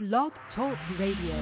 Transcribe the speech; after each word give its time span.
Blog 0.00 0.32
Talk 0.56 0.78
Radio. 0.98 1.36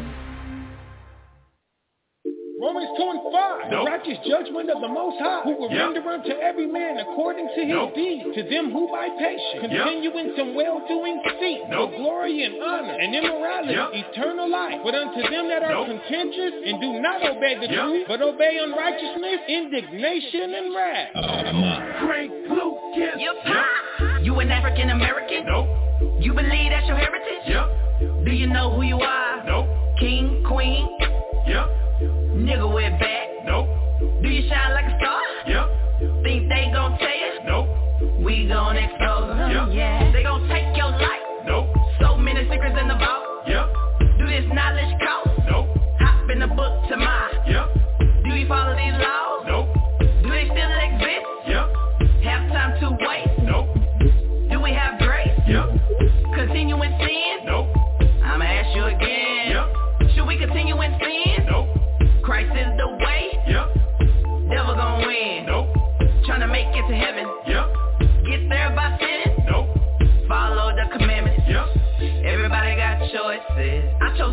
Romans 2.58 2.90
2 2.98 3.06
and 3.06 3.22
5, 3.30 3.70
the 3.70 3.76
righteous 3.86 4.18
judgment 4.26 4.66
of 4.68 4.82
the 4.82 4.88
Most 4.90 5.14
High, 5.22 5.42
who 5.46 5.54
will 5.62 5.70
Yep. 5.70 5.94
render 5.94 6.10
unto 6.10 6.32
every 6.42 6.66
man 6.66 6.98
according 6.98 7.46
to 7.54 7.60
his 7.62 7.68
Nope. 7.70 7.94
deed, 7.94 8.34
to 8.34 8.42
them 8.50 8.72
who 8.72 8.90
by 8.90 9.08
patience 9.10 9.62
Yep. 9.62 9.70
continue 9.70 10.10
in 10.18 10.34
some 10.34 10.54
well-doing 10.56 11.22
seek 11.38 11.68
Nope. 11.68 11.92
for 11.92 11.96
glory 11.98 12.42
and 12.42 12.60
honor 12.60 12.94
and 12.98 13.14
immorality, 13.14 13.74
Yep. 13.74 13.94
eternal 13.94 14.48
life. 14.48 14.80
But 14.82 14.94
unto 14.96 15.22
them 15.30 15.46
that 15.48 15.62
are 15.62 15.70
Nope. 15.74 15.86
contentious 15.86 16.54
and 16.66 16.80
do 16.80 16.98
not 16.98 17.22
obey 17.22 17.54
the 17.54 17.68
Yep. 17.68 17.78
truth, 17.84 18.08
but 18.08 18.22
obey 18.22 18.58
unrighteousness, 18.58 19.40
indignation 19.46 20.52
and 20.52 20.74
wrath. 20.74 21.10
Oh, 21.14 22.06
Frank 22.06 22.32
Lucas. 22.48 23.20
You 23.22 23.32
pop. 23.44 24.20
You 24.20 24.40
an 24.40 24.50
African 24.50 24.90
American? 24.90 25.46
Nope. 25.46 25.68
You 26.18 26.32
believe 26.34 26.70
that's 26.70 26.88
your 26.88 26.96
heritage? 26.96 27.46
Yep. 27.46 27.68
Do 28.28 28.34
you 28.34 28.46
know 28.46 28.70
who 28.76 28.82
you 28.82 29.00
are? 29.00 29.42
Nope. 29.46 29.68
King, 29.98 30.44
queen, 30.46 30.86
Yep. 31.46 31.66
nigga 32.36 32.68
with 32.74 32.92
back. 33.00 33.28
Nope. 33.46 33.66
Do 34.20 34.28
you 34.28 34.46
shine 34.50 34.74
like 34.74 34.84
a 34.84 34.98
star? 35.00 35.22
Yep. 35.46 36.22
Think 36.24 36.48
they 36.50 36.68
gon' 36.70 36.98
tell 36.98 37.08
you? 37.08 37.32
Nope. 37.46 37.68
We 38.20 38.46
gon' 38.46 38.76
expose 38.76 39.28
them, 39.34 39.50
Yep. 39.50 39.68
yeah. 39.72 40.12
They 40.12 40.22
gon' 40.22 40.46
take 40.46 40.76
your 40.76 40.90
life. 40.90 41.24
Nope. 41.46 41.68
So 42.00 42.18
many 42.18 42.46
secrets 42.50 42.76
in 42.78 42.88
the 42.88 42.96
vault. 42.96 43.48
Yep. 43.48 43.66
Do 44.18 44.26
this 44.26 44.44
knowledge 44.52 44.92
cost? 45.00 45.30
Nope. 45.48 45.68
Hop 45.98 46.28
in 46.28 46.38
the 46.40 46.48
book 46.48 46.86
to 46.90 46.96
my. 46.98 47.30
Yep. 47.48 48.24
Do 48.24 48.34
you 48.36 48.46
follow 48.46 48.76
these 48.76 48.92
laws? 48.92 49.17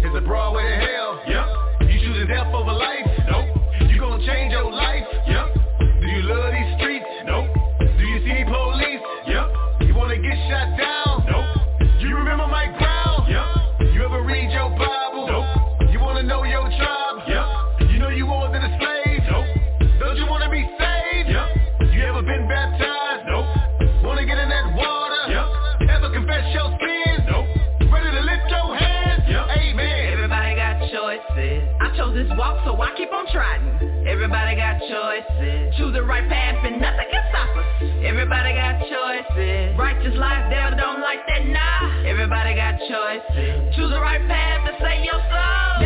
It's 0.00 0.14
a 0.16 0.20
broad 0.20 0.54
way 0.54 0.62
to 0.62 0.76
hell. 0.76 1.20
Yep. 1.26 1.90
You 1.90 1.98
choosing 2.00 2.28
death 2.28 2.54
over 2.54 2.72
life. 2.72 3.06
Nope. 3.28 3.90
You 3.90 3.98
gonna 3.98 4.24
change 4.24 4.52
your 4.52 4.70
life. 4.70 5.17
Keep 33.08 33.16
on 33.16 33.26
trying. 33.32 34.06
Everybody 34.06 34.56
got 34.56 34.80
choices. 34.80 35.74
Choose 35.76 35.92
the 35.94 36.02
right 36.02 36.28
path 36.28 36.64
and 36.64 36.80
nothing 36.80 37.08
can 37.10 37.24
stop 37.30 37.56
us. 37.56 37.64
Everybody 38.04 38.52
got 38.54 38.80
choices. 38.80 39.76
Righteous 39.78 40.16
life, 40.16 40.50
devil 40.50 40.78
don't 40.78 41.00
like 41.00 41.20
that, 41.28 41.46
nah. 41.46 42.04
Everybody 42.04 42.54
got 42.54 42.78
choices. 42.78 43.74
Choose 43.76 43.90
the 43.90 44.00
right 44.00 44.20
path 44.28 44.66
to 44.66 44.72
save 44.84 45.04
your 45.04 45.20
soul. 45.32 45.77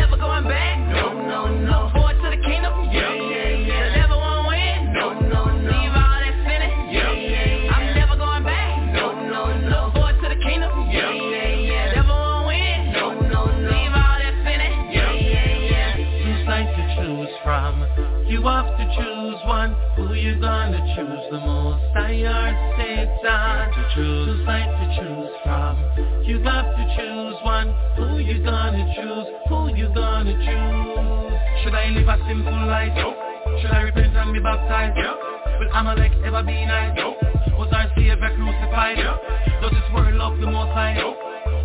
Who 20.43 20.49
gonna 20.49 20.83
choose 20.91 21.23
the 21.31 21.39
most? 21.39 21.95
I 21.95 22.19
heard 22.19 22.75
Satan 22.75 23.07
to 23.15 23.81
choose. 23.95 24.43
Sides 24.43 24.75
to 24.75 24.85
choose 24.99 25.31
from. 25.39 25.79
You 26.27 26.43
have 26.43 26.67
to 26.67 26.83
choose 26.99 27.39
one. 27.47 27.71
Who 27.95 28.19
you 28.19 28.43
gonna 28.43 28.83
choose? 28.91 29.27
Who 29.47 29.71
you 29.71 29.87
gonna 29.95 30.35
choose? 30.35 31.63
Should 31.63 31.75
I 31.75 31.95
live 31.95 32.09
a 32.11 32.17
simple 32.27 32.59
life? 32.67 32.91
Nope. 32.91 33.15
Should 33.61 33.71
I 33.71 33.87
repent 33.87 34.17
and 34.17 34.33
be 34.33 34.41
baptized? 34.41 34.97
Yep. 34.97 35.15
Will 35.63 35.71
Amalek 35.79 36.11
ever 36.25 36.43
be 36.43 36.65
nice? 36.65 36.91
Nope. 36.97 37.15
Was 37.55 37.71
our 37.71 37.87
Savior 37.95 38.19
crucified? 38.19 38.97
Yep. 38.97 39.61
Does 39.63 39.71
this 39.71 39.87
world 39.95 40.13
love 40.15 40.37
the 40.43 40.47
most 40.51 40.75
high? 40.75 40.99
Nope. 40.99 41.15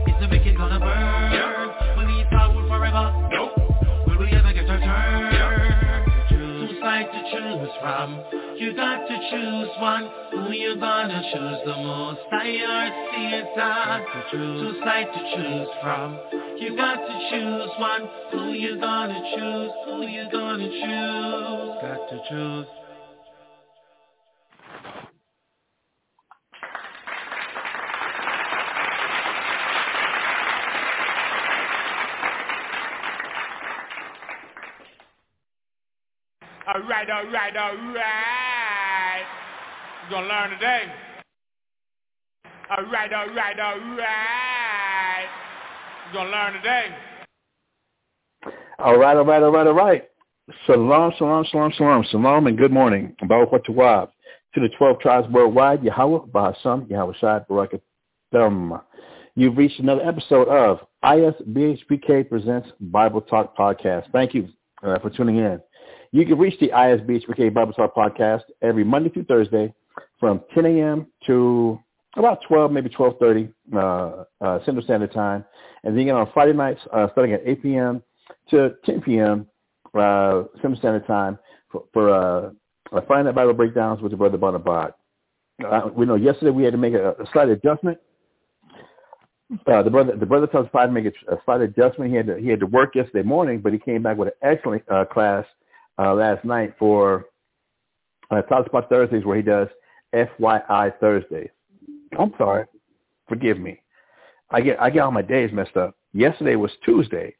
Is 0.06 0.14
the 0.22 0.28
wicked 0.30 0.56
gonna 0.56 0.78
burn? 0.78 1.32
Yep. 1.34 1.98
Will 1.98 2.06
we 2.06 2.22
fall 2.30 2.54
forever? 2.70 3.10
Nope. 3.26 3.58
Will 4.06 4.18
we 4.22 4.30
ever 4.38 4.52
get 4.54 4.70
our 4.70 4.78
turn? 4.78 5.32
Yep. 5.34 5.57
Sides 6.88 7.10
to 7.12 7.20
choose 7.36 7.68
from. 7.82 8.24
You 8.56 8.74
got 8.74 9.06
to 9.06 9.16
choose 9.30 9.68
one. 9.78 10.08
Who 10.30 10.52
you 10.52 10.74
gonna 10.80 11.20
choose 11.20 11.58
the 11.66 11.76
most? 11.84 12.20
I 12.32 12.48
heard 12.64 12.92
Satan 13.12 13.44
to 14.08 14.24
choose. 14.30 14.72
Two 14.72 14.80
sides 14.82 15.10
to 15.12 15.20
choose 15.36 15.68
from. 15.82 16.18
You 16.56 16.74
got 16.74 16.94
to 16.94 17.14
choose 17.28 17.68
one. 17.78 18.08
Who 18.32 18.52
you 18.52 18.80
gonna 18.80 19.20
choose? 19.36 19.70
Who 19.84 20.06
you 20.06 20.30
gonna 20.32 20.64
choose? 20.64 21.76
Got 21.84 22.08
to 22.08 22.20
choose. 22.30 22.66
Right, 36.98 37.10
all 37.10 37.32
right, 37.32 37.56
all 37.56 37.76
right. 37.94 39.22
You're 40.02 40.18
going 40.18 40.28
to 40.28 40.34
learn 40.34 40.50
today. 40.50 40.82
All 42.70 42.84
right, 42.90 43.12
all 43.12 43.28
right, 43.34 43.60
all 43.60 43.78
right. 43.96 45.26
You're 46.06 46.12
going 46.12 46.32
to 46.32 46.36
learn 46.36 46.52
today. 46.54 46.86
All 48.78 48.98
right, 48.98 49.16
all 49.16 49.24
right, 49.24 49.42
all 49.42 49.52
right, 49.52 49.66
all 49.66 49.74
right. 49.74 50.08
Shalom, 50.66 51.12
shalom, 51.18 51.44
shalom, 51.50 51.72
shalom, 51.76 52.04
shalom, 52.10 52.46
and 52.46 52.56
good 52.56 52.72
morning. 52.72 53.14
Baruch 53.26 53.64
Tawab. 53.64 54.10
To 54.54 54.60
the 54.60 54.68
12 54.78 55.00
tribes 55.00 55.28
worldwide, 55.30 55.82
Yahweh, 55.84 56.26
Bahasam, 56.32 56.90
Yahweh 56.90 57.12
Shai, 57.20 57.40
Barakatum. 57.50 58.82
You've 59.34 59.56
reached 59.58 59.78
another 59.78 60.02
episode 60.02 60.48
of 60.48 60.78
ISBHPK 61.04 62.28
Presents 62.28 62.68
Bible 62.80 63.20
Talk 63.20 63.56
Podcast. 63.56 64.10
Thank 64.10 64.32
you 64.32 64.48
uh, 64.82 64.98
for 65.00 65.10
tuning 65.10 65.36
in. 65.36 65.60
You 66.10 66.24
can 66.24 66.38
reach 66.38 66.58
the 66.58 66.68
ISBHPK 66.68 67.52
Bible 67.52 67.72
Talk 67.74 67.94
Podcast 67.94 68.42
every 68.62 68.84
Monday 68.84 69.10
through 69.10 69.24
Thursday 69.24 69.74
from 70.18 70.42
10 70.54 70.64
a.m. 70.64 71.06
to 71.26 71.78
about 72.16 72.40
12, 72.48 72.72
maybe 72.72 72.88
12:30 72.88 73.52
uh, 73.74 74.24
uh, 74.44 74.64
Central 74.64 74.82
Standard 74.84 75.12
Time, 75.12 75.44
and 75.84 75.94
then 75.94 76.02
again 76.02 76.14
on 76.14 76.30
Friday 76.32 76.54
nights, 76.54 76.80
uh, 76.92 77.08
starting 77.12 77.34
at 77.34 77.42
8 77.44 77.62
p.m. 77.62 78.02
to 78.50 78.74
10 78.86 79.02
p.m. 79.02 79.46
Uh, 79.94 80.44
Central 80.62 80.76
Standard 80.76 81.06
Time 81.06 81.38
for, 81.70 81.84
for 81.92 82.10
uh, 82.10 82.50
uh, 82.96 83.00
Friday 83.06 83.30
Bible 83.32 83.52
breakdowns 83.52 84.00
with 84.00 84.12
the 84.12 84.16
brother 84.16 84.38
Bonabod. 84.38 84.92
Uh, 85.64 85.90
we 85.94 86.06
know 86.06 86.14
yesterday 86.14 86.50
we 86.50 86.64
had 86.64 86.72
to 86.72 86.78
make 86.78 86.94
a, 86.94 87.10
a 87.10 87.26
slight 87.32 87.48
adjustment. 87.50 87.98
Uh, 89.66 89.82
the 89.82 89.90
brother, 89.90 90.16
the 90.16 90.26
brother 90.26 90.46
testified 90.46 90.88
to 90.88 90.92
make 90.92 91.06
a, 91.06 91.34
a 91.34 91.38
slight 91.44 91.60
adjustment. 91.60 92.10
He 92.10 92.16
had 92.16 92.26
to, 92.26 92.36
he 92.38 92.48
had 92.48 92.60
to 92.60 92.66
work 92.66 92.94
yesterday 92.94 93.26
morning, 93.26 93.60
but 93.60 93.72
he 93.72 93.78
came 93.78 94.02
back 94.02 94.16
with 94.16 94.28
an 94.28 94.34
excellent 94.42 94.82
uh, 94.90 95.04
class 95.04 95.44
uh, 95.98 96.14
last 96.14 96.44
night 96.44 96.74
for 96.78 97.26
uh, 98.30 98.42
Talk 98.42 98.66
About 98.66 98.88
Thursdays, 98.88 99.24
where 99.24 99.36
he 99.36 99.42
does 99.42 99.68
FYI 100.14 100.98
Thursdays. 100.98 101.50
I'm 102.18 102.32
sorry, 102.38 102.66
forgive 103.28 103.58
me. 103.58 103.80
I 104.50 104.60
get 104.60 104.80
I 104.80 104.90
get 104.90 105.00
all 105.00 105.10
my 105.10 105.22
days 105.22 105.50
messed 105.52 105.76
up. 105.76 105.94
Yesterday 106.12 106.56
was 106.56 106.70
Tuesday, 106.84 107.34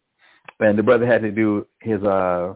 and 0.60 0.78
the 0.78 0.82
brother 0.82 1.06
had 1.06 1.22
to 1.22 1.31
do 1.31 1.66
his 1.81 2.02
uh, 2.02 2.55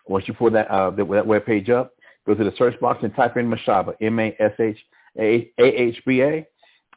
Once 0.07 0.27
you 0.27 0.33
pull 0.33 0.49
that 0.51 0.67
uh, 0.69 0.89
that 0.91 1.05
web 1.05 1.45
page 1.45 1.69
up, 1.69 1.93
go 2.25 2.33
to 2.33 2.43
the 2.43 2.53
search 2.57 2.77
box 2.79 2.99
and 3.03 3.15
type 3.15 3.37
in 3.37 3.47
Mashahba, 3.49 3.93
M-A-S-H-A-H-B-A, 4.01 6.47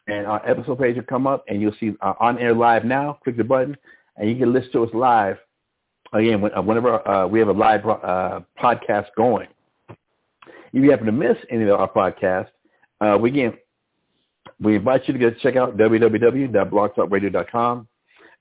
and 0.07 0.27
our 0.27 0.49
episode 0.49 0.79
page 0.79 0.97
will 0.97 1.03
come 1.05 1.27
up, 1.27 1.45
and 1.49 1.61
you'll 1.61 1.75
see 1.81 1.93
uh, 2.01 2.15
on 2.21 2.39
air 2.39 2.55
live 2.55 2.85
now. 2.85 3.19
Click 3.25 3.37
the 3.37 3.45
button, 3.45 3.77
and 4.17 4.31
you 4.31 4.37
can 4.37 4.53
listen 4.53 4.71
to 4.73 4.85
us 4.85 4.91
live. 4.95 5.37
Again, 6.13 6.51
uh, 6.57 6.63
whenever 6.63 7.07
uh, 7.07 7.29
we 7.29 7.39
have 7.39 7.49
a 7.49 7.53
live 7.53 7.87
uh, 7.87 8.41
podcast 8.61 9.07
going. 9.17 9.47
If 10.73 10.85
you 10.85 10.91
happen 10.91 11.07
to 11.07 11.13
miss 11.13 11.37
any 11.51 11.63
of 11.65 11.81
our 11.81 11.91
podcasts, 11.91 12.49
uh, 13.01 13.17
we 13.19 13.31
again 13.31 13.55
we 14.61 14.77
invite 14.77 15.07
you 15.07 15.15
to 15.15 15.19
go 15.19 15.31
check 15.43 15.57
out 15.57 15.77
www.blogtalkradio.com 15.77 17.89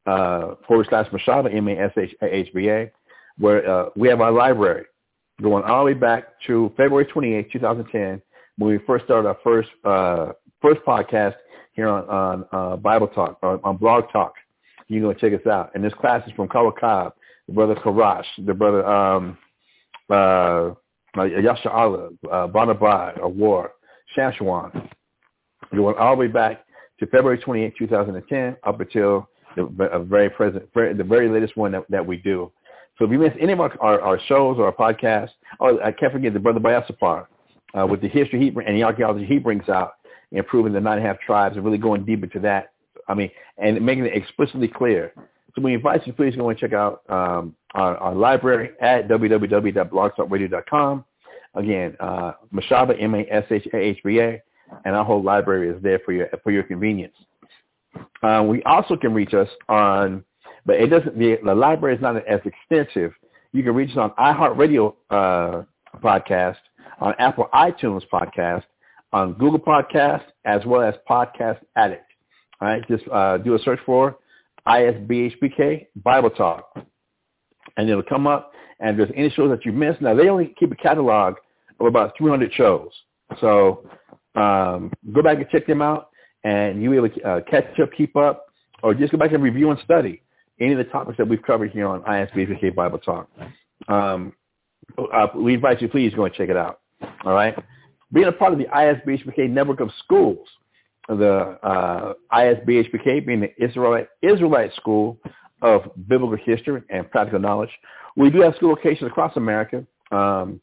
uh, 0.06 0.56
forward 0.68 0.86
slash 0.90 1.08
Mashahba, 1.10 1.56
M-A-S-H-A-H-B-A, 1.56 2.92
where 3.38 3.70
uh, 3.70 3.90
we 3.96 4.08
have 4.10 4.22
our 4.22 4.32
library 4.32 4.86
going 5.42 5.64
all 5.64 5.80
the 5.80 5.86
way 5.86 5.94
back 5.94 6.26
to 6.48 6.72
February 6.76 7.06
28, 7.06 7.52
2010, 7.52 8.22
when 8.58 8.72
we 8.72 8.80
first 8.86 9.06
started 9.06 9.28
our 9.28 9.38
first 9.44 9.70
uh, 9.86 10.34
first 10.62 10.82
podcast 10.82 11.36
here 11.74 11.88
on, 11.88 12.46
on 12.52 12.80
Bible 12.82 13.08
Talk, 13.08 13.40
on, 13.42 13.60
on 13.64 13.78
Blog 13.78 14.12
Talk. 14.12 14.34
You 14.88 15.00
can 15.00 15.10
go 15.10 15.14
check 15.14 15.32
us 15.40 15.48
out. 15.48 15.72
And 15.76 15.84
this 15.84 15.94
class 15.94 16.28
is 16.28 16.34
from 16.34 16.50
Kawakab, 16.50 17.14
the 17.50 17.56
brother 17.56 17.76
Karash, 17.76 18.26
the 18.46 18.54
brother 18.54 18.86
um, 18.86 19.38
uh, 20.10 20.72
Yasha 21.16 21.70
Allah, 21.72 22.10
uh, 22.32 22.48
Bonabad, 22.48 23.20
Awar, 23.20 23.70
Shashwan. 24.16 24.88
Going 25.76 25.96
all 25.98 26.16
the 26.16 26.20
way 26.20 26.28
back 26.28 26.64
to 27.00 27.08
February 27.08 27.40
28, 27.40 27.74
2010, 27.78 28.58
up 28.64 28.80
until 28.80 29.28
the 29.56 30.06
very 30.08 30.30
present, 30.30 30.72
the 30.74 31.04
very 31.04 31.28
latest 31.28 31.58
one 31.58 31.72
that, 31.72 31.84
that 31.90 32.06
we 32.06 32.18
do. 32.18 32.52
So 32.98 33.06
if 33.06 33.12
you 33.12 33.18
miss 33.18 33.34
any 33.40 33.54
of 33.54 33.62
our, 33.62 33.74
our, 33.82 34.02
our 34.02 34.20
shows 34.28 34.58
or 34.60 34.66
our 34.66 34.74
podcasts, 34.74 35.32
oh, 35.60 35.80
I 35.84 35.92
can't 35.92 36.12
forget 36.12 36.34
the 36.34 36.40
brother 36.40 36.60
Bayasapar 36.60 37.26
uh, 37.80 37.88
with 37.88 38.02
the 38.02 38.10
history 38.10 38.40
he 38.40 38.48
and 38.48 38.76
the 38.76 38.84
archaeology 38.84 39.26
he 39.26 39.40
brings 39.40 39.68
out, 39.70 39.94
improving 40.32 40.74
the 40.74 40.82
nine 40.82 40.98
and 40.98 41.06
a 41.06 41.08
half 41.08 41.20
tribes 41.20 41.56
and 41.56 41.66
really 41.66 41.78
going 41.78 42.06
deep 42.06 42.24
into 42.24 42.40
that. 42.42 42.74
I 43.08 43.16
mean, 43.16 43.32
and 43.58 43.84
making 43.84 44.06
it 44.06 44.16
explicitly 44.16 44.68
clear. 44.68 45.14
So 45.56 45.62
we 45.62 45.74
invite 45.74 46.06
you, 46.06 46.14
please 46.14 46.36
go 46.36 46.50
and 46.50 46.60
check 46.60 46.74
out 46.74 47.02
um, 47.10 47.56
our, 47.74 47.98
our, 47.98 48.16
library 48.16 48.72
at 48.82 49.08
www.blogtalkradio.com. 49.08 51.06
Again, 51.56 51.98
uh, 52.00 52.34
Mashahba, 52.54 53.02
M-A-S-H-A-H-B-A, 53.02 54.42
and 54.86 54.96
our 54.96 55.04
whole 55.04 55.24
library 55.24 55.70
is 55.70 55.82
there 55.82 56.00
for 56.06 56.12
your 56.14 56.30
for 56.44 56.52
your 56.52 56.62
convenience. 56.64 57.16
Uh, 58.22 58.46
we 58.48 58.62
also 58.64 58.96
can 58.96 59.14
reach 59.14 59.34
us 59.34 59.48
on, 59.68 60.24
but 60.66 60.76
it 60.76 60.88
doesn't. 60.88 61.18
The, 61.18 61.40
the 61.44 61.56
library 61.56 61.96
is 61.96 62.02
not 62.02 62.16
as 62.28 62.40
extensive. 62.46 63.14
You 63.52 63.64
can 63.64 63.74
reach 63.74 63.90
us 63.92 63.98
on 63.98 64.12
iHeartRadio 64.12 64.94
uh, 65.10 65.64
podcast, 66.04 66.58
on 67.02 67.16
Apple 67.18 67.50
iTunes 67.52 68.04
podcast, 68.14 68.64
on 69.12 69.34
Google 69.34 69.60
Podcast, 69.60 70.24
as 70.46 70.64
well 70.68 70.84
as 70.84 70.94
Podcast 71.10 71.58
Addict. 71.76 72.06
All 72.62 72.68
right, 72.68 72.88
just 72.88 73.06
uh, 73.12 73.38
do 73.38 73.56
a 73.56 73.60
search 73.60 73.80
for 73.88 74.18
ISBHPK 74.68 75.88
Bible 76.04 76.30
Talk, 76.30 76.78
and 77.78 77.90
it'll 77.90 78.04
come 78.04 78.28
up. 78.28 78.54
And 78.80 78.98
there's 78.98 79.12
any 79.16 79.30
shows 79.32 79.50
that 79.50 79.66
you 79.66 79.74
missed, 79.74 80.02
now 80.02 80.16
they 80.16 80.30
only 80.30 80.56
keep 80.58 80.72
a 80.72 80.76
catalog 80.76 81.36
of 81.82 81.88
about 81.88 82.14
300 82.18 82.54
shows. 82.54 82.90
So 83.42 83.90
um, 84.36 84.92
go 85.14 85.22
back 85.22 85.38
and 85.38 85.50
check 85.50 85.68
them 85.68 85.82
out, 85.82 86.10
and 86.44 86.82
you'll 86.82 86.92
be 86.92 86.98
able 86.98 87.10
to 87.10 87.30
uh, 87.30 87.42
catch 87.50 87.78
up, 87.82 87.90
keep 87.96 88.16
up, 88.16 88.46
or 88.82 88.94
just 88.94 89.12
go 89.12 89.18
back 89.18 89.34
and 89.34 89.44
review 89.44 89.70
and 89.70 89.80
study 89.84 90.22
any 90.60 90.74
of 90.74 90.78
the 90.78 90.86
topics 90.86 91.18
that 91.18 91.28
we've 91.28 91.42
covered 91.42 91.72
here 91.72 91.88
on 91.88 92.02
ISBHPK 92.02 92.76
Bible 92.76 93.00
Talk. 93.00 93.30
Um, 93.88 94.34
uh, 94.98 95.28
we 95.36 95.54
invite 95.54 95.82
you, 95.82 95.88
please 95.88 96.14
go 96.14 96.26
and 96.26 96.34
check 96.34 96.50
it 96.50 96.58
out. 96.58 96.82
All 97.26 97.34
right? 97.34 97.56
Being 98.12 98.28
a 98.28 98.32
part 98.32 98.54
of 98.54 98.60
the 98.60 98.66
ISBHPK 98.66 99.50
network 99.50 99.80
of 99.80 99.90
schools, 100.04 100.48
the 101.18 101.58
uh, 101.64 102.14
ISBHPK 102.32 103.26
being 103.26 103.42
the 103.42 103.64
Israelite, 103.64 104.08
Israelite 104.22 104.74
School 104.76 105.18
of 105.62 105.90
Biblical 106.08 106.38
History 106.38 106.82
and 106.90 107.10
Practical 107.10 107.40
Knowledge. 107.40 107.72
We 108.16 108.30
do 108.30 108.42
have 108.42 108.56
school 108.56 108.70
locations 108.70 109.10
across 109.10 109.36
America. 109.36 109.86
Um, 110.12 110.62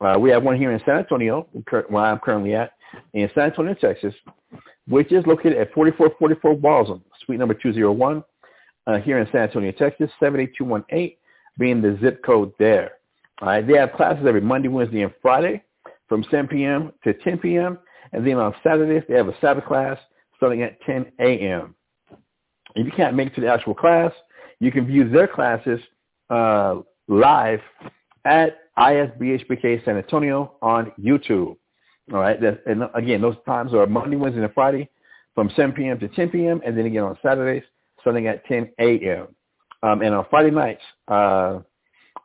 uh, 0.00 0.16
we 0.18 0.30
have 0.30 0.42
one 0.42 0.56
here 0.56 0.72
in 0.72 0.80
San 0.86 0.96
Antonio, 0.96 1.46
where 1.88 2.04
I'm 2.04 2.18
currently 2.18 2.54
at, 2.54 2.72
in 3.12 3.30
San 3.34 3.44
Antonio, 3.44 3.74
Texas, 3.74 4.14
which 4.88 5.12
is 5.12 5.26
located 5.26 5.58
at 5.58 5.72
4444 5.74 6.56
Walzem, 6.56 7.02
suite 7.24 7.38
number 7.38 7.54
201, 7.54 8.24
uh, 8.86 8.98
here 8.98 9.18
in 9.18 9.26
San 9.30 9.42
Antonio, 9.42 9.72
Texas, 9.72 10.10
78218 10.20 11.16
being 11.58 11.82
the 11.82 11.98
zip 12.00 12.24
code 12.24 12.52
there. 12.58 12.92
All 13.42 13.48
right, 13.48 13.66
they 13.66 13.76
have 13.76 13.92
classes 13.92 14.24
every 14.26 14.40
Monday, 14.40 14.68
Wednesday, 14.68 15.02
and 15.02 15.12
Friday 15.20 15.62
from 16.08 16.24
7 16.30 16.48
p.m. 16.48 16.92
to 17.04 17.12
10 17.12 17.38
p.m. 17.38 17.78
And 18.12 18.26
then 18.26 18.36
on 18.36 18.54
Saturdays, 18.62 19.04
they 19.08 19.14
have 19.14 19.28
a 19.28 19.38
Sabbath 19.40 19.64
class 19.64 19.98
starting 20.36 20.62
at 20.62 20.80
10 20.82 21.12
a.m. 21.20 21.74
If 22.74 22.86
you 22.86 22.92
can't 22.92 23.14
make 23.14 23.28
it 23.28 23.34
to 23.36 23.40
the 23.40 23.48
actual 23.48 23.74
class, 23.74 24.12
you 24.58 24.70
can 24.70 24.86
view 24.86 25.08
their 25.08 25.28
classes 25.28 25.80
uh, 26.28 26.76
live 27.08 27.60
at 28.24 28.58
ISBHPK 28.78 29.84
San 29.84 29.96
Antonio 29.96 30.54
on 30.62 30.92
YouTube. 31.00 31.56
All 32.12 32.18
right. 32.18 32.38
and 32.66 32.84
again, 32.94 33.20
those 33.20 33.36
times 33.46 33.72
are 33.74 33.86
Monday, 33.86 34.16
Wednesday, 34.16 34.42
and 34.42 34.52
Friday 34.54 34.88
from 35.34 35.50
7 35.54 35.72
p.m. 35.72 35.98
to 36.00 36.08
10 36.08 36.30
p.m. 36.30 36.60
And 36.64 36.76
then 36.76 36.86
again 36.86 37.04
on 37.04 37.16
Saturdays 37.22 37.62
starting 38.00 38.26
at 38.26 38.44
10 38.46 38.70
a.m. 38.78 39.28
Um, 39.82 40.02
and 40.02 40.14
on 40.14 40.26
Friday 40.30 40.50
nights, 40.50 40.82
uh, 41.08 41.60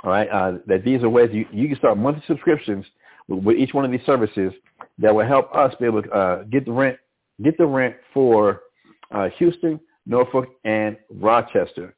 All 0.05 0.11
right, 0.11 0.29
uh, 0.29 0.59
that 0.67 0.85
these 0.85 1.03
are 1.03 1.09
ways 1.09 1.31
you, 1.33 1.47
you 1.51 1.69
can 1.69 1.77
start 1.79 1.97
monthly 1.97 2.23
subscriptions 2.27 2.85
with, 3.29 3.43
with, 3.45 3.57
each 3.57 3.73
one 3.73 3.85
of 3.85 3.91
these 3.91 4.05
services 4.05 4.53
that 4.99 5.15
will 5.15 5.27
help 5.27 5.55
us 5.55 5.75
be 5.81 5.87
able 5.87 6.03
to 6.03 6.11
uh, 6.11 6.43
get 6.45 6.65
the 6.65 6.73
rent 6.73 6.99
get 7.43 7.57
the 7.59 7.67
rent 7.67 7.97
for 8.15 8.63
uh, 9.11 9.29
Houston, 9.39 9.81
Norfolk, 10.07 10.47
and 10.65 10.97
Rochester. 11.11 11.95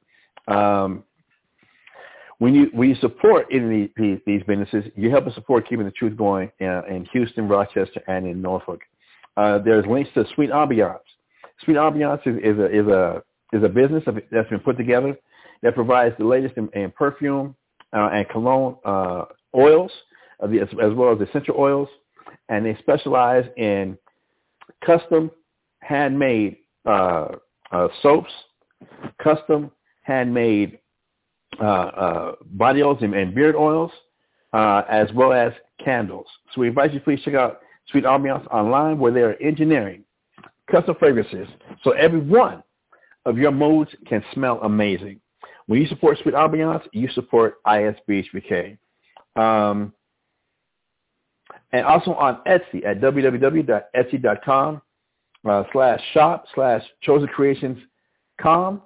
Um, 0.49 1.05
when 2.39 2.55
you 2.55 2.71
when 2.73 2.89
you 2.89 2.95
support 2.97 3.51
in 3.51 3.91
these, 3.97 4.19
these 4.27 4.43
businesses, 4.47 4.85
you 4.97 5.11
help 5.11 5.27
us 5.27 5.35
support 5.35 5.69
keeping 5.69 5.85
the 5.85 5.93
truth 5.93 6.17
going 6.17 6.51
uh, 6.61 6.85
in 6.85 7.05
Houston, 7.13 7.49
Rochester, 7.49 8.01
and 8.07 8.27
in 8.27 8.41
Norfolk. 8.41 8.81
Uh, 9.37 9.59
there's 9.59 9.85
links 9.87 10.11
to 10.15 10.25
Sweet 10.35 10.51
Ambiance. 10.51 10.99
Sweet 11.65 11.77
Ambiance 11.77 12.27
is, 12.27 12.37
is, 12.43 12.59
a 12.59 12.67
is 12.67 12.87
a 12.87 13.23
is 13.53 13.63
a 13.63 13.69
business 13.69 14.05
that's 14.31 14.49
been 14.51 14.61
put 14.61 14.77
together 14.77 15.17
that 15.63 15.75
provides 15.75 16.15
the 16.19 16.25
latest 16.25 16.57
in, 16.57 16.69
in 16.75 16.91
perfume 16.91 17.55
uh, 17.93 18.11
and 18.13 18.29
cologne 18.29 18.77
uh, 18.85 19.25
oils, 19.55 19.91
as, 20.43 20.51
as 20.83 20.93
well 20.95 21.13
as 21.13 21.29
essential 21.29 21.55
oils, 21.59 21.89
and 22.49 22.65
they 22.65 22.77
specialize 22.81 23.45
in 23.57 23.97
custom 24.85 25.31
handmade 25.81 26.59
uh, 26.87 27.29
uh, 27.73 27.89
soaps, 28.03 28.31
custom 29.23 29.71
handmade 30.03 30.79
uh, 31.61 31.65
uh, 31.65 32.33
body 32.53 32.83
oils 32.83 32.99
and, 33.01 33.15
and 33.15 33.35
beard 33.35 33.57
oils, 33.57 33.91
uh, 34.53 34.83
as 34.89 35.09
well 35.15 35.33
as 35.33 35.53
candles. 35.83 36.27
So 36.55 36.61
we 36.61 36.69
invite 36.69 36.93
you 36.93 37.01
please 37.01 37.21
check 37.25 37.35
out 37.35 37.61
Sweet 37.91 38.05
Ambiance 38.05 38.47
online 38.49 38.99
where 38.99 39.13
they 39.13 39.23
are 39.23 39.35
engineering 39.41 40.05
custom 40.71 40.95
fragrances 40.99 41.49
so 41.83 41.93
every 41.93 42.21
one 42.21 42.63
of 43.25 43.37
your 43.39 43.51
moods 43.51 43.91
can 44.07 44.25
smell 44.33 44.61
amazing. 44.63 45.21
When 45.67 45.81
you 45.81 45.87
support 45.89 46.19
Sweet 46.23 46.35
Ambiance, 46.35 46.83
you 46.93 47.09
support 47.11 47.57
ISBHPK. 47.67 48.79
Um, 49.37 49.93
and 51.73 51.85
also 51.85 52.15
on 52.15 52.41
Etsy 52.47 52.85
at 52.87 53.01
www.etsy.com 53.01 54.83
uh, 55.49 55.65
slash 55.73 56.01
shop 56.13 56.47
slash 56.55 56.83
chosen 57.03 57.29
creations 57.29 57.79
com. 58.41 58.83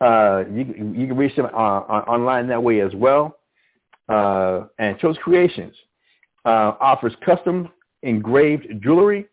Uh, 0.00 0.44
you, 0.52 0.92
you 0.96 1.06
can 1.06 1.16
reach 1.16 1.34
them 1.36 1.46
uh, 1.46 1.48
online 1.48 2.46
that 2.48 2.62
way 2.62 2.80
as 2.80 2.92
well. 2.94 3.38
Uh, 4.08 4.66
and 4.78 4.98
Chosen 4.98 5.20
Creations 5.22 5.74
uh, 6.44 6.74
offers 6.80 7.12
custom 7.24 7.68
engraved 8.02 8.66
jewelry, 8.82 9.26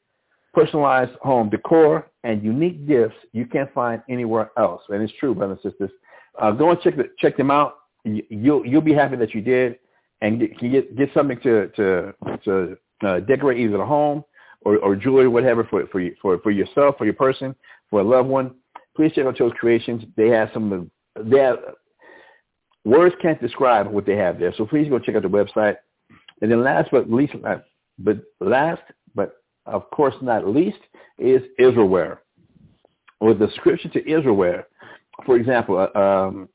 personalized 0.53 1.12
home 1.22 1.50
decor, 1.50 2.10
and 2.24 2.43
unique 2.43 2.88
gifts 2.88 3.15
you 3.31 3.45
can't 3.45 3.74
find 3.74 4.01
anywhere 4.10 4.51
else. 4.57 4.81
And 4.89 5.01
it's 5.01 5.13
true, 5.19 5.36
brothers 5.36 5.60
and 5.63 5.74
sisters. 5.74 5.91
Uh, 6.39 6.51
go 6.51 6.72
and 6.72 6.81
check 6.81 6.95
the, 6.95 7.10
check 7.19 7.38
them 7.38 7.51
out. 7.51 7.75
You, 8.03 8.24
you'll 8.29 8.65
you'll 8.65 8.81
be 8.81 8.93
happy 8.93 9.15
that 9.17 9.33
you 9.33 9.41
did, 9.41 9.79
and 10.22 10.39
get 10.39 10.60
get, 10.60 10.95
get 10.95 11.10
something 11.13 11.39
to 11.41 11.67
to 11.69 12.13
to 12.45 12.77
uh, 13.05 13.19
decorate 13.22 13.60
either 13.60 13.77
the 13.77 13.86
home 13.86 14.24
or, 14.62 14.77
or 14.77 14.95
jewelry, 14.95 15.27
whatever, 15.27 15.63
for 15.65 15.86
for 15.88 16.00
you, 16.00 16.15
for 16.22 16.39
for 16.39 16.51
yourself, 16.51 16.98
for 16.98 17.05
your 17.05 17.13
person, 17.13 17.55
for 17.89 18.01
a 18.01 18.03
loved 18.03 18.29
one 18.29 18.55
please 18.95 19.12
check 19.13 19.25
out 19.25 19.36
Chose 19.36 19.53
Creations. 19.60 20.03
They 20.15 20.29
have 20.29 20.50
some 20.53 20.72
of 20.72 20.88
the, 21.15 21.24
they 21.29 21.39
have, 21.39 21.57
words 22.86 23.15
can't 23.22 23.41
describe 23.41 23.88
what 23.88 24.05
they 24.05 24.15
have 24.15 24.39
there. 24.39 24.53
So 24.57 24.65
please 24.65 24.89
go 24.89 25.00
check 25.00 25.15
out 25.15 25.24
the 25.24 25.29
website. 25.29 25.77
And 26.41 26.51
then 26.51 26.63
last 26.63 26.89
but 26.91 27.10
least, 27.10 27.33
but 28.00 28.17
last, 28.39 28.81
of 29.65 29.89
course 29.91 30.15
not 30.22 30.48
least, 30.48 30.79
is 31.17 31.41
Israelware. 31.60 32.17
With 33.20 33.39
the 33.39 33.48
subscription 33.48 33.91
to 33.91 34.03
Israelware, 34.03 34.65
for 35.25 35.38
example, 35.38 35.77
uh, 35.77 35.98
um, 35.98 36.50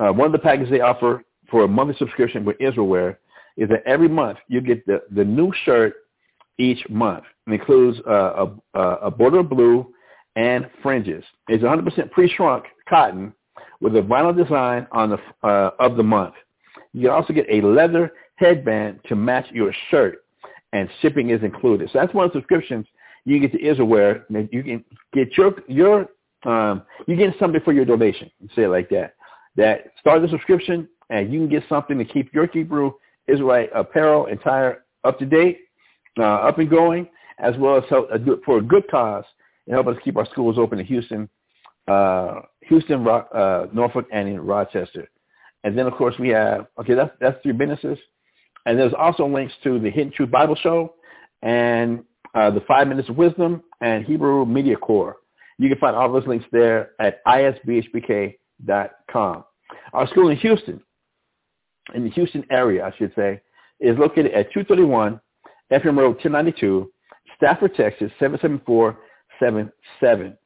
uh, 0.00 0.12
one 0.12 0.26
of 0.26 0.32
the 0.32 0.38
packages 0.38 0.70
they 0.70 0.80
offer 0.80 1.22
for 1.50 1.64
a 1.64 1.68
monthly 1.68 1.96
subscription 1.98 2.44
with 2.44 2.58
Israelware 2.58 3.16
is 3.56 3.68
that 3.68 3.82
every 3.86 4.08
month 4.08 4.38
you 4.48 4.60
get 4.60 4.84
the, 4.86 5.02
the 5.10 5.24
new 5.24 5.52
shirt 5.64 5.94
each 6.58 6.88
month. 6.88 7.24
It 7.46 7.52
includes 7.52 7.98
uh, 8.06 8.46
a, 8.74 8.80
a 8.80 9.10
border 9.10 9.40
of 9.40 9.50
blue 9.50 9.92
and 10.36 10.68
fringes. 10.82 11.24
It's 11.48 11.62
100% 11.62 12.10
pre-shrunk 12.10 12.64
cotton 12.88 13.32
with 13.80 13.96
a 13.96 14.00
vinyl 14.00 14.36
design 14.36 14.86
on 14.92 15.10
the 15.10 15.48
uh, 15.48 15.70
of 15.78 15.96
the 15.96 16.02
month. 16.02 16.34
You 16.92 17.10
also 17.10 17.32
get 17.32 17.46
a 17.50 17.60
leather 17.60 18.12
headband 18.36 19.00
to 19.06 19.16
match 19.16 19.46
your 19.52 19.72
shirt, 19.90 20.23
and 20.74 20.90
shipping 21.00 21.30
is 21.30 21.42
included. 21.42 21.88
So 21.92 22.00
that's 22.00 22.12
one 22.12 22.26
of 22.26 22.32
the 22.32 22.38
subscriptions 22.40 22.86
you 23.24 23.40
get 23.40 23.52
to 23.52 23.58
Israelware. 23.58 24.24
You 24.52 24.62
can 24.62 24.84
get 25.14 25.36
your 25.38 25.54
your 25.66 26.08
um, 26.44 26.82
you 27.06 27.16
get 27.16 27.34
something 27.38 27.60
for 27.64 27.72
your 27.72 27.86
donation. 27.86 28.30
Say 28.54 28.64
it 28.64 28.68
like 28.68 28.90
that. 28.90 29.14
That 29.56 29.92
start 29.98 30.20
the 30.20 30.28
subscription, 30.28 30.88
and 31.08 31.32
you 31.32 31.40
can 31.40 31.48
get 31.48 31.62
something 31.68 31.96
to 31.96 32.04
keep 32.04 32.34
your 32.34 32.46
Hebrew 32.48 32.92
Israelite 33.28 33.70
apparel 33.74 34.26
entire 34.26 34.84
up 35.04 35.18
to 35.20 35.26
date, 35.26 35.60
uh, 36.18 36.22
up 36.48 36.58
and 36.58 36.68
going, 36.68 37.08
as 37.38 37.56
well 37.56 37.78
as 37.78 37.84
help, 37.88 38.08
uh, 38.12 38.18
for 38.44 38.58
a 38.58 38.62
good 38.62 38.86
cause 38.90 39.24
and 39.66 39.74
help 39.74 39.86
us 39.86 39.96
keep 40.04 40.16
our 40.16 40.26
schools 40.26 40.58
open 40.58 40.78
in 40.78 40.86
Houston, 40.86 41.28
uh, 41.88 42.40
Houston, 42.62 43.06
uh, 43.06 43.66
Norfolk, 43.72 44.06
and 44.12 44.28
in 44.28 44.40
Rochester. 44.40 45.08
And 45.62 45.78
then, 45.78 45.86
of 45.86 45.94
course, 45.94 46.14
we 46.18 46.28
have, 46.30 46.66
okay, 46.78 46.94
that's, 46.94 47.10
that's 47.20 47.42
three 47.42 47.52
businesses. 47.52 47.98
And 48.66 48.78
there's 48.78 48.94
also 48.98 49.26
links 49.26 49.52
to 49.64 49.78
the 49.78 49.90
Hidden 49.90 50.12
Truth 50.12 50.30
Bible 50.30 50.54
Show 50.56 50.94
and 51.42 52.04
uh, 52.34 52.50
the 52.50 52.60
Five 52.62 52.88
Minutes 52.88 53.08
of 53.08 53.16
Wisdom 53.16 53.62
and 53.80 54.04
Hebrew 54.04 54.44
Media 54.46 54.76
Corps. 54.76 55.16
You 55.58 55.68
can 55.68 55.78
find 55.78 55.94
all 55.94 56.12
those 56.12 56.26
links 56.26 56.46
there 56.50 56.90
at 56.98 57.24
isbhpk.com. 57.24 58.34
Our 59.92 60.08
school 60.08 60.28
in 60.28 60.36
Houston, 60.38 60.80
in 61.94 62.04
the 62.04 62.10
Houston 62.10 62.44
area, 62.50 62.84
I 62.84 62.92
should 62.96 63.12
say, 63.14 63.40
is 63.80 63.98
located 63.98 64.32
at 64.32 64.52
231 64.52 65.20
FM 65.72 65.96
Road 65.98 66.16
1092, 66.16 66.90
Stafford, 67.36 67.74
Texas, 67.74 68.10
774 68.18 68.98
seven 69.40 69.70
seven. 70.00 70.36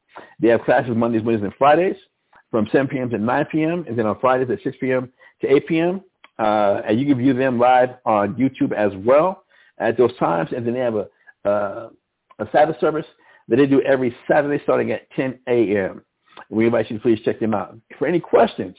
They 0.40 0.48
have 0.48 0.62
classes 0.62 0.96
Mondays, 0.96 1.22
Wednesdays, 1.22 1.44
and 1.44 1.54
Fridays 1.56 1.96
from 2.50 2.66
7 2.72 2.88
p.m. 2.88 3.10
to 3.10 3.18
9 3.18 3.44
p.m. 3.52 3.84
and 3.86 3.98
then 3.98 4.06
on 4.06 4.18
Fridays 4.20 4.50
at 4.50 4.62
6 4.62 4.76
p.m. 4.80 5.12
to 5.40 5.54
8 5.54 5.66
p.m. 5.66 6.00
Uh, 6.38 6.82
and 6.86 7.00
you 7.00 7.06
can 7.06 7.18
view 7.18 7.34
them 7.34 7.58
live 7.58 7.90
on 8.04 8.34
YouTube 8.34 8.72
as 8.72 8.92
well 9.04 9.44
at 9.78 9.96
those 9.96 10.16
times. 10.18 10.50
And 10.54 10.66
then 10.66 10.74
they 10.74 10.80
have 10.80 10.94
a 10.94 11.08
uh, 11.44 11.88
a 12.38 12.48
Sabbath 12.52 12.76
service 12.80 13.06
that 13.48 13.56
they 13.56 13.66
do 13.66 13.82
every 13.82 14.14
Saturday 14.30 14.62
starting 14.62 14.92
at 14.92 15.10
10 15.12 15.40
a.m. 15.48 16.02
We 16.50 16.66
invite 16.66 16.90
you 16.90 16.98
to 16.98 17.02
please 17.02 17.18
check 17.24 17.40
them 17.40 17.54
out. 17.54 17.76
For 17.98 18.06
any 18.06 18.20
questions 18.20 18.76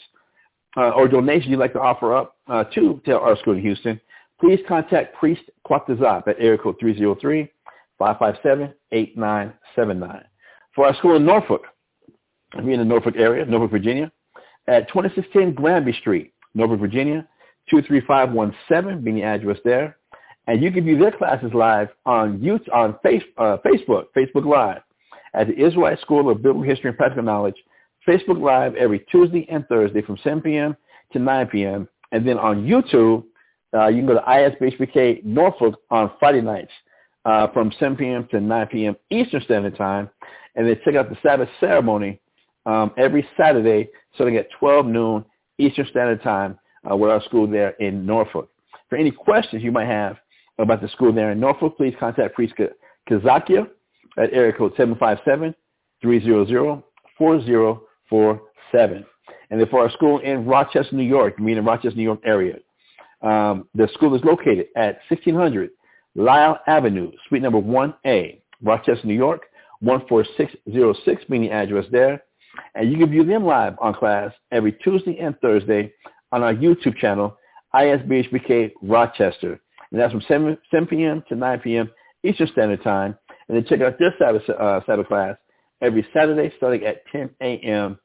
uh, 0.78 0.92
or 0.92 1.08
donations 1.08 1.50
you'd 1.50 1.60
like 1.60 1.74
to 1.74 1.82
offer 1.82 2.16
up 2.16 2.38
uh, 2.48 2.66
to, 2.76 3.02
our 3.10 3.36
school 3.38 3.54
in 3.54 3.62
Houston, 3.62 4.00
please 4.40 4.60
contact 4.68 5.16
Priest 5.16 5.42
Quatazap 5.68 6.28
at 6.28 6.36
area 6.40 6.58
code 6.58 6.76
303 6.80 7.52
557-8979. 8.00 10.24
For 10.74 10.86
our 10.86 10.96
school 10.96 11.18
in 11.18 11.26
Norfolk, 11.26 11.64
you're 12.56 12.72
in 12.72 12.80
the 12.80 12.86
Norfolk 12.86 13.16
area, 13.18 13.46
Norfolk, 13.46 13.72
Virginia, 13.72 14.10
at 14.68 14.88
2610 14.88 15.54
Granby 15.54 15.92
Street, 16.00 16.34
Norfolk, 16.54 16.80
Virginia, 16.80 17.28
23517 17.70 19.04
being 19.04 19.18
the 19.18 19.24
address 19.24 19.58
there. 19.64 19.98
And 20.48 20.64
you 20.64 20.72
can 20.72 20.84
view 20.84 20.98
their 20.98 21.12
classes 21.12 21.54
live 21.54 21.90
on 22.06 22.40
YouTube, 22.40 22.74
on 22.74 22.98
face, 23.04 23.24
uh, 23.38 23.58
Facebook, 23.66 24.06
Facebook 24.18 24.46
Live, 24.46 24.82
at 25.34 25.48
the 25.48 25.54
Israelite 25.54 26.00
School 26.02 26.30
of 26.30 26.42
Biblical 26.42 26.64
History 26.64 26.90
and 26.90 26.98
Practical 26.98 27.24
Knowledge, 27.24 27.58
Facebook 28.08 28.42
Live 28.42 28.76
every 28.76 29.00
Tuesday 29.12 29.48
and 29.50 29.68
Thursday 29.68 30.02
from 30.02 30.18
7 30.24 30.42
p.m. 30.42 30.76
to 31.14 31.20
9 31.20 31.48
p.m. 31.48 31.88
And 32.12 32.28
then 32.28 32.40
on 32.40 32.66
YouTube, 32.66 33.24
uh, 33.76 33.88
you 33.88 33.98
can 33.98 34.08
go 34.08 34.16
to 34.16 34.22
ISBHPK 34.22 35.24
Norfolk 35.24 35.76
on 35.92 36.12
Friday 36.20 36.42
nights 36.42 36.72
uh, 37.26 37.48
from 37.48 37.72
7 37.80 37.96
p.m. 37.96 38.28
to 38.32 38.40
9 38.40 38.68
p.m. 38.68 38.96
Eastern 39.12 39.42
Standard 39.42 39.78
Time, 39.78 40.10
and 40.56 40.68
then 40.68 40.80
check 40.84 40.96
out 40.96 41.10
the 41.10 41.18
Sabbath 41.22 41.50
ceremony 41.60 42.20
um, 42.66 42.92
every 42.98 43.28
Saturday 43.38 43.90
starting 44.16 44.38
at 44.38 44.50
12 44.60 44.88
noon 44.88 45.26
Eastern 45.60 45.86
Standard 45.88 46.24
Time 46.24 46.58
uh, 46.90 46.96
with 46.96 47.10
our 47.10 47.24
school 47.24 47.48
there 47.48 47.72
in 47.80 48.06
Norfolk. 48.06 48.50
For 48.90 48.98
any 48.98 49.12
questions 49.12 49.64
you 49.64 49.72
might 49.72 49.88
have 49.88 50.18
about 50.58 50.82
the 50.82 50.90
school 50.90 51.14
there 51.14 51.32
in 51.32 51.40
Norfolk, 51.40 51.78
please 51.78 51.94
contact 52.00 52.36
Priest 52.36 52.54
Kazakia 53.10 53.68
at 54.18 54.34
area 54.34 54.54
code 54.54 54.76
757-300-4047. 56.04 56.84
And 59.52 59.60
then 59.60 59.68
for 59.70 59.82
our 59.82 59.92
school 59.92 60.20
in 60.20 60.46
Rochester, 60.46 60.96
New 60.96 61.04
York, 61.04 61.36
I 61.38 61.42
mean 61.42 61.58
in 61.58 61.66
Rochester, 61.66 61.98
New 61.98 62.04
York 62.04 62.20
area, 62.26 62.56
um, 63.22 63.68
the 63.74 63.90
school 63.94 64.16
is 64.16 64.24
located 64.24 64.68
at 64.76 65.00
1600 65.10 65.72
Lyell 66.16 66.60
Avenue, 66.68 67.12
suite 67.28 67.42
number 67.42 67.62
1A, 67.62 68.42
Rochester, 68.62 69.08
New 69.08 69.14
York, 69.16 69.44
14606, 69.82 71.24
meaning 71.30 71.52
address 71.52 71.86
there. 71.92 72.24
And 72.76 72.92
you 72.92 72.98
can 72.98 73.10
view 73.10 73.24
them 73.24 73.46
live 73.46 73.76
on 73.80 73.94
class 73.94 74.32
every 74.52 74.74
Tuesday 74.74 75.18
and 75.20 75.38
Thursday 75.40 75.94
on 76.32 76.44
our 76.44 76.54
YouTube 76.54 76.98
channel, 76.98 77.38
ISBHPK 77.74 78.74
Rochester. 78.82 79.60
And 79.92 80.00
that's 80.00 80.12
from 80.12 80.22
7, 80.28 80.58
7 80.72 80.88
p.m. 80.88 81.24
to 81.30 81.36
9 81.36 81.60
p.m. 81.60 81.90
Eastern 82.24 82.48
Standard 82.48 82.84
Time. 82.84 83.18
And 83.48 83.58
then 83.58 83.66
check 83.66 83.82
out 83.82 83.98
this 83.98 84.14
Sabbath, 84.20 84.48
uh, 84.50 84.82
Sabbath 84.86 85.08
class 85.08 85.36
every 85.82 86.06
Saturday 86.14 86.54
starting 86.58 86.86
at 86.86 87.04
10 87.12 87.32
a.m. 87.42 87.98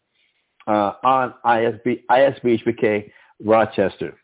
Uh, 0.66 0.92
on 1.04 1.34
ISB, 1.44 2.02
ISBHPK 2.10 3.10
Rochester. 3.44 4.16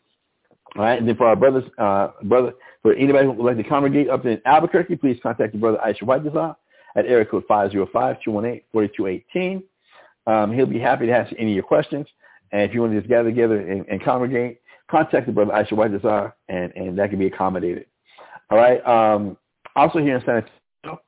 All 0.75 0.83
right, 0.83 0.97
and 0.97 1.07
then 1.07 1.15
for 1.17 1.27
our 1.27 1.35
brothers, 1.35 1.65
uh, 1.77 2.07
brother, 2.23 2.53
for 2.81 2.93
anybody 2.93 3.25
who 3.25 3.33
would 3.33 3.45
like 3.45 3.57
to 3.57 3.69
congregate 3.69 4.09
up 4.09 4.25
in 4.25 4.41
Albuquerque, 4.45 4.95
please 4.95 5.19
contact 5.21 5.53
your 5.53 5.59
brother 5.59 5.77
Aisha 5.85 6.03
Whitezah 6.03 6.55
at 6.95 7.05
area 7.05 7.25
code 7.25 7.43
505-218-4218. 7.49 9.63
Um, 10.27 10.53
he'll 10.53 10.65
be 10.65 10.79
happy 10.79 11.07
to 11.07 11.15
answer 11.15 11.35
any 11.37 11.51
of 11.51 11.55
your 11.55 11.63
questions. 11.63 12.07
And 12.51 12.61
if 12.63 12.73
you 12.73 12.81
want 12.81 12.93
to 12.93 12.99
just 12.99 13.09
gather 13.09 13.29
together 13.29 13.59
and, 13.59 13.85
and 13.87 14.03
congregate, 14.03 14.61
contact 14.89 15.25
the 15.25 15.31
brother 15.31 15.51
Aisha 15.51 15.73
Whitezah, 15.73 16.33
and, 16.49 16.73
and 16.75 16.97
that 16.99 17.09
can 17.09 17.19
be 17.19 17.27
accommodated. 17.27 17.85
All 18.49 18.57
right. 18.57 18.85
Um, 18.85 19.37
also 19.75 19.99
here 19.99 20.17
in 20.17 20.25
San 20.25 20.43
Antonio, 20.83 21.01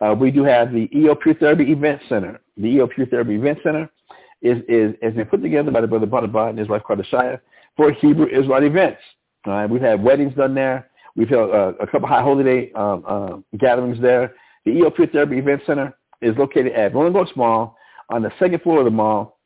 uh, 0.00 0.14
we 0.14 0.30
do 0.30 0.44
have 0.44 0.72
the 0.72 0.88
EO 0.94 1.14
Pure 1.14 1.36
Therapy 1.36 1.70
Event 1.70 2.00
Center. 2.08 2.40
The 2.56 2.66
EO 2.68 2.88
Pure 2.88 3.06
Therapy 3.06 3.36
Event 3.36 3.58
Center 3.62 3.88
is, 4.42 4.58
is, 4.68 4.94
has 5.02 5.14
been 5.14 5.26
put 5.26 5.42
together 5.42 5.70
by 5.70 5.80
the 5.80 5.86
brother 5.86 6.06
Bonabot 6.06 6.50
and 6.50 6.58
his 6.58 6.68
wife 6.68 6.82
Shire 7.10 7.42
for 7.76 7.92
Hebrew 7.92 8.26
Israelite 8.26 8.64
events. 8.64 9.00
All 9.46 9.52
right, 9.52 9.70
we've 9.70 9.80
had 9.80 10.02
weddings 10.02 10.34
done 10.34 10.54
there. 10.54 10.90
We've 11.16 11.28
held 11.28 11.50
uh, 11.50 11.72
a 11.80 11.86
couple 11.86 12.08
high 12.08 12.22
holiday 12.22 12.72
um, 12.72 13.04
uh, 13.06 13.36
gatherings 13.56 14.00
there. 14.00 14.34
The 14.64 14.72
EO 14.72 14.90
Pure 14.90 15.08
Therapy 15.08 15.38
Event 15.38 15.62
Center 15.66 15.96
is 16.20 16.36
located 16.36 16.72
at 16.72 16.94
Rolling 16.94 17.16
Oaks 17.16 17.30
Mall 17.36 17.76
on 18.10 18.22
the 18.22 18.32
second 18.38 18.62
floor 18.62 18.80
of 18.80 18.84
the 18.84 18.90
mall 18.90 19.38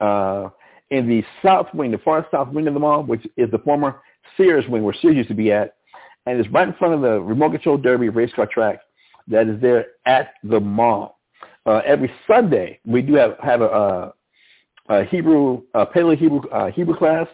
uh, 0.00 0.48
in 0.90 1.08
the 1.08 1.24
south 1.42 1.68
wing, 1.72 1.90
the 1.90 1.98
far 1.98 2.26
south 2.30 2.48
wing 2.48 2.66
of 2.66 2.74
the 2.74 2.80
mall, 2.80 3.02
which 3.02 3.26
is 3.36 3.50
the 3.50 3.58
former 3.58 4.00
Sears 4.36 4.66
wing 4.68 4.82
where 4.82 4.94
Sears 4.94 5.16
used 5.16 5.28
to 5.28 5.34
be 5.34 5.52
at. 5.52 5.74
And 6.26 6.38
it's 6.38 6.50
right 6.50 6.68
in 6.68 6.74
front 6.74 6.94
of 6.94 7.00
the 7.00 7.20
remote 7.20 7.50
control 7.50 7.76
derby 7.76 8.08
race 8.08 8.32
car 8.34 8.46
track 8.46 8.80
that 9.28 9.48
is 9.48 9.60
there 9.60 9.86
at 10.06 10.34
the 10.44 10.60
mall. 10.60 11.20
Uh, 11.66 11.80
every 11.86 12.12
Sunday, 12.26 12.80
we 12.84 13.02
do 13.02 13.14
have, 13.14 13.36
have 13.42 13.60
a, 13.60 14.12
a, 14.88 15.04
Hebrew, 15.04 15.62
a 15.74 15.86
Paleo 15.86 16.16
Hebrew, 16.16 16.40
uh, 16.50 16.70
Hebrew 16.70 16.96
class 16.96 17.26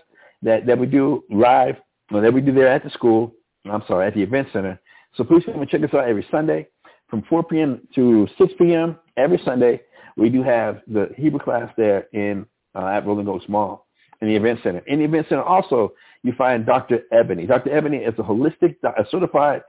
that, 0.42 0.66
that 0.66 0.78
we 0.78 0.86
do 0.86 1.24
live, 1.30 1.76
that 2.10 2.32
we 2.32 2.40
do 2.40 2.52
there 2.52 2.68
at 2.68 2.84
the 2.84 2.90
school, 2.90 3.32
I'm 3.70 3.82
sorry, 3.88 4.06
at 4.06 4.14
the 4.14 4.22
event 4.22 4.48
center. 4.52 4.78
So 5.14 5.24
please 5.24 5.44
come 5.44 5.60
and 5.60 5.68
check 5.68 5.82
us 5.82 5.94
out 5.94 6.08
every 6.08 6.26
Sunday 6.30 6.68
from 7.08 7.22
4 7.28 7.44
p.m. 7.44 7.86
to 7.94 8.28
6 8.36 8.52
p.m. 8.58 8.98
every 9.16 9.40
Sunday. 9.44 9.80
We 10.16 10.28
do 10.28 10.42
have 10.42 10.82
the 10.86 11.10
Hebrew 11.16 11.40
class 11.40 11.72
there 11.76 12.08
in 12.12 12.46
uh, 12.76 12.86
at 12.86 13.06
Rolling 13.06 13.28
Oaks 13.28 13.46
Mall 13.48 13.86
in 14.20 14.28
the 14.28 14.36
event 14.36 14.60
center. 14.62 14.78
In 14.86 14.98
the 15.00 15.04
event 15.04 15.26
center 15.28 15.42
also, 15.42 15.92
you 16.22 16.32
find 16.36 16.66
Dr. 16.66 17.00
Ebony. 17.12 17.46
Dr. 17.46 17.76
Ebony 17.76 17.98
is 17.98 18.14
a 18.18 18.22
holistic, 18.22 18.76
a 18.84 19.04
certified 19.10 19.62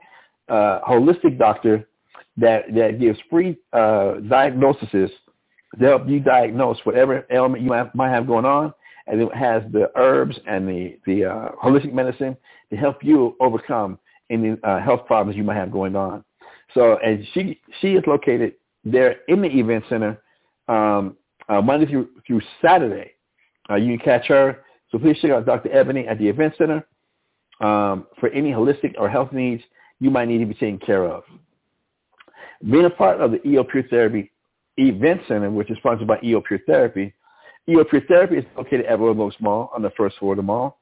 uh, 0.48 0.80
holistic 0.88 1.38
doctor 1.38 1.88
that, 2.36 2.64
that 2.74 2.98
gives 3.00 3.18
free 3.30 3.56
uh, 3.72 4.14
diagnoses 4.28 5.10
to 5.78 5.84
help 5.84 6.08
you 6.08 6.20
diagnose 6.20 6.78
whatever 6.84 7.26
ailment 7.30 7.62
you 7.62 7.68
might, 7.68 7.94
might 7.94 8.10
have 8.10 8.26
going 8.26 8.44
on 8.44 8.72
and 9.08 9.20
it 9.20 9.34
has 9.34 9.62
the 9.72 9.90
herbs 9.96 10.38
and 10.46 10.68
the 10.68 10.98
the 11.06 11.24
uh, 11.24 11.48
holistic 11.62 11.92
medicine 11.92 12.36
to 12.70 12.76
help 12.76 13.02
you 13.02 13.36
overcome 13.40 13.98
any 14.30 14.56
uh, 14.62 14.78
health 14.80 15.06
problems 15.06 15.36
you 15.36 15.42
might 15.42 15.56
have 15.56 15.72
going 15.72 15.96
on. 15.96 16.22
So, 16.74 16.98
and 17.04 17.26
she 17.32 17.60
she 17.80 17.94
is 17.94 18.04
located 18.06 18.54
there 18.84 19.16
in 19.28 19.40
the 19.40 19.48
event 19.48 19.84
center 19.88 20.20
um, 20.68 21.16
uh, 21.48 21.60
Monday 21.60 21.86
through 21.86 22.08
through 22.26 22.40
Saturday. 22.62 23.12
Uh, 23.70 23.76
you 23.76 23.96
can 23.96 24.04
catch 24.04 24.26
her. 24.28 24.64
So 24.90 24.98
please 24.98 25.18
check 25.20 25.30
out 25.30 25.44
Dr. 25.44 25.70
Ebony 25.72 26.06
at 26.08 26.18
the 26.18 26.28
event 26.28 26.54
center 26.56 26.86
um, 27.60 28.06
for 28.18 28.28
any 28.30 28.50
holistic 28.50 28.94
or 28.98 29.08
health 29.08 29.32
needs 29.32 29.62
you 30.00 30.10
might 30.10 30.28
need 30.28 30.38
to 30.38 30.46
be 30.46 30.54
taken 30.54 30.78
care 30.78 31.04
of. 31.04 31.24
Being 32.70 32.86
a 32.86 32.90
part 32.90 33.20
of 33.20 33.32
the 33.32 33.46
EO 33.46 33.64
Pure 33.64 33.84
Therapy 33.88 34.30
Event 34.76 35.20
Center, 35.28 35.50
which 35.50 35.70
is 35.70 35.76
sponsored 35.78 36.06
by 36.06 36.18
EO 36.22 36.40
Pure 36.40 36.60
Therapy, 36.66 37.12
EO 37.68 37.84
Pure 37.84 38.02
Therapy 38.08 38.36
is 38.36 38.44
located 38.56 38.86
at 38.86 38.98
Royal 38.98 39.32
Mall 39.40 39.70
on 39.74 39.82
the 39.82 39.90
first 39.96 40.18
floor 40.18 40.32
of 40.32 40.38
the 40.38 40.42
mall 40.42 40.78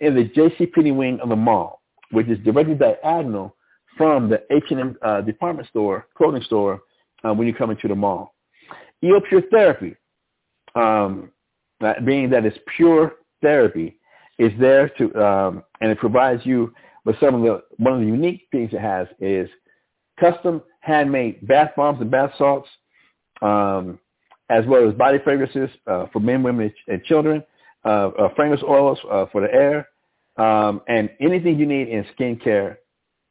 in 0.00 0.14
the 0.14 0.28
JCPenney 0.28 0.94
wing 0.94 1.18
of 1.20 1.28
the 1.28 1.36
mall, 1.36 1.80
which 2.10 2.28
is 2.28 2.38
directly 2.44 2.74
diagonal 2.74 3.56
from 3.96 4.28
the 4.28 4.42
H&M 4.50 4.96
uh, 5.02 5.22
department 5.22 5.68
store, 5.68 6.06
clothing 6.16 6.42
store, 6.42 6.82
uh, 7.24 7.32
when 7.32 7.46
you 7.46 7.54
come 7.54 7.70
into 7.70 7.88
the 7.88 7.94
mall. 7.94 8.34
EO 9.02 9.20
Pure 9.28 9.42
Therapy, 9.50 9.96
um, 10.76 11.30
being 12.04 12.30
that 12.30 12.44
it's 12.44 12.58
pure 12.76 13.16
therapy, 13.42 13.98
is 14.38 14.52
there 14.60 14.88
to, 14.90 15.14
um, 15.16 15.64
and 15.80 15.90
it 15.90 15.98
provides 15.98 16.44
you 16.44 16.72
with 17.04 17.18
some 17.20 17.34
of 17.34 17.42
the, 17.42 17.62
one 17.78 17.94
of 17.94 18.00
the 18.00 18.06
unique 18.06 18.46
things 18.52 18.70
it 18.72 18.80
has 18.80 19.06
is 19.20 19.48
custom 20.20 20.62
handmade 20.80 21.46
bath 21.46 21.70
bombs 21.76 22.00
and 22.00 22.10
bath 22.10 22.32
salts, 22.36 22.68
um, 23.42 23.98
as 24.50 24.64
well 24.66 24.88
as 24.88 24.94
body 24.94 25.18
fragrances 25.22 25.70
uh, 25.86 26.06
for 26.12 26.20
men, 26.20 26.42
women, 26.42 26.72
and 26.88 27.02
children, 27.04 27.42
uh, 27.84 28.08
uh, 28.18 28.34
fragrance 28.34 28.62
oils 28.68 28.98
uh, 29.10 29.26
for 29.32 29.40
the 29.40 29.52
air, 29.52 29.88
um, 30.36 30.82
and 30.88 31.10
anything 31.20 31.58
you 31.58 31.66
need 31.66 31.88
in 31.88 32.04
skincare. 32.18 32.76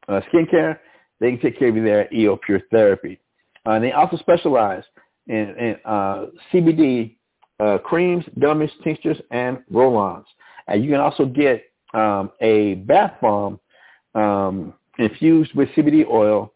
Uh, 0.08 0.22
skincare, 0.34 0.80
they 1.20 1.32
can 1.32 1.40
take 1.40 1.58
care 1.58 1.70
of 1.70 1.76
you 1.76 1.84
there 1.84 2.02
at 2.02 2.14
EO 2.14 2.38
Pure 2.38 2.62
Therapy. 2.72 3.20
Uh, 3.66 3.80
they 3.80 3.92
also 3.92 4.18
specialize 4.18 4.84
in, 5.28 5.56
in 5.58 5.76
CBD 6.54 7.16
uh, 7.60 7.78
creams, 7.80 8.26
gummies, 8.40 8.72
tinctures, 8.84 9.18
and 9.32 9.60
roll-ons. 9.70 10.26
And 10.68 10.84
you 10.84 10.92
can 10.92 11.00
also 11.00 11.26
get 11.26 11.64
um, 11.94 12.32
a 12.42 12.76
bath 12.76 13.14
bomb 13.22 13.60
um, 14.16 14.74
infused 14.98 15.54
with 15.56 15.70
CBD 15.70 16.06
oil 16.08 16.54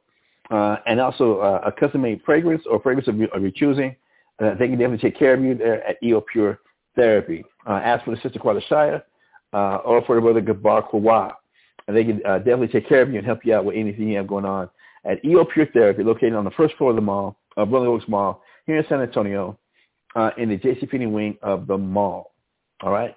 uh, 0.50 0.78
and 0.88 1.00
also 1.00 1.40
uh, 1.40 1.62
a 1.66 1.72
custom-made 1.72 2.22
fragrance 2.26 2.64
or 2.70 2.82
fragrance 2.82 3.08
of 3.08 3.18
your, 3.18 3.30
of 3.30 3.42
your 3.42 3.52
choosing 3.52 3.96
uh, 4.40 4.56
they 4.56 4.68
can 4.68 4.78
definitely 4.78 5.10
take 5.10 5.18
care 5.18 5.34
of 5.34 5.42
you 5.42 5.54
there 5.54 5.86
at 5.86 6.02
EO 6.04 6.22
Pure 6.22 6.60
Therapy. 6.96 7.44
Uh, 7.68 7.74
ask 7.84 8.06
for 8.06 8.16
the 8.16 8.22
sister 8.22 8.40
Shire 8.68 9.04
uh, 9.54 9.78
or 9.78 10.04
for 10.06 10.16
the 10.16 10.22
brother 10.22 10.42
Gabar 10.42 10.90
Kawa. 10.90 11.36
And 11.88 11.98
they 11.98 12.04
can 12.04 12.22
uh, 12.26 12.38
definitely 12.38 12.68
take 12.68 12.88
care 12.88 13.02
of 13.02 13.10
you 13.10 13.18
and 13.18 13.26
help 13.26 13.40
you 13.44 13.54
out 13.54 13.66
with 13.66 13.76
anything 13.76 14.08
you 14.08 14.18
have 14.18 14.28
going 14.28 14.46
on 14.46 14.70
at 15.06 15.24
EO 15.26 15.46
Pure 15.46 15.68
Therapy, 15.74 16.04
located 16.04 16.34
on 16.34 16.46
the 16.46 16.52
first 16.52 16.76
floor 16.76 16.92
of 16.92 16.96
the 16.96 17.02
mall, 17.02 17.38
uh, 17.58 17.66
Rolling 17.66 17.90
Oaks 17.90 18.08
Mall, 18.08 18.42
here 18.66 18.78
in 18.78 18.86
San 18.88 19.02
Antonio, 19.02 19.58
uh, 20.16 20.32
in 20.38 20.50
the 20.50 20.58
JCPenney 20.58 21.12
wing 21.12 21.38
of 21.42 21.68
the 21.68 21.78
mall. 21.78 22.34
All 22.82 22.92
right? 22.92 23.16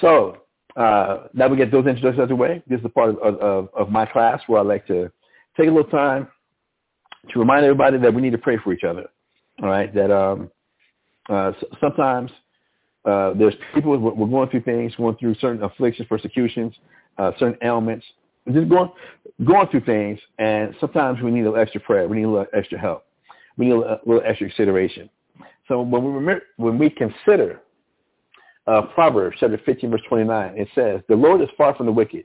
So 0.00 0.38
uh, 0.76 1.28
now 1.34 1.48
we 1.48 1.56
get 1.56 1.70
those 1.70 1.86
introductions 1.86 2.18
out 2.18 2.24
of 2.24 2.28
the 2.28 2.36
way. 2.36 2.62
This 2.66 2.78
is 2.78 2.82
the 2.82 2.88
part 2.88 3.10
of, 3.10 3.36
of, 3.38 3.68
of 3.74 3.90
my 3.90 4.06
class 4.06 4.40
where 4.46 4.60
I 4.60 4.62
like 4.62 4.86
to 4.86 5.10
take 5.56 5.68
a 5.68 5.72
little 5.72 5.90
time 5.90 6.28
to 7.32 7.38
remind 7.38 7.64
everybody 7.64 7.98
that 7.98 8.14
we 8.14 8.22
need 8.22 8.32
to 8.32 8.38
pray 8.38 8.56
for 8.58 8.72
each 8.72 8.84
other. 8.84 9.06
All 9.62 9.68
right, 9.68 9.92
that 9.94 10.10
um, 10.10 10.50
uh, 11.28 11.52
sometimes 11.80 12.30
uh, 13.04 13.34
there's 13.34 13.54
people 13.74 13.96
we're 13.98 14.26
going 14.26 14.48
through 14.48 14.62
things, 14.62 14.94
going 14.96 15.16
through 15.16 15.34
certain 15.36 15.62
afflictions, 15.62 16.08
persecutions, 16.08 16.74
uh, 17.18 17.32
certain 17.38 17.58
ailments, 17.62 18.06
just 18.52 18.68
going 18.68 18.90
going 19.44 19.68
through 19.68 19.80
things, 19.82 20.18
and 20.38 20.74
sometimes 20.80 21.20
we 21.22 21.30
need 21.30 21.42
a 21.42 21.44
little 21.44 21.58
extra 21.58 21.80
prayer, 21.80 22.08
we 22.08 22.16
need 22.16 22.24
a 22.24 22.28
little 22.28 22.46
extra 22.54 22.78
help, 22.78 23.04
we 23.56 23.66
need 23.66 23.72
a 23.72 23.78
little, 23.78 23.92
a 23.92 24.00
little 24.06 24.22
extra 24.24 24.48
consideration. 24.48 25.10
So 25.70 25.82
when 25.82 26.04
we 26.04 26.10
remember, 26.10 26.42
when 26.56 26.78
we 26.78 26.90
consider 26.90 27.60
uh, 28.66 28.82
Proverbs 28.92 29.36
chapter 29.38 29.60
15 29.64 29.90
verse 29.92 30.00
29, 30.08 30.58
it 30.58 30.68
says, 30.74 31.00
"The 31.08 31.14
Lord 31.14 31.40
is 31.40 31.48
far 31.56 31.76
from 31.76 31.86
the 31.86 31.92
wicked, 31.92 32.24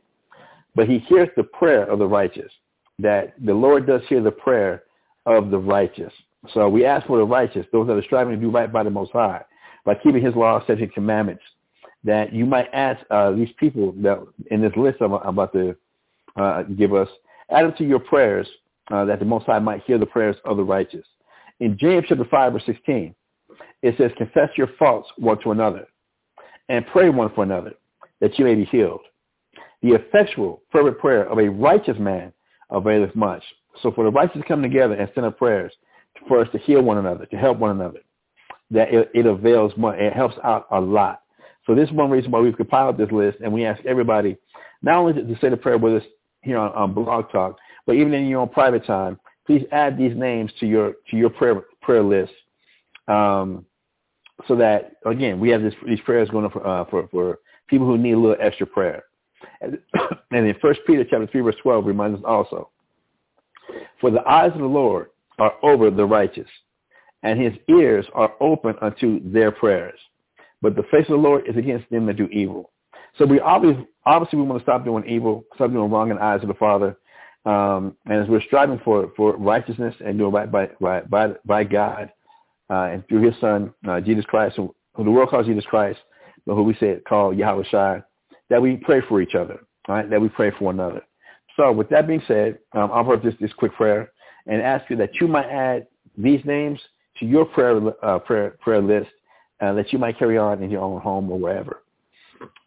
but 0.74 0.90
He 0.90 0.98
hears 0.98 1.30
the 1.38 1.44
prayer 1.44 1.84
of 1.84 2.00
the 2.00 2.08
righteous." 2.08 2.52
That 2.98 3.36
the 3.46 3.54
Lord 3.54 3.86
does 3.86 4.02
hear 4.10 4.20
the 4.20 4.32
prayer 4.32 4.84
of 5.28 5.52
the 5.52 5.60
righteous. 5.60 6.12
So 6.56 6.68
we 6.70 6.86
ask 6.86 7.06
for 7.06 7.18
the 7.18 7.24
righteous, 7.24 7.68
those 7.72 7.86
that 7.86 7.94
are 7.94 8.04
striving 8.04 8.34
to 8.34 8.42
do 8.42 8.50
right 8.50 8.72
by 8.72 8.82
the 8.82 8.90
Most 8.90 9.12
High, 9.12 9.44
by 9.84 9.94
keeping 9.94 10.24
his 10.24 10.36
laws, 10.36 10.64
statutes, 10.64 10.82
and 10.82 10.94
commandments, 10.94 11.44
that 12.04 12.34
you 12.34 12.48
might 12.48 12.68
ask 12.74 13.00
uh, 13.12 13.32
these 13.32 13.50
people 13.60 13.92
that 13.98 14.26
in 14.50 14.62
this 14.62 14.72
list 14.76 15.02
I'm 15.02 15.14
about 15.14 15.54
to 15.54 15.76
uh, 16.36 16.64
give 16.64 16.96
us, 16.96 17.10
add 17.52 17.66
them 17.66 17.74
to 17.78 17.84
your 17.84 18.00
prayers 18.00 18.48
uh, 18.92 19.06
that 19.06 19.20
the 19.20 19.26
Most 19.26 19.46
High 19.46 19.60
might 19.60 19.84
hear 19.84 20.00
the 20.00 20.06
prayers 20.08 20.36
of 20.46 20.58
the 20.58 20.64
righteous. 20.64 21.06
In 21.60 21.78
James 21.78 22.06
chapter 22.08 22.26
5 22.26 22.54
verse 22.54 22.64
16, 22.66 23.14
it 23.82 23.96
says, 23.98 24.12
confess 24.18 24.50
your 24.58 24.70
faults 24.80 25.10
one 25.18 25.39
to 25.44 25.52
another 25.52 25.88
and 26.70 26.86
pray 26.88 27.10
one 27.10 27.32
for 27.34 27.44
another 27.44 27.74
that 28.22 28.38
you 28.39 28.46
may 28.46 28.56
be 28.56 28.65
healed. 28.65 29.02
The 29.82 29.89
effectual, 29.94 30.62
fervent 30.72 30.98
prayer 30.98 31.30
of 31.30 31.38
a 31.38 31.50
righteous 31.50 31.98
man 32.00 32.34
availeth 32.72 33.15
much. 33.15 33.44
So 33.82 33.91
for 33.91 34.04
the 34.04 34.12
righteous 34.12 34.41
to 34.41 34.48
come 34.48 34.62
together 34.62 34.96
and 34.96 35.10
send 35.13 35.28
up 35.28 35.38
prayers 35.38 35.74
for 36.28 36.39
us 36.39 36.48
to 36.54 36.58
heal 36.58 36.82
one 36.82 36.98
another, 36.98 37.26
to 37.28 37.38
help 37.38 37.60
one 37.60 37.72
another, 37.72 38.00
that 38.72 38.94
it, 38.94 39.12
it 39.13 39.26
avails 39.26 39.74
much. 39.78 40.00
It 40.00 40.13
helps 40.13 40.36
out 40.44 40.65
a 40.72 40.80
lot. 40.80 41.22
So 41.65 41.76
this 41.76 41.89
is 41.89 41.96
one 41.96 42.10
reason 42.10 42.32
why 42.32 42.39
we've 42.39 42.56
compiled 42.56 42.98
this 42.98 43.12
list, 43.12 43.38
and 43.44 43.52
we 43.52 43.65
ask 43.65 43.84
everybody 43.86 44.38
not 44.82 44.98
only 44.98 45.13
to 45.13 45.39
say 45.39 45.50
the 45.50 45.58
prayer 45.58 45.78
with 45.78 46.02
us 46.02 46.04
here 46.41 46.58
on, 46.58 46.72
on 46.74 46.94
Blog 46.94 47.32
Talk, 47.32 47.58
but 47.86 47.94
even 47.94 48.13
in 48.13 48.28
your 48.28 48.41
own 48.41 48.50
private 48.50 48.86
time, 48.86 49.20
please 49.46 49.65
add 49.72 49.98
these 49.98 50.15
names 50.15 50.52
to 50.60 50.65
your 50.65 50.94
to 51.10 51.18
your 51.18 51.30
prayer 51.30 51.62
prayer 51.82 52.04
list, 52.04 52.34
um, 53.08 53.65
so 54.48 54.56
that 54.56 54.94
again 55.06 55.39
we 55.39 55.50
have 55.50 55.62
this, 55.62 55.74
these 55.88 56.00
prayers 56.02 56.30
going 56.30 56.50
for, 56.50 56.65
uh, 56.65 56.86
for 56.86 57.08
for 57.10 57.39
people 57.68 57.88
who 57.88 57.98
need 57.98 58.13
a 58.13 58.20
little 58.20 58.38
extra 58.39 58.65
prayer. 58.65 59.04
And, 59.62 59.80
and 60.32 60.48
in 60.48 60.56
First 60.62 60.82
Peter 60.88 61.04
chapter 61.04 61.28
three 61.28 61.41
verse 61.41 61.56
twelve 61.62 61.86
reminds 61.86 62.20
us 62.20 62.26
also, 62.26 62.70
for 64.02 64.12
the 64.12 64.28
eyes 64.28 64.52
of 64.54 64.60
the 64.60 64.65
Lord 64.65 65.08
are 65.39 65.54
over 65.63 65.91
the 65.91 66.06
righteous, 66.06 66.50
and 67.24 67.41
his 67.41 67.54
ears 67.70 68.06
are 68.13 68.34
open 68.39 68.76
unto 68.82 69.32
their 69.32 69.52
prayers. 69.52 70.00
But 70.62 70.76
the 70.76 70.84
face 70.84 71.02
of 71.02 71.10
the 71.10 71.15
Lord 71.15 71.44
is 71.48 71.58
against 71.58 71.89
them 71.89 72.06
that 72.08 72.18
do 72.18 72.28
evil. 72.28 72.72
So 73.18 73.26
we 73.26 73.39
obviously, 73.39 73.88
obviously 74.06 74.39
we 74.39 74.46
want 74.46 74.60
to 74.60 74.63
stop 74.63 74.84
doing 74.84 75.06
evil, 75.08 75.46
stop 75.56 75.72
doing 75.72 75.89
wrong 75.91 76.12
in 76.12 76.18
the 76.18 76.24
eyes 76.24 76.41
of 76.41 76.48
the 76.48 76.54
Father. 76.56 76.98
Um, 77.46 77.96
and 78.06 78.24
as 78.24 78.28
we're 78.28 78.41
striving 78.41 78.80
for, 78.84 79.12
for 79.15 79.38
righteousness 79.38 79.96
and 80.04 80.18
doing 80.18 80.34
right 80.34 80.52
by, 80.52 80.70
by, 80.82 81.02
by, 81.02 81.34
by 81.46 81.63
God 81.63 82.12
uh, 82.69 82.84
and 82.91 83.08
through 83.08 83.23
his 83.23 83.39
son, 83.39 83.73
uh, 83.88 83.99
Jesus 84.01 84.25
Christ, 84.25 84.56
who, 84.58 84.73
the 84.97 85.12
world 85.12 85.30
calls 85.30 85.45
Jesus 85.45 85.65
Christ, 85.65 85.99
but 86.45 86.56
who 86.56 86.63
we 86.63 86.75
say 86.75 86.99
call 87.08 87.34
Yahweh 87.34 87.63
Shai, 87.69 88.04
that 88.49 88.62
we 88.62 88.78
pray 88.78 89.01
for 89.08 89.21
each 89.21 89.36
other, 89.36 89.60
right? 89.88 90.10
that 90.10 90.21
we 90.21 90.30
pray 90.30 90.51
for 90.51 90.65
one 90.65 90.80
another. 90.80 91.01
So 91.56 91.71
with 91.71 91.89
that 91.89 92.08
being 92.08 92.21
said, 92.28 92.60
um, 92.73 92.91
I'll 92.93 93.04
put 93.04 93.23
this, 93.23 93.34
this 93.39 93.51
quick 93.54 93.73
prayer 93.73 94.12
and 94.47 94.62
ask 94.62 94.89
you 94.89 94.95
that 94.97 95.15
you 95.19 95.28
might 95.28 95.47
add 95.47 95.88
these 96.17 96.41
names 96.45 96.80
to 97.19 97.25
your 97.25 97.45
prayer, 97.45 97.80
uh, 98.04 98.19
prayer, 98.19 98.58
prayer 98.62 98.82
list 98.82 99.10
uh, 99.62 99.73
that 99.73 99.91
you 99.93 99.99
might 99.99 100.19
carry 100.19 100.38
on 100.38 100.62
in 100.62 100.69
your 100.69 100.82
own 100.82 101.01
home 101.01 101.30
or 101.32 101.39
wherever. 101.39 101.84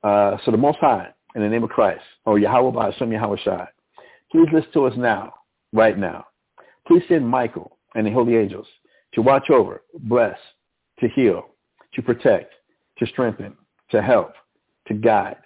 Uh, 0.02 0.36
so 0.44 0.50
the 0.50 0.56
Most 0.56 0.78
High, 0.78 1.08
in 1.34 1.42
the 1.42 1.48
name 1.48 1.62
of 1.62 1.70
Christ, 1.70 2.02
or 2.24 2.38
Yahweh 2.38 2.70
Ba'ashem 2.70 3.12
Yahweh 3.12 3.36
Shai, 3.44 3.68
please 4.32 4.48
listen 4.52 4.72
to 4.72 4.86
us 4.86 4.94
now, 4.96 5.34
right 5.72 5.98
now. 5.98 6.26
Please 6.86 7.02
send 7.08 7.28
Michael 7.28 7.76
and 7.94 8.06
the 8.06 8.10
holy 8.10 8.36
angels 8.36 8.66
to 9.14 9.22
watch 9.22 9.50
over, 9.50 9.82
bless, 10.00 10.38
to 11.00 11.08
heal, 11.08 11.46
to 11.94 12.02
protect, 12.02 12.54
to 12.98 13.06
strengthen, 13.06 13.56
to 13.90 14.02
help, 14.02 14.32
to 14.86 14.94
guide. 14.94 15.36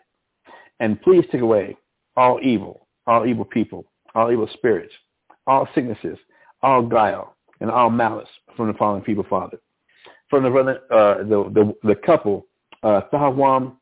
And 0.81 1.01
please 1.03 1.25
take 1.31 1.42
away 1.42 1.77
all 2.16 2.40
evil, 2.42 2.88
all 3.07 3.27
evil 3.27 3.44
people, 3.44 3.87
all 4.14 4.33
evil 4.33 4.48
spirits, 4.55 4.92
all 5.46 5.68
sicknesses, 5.75 6.18
all 6.62 6.83
guile, 6.83 7.37
and 7.61 7.70
all 7.70 7.90
malice 7.90 8.29
from 8.57 8.68
the 8.68 8.75
fallen 8.75 9.03
people, 9.03 9.25
Father. 9.29 9.59
From 10.29 10.44
the 10.44 10.51
brother, 10.51 10.81
uh, 10.90 11.18
the, 11.18 11.51
the, 11.53 11.88
the 11.88 11.94
couple, 11.94 12.46
uh, 12.83 13.03
Thawam 13.12 13.77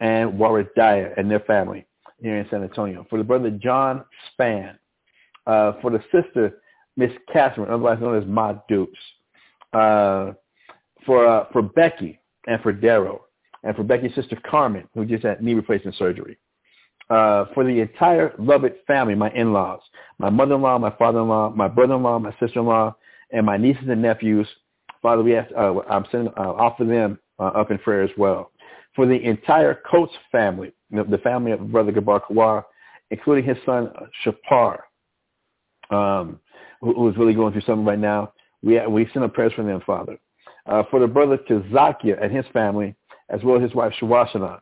and 0.00 0.38
Dyer 0.76 1.14
and 1.16 1.30
their 1.30 1.40
family 1.40 1.86
here 2.20 2.38
in 2.38 2.46
San 2.50 2.62
Antonio. 2.62 3.06
For 3.10 3.18
the 3.18 3.24
brother 3.24 3.50
John 3.50 4.04
Span. 4.32 4.78
Uh, 5.46 5.72
for 5.80 5.90
the 5.90 6.02
sister, 6.12 6.60
Miss 7.00 7.10
Catherine, 7.32 7.68
otherwise 7.68 7.98
known 8.00 8.16
as 8.20 8.26
Ma 8.26 8.54
Dukes. 8.68 8.98
Uh, 9.72 10.32
for 11.06 11.26
uh, 11.26 11.46
for 11.52 11.62
Becky 11.62 12.20
and 12.46 12.60
for 12.62 12.72
Daryl. 12.72 13.20
And 13.62 13.76
for 13.76 13.82
Becky's 13.82 14.14
sister 14.14 14.38
Carmen, 14.50 14.88
who 14.94 15.04
just 15.04 15.24
had 15.24 15.42
knee 15.42 15.54
replacement 15.54 15.96
surgery. 15.96 16.38
Uh, 17.10 17.44
for 17.52 17.64
the 17.64 17.80
entire 17.80 18.32
Lovett 18.38 18.82
family, 18.86 19.14
my 19.14 19.30
in-laws, 19.32 19.80
my 20.18 20.30
mother-in-law, 20.30 20.78
my 20.78 20.90
father-in-law, 20.96 21.50
my 21.50 21.68
brother-in-law, 21.68 22.20
my 22.20 22.30
sister-in-law, 22.40 22.94
and 23.32 23.44
my 23.44 23.56
nieces 23.56 23.84
and 23.88 24.00
nephews. 24.00 24.46
Father, 25.02 25.22
we 25.22 25.36
ask, 25.36 25.50
uh, 25.56 25.80
I'm 25.90 26.06
sending 26.10 26.32
uh, 26.36 26.52
offer 26.52 26.84
them 26.84 27.18
uh, 27.38 27.48
up 27.48 27.70
in 27.70 27.78
prayer 27.78 28.02
as 28.02 28.10
well 28.16 28.50
for 28.94 29.06
the 29.06 29.22
entire 29.24 29.80
Coates 29.90 30.12
family, 30.32 30.72
the 30.90 31.20
family 31.22 31.52
of 31.52 31.70
Brother 31.70 31.92
Gabar 31.92 32.20
Kawar, 32.22 32.64
including 33.10 33.44
his 33.44 33.56
son 33.64 33.90
uh, 33.96 34.06
Shapar, 34.24 34.84
um, 35.90 36.40
who, 36.80 37.08
is 37.08 37.16
really 37.16 37.34
going 37.34 37.52
through 37.52 37.62
something 37.62 37.84
right 37.84 37.98
now. 37.98 38.32
We 38.62 38.84
we 38.86 39.08
send 39.12 39.24
a 39.24 39.28
prayer 39.28 39.50
for 39.50 39.62
them, 39.62 39.82
Father. 39.86 40.18
Uh, 40.66 40.82
for 40.90 41.00
the 41.00 41.06
brother 41.06 41.38
Kazakia 41.38 42.22
and 42.22 42.34
his 42.34 42.44
family, 42.52 42.94
as 43.28 43.42
well 43.42 43.56
as 43.56 43.62
his 43.62 43.74
wife 43.74 43.92
Shawashana, 44.00 44.60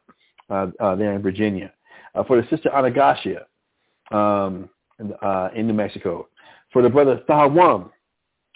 uh, 0.51 0.67
uh, 0.81 0.95
there 0.95 1.13
in 1.13 1.23
Virginia. 1.23 1.73
Uh, 2.15 2.25
for 2.25 2.41
the 2.41 2.49
sister 2.49 2.71
Anagasia 2.71 3.43
um, 4.11 4.69
uh, 5.23 5.49
in 5.55 5.67
New 5.67 5.75
Mexico. 5.75 6.29
For 6.73 6.83
the 6.83 6.89
brother 6.89 7.23
Thawam 7.29 7.91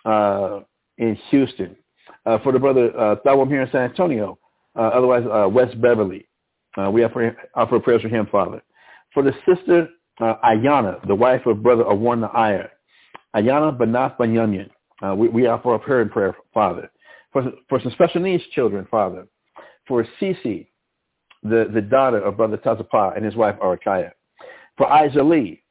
uh, 0.05 0.61
in 0.99 1.17
Houston. 1.31 1.77
For 2.25 2.53
the 2.53 2.59
brother 2.59 2.97
uh, 2.99 3.17
Thawam 3.27 3.49
here 3.49 3.63
in 3.63 3.71
San 3.71 3.83
Antonio 3.83 4.39
otherwise 4.75 5.25
West 5.53 5.81
Beverly. 5.81 6.27
We 6.91 7.05
offer, 7.05 7.37
offer 7.55 7.79
prayers 7.79 8.03
for 8.03 8.09
him, 8.09 8.27
Father. 8.33 8.63
For 9.13 9.23
the 9.23 9.35
sister 9.47 9.89
Ayana, 10.21 11.07
the 11.07 11.15
wife 11.15 11.45
of 11.47 11.63
Brother 11.63 11.85
Awarna 11.85 12.35
Iyer, 12.35 12.71
Ayana 13.35 13.77
Banath 13.77 14.17
Banyanyan, 14.17 14.71
uh, 15.03 15.15
we, 15.15 15.29
we 15.29 15.47
offer 15.47 15.75
up 15.75 15.83
her 15.85 16.03
in 16.03 16.09
prayer, 16.09 16.37
Father. 16.53 16.91
For, 17.33 17.51
for 17.69 17.81
some 17.81 17.93
special 17.93 18.21
needs 18.21 18.43
children, 18.55 18.87
Father. 18.91 19.27
For 19.89 20.07
Cece, 20.21 20.67
the, 21.43 21.71
the 21.73 21.81
daughter 21.81 22.19
of 22.19 22.37
Brother 22.37 22.59
Tazapa 22.59 23.17
and 23.17 23.25
his 23.25 23.35
wife 23.35 23.57
Arakaya. 23.61 24.13
For 24.77 24.87
Isa 25.05 25.23
Lee, 25.23 25.63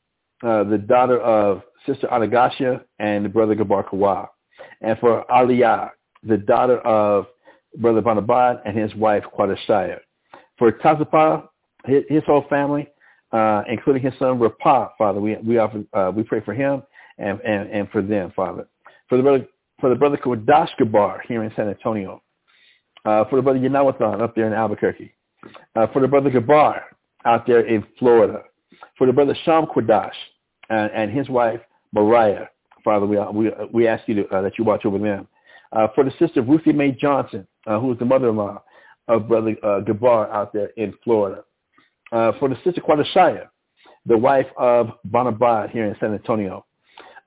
uh, 0.43 0.63
the 0.63 0.78
daughter 0.78 1.19
of 1.21 1.62
Sister 1.86 2.08
Anagasia 2.08 2.84
and 3.00 3.32
Brother 3.32 3.56
Gabar 3.56 3.88
Kawa. 3.88 4.30
And 4.82 4.97
for 5.00 5.24
Aliyah, 5.30 5.91
the 6.24 6.38
daughter 6.38 6.80
of 6.80 7.28
Brother 7.78 8.02
Banabad 8.02 8.62
and 8.65 8.78
his 8.78 8.93
wife 8.95 9.24
Quadashaya. 9.38 10.00
For 10.58 10.71
Tazapa, 10.71 11.47
his, 11.86 12.04
his 12.10 12.24
whole 12.26 12.45
family, 12.50 12.88
uh, 13.32 13.63
including 13.69 14.04
his 14.04 14.13
son 14.19 14.39
Rapa, 14.39 14.89
Father, 14.97 15.19
we 15.19 15.38
we 15.38 15.58
offer 15.58 15.84
uh, 15.93 16.12
we 16.13 16.24
pray 16.24 16.41
for 16.41 16.54
him 16.54 16.84
and, 17.17 17.39
and, 17.41 17.69
and 17.69 17.89
for 17.89 18.02
them, 18.02 18.32
Father. 18.36 18.67
For 19.10 19.17
the 19.17 19.24
brother 19.24 19.47
for 19.80 19.89
the 19.89 19.95
brother 19.95 20.17
Kodash 20.17 20.69
Gabar 20.80 21.19
here 21.28 21.43
in 21.43 21.52
San 21.56 21.67
Antonio. 21.67 22.21
Uh, 23.04 23.26
for 23.26 23.36
the 23.38 23.41
brother 23.41 23.60
Yanawathan 23.60 24.21
up 24.21 24.36
there 24.36 24.45
in 24.45 24.54
Albuquerque. 24.54 25.12
Uh, 25.76 25.88
for 25.88 26.02
the 26.02 26.08
brother 26.08 26.30
Gabar 26.30 26.82
out 27.26 27.47
there 27.47 27.65
in 27.65 27.84
Florida. 27.97 28.43
For 28.97 29.08
the 29.08 29.13
brother 29.13 29.36
Sham 29.43 29.65
Kodash 29.65 30.13
and, 30.69 30.91
and 30.91 31.12
his 31.12 31.28
wife 31.30 31.60
Mariah, 31.93 32.45
Father, 32.84 33.06
we 33.06 33.17
we 33.34 33.52
we 33.71 33.88
ask 33.88 34.08
you 34.08 34.15
to, 34.15 34.28
uh, 34.30 34.41
that 34.41 34.58
you 34.58 34.63
watch 34.63 34.86
over 34.86 35.00
them. 35.00 35.28
Uh, 35.71 35.88
for 35.95 36.04
the 36.04 36.12
sister 36.19 36.41
Ruthie 36.41 36.74
Mae 36.74 36.91
Johnson 36.91 37.47
uh, 37.65 37.80
who 37.80 37.91
is 37.91 38.00
the 38.00 38.06
mother-in-law 38.06 38.62
of 39.08 39.28
Brother 39.28 39.56
uh, 39.63 39.82
Gabar 39.82 40.32
out 40.32 40.54
there 40.54 40.69
in 40.78 40.93
Florida. 41.04 41.43
For 42.12 42.50
the 42.50 42.58
sister 42.63 42.82
Quadashaya, 42.82 43.47
the 44.06 44.17
wife 44.17 44.47
of 44.58 44.91
Bonabad 45.10 45.71
here 45.71 45.86
in 45.86 45.95
San 46.00 46.13
Antonio. 46.13 46.65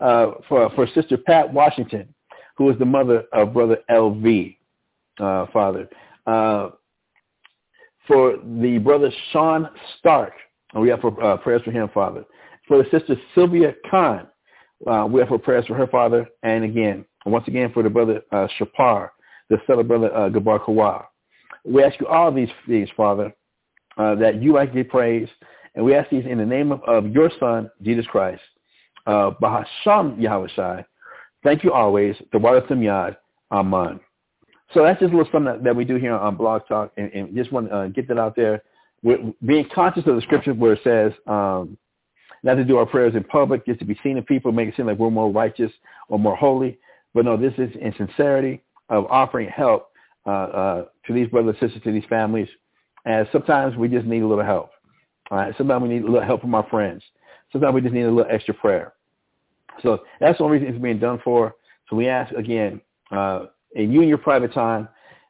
Uh, 0.00 0.32
for, 0.48 0.70
for 0.70 0.86
Sister 0.88 1.16
Pat 1.16 1.52
Washington, 1.52 2.12
who 2.56 2.70
is 2.70 2.78
the 2.78 2.84
mother 2.84 3.24
of 3.32 3.52
Brother 3.52 3.78
L.V., 3.88 4.58
uh, 5.20 5.46
Father. 5.52 5.88
Uh, 6.26 6.70
for 8.06 8.36
the 8.60 8.78
brother 8.78 9.10
Sean 9.32 9.68
Stark, 9.98 10.32
we 10.76 10.88
have 10.88 11.00
for, 11.00 11.22
uh, 11.22 11.36
prayers 11.36 11.62
for 11.64 11.70
him, 11.70 11.88
Father. 11.94 12.24
For 12.66 12.82
the 12.82 12.90
sister 12.90 13.16
Sylvia 13.34 13.74
Khan, 13.90 14.26
uh, 14.86 15.06
we 15.08 15.20
have 15.20 15.28
for 15.28 15.38
prayers 15.38 15.66
for 15.66 15.74
her 15.74 15.86
father. 15.86 16.26
And 16.42 16.64
again, 16.64 17.04
once 17.24 17.46
again, 17.46 17.72
for 17.72 17.82
the 17.82 17.90
brother 17.90 18.22
Shapar, 18.58 19.12
the 19.48 19.58
son 19.66 19.78
of 19.78 19.88
brother 19.88 20.14
uh, 20.14 20.28
Gabar 20.28 20.64
Kawa. 20.64 21.06
We 21.64 21.82
ask 21.82 21.98
you 22.00 22.06
all 22.06 22.32
these 22.32 22.48
things, 22.66 22.88
Father, 22.96 23.32
that 23.96 24.42
you 24.42 24.54
might 24.54 24.74
get 24.74 24.90
praised. 24.90 25.30
And 25.74 25.84
we 25.84 25.94
ask 25.94 26.10
these 26.10 26.24
in 26.26 26.38
the 26.38 26.46
name 26.46 26.72
of, 26.72 26.82
of 26.84 27.08
your 27.08 27.30
Son, 27.40 27.70
Jesus 27.82 28.06
Christ. 28.06 28.42
Uh, 29.06 29.30
Bahasham 29.42 30.20
Yahweh 30.20 30.48
Shai. 30.54 30.84
Thank 31.42 31.62
you 31.62 31.72
always. 31.72 32.16
The 32.32 32.38
Yad. 32.38 33.16
Amen. 33.52 34.00
So 34.72 34.82
that's 34.82 34.98
just 34.98 35.12
a 35.12 35.16
little 35.16 35.30
something 35.30 35.52
that, 35.52 35.64
that 35.64 35.76
we 35.76 35.84
do 35.84 35.96
here 35.96 36.14
on 36.14 36.36
Blog 36.36 36.62
Talk, 36.66 36.92
and, 36.96 37.12
and 37.12 37.34
just 37.36 37.52
want 37.52 37.68
to 37.68 37.76
uh, 37.76 37.88
get 37.88 38.08
that 38.08 38.18
out 38.18 38.34
there. 38.34 38.62
We're 39.02 39.32
being 39.44 39.68
conscious 39.72 40.04
of 40.06 40.16
the 40.16 40.22
scripture 40.22 40.54
where 40.54 40.72
it 40.72 40.80
says 40.82 41.12
um, 41.26 41.76
not 42.42 42.54
to 42.54 42.64
do 42.64 42.78
our 42.78 42.86
prayers 42.86 43.14
in 43.14 43.24
public, 43.24 43.66
just 43.66 43.78
to 43.80 43.84
be 43.84 43.98
seen 44.02 44.16
of 44.18 44.26
people, 44.26 44.52
make 44.52 44.68
it 44.68 44.76
seem 44.76 44.86
like 44.86 44.98
we're 44.98 45.10
more 45.10 45.30
righteous 45.30 45.70
or 46.08 46.18
more 46.18 46.34
holy. 46.34 46.78
But 47.12 47.26
no, 47.26 47.36
this 47.36 47.52
is 47.58 47.70
in 47.80 47.94
sincerity 47.96 48.62
of 48.88 49.06
offering 49.06 49.48
help 49.48 49.90
uh, 50.26 50.30
uh, 50.30 50.84
to 51.06 51.12
these 51.12 51.28
brothers 51.28 51.56
and 51.60 51.68
sisters, 51.68 51.82
to 51.84 51.92
these 51.92 52.04
families. 52.08 52.48
And 53.04 53.28
sometimes 53.30 53.76
we 53.76 53.88
just 53.88 54.06
need 54.06 54.22
a 54.22 54.26
little 54.26 54.44
help. 54.44 54.70
All 55.30 55.38
right. 55.38 55.54
Sometimes 55.56 55.82
we 55.82 55.88
need 55.88 56.02
a 56.02 56.06
little 56.06 56.26
help 56.26 56.40
from 56.40 56.54
our 56.54 56.66
friends. 56.68 57.02
Sometimes 57.54 57.72
we 57.72 57.82
just 57.82 57.94
need 57.94 58.02
a 58.02 58.10
little 58.10 58.30
extra 58.30 58.52
prayer. 58.52 58.94
So 59.80 60.00
that's 60.18 60.38
the 60.38 60.44
only 60.44 60.58
reason 60.58 60.74
it's 60.74 60.82
being 60.82 60.98
done 60.98 61.20
for. 61.22 61.54
So 61.88 61.94
we 61.94 62.08
ask 62.08 62.34
again, 62.34 62.80
uh, 63.12 63.46
in 63.76 63.92
you 63.92 64.00
and 64.00 64.08
your 64.08 64.18
private 64.18 64.52
time, 64.52 64.88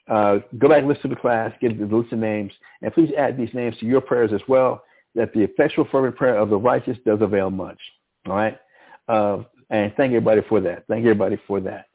uh, 0.09 0.39
go 0.57 0.69
back 0.69 0.79
and 0.79 0.89
listen 0.89 1.03
to 1.03 1.09
the 1.09 1.21
class, 1.21 1.53
get 1.61 1.79
the 1.79 1.85
list 1.85 2.13
of 2.13 2.19
names, 2.19 2.51
and 2.81 2.95
please 2.95 3.13
add 3.19 3.37
these 3.37 3.53
names 3.53 3.77
to 3.81 3.87
your 3.87 4.01
prayers 4.01 4.33
as 4.33 4.41
well, 4.49 4.83
that 5.15 5.35
the 5.35 5.43
effectual 5.43 5.87
fervent 5.93 6.17
prayer 6.17 6.37
of 6.39 6.49
the 6.49 6.57
righteous 6.57 6.97
does 7.05 7.21
avail 7.21 7.51
much. 7.51 7.79
All 8.27 8.35
right? 8.35 8.59
Uh, 9.07 9.43
and 9.69 9.93
thank 9.99 10.11
everybody 10.11 10.41
for 10.49 10.63
that. 10.63 10.87
Thank 10.89 11.01
everybody 11.01 11.39
for 11.47 11.61
that. 11.61 11.89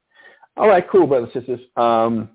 All 0.57 0.67
right, 0.67 0.87
cool, 0.87 1.07
brothers 1.07 1.31
and 1.33 1.43
sisters. 1.43 1.67
Um, 1.75 2.29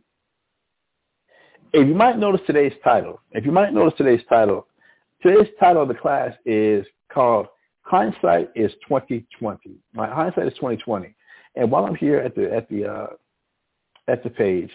if 1.72 1.86
you 1.86 1.94
might 1.94 2.18
notice 2.18 2.40
today's 2.44 2.72
title, 2.82 3.20
if 3.30 3.46
you 3.46 3.52
might 3.52 3.72
notice 3.72 3.94
today's 3.96 4.22
title, 4.28 4.66
today's 5.22 5.52
title 5.60 5.82
of 5.82 5.88
the 5.88 5.94
class 5.94 6.32
is 6.44 6.84
called 7.12 7.46
Hindsight 7.84 8.50
is 8.54 8.72
2020. 8.88 9.76
My 9.92 10.08
hindsight 10.08 10.46
is 10.46 10.54
2020. 10.54 11.14
And 11.56 11.70
while 11.70 11.84
I'm 11.84 11.94
here 11.94 12.18
at 12.18 12.34
the 12.34 12.52
at 12.52 12.68
the 12.68 12.86
uh, 12.86 13.06
at 14.08 14.24
the 14.24 14.30
page, 14.30 14.70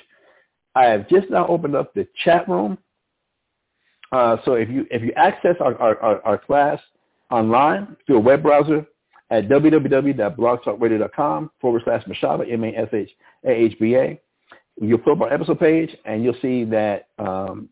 I 0.75 0.85
have 0.85 1.09
just 1.09 1.29
now 1.29 1.45
opened 1.47 1.75
up 1.75 1.93
the 1.93 2.07
chat 2.23 2.47
room. 2.47 2.77
Uh, 4.11 4.37
so 4.45 4.53
if 4.53 4.69
you 4.69 4.87
if 4.91 5.01
you 5.01 5.11
access 5.15 5.55
our, 5.59 5.75
our, 5.79 6.21
our, 6.23 6.37
class 6.37 6.79
online 7.29 7.97
through 8.05 8.17
a 8.17 8.21
web 8.21 8.41
browser 8.41 8.85
at 9.29 9.49
www.blogtalkradio.com 9.49 11.51
forward 11.61 11.81
slash 11.85 12.03
Mashahba, 12.05 12.51
M-A-S-H-A-H-B-A, 12.51 14.19
you'll 14.81 14.97
pull 14.97 15.13
up 15.13 15.21
our 15.21 15.31
episode 15.31 15.59
page 15.59 15.95
and 16.05 16.23
you'll 16.23 16.33
see 16.41 16.63
that 16.63 17.09
um, 17.19 17.69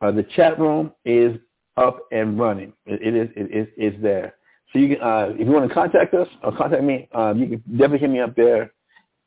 uh, 0.00 0.10
the 0.10 0.24
chat 0.34 0.58
room 0.58 0.90
is 1.04 1.38
up 1.76 2.00
and 2.10 2.36
running. 2.38 2.72
it, 2.86 3.00
it 3.02 3.14
is 3.14 3.28
it 3.36 3.72
is 3.76 3.94
there. 4.02 4.34
So 4.74 4.80
you 4.80 4.96
can, 4.96 5.02
uh, 5.02 5.28
if 5.30 5.46
you 5.46 5.52
want 5.52 5.68
to 5.68 5.74
contact 5.74 6.14
us 6.14 6.26
or 6.42 6.54
contact 6.56 6.82
me, 6.82 7.08
uh, 7.14 7.32
you 7.36 7.46
can 7.46 7.62
definitely 7.70 8.00
hit 8.00 8.10
me 8.10 8.18
up 8.18 8.34
there 8.34 8.72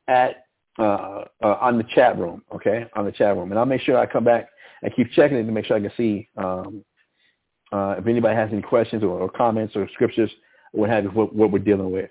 at 0.10 0.44
uh, 0.78 1.24
uh, 1.42 1.58
on 1.62 1.78
the 1.78 1.86
chat 1.96 2.20
room, 2.20 2.44
okay, 2.54 2.86
on 2.96 3.06
the 3.06 3.12
chat 3.14 3.36
room, 3.36 3.52
and 3.52 3.58
I'll 3.58 3.66
make 3.66 3.82
sure 3.82 3.98
I 3.98 4.06
come 4.06 4.26
back 4.26 4.50
and 4.84 4.94
keep 4.94 5.10
checking 5.14 5.38
it 5.38 5.44
to 5.46 5.52
make 5.52 5.66
sure 5.66 5.78
I 5.78 5.80
can 5.80 5.92
see 5.96 6.28
um, 6.38 6.84
uh, 7.72 7.96
if 7.98 8.06
anybody 8.06 8.36
has 8.36 8.50
any 8.52 8.62
questions 8.62 9.04
or, 9.04 9.22
or 9.22 9.30
comments 9.30 9.76
or 9.76 9.88
scriptures, 9.94 10.30
or 10.74 10.82
what 10.82 10.90
have 10.90 11.06
you, 11.06 11.10
what, 11.12 11.34
what 11.34 11.50
we're 11.50 11.60
dealing 11.60 11.92
with. 11.92 12.10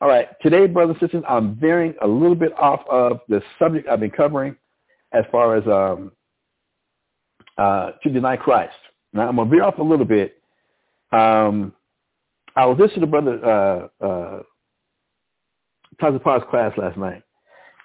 All 0.00 0.08
right, 0.08 0.28
today, 0.42 0.66
brothers 0.66 0.96
and 1.00 1.08
sisters, 1.08 1.24
I'm 1.26 1.56
veering 1.56 1.94
a 2.02 2.06
little 2.06 2.36
bit 2.36 2.52
off 2.58 2.82
of 2.90 3.20
the 3.28 3.42
subject 3.58 3.88
I've 3.88 4.00
been 4.00 4.10
covering 4.10 4.54
as 5.12 5.24
far 5.32 5.56
as 5.56 5.66
um, 5.66 6.12
uh, 7.56 7.92
to 8.02 8.10
deny 8.10 8.36
Christ. 8.36 8.74
Now, 9.14 9.28
I'm 9.28 9.36
going 9.36 9.48
to 9.48 9.56
veer 9.56 9.64
off 9.64 9.78
a 9.78 9.82
little 9.82 10.04
bit. 10.04 10.36
Um, 11.10 11.72
I 12.56 12.66
was 12.66 12.78
listening 12.78 13.00
to 13.00 13.06
Brother 13.06 13.44
uh, 13.44 14.04
uh, 14.04 14.42
Tazapar's 16.00 16.44
class 16.50 16.72
last 16.76 16.96
night, 16.96 17.22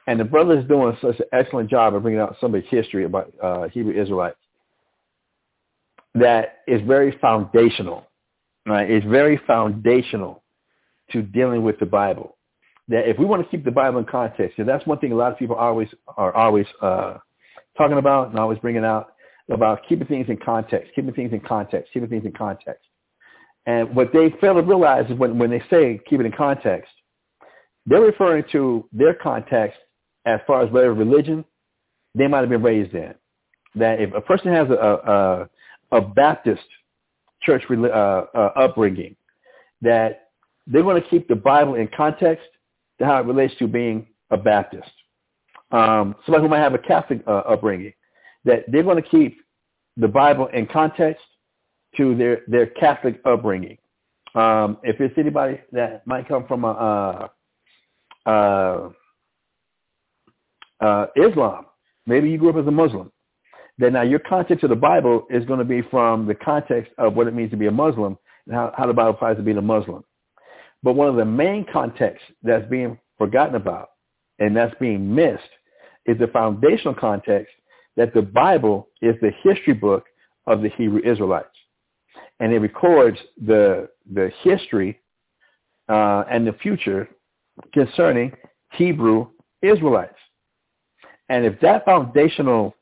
and 0.08 0.20
the 0.20 0.26
brother 0.26 0.60
is 0.60 0.68
doing 0.68 0.96
such 1.02 1.20
an 1.20 1.26
excellent 1.34 1.70
job 1.70 1.96
of 1.96 2.04
bringing 2.04 2.20
out 2.20 2.36
some 2.40 2.54
of 2.54 2.62
the 2.62 2.68
history 2.68 3.06
about 3.06 3.34
uh, 3.42 3.68
Hebrew 3.70 4.00
Israelites 4.00 4.38
that 6.16 6.60
is 6.68 6.82
very 6.88 7.18
foundational. 7.20 8.06
Right? 8.66 8.90
It's 8.90 9.06
very 9.06 9.40
foundational 9.48 10.44
to 11.12 11.22
dealing 11.22 11.64
with 11.64 11.80
the 11.80 11.86
Bible. 11.86 12.38
That 12.88 13.08
if 13.08 13.18
we 13.18 13.26
want 13.26 13.44
to 13.44 13.50
keep 13.50 13.66
the 13.66 13.72
Bible 13.72 14.00
in 14.00 14.06
context, 14.06 14.60
and 14.60 14.68
that's 14.68 14.86
one 14.86 15.00
thing 15.00 15.12
a 15.12 15.16
lot 15.16 15.32
of 15.32 15.38
people 15.38 15.56
always 15.56 15.88
are 16.18 16.36
always 16.36 16.66
uh, 16.82 17.18
talking 17.78 17.98
about 17.98 18.30
and 18.30 18.40
always 18.40 18.60
bringing 18.60 18.86
out 18.86 19.14
about 19.50 19.82
keeping 19.88 20.08
things 20.08 20.28
in 20.30 20.38
context, 20.38 20.92
keeping 20.96 21.14
things 21.14 21.34
in 21.34 21.40
context, 21.40 21.92
keeping 21.94 22.10
things 22.10 22.26
in 22.26 22.32
context. 22.32 22.89
And 23.70 23.96
what 23.96 24.12
they 24.12 24.34
fail 24.42 24.56
to 24.56 24.64
realize 24.64 25.06
is 25.12 25.18
when, 25.20 25.38
when 25.38 25.52
they 25.52 25.62
say 25.70 26.02
keep 26.10 26.20
it 26.20 26.26
in 26.26 26.32
context, 26.32 26.92
they're 27.86 28.02
referring 28.02 28.44
to 28.52 28.90
their 28.92 29.14
context 29.14 29.78
as 30.26 30.40
far 30.48 30.64
as 30.64 30.72
whatever 30.72 30.96
religion 30.96 31.46
they 32.16 32.26
might 32.26 32.40
have 32.40 32.50
been 32.50 32.64
raised 32.64 32.96
in. 32.96 33.14
That 33.76 34.02
if 34.02 34.12
a 34.16 34.22
person 34.22 34.52
has 34.52 34.68
a, 34.72 35.50
a, 35.92 35.98
a 35.98 36.02
Baptist 36.02 36.64
church 37.44 37.62
uh, 37.70 37.76
uh, 37.84 38.52
upbringing, 38.56 39.16
that 39.84 40.30
they're 40.66 40.82
going 40.82 41.00
to 41.00 41.08
keep 41.08 41.28
the 41.28 41.36
Bible 41.36 41.76
in 41.76 41.90
context 41.96 42.48
to 42.98 43.06
how 43.06 43.20
it 43.20 43.28
relates 43.28 43.54
to 43.60 43.68
being 43.68 44.08
a 44.32 44.38
Baptist. 44.38 44.90
Um, 45.70 46.16
somebody 46.26 46.42
who 46.42 46.50
might 46.50 46.64
have 46.64 46.74
a 46.74 46.80
Catholic 46.80 47.22
uh, 47.28 47.44
upbringing, 47.48 47.94
that 48.46 48.64
they're 48.68 48.82
going 48.82 49.02
to 49.02 49.08
keep 49.08 49.38
the 49.96 50.08
Bible 50.08 50.48
in 50.48 50.66
context 50.66 51.22
to 52.00 52.16
their, 52.16 52.42
their 52.48 52.66
Catholic 52.66 53.22
upbringing. 53.26 53.78
Um, 54.34 54.78
if 54.84 55.00
it's 55.02 55.14
anybody 55.18 55.60
that 55.74 56.08
might 56.08 56.28
come 56.28 56.46
from 56.48 56.64
a, 56.64 57.28
uh, 58.26 58.30
uh, 58.30 58.90
uh, 60.80 61.06
Islam, 61.16 61.66
maybe 62.06 62.30
you 62.30 62.38
grew 62.38 62.50
up 62.50 62.56
as 62.56 62.68
a 62.68 62.72
Muslim, 62.72 63.12
then 63.78 63.94
now 63.94 64.02
your 64.04 64.20
context 64.20 64.64
of 64.64 64.70
the 64.70 64.76
Bible 64.76 65.26
is 65.30 65.46
going 65.46 65.60
to 65.60 65.66
be 65.66 65.82
from 65.82 66.26
the 66.26 66.36
context 66.36 66.92
of 66.98 67.16
what 67.16 67.28
it 67.28 67.34
means 67.34 67.52
to 67.52 67.58
be 67.58 67.68
a 67.68 67.72
Muslim 67.72 68.18
and 68.46 68.56
how, 68.56 68.74
how 68.78 68.88
the 68.88 68.94
Bible 68.94 69.12
applies 69.12 69.38
to 69.38 69.44
being 69.44 69.58
a 69.58 69.62
Muslim. 69.62 70.04
But 70.82 70.94
one 70.94 71.10
of 71.10 71.16
the 71.16 71.26
main 71.26 71.66
contexts 71.72 72.26
that's 72.42 72.68
being 72.70 72.98
forgotten 73.18 73.56
about 73.56 73.90
and 74.40 74.56
that's 74.56 74.74
being 74.80 75.14
missed 75.14 75.44
is 76.06 76.18
the 76.18 76.28
foundational 76.28 76.94
context 76.94 77.52
that 77.98 78.14
the 78.14 78.22
Bible 78.22 78.88
is 79.02 79.16
the 79.22 79.32
history 79.44 79.74
book 79.74 80.06
of 80.48 80.62
the 80.62 80.70
Hebrew 80.78 81.02
Israelites 81.04 81.49
and 82.40 82.54
it 82.54 82.60
records 82.60 83.18
the 83.46 83.90
the 84.14 84.32
history 84.44 85.00
uh, 85.88 86.24
and 86.30 86.46
the 86.48 86.54
future 86.54 87.08
concerning 87.74 88.32
Hebrew 88.74 89.28
Israelites. 89.62 90.16
And 91.30 91.46
if 91.46 91.60
that 91.62 91.86
foundational 91.86 92.76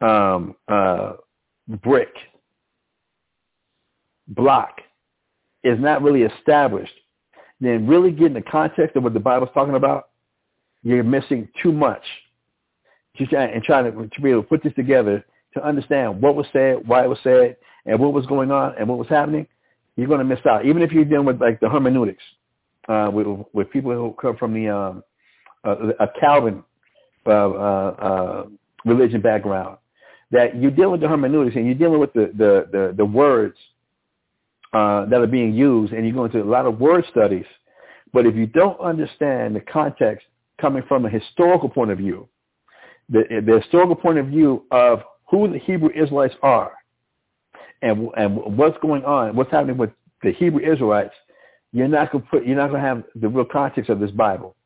um, 0.00 0.54
uh, 0.68 1.14
brick 1.82 2.14
block 4.28 4.80
is 5.62 5.78
not 5.80 6.02
really 6.02 6.22
established, 6.22 6.92
then 7.60 7.86
really 7.86 8.10
getting 8.10 8.34
the 8.34 8.42
context 8.42 8.96
of 8.96 9.02
what 9.02 9.14
the 9.14 9.20
Bible's 9.20 9.50
talking 9.54 9.74
about, 9.74 10.10
you're 10.82 11.02
missing 11.02 11.48
too 11.62 11.72
much. 11.72 12.02
And 13.18 13.62
trying 13.62 13.84
to, 13.84 14.08
to 14.08 14.20
be 14.20 14.30
able 14.30 14.42
to 14.42 14.48
put 14.48 14.62
this 14.62 14.74
together 14.74 15.24
to 15.54 15.64
understand 15.64 16.20
what 16.20 16.34
was 16.34 16.46
said, 16.52 16.86
why 16.86 17.04
it 17.04 17.08
was 17.08 17.18
said, 17.22 17.56
and 17.86 17.98
what 17.98 18.12
was 18.12 18.26
going 18.26 18.50
on 18.50 18.74
and 18.78 18.88
what 18.88 18.98
was 18.98 19.08
happening, 19.08 19.46
you're 19.96 20.08
going 20.08 20.18
to 20.18 20.24
miss 20.24 20.44
out. 20.46 20.64
Even 20.66 20.82
if 20.82 20.92
you're 20.92 21.04
dealing 21.04 21.26
with 21.26 21.40
like 21.40 21.60
the 21.60 21.68
hermeneutics, 21.68 22.22
uh, 22.88 23.10
with, 23.12 23.26
with 23.52 23.70
people 23.70 23.92
who 23.92 24.14
come 24.20 24.36
from 24.36 24.52
the 24.54 24.68
um, 24.68 25.04
uh, 25.64 25.92
a 26.00 26.08
Calvin 26.20 26.62
uh, 27.26 27.30
uh, 27.30 27.32
uh, 27.32 28.44
religion 28.84 29.20
background, 29.20 29.78
that 30.30 30.56
you're 30.60 30.70
dealing 30.70 30.92
with 30.92 31.00
the 31.00 31.08
hermeneutics 31.08 31.56
and 31.56 31.66
you're 31.66 31.74
dealing 31.74 32.00
with 32.00 32.12
the 32.12 32.32
the 32.36 32.66
the, 32.72 32.94
the 32.96 33.04
words 33.04 33.56
uh, 34.72 35.06
that 35.06 35.20
are 35.20 35.26
being 35.26 35.54
used, 35.54 35.92
and 35.92 36.06
you 36.06 36.12
go 36.12 36.24
into 36.24 36.42
a 36.42 36.44
lot 36.44 36.66
of 36.66 36.80
word 36.80 37.04
studies. 37.10 37.46
But 38.12 38.26
if 38.26 38.34
you 38.34 38.46
don't 38.46 38.78
understand 38.80 39.56
the 39.56 39.60
context 39.60 40.26
coming 40.60 40.82
from 40.88 41.04
a 41.04 41.10
historical 41.10 41.68
point 41.68 41.90
of 41.90 41.98
view, 41.98 42.28
the, 43.08 43.22
the 43.44 43.60
historical 43.60 43.96
point 43.96 44.18
of 44.18 44.26
view 44.26 44.64
of 44.70 45.00
who 45.30 45.50
the 45.50 45.58
Hebrew 45.58 45.90
Israelites 45.94 46.34
are, 46.42 46.72
and 47.84 48.08
and 48.16 48.56
what's 48.56 48.78
going 48.78 49.04
on, 49.04 49.36
what's 49.36 49.50
happening 49.50 49.76
with 49.76 49.90
the 50.22 50.32
Hebrew 50.32 50.60
Israelites, 50.60 51.14
you're 51.72 51.86
not 51.86 52.10
going 52.10 52.24
to 52.24 52.30
put, 52.30 52.46
you're 52.46 52.56
not 52.56 52.68
to 52.68 52.80
have 52.80 53.04
the 53.14 53.28
real 53.28 53.44
context 53.44 53.90
of 53.90 54.00
this 54.00 54.10
Bible. 54.10 54.56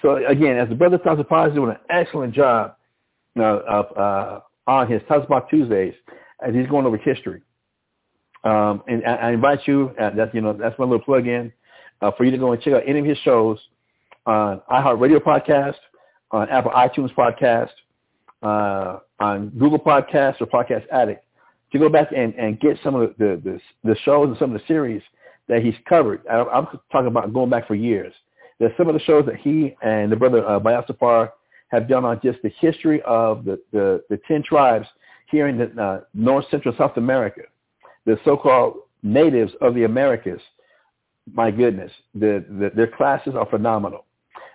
So 0.00 0.24
again, 0.24 0.56
as 0.56 0.68
the 0.68 0.74
brother 0.74 0.98
Tasapah 0.98 1.48
is 1.48 1.54
doing 1.54 1.70
an 1.70 1.78
excellent 1.90 2.34
job 2.34 2.76
uh, 3.38 3.42
of, 3.42 3.96
uh, 3.96 4.40
on 4.66 4.90
his 4.90 5.02
Tasapah 5.02 5.48
Tuesdays, 5.50 5.94
as 6.46 6.54
he's 6.54 6.66
going 6.68 6.86
over 6.86 6.96
history. 6.96 7.42
Um, 8.44 8.82
and 8.86 9.04
I, 9.04 9.14
I 9.14 9.30
invite 9.32 9.66
you, 9.66 9.92
uh, 10.00 10.10
that's 10.10 10.32
you 10.32 10.40
know 10.40 10.52
that's 10.52 10.78
my 10.78 10.84
little 10.84 11.04
plug 11.04 11.26
in, 11.26 11.52
uh, 12.02 12.12
for 12.16 12.24
you 12.24 12.30
to 12.30 12.38
go 12.38 12.52
and 12.52 12.62
check 12.62 12.74
out 12.74 12.82
any 12.86 13.00
of 13.00 13.04
his 13.04 13.18
shows 13.18 13.58
on 14.26 14.60
iHeartRadio 14.70 15.18
podcast, 15.18 15.76
on 16.30 16.48
Apple 16.50 16.70
iTunes 16.70 17.12
podcast, 17.14 17.70
uh, 18.42 19.00
on 19.18 19.48
Google 19.50 19.80
Podcasts 19.80 20.40
or 20.40 20.46
Podcast 20.46 20.84
Addict 20.92 21.23
to 21.74 21.80
go 21.80 21.88
back 21.88 22.12
and, 22.16 22.32
and 22.36 22.60
get 22.60 22.78
some 22.84 22.94
of 22.94 23.14
the, 23.18 23.40
the, 23.42 23.60
the 23.82 23.96
shows 24.04 24.28
and 24.28 24.38
some 24.38 24.54
of 24.54 24.60
the 24.60 24.66
series 24.68 25.02
that 25.48 25.60
he's 25.60 25.74
covered. 25.88 26.22
I, 26.30 26.44
I'm 26.44 26.66
talking 26.92 27.08
about 27.08 27.34
going 27.34 27.50
back 27.50 27.66
for 27.66 27.74
years. 27.74 28.14
There's 28.60 28.70
some 28.76 28.88
of 28.88 28.94
the 28.94 29.00
shows 29.00 29.26
that 29.26 29.36
he 29.36 29.74
and 29.82 30.10
the 30.10 30.14
brother 30.14 30.46
uh, 30.48 30.60
Bayasapar 30.60 31.30
have 31.68 31.88
done 31.88 32.04
on 32.04 32.20
just 32.22 32.38
the 32.44 32.52
history 32.60 33.02
of 33.02 33.44
the, 33.44 33.60
the, 33.72 34.04
the 34.08 34.20
10 34.28 34.44
tribes 34.44 34.86
here 35.28 35.48
in 35.48 35.58
the, 35.58 35.82
uh, 35.82 36.00
North 36.14 36.44
Central 36.48 36.72
South 36.78 36.96
America, 36.96 37.42
the 38.06 38.16
so-called 38.24 38.76
natives 39.02 39.52
of 39.60 39.74
the 39.74 39.82
Americas. 39.82 40.40
My 41.32 41.50
goodness, 41.50 41.90
the, 42.14 42.44
the, 42.48 42.70
their 42.76 42.86
classes 42.86 43.34
are 43.34 43.46
phenomenal. 43.46 44.04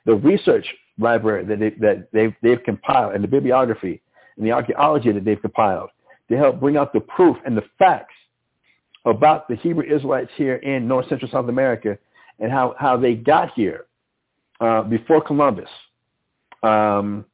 The 0.05 0.15
research 0.15 0.65
library 0.97 1.43
that, 1.47 1.59
they, 1.59 1.71
that 1.81 2.07
they've, 2.13 2.33
they've 2.41 2.63
compiled 2.63 3.13
and 3.13 3.21
the 3.21 3.27
bibliography 3.27 4.01
and 4.37 4.45
the 4.45 4.53
archaeology 4.53 5.11
that 5.11 5.25
they've 5.25 5.41
compiled 5.41 5.89
to 6.29 6.37
help 6.37 6.59
bring 6.59 6.77
out 6.77 6.93
the 6.93 6.99
proof 6.99 7.37
and 7.45 7.57
the 7.57 7.63
facts 7.77 8.13
about 9.05 9.47
the 9.47 9.55
Hebrew 9.55 9.83
Israelites 9.83 10.31
here 10.35 10.55
in 10.55 10.87
North 10.87 11.07
Central 11.09 11.29
South 11.31 11.49
America 11.49 11.97
and 12.39 12.51
how, 12.51 12.75
how 12.77 12.97
they 12.97 13.15
got 13.15 13.53
here 13.53 13.85
uh, 14.61 14.83
before 14.83 15.21
Columbus 15.21 15.69
um, 16.63 17.25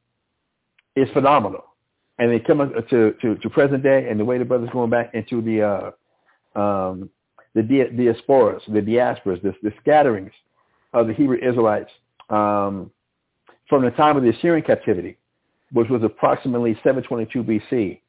is 0.96 1.10
phenomenal. 1.14 1.66
and 2.20 2.32
they 2.32 2.40
come 2.40 2.60
to, 2.90 3.14
to, 3.14 3.36
to 3.36 3.50
present 3.50 3.84
day 3.84 4.08
and 4.10 4.20
the 4.20 4.26
way 4.26 4.38
the 4.38 4.46
brothers 4.46 4.70
going 4.72 4.90
back 4.90 5.14
into 5.14 5.42
the 5.42 5.62
uh, 5.62 5.92
um, 6.60 7.10
the 7.54 7.64
di- 7.64 7.90
diasporas, 7.90 8.62
the 8.72 8.82
diasporas, 8.82 9.42
the, 9.42 9.54
the 9.64 9.74
scatterings 9.82 10.32
of 10.94 11.08
the 11.08 11.14
Hebrew 11.14 11.38
Israelites 11.38 11.92
um, 12.30 12.92
from 13.68 13.84
the 13.84 13.92
time 13.92 14.18
of 14.18 14.24
the 14.24 14.30
Assyrian 14.30 14.66
captivity, 14.66 15.18
which 15.72 15.90
was 15.90 16.04
approximately 16.04 16.74
722 16.84 17.44
BC, 17.44 18.00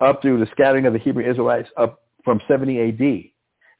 up 0.00 0.22
through 0.22 0.40
the 0.40 0.46
scattering 0.52 0.86
of 0.86 0.92
the 0.92 0.98
Hebrew 0.98 1.28
Israelites 1.28 1.68
up 1.76 2.02
from 2.24 2.40
70 2.48 2.80
AD. 2.80 3.30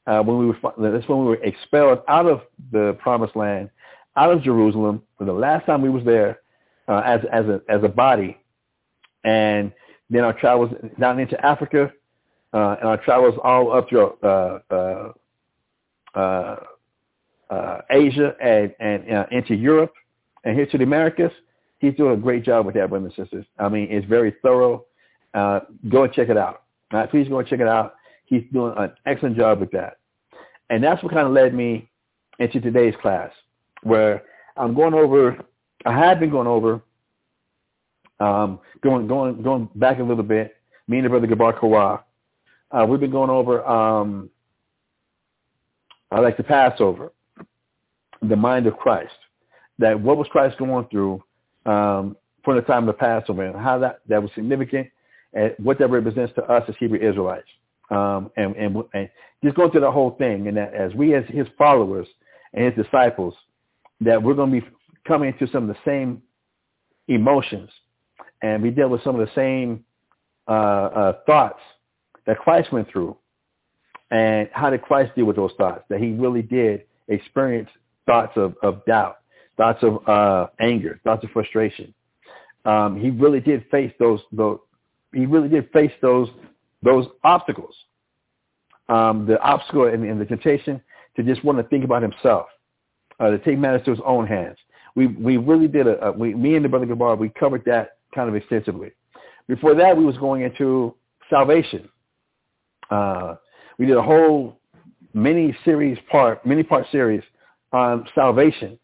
Uh, 0.07 0.23
when 0.23 0.39
we 0.39 0.47
were, 0.47 0.57
that's 0.77 1.07
when 1.07 1.19
we 1.19 1.25
were 1.25 1.43
expelled 1.43 1.99
out 2.07 2.25
of 2.25 2.41
the 2.71 2.97
promised 2.99 3.35
land, 3.35 3.69
out 4.15 4.31
of 4.31 4.41
Jerusalem. 4.41 5.03
For 5.17 5.25
the 5.25 5.33
last 5.33 5.65
time 5.65 5.81
we 5.81 5.89
was 5.89 6.03
there 6.03 6.39
uh, 6.87 7.01
as 7.05 7.21
as 7.31 7.45
a 7.45 7.61
as 7.69 7.83
a 7.83 7.87
body, 7.87 8.37
and 9.23 9.71
then 10.09 10.23
our 10.23 10.33
travels 10.33 10.71
down 10.99 11.19
into 11.19 11.39
Africa, 11.45 11.93
uh, 12.53 12.75
and 12.79 12.89
our 12.89 12.97
travels 12.97 13.35
all 13.43 13.71
up 13.71 13.89
through 13.89 14.17
uh, 14.23 14.59
uh, 16.15 16.55
uh, 17.49 17.81
Asia 17.89 18.35
and 18.41 18.73
and 18.79 19.27
into 19.31 19.55
Europe, 19.55 19.93
and 20.43 20.55
here 20.55 20.65
to 20.65 20.77
the 20.77 20.83
Americas. 20.83 21.31
He's 21.79 21.95
doing 21.95 22.13
a 22.13 22.17
great 22.17 22.43
job 22.43 22.65
with 22.65 22.75
that, 22.75 22.91
and 22.91 23.13
sisters. 23.13 23.45
I 23.57 23.67
mean, 23.67 23.87
it's 23.89 24.05
very 24.07 24.35
thorough. 24.43 24.85
Uh, 25.33 25.61
go 25.89 26.03
and 26.03 26.13
check 26.13 26.29
it 26.29 26.37
out. 26.37 26.63
Right, 26.91 27.09
please 27.09 27.27
go 27.27 27.39
and 27.39 27.47
check 27.47 27.59
it 27.59 27.67
out. 27.67 27.95
He's 28.25 28.43
doing 28.51 28.73
an 28.77 28.91
excellent 29.05 29.37
job 29.37 29.59
with 29.59 29.71
that. 29.71 29.97
And 30.69 30.83
that's 30.83 31.01
what 31.03 31.13
kind 31.13 31.27
of 31.27 31.33
led 31.33 31.53
me 31.53 31.89
into 32.39 32.59
today's 32.59 32.95
class, 33.01 33.31
where 33.83 34.23
I'm 34.57 34.73
going 34.73 34.93
over, 34.93 35.37
I 35.85 35.97
had 35.97 36.19
been 36.19 36.29
going 36.29 36.47
over, 36.47 36.81
um, 38.19 38.59
going 38.81 39.07
going 39.07 39.41
going 39.41 39.69
back 39.75 39.99
a 39.99 40.03
little 40.03 40.23
bit, 40.23 40.55
me 40.87 40.97
and 40.97 41.05
the 41.05 41.09
brother 41.09 41.27
Gabar 41.27 41.57
Kawa, 41.57 42.03
uh, 42.71 42.85
we've 42.87 42.99
been 42.99 43.11
going 43.11 43.29
over, 43.29 43.65
um, 43.65 44.29
I 46.11 46.19
like 46.19 46.37
the 46.37 46.43
Passover, 46.43 47.11
the 48.21 48.35
mind 48.35 48.67
of 48.67 48.77
Christ, 48.77 49.13
that 49.79 49.99
what 49.99 50.17
was 50.17 50.27
Christ 50.27 50.57
going 50.57 50.87
through 50.89 51.23
um, 51.65 52.15
from 52.43 52.55
the 52.55 52.61
time 52.61 52.87
of 52.87 52.95
the 52.95 52.99
Passover 52.99 53.43
and 53.43 53.55
how 53.55 53.79
that, 53.79 54.01
that 54.07 54.21
was 54.21 54.31
significant 54.35 54.87
and 55.33 55.53
what 55.59 55.79
that 55.79 55.89
represents 55.89 56.33
to 56.35 56.43
us 56.43 56.63
as 56.67 56.75
Hebrew 56.79 56.99
Israelites. 56.99 57.47
Um, 57.89 58.31
and, 58.37 58.55
and, 58.55 58.83
and 58.93 59.09
just 59.43 59.55
going 59.55 59.71
through 59.71 59.81
the 59.81 59.91
whole 59.91 60.11
thing 60.11 60.47
and 60.47 60.55
that 60.55 60.73
as 60.73 60.93
we 60.93 61.13
as 61.13 61.25
his 61.27 61.47
followers 61.57 62.07
and 62.53 62.65
his 62.73 62.85
disciples, 62.85 63.33
that 63.99 64.21
we're 64.21 64.33
going 64.33 64.51
to 64.51 64.61
be 64.61 64.67
coming 65.05 65.33
into 65.33 65.51
some 65.51 65.69
of 65.69 65.75
the 65.75 65.81
same 65.83 66.21
emotions 67.07 67.69
and 68.41 68.61
we 68.61 68.71
deal 68.71 68.89
with 68.89 69.03
some 69.03 69.19
of 69.19 69.25
the 69.25 69.33
same 69.35 69.83
uh, 70.47 70.51
uh, 70.51 71.13
thoughts 71.25 71.59
that 72.25 72.37
Christ 72.39 72.71
went 72.71 72.89
through. 72.91 73.15
And 74.09 74.49
how 74.51 74.69
did 74.69 74.81
Christ 74.81 75.15
deal 75.15 75.25
with 75.25 75.35
those 75.35 75.51
thoughts? 75.57 75.83
That 75.89 75.99
he 75.99 76.11
really 76.11 76.41
did 76.41 76.83
experience 77.07 77.69
thoughts 78.05 78.33
of, 78.35 78.55
of 78.61 78.83
doubt, 78.85 79.19
thoughts 79.57 79.79
of 79.83 80.07
uh, 80.07 80.47
anger, 80.59 80.99
thoughts 81.03 81.23
of 81.23 81.29
frustration. 81.31 81.93
Um, 82.65 82.99
he 82.99 83.09
really 83.09 83.39
did 83.39 83.65
face 83.71 83.93
those, 83.99 84.19
those. 84.31 84.59
He 85.13 85.25
really 85.25 85.49
did 85.49 85.69
face 85.71 85.91
those 86.01 86.29
those 86.83 87.05
obstacles. 87.23 87.75
Um, 88.89 89.25
the 89.25 89.39
obstacle 89.41 89.85
and, 89.85 90.03
and, 90.03 90.19
the 90.19 90.25
temptation 90.25 90.81
to 91.15 91.23
just 91.23 91.43
want 91.45 91.57
to 91.59 91.63
think 91.65 91.85
about 91.85 92.01
himself, 92.01 92.47
uh, 93.19 93.29
to 93.29 93.37
take 93.39 93.57
matters 93.57 93.83
to 93.85 93.91
his 93.91 93.99
own 94.05 94.27
hands. 94.27 94.57
We 94.95 95.07
we 95.07 95.37
really 95.37 95.67
did 95.67 95.87
a, 95.87 96.07
a 96.07 96.11
we, 96.11 96.33
me 96.33 96.55
and 96.55 96.65
the 96.65 96.69
brother 96.69 96.85
Gabar 96.85 97.17
we 97.17 97.29
covered 97.29 97.63
that 97.65 97.97
kind 98.13 98.27
of 98.27 98.35
extensively. 98.35 98.91
Before 99.47 99.75
that, 99.75 99.95
we 99.95 100.05
was 100.05 100.17
going 100.17 100.41
into 100.41 100.95
salvation. 101.29 101.89
Uh, 102.89 103.35
we 103.77 103.85
did 103.85 103.97
a 103.97 104.01
whole 104.01 104.59
mini 105.13 105.55
series 105.65 105.97
part, 106.09 106.45
mini 106.45 106.63
part 106.63 106.85
series 106.91 107.23
on 107.71 108.07
salvation, 108.13 108.77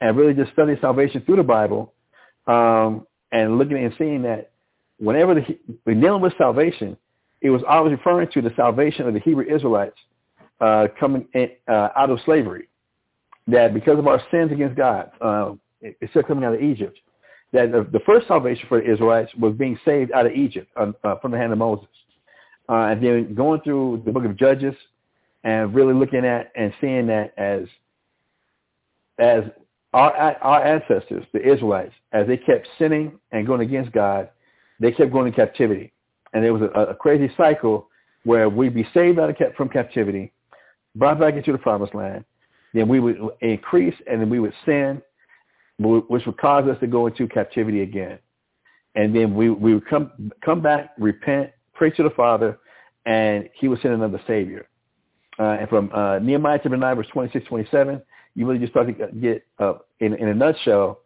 and 0.00 0.16
really 0.16 0.34
just 0.34 0.52
studying 0.52 0.78
salvation 0.80 1.22
through 1.22 1.36
the 1.36 1.42
Bible, 1.42 1.94
um, 2.46 3.06
and 3.32 3.58
looking 3.58 3.78
and 3.84 3.94
seeing 3.98 4.22
that 4.22 4.52
whenever 4.98 5.34
the, 5.34 5.58
we're 5.86 6.00
dealing 6.00 6.20
with 6.20 6.32
salvation, 6.38 6.96
it 7.40 7.50
was 7.50 7.62
always 7.68 7.92
referring 7.92 8.28
to 8.32 8.42
the 8.42 8.52
salvation 8.56 9.06
of 9.06 9.14
the 9.14 9.20
Hebrew 9.20 9.44
Israelites 9.44 9.96
uh, 10.60 10.88
coming 10.98 11.26
in, 11.34 11.50
uh, 11.68 11.88
out 11.96 12.10
of 12.10 12.18
slavery. 12.24 12.68
That 13.46 13.72
because 13.72 13.98
of 13.98 14.06
our 14.06 14.20
sins 14.30 14.52
against 14.52 14.76
God, 14.76 15.10
uh, 15.20 15.52
still 16.10 16.22
coming 16.22 16.44
out 16.44 16.54
of 16.54 16.62
Egypt. 16.62 16.98
That 17.52 17.72
the, 17.72 17.86
the, 17.90 18.00
first 18.00 18.28
salvation 18.28 18.66
for 18.68 18.80
the 18.80 18.92
Israelites 18.92 19.34
was 19.36 19.54
being 19.54 19.78
saved 19.84 20.12
out 20.12 20.26
of 20.26 20.32
Egypt 20.32 20.70
uh, 20.76 21.16
from 21.22 21.30
the 21.30 21.38
hand 21.38 21.52
of 21.52 21.58
Moses. 21.58 21.88
Uh, 22.68 22.88
and 22.90 23.02
then 23.02 23.34
going 23.34 23.62
through 23.62 24.02
the 24.04 24.12
book 24.12 24.26
of 24.26 24.36
Judges 24.36 24.74
and 25.44 25.74
really 25.74 25.94
looking 25.94 26.26
at 26.26 26.52
and 26.54 26.74
seeing 26.80 27.06
that 27.06 27.32
as 27.38 27.62
as 29.18 29.44
our 29.94 30.12
our 30.42 30.62
ancestors, 30.62 31.24
the 31.32 31.40
Israelites, 31.40 31.94
as 32.12 32.26
they 32.26 32.36
kept 32.36 32.68
sinning 32.78 33.18
and 33.32 33.46
going 33.46 33.62
against 33.62 33.92
God, 33.92 34.28
they 34.80 34.92
kept 34.92 35.12
going 35.12 35.26
in 35.26 35.32
captivity, 35.32 35.92
and 36.32 36.44
it 36.44 36.50
was 36.50 36.62
a, 36.62 36.80
a 36.80 36.94
crazy 36.94 37.32
cycle 37.36 37.88
where 38.24 38.48
we'd 38.48 38.74
be 38.74 38.86
saved 38.94 39.18
out 39.18 39.30
of 39.30 39.54
from 39.56 39.68
captivity, 39.68 40.32
brought 40.94 41.18
back 41.18 41.34
into 41.34 41.52
the 41.52 41.58
promised 41.58 41.94
land, 41.94 42.24
then 42.74 42.88
we 42.88 43.00
would 43.00 43.18
increase, 43.40 43.94
and 44.06 44.20
then 44.20 44.28
we 44.28 44.40
would 44.40 44.52
sin, 44.66 45.00
which 45.78 46.26
would 46.26 46.36
cause 46.38 46.68
us 46.68 46.78
to 46.80 46.86
go 46.86 47.06
into 47.06 47.26
captivity 47.28 47.82
again, 47.82 48.18
and 48.94 49.14
then 49.14 49.34
we 49.34 49.48
we 49.48 49.74
would 49.74 49.86
come 49.86 50.32
come 50.44 50.60
back, 50.60 50.90
repent, 50.98 51.50
pray 51.74 51.90
to 51.90 52.02
the 52.02 52.10
Father, 52.10 52.58
and 53.06 53.48
He 53.54 53.68
would 53.68 53.80
send 53.80 53.94
another 53.94 54.20
Savior. 54.26 54.68
Uh, 55.38 55.56
and 55.60 55.68
from 55.68 55.90
uh, 55.94 56.18
Nehemiah 56.18 56.58
chapter 56.60 56.76
9, 56.76 56.96
verse 56.96 57.06
26, 57.12 57.46
27, 57.46 58.02
you 58.34 58.46
really 58.46 58.58
just 58.58 58.72
start 58.72 58.88
to 58.88 58.92
get, 59.20 59.46
uh, 59.60 59.74
in, 60.00 60.14
in 60.14 60.28
a 60.28 60.34
nutshell, 60.34 61.00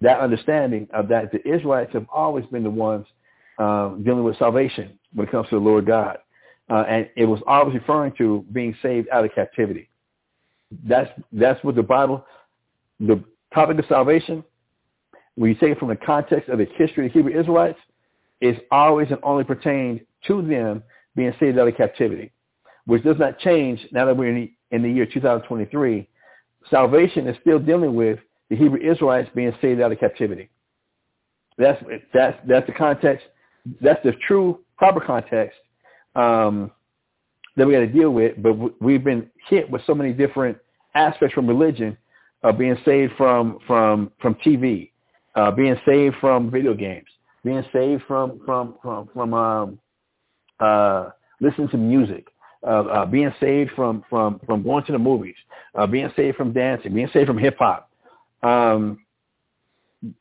that 0.00 0.20
understanding 0.20 0.88
of 0.92 1.08
that 1.08 1.32
the 1.32 1.46
Israelites 1.48 1.92
have 1.92 2.06
always 2.12 2.44
been 2.46 2.62
the 2.62 2.70
ones 2.70 3.06
um, 3.58 4.02
dealing 4.04 4.24
with 4.24 4.36
salvation 4.38 4.98
when 5.12 5.28
it 5.28 5.30
comes 5.30 5.48
to 5.48 5.56
the 5.56 5.60
Lord 5.60 5.86
God. 5.86 6.18
Uh, 6.70 6.84
and 6.88 7.08
it 7.16 7.26
was 7.26 7.40
always 7.46 7.74
referring 7.74 8.12
to 8.18 8.44
being 8.52 8.74
saved 8.82 9.08
out 9.12 9.24
of 9.24 9.34
captivity. 9.34 9.88
That's, 10.86 11.10
that's 11.32 11.62
what 11.62 11.74
the 11.74 11.82
Bible, 11.82 12.24
the 12.98 13.22
topic 13.52 13.78
of 13.78 13.84
salvation, 13.86 14.42
when 15.36 15.50
you 15.50 15.56
take 15.56 15.72
it 15.72 15.78
from 15.78 15.88
the 15.88 15.96
context 15.96 16.48
of 16.48 16.58
the 16.58 16.66
history 16.76 17.06
of 17.06 17.12
the 17.12 17.18
Hebrew 17.18 17.38
Israelites, 17.38 17.78
is 18.40 18.56
always 18.70 19.08
and 19.10 19.18
only 19.22 19.44
pertained 19.44 20.00
to 20.26 20.42
them 20.42 20.82
being 21.14 21.34
saved 21.38 21.58
out 21.58 21.68
of 21.68 21.76
captivity, 21.76 22.32
which 22.86 23.04
does 23.04 23.18
not 23.18 23.38
change 23.38 23.86
now 23.92 24.06
that 24.06 24.16
we're 24.16 24.28
in 24.28 24.34
the, 24.34 24.52
in 24.76 24.82
the 24.82 24.90
year 24.90 25.06
2023. 25.06 26.08
Salvation 26.70 27.28
is 27.28 27.36
still 27.40 27.58
dealing 27.58 27.94
with 27.94 28.18
the 28.54 28.62
Hebrew 28.62 28.80
Israelites 28.80 29.28
being 29.34 29.52
saved 29.60 29.80
out 29.80 29.92
of 29.92 29.98
captivity. 29.98 30.48
That's 31.58 31.82
that's 32.12 32.36
that's 32.46 32.66
the 32.66 32.72
context. 32.72 33.26
That's 33.80 34.02
the 34.04 34.12
true 34.26 34.60
proper 34.76 35.00
context 35.00 35.58
um, 36.14 36.70
that 37.56 37.66
we 37.66 37.72
got 37.72 37.80
to 37.80 37.86
deal 37.86 38.10
with. 38.10 38.40
But 38.42 38.80
we've 38.82 39.02
been 39.02 39.30
hit 39.48 39.70
with 39.70 39.82
so 39.86 39.94
many 39.94 40.12
different 40.12 40.58
aspects 40.94 41.34
from 41.34 41.46
religion, 41.46 41.96
uh, 42.42 42.52
being 42.52 42.76
saved 42.84 43.12
from 43.16 43.58
from 43.66 44.10
from 44.20 44.34
TV, 44.36 44.90
uh, 45.34 45.50
being 45.50 45.76
saved 45.86 46.16
from 46.20 46.50
video 46.50 46.74
games, 46.74 47.08
being 47.44 47.64
saved 47.72 48.02
from 48.06 48.40
from 48.44 48.74
from 48.82 49.08
from 49.12 49.34
um, 49.34 49.78
uh, 50.60 51.10
listening 51.40 51.68
to 51.68 51.76
music, 51.76 52.26
uh, 52.64 52.82
uh, 52.82 53.06
being 53.06 53.32
saved 53.40 53.70
from 53.76 54.04
from 54.10 54.40
from 54.46 54.62
going 54.62 54.84
to 54.84 54.92
the 54.92 54.98
movies, 54.98 55.36
uh, 55.76 55.86
being 55.86 56.10
saved 56.16 56.36
from 56.36 56.52
dancing, 56.52 56.94
being 56.94 57.10
saved 57.12 57.28
from 57.28 57.38
hip 57.38 57.56
hop. 57.58 57.90
Um, 58.44 58.98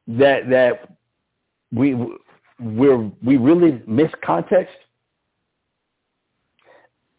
that 0.07 0.49
that 0.49 0.97
we 1.71 1.95
we 2.59 2.95
we 3.23 3.37
really 3.37 3.81
miss 3.87 4.11
context 4.25 4.73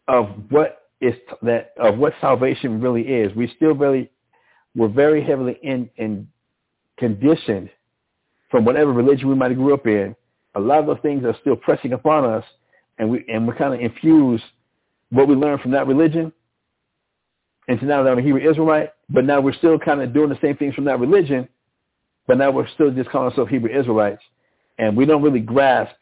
of 0.07 0.29
what 0.49 0.89
is 1.01 1.13
that 1.41 1.73
of 1.77 1.97
what 1.97 2.13
salvation 2.21 2.81
really 2.81 3.01
is. 3.03 3.35
We 3.35 3.51
still 3.55 3.75
really 3.75 4.09
we're 4.75 4.87
very 4.87 5.23
heavily 5.23 5.57
in 5.61 5.89
in 5.97 6.27
conditioned 6.97 7.69
from 8.49 8.65
whatever 8.65 8.91
religion 8.93 9.27
we 9.27 9.35
might 9.35 9.51
have 9.51 9.57
grew 9.59 9.73
up 9.73 9.85
in. 9.85 10.15
A 10.55 10.59
lot 10.59 10.79
of 10.79 10.85
those 10.85 10.99
things 11.01 11.25
are 11.25 11.35
still 11.41 11.55
pressing 11.55 11.93
upon 11.93 12.25
us, 12.25 12.45
and 12.97 13.09
we 13.09 13.25
and 13.27 13.47
we're 13.47 13.55
kind 13.55 13.73
of 13.73 13.79
infused 13.79 14.43
what 15.09 15.27
we 15.27 15.35
learned 15.35 15.61
from 15.61 15.71
that 15.71 15.87
religion 15.87 16.31
into 17.67 17.85
now 17.85 18.03
that 18.03 18.11
I'm 18.11 18.19
a 18.19 18.21
Hebrew 18.21 18.49
Israelite, 18.49 18.91
but 19.09 19.25
now 19.25 19.41
we're 19.41 19.53
still 19.53 19.77
kind 19.77 20.01
of 20.01 20.13
doing 20.13 20.29
the 20.29 20.39
same 20.41 20.57
things 20.57 20.75
from 20.75 20.85
that 20.85 20.99
religion, 20.99 21.47
but 22.27 22.37
now 22.37 22.51
we're 22.51 22.67
still 22.69 22.91
just 22.91 23.09
calling 23.09 23.29
ourselves 23.29 23.51
Hebrew 23.51 23.77
Israelites, 23.77 24.21
and 24.77 24.95
we 24.97 25.05
don't 25.05 25.21
really 25.21 25.39
grasp 25.39 25.95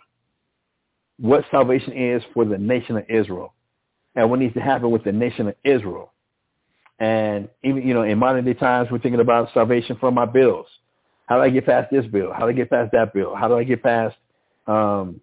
what 1.20 1.46
salvation 1.52 1.94
is 1.94 2.24
for 2.34 2.46
the 2.46 2.58
nation 2.58 2.98
of 2.98 3.06
Israel 3.10 3.54
and 4.16 4.30
what 4.30 4.40
needs 4.40 4.54
to 4.54 4.62
happen 4.62 4.92
with 4.92 5.04
the 5.04 5.12
nation 5.12 5.48
of 5.48 5.56
Israel. 5.64 6.12
And 7.00 7.50
even, 7.64 7.88
you 7.88 7.94
know, 7.94 8.04
in 8.04 8.18
modern 8.18 8.46
day 8.46 8.54
times, 8.54 8.90
we're 8.92 9.00
thinking 9.00 9.20
about 9.20 9.54
salvation 9.54 9.98
from 10.00 10.14
my 10.14 10.26
bills. 10.26 10.68
How 11.28 11.38
do 11.38 11.44
I 11.44 11.50
get 11.50 11.66
past 11.66 11.92
this 11.92 12.06
bill? 12.06 12.32
How 12.32 12.42
do 12.42 12.50
I 12.50 12.54
get 12.54 12.70
past 12.70 12.92
that 12.94 13.14
bill? 13.14 13.36
How 13.36 13.48
do 13.48 13.58
I 13.58 13.64
get 13.64 13.82
past 13.84 14.16
um, 14.68 15.22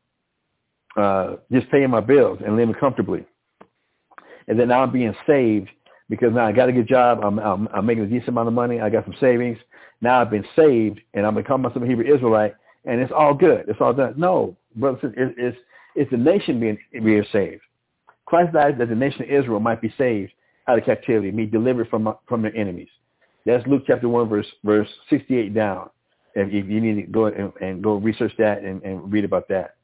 uh, 0.96 1.36
just 1.52 1.70
paying 1.70 1.90
my 1.90 2.00
bills 2.00 2.38
and 2.44 2.56
living 2.56 2.74
comfortably. 2.74 3.24
And 4.48 4.58
then 4.58 4.68
now 4.68 4.82
I'm 4.82 4.92
being 4.92 5.14
saved 5.26 5.68
because 6.10 6.34
now 6.34 6.44
I 6.44 6.52
got 6.52 6.68
a 6.68 6.72
good 6.72 6.88
job. 6.88 7.20
I'm, 7.24 7.38
I'm, 7.38 7.68
I'm 7.72 7.86
making 7.86 8.04
a 8.04 8.06
decent 8.06 8.28
amount 8.30 8.48
of 8.48 8.54
money. 8.54 8.80
I 8.80 8.90
got 8.90 9.04
some 9.04 9.14
savings. 9.20 9.56
Now 10.02 10.20
I've 10.20 10.30
been 10.30 10.44
saved 10.56 11.00
and 11.14 11.24
I'm 11.24 11.36
becoming 11.36 11.62
myself 11.62 11.84
a 11.84 11.86
Hebrew 11.86 12.12
Israelite 12.12 12.54
and 12.84 13.00
it's 13.00 13.12
all 13.16 13.32
good. 13.32 13.64
It's 13.68 13.80
all 13.80 13.94
done. 13.94 14.14
No, 14.16 14.56
brothers, 14.76 15.12
it's, 15.16 15.34
it's, 15.38 15.58
it's 15.94 16.10
the 16.10 16.16
nation 16.16 16.60
being, 16.60 16.78
being 16.92 17.24
saved. 17.32 17.62
Christ 18.26 18.52
died 18.52 18.78
that 18.78 18.88
the 18.88 18.94
nation 18.94 19.22
of 19.22 19.30
Israel 19.30 19.60
might 19.60 19.80
be 19.80 19.94
saved 19.96 20.32
out 20.66 20.78
of 20.78 20.84
captivity, 20.84 21.30
be 21.30 21.46
delivered 21.46 21.88
from, 21.88 22.12
from 22.28 22.42
their 22.42 22.54
enemies. 22.56 22.88
That's 23.46 23.66
Luke 23.66 23.84
chapter 23.86 24.08
1, 24.08 24.28
verse, 24.28 24.46
verse 24.64 24.88
68 25.08 25.54
down. 25.54 25.90
And 26.34 26.52
if 26.52 26.68
you 26.68 26.80
need 26.80 26.94
to 26.96 27.02
go 27.10 27.26
and, 27.26 27.52
and 27.60 27.82
go 27.82 27.94
research 27.96 28.32
that 28.38 28.62
and, 28.62 28.82
and 28.82 29.12
read 29.12 29.24
about 29.24 29.48
that. 29.48 29.76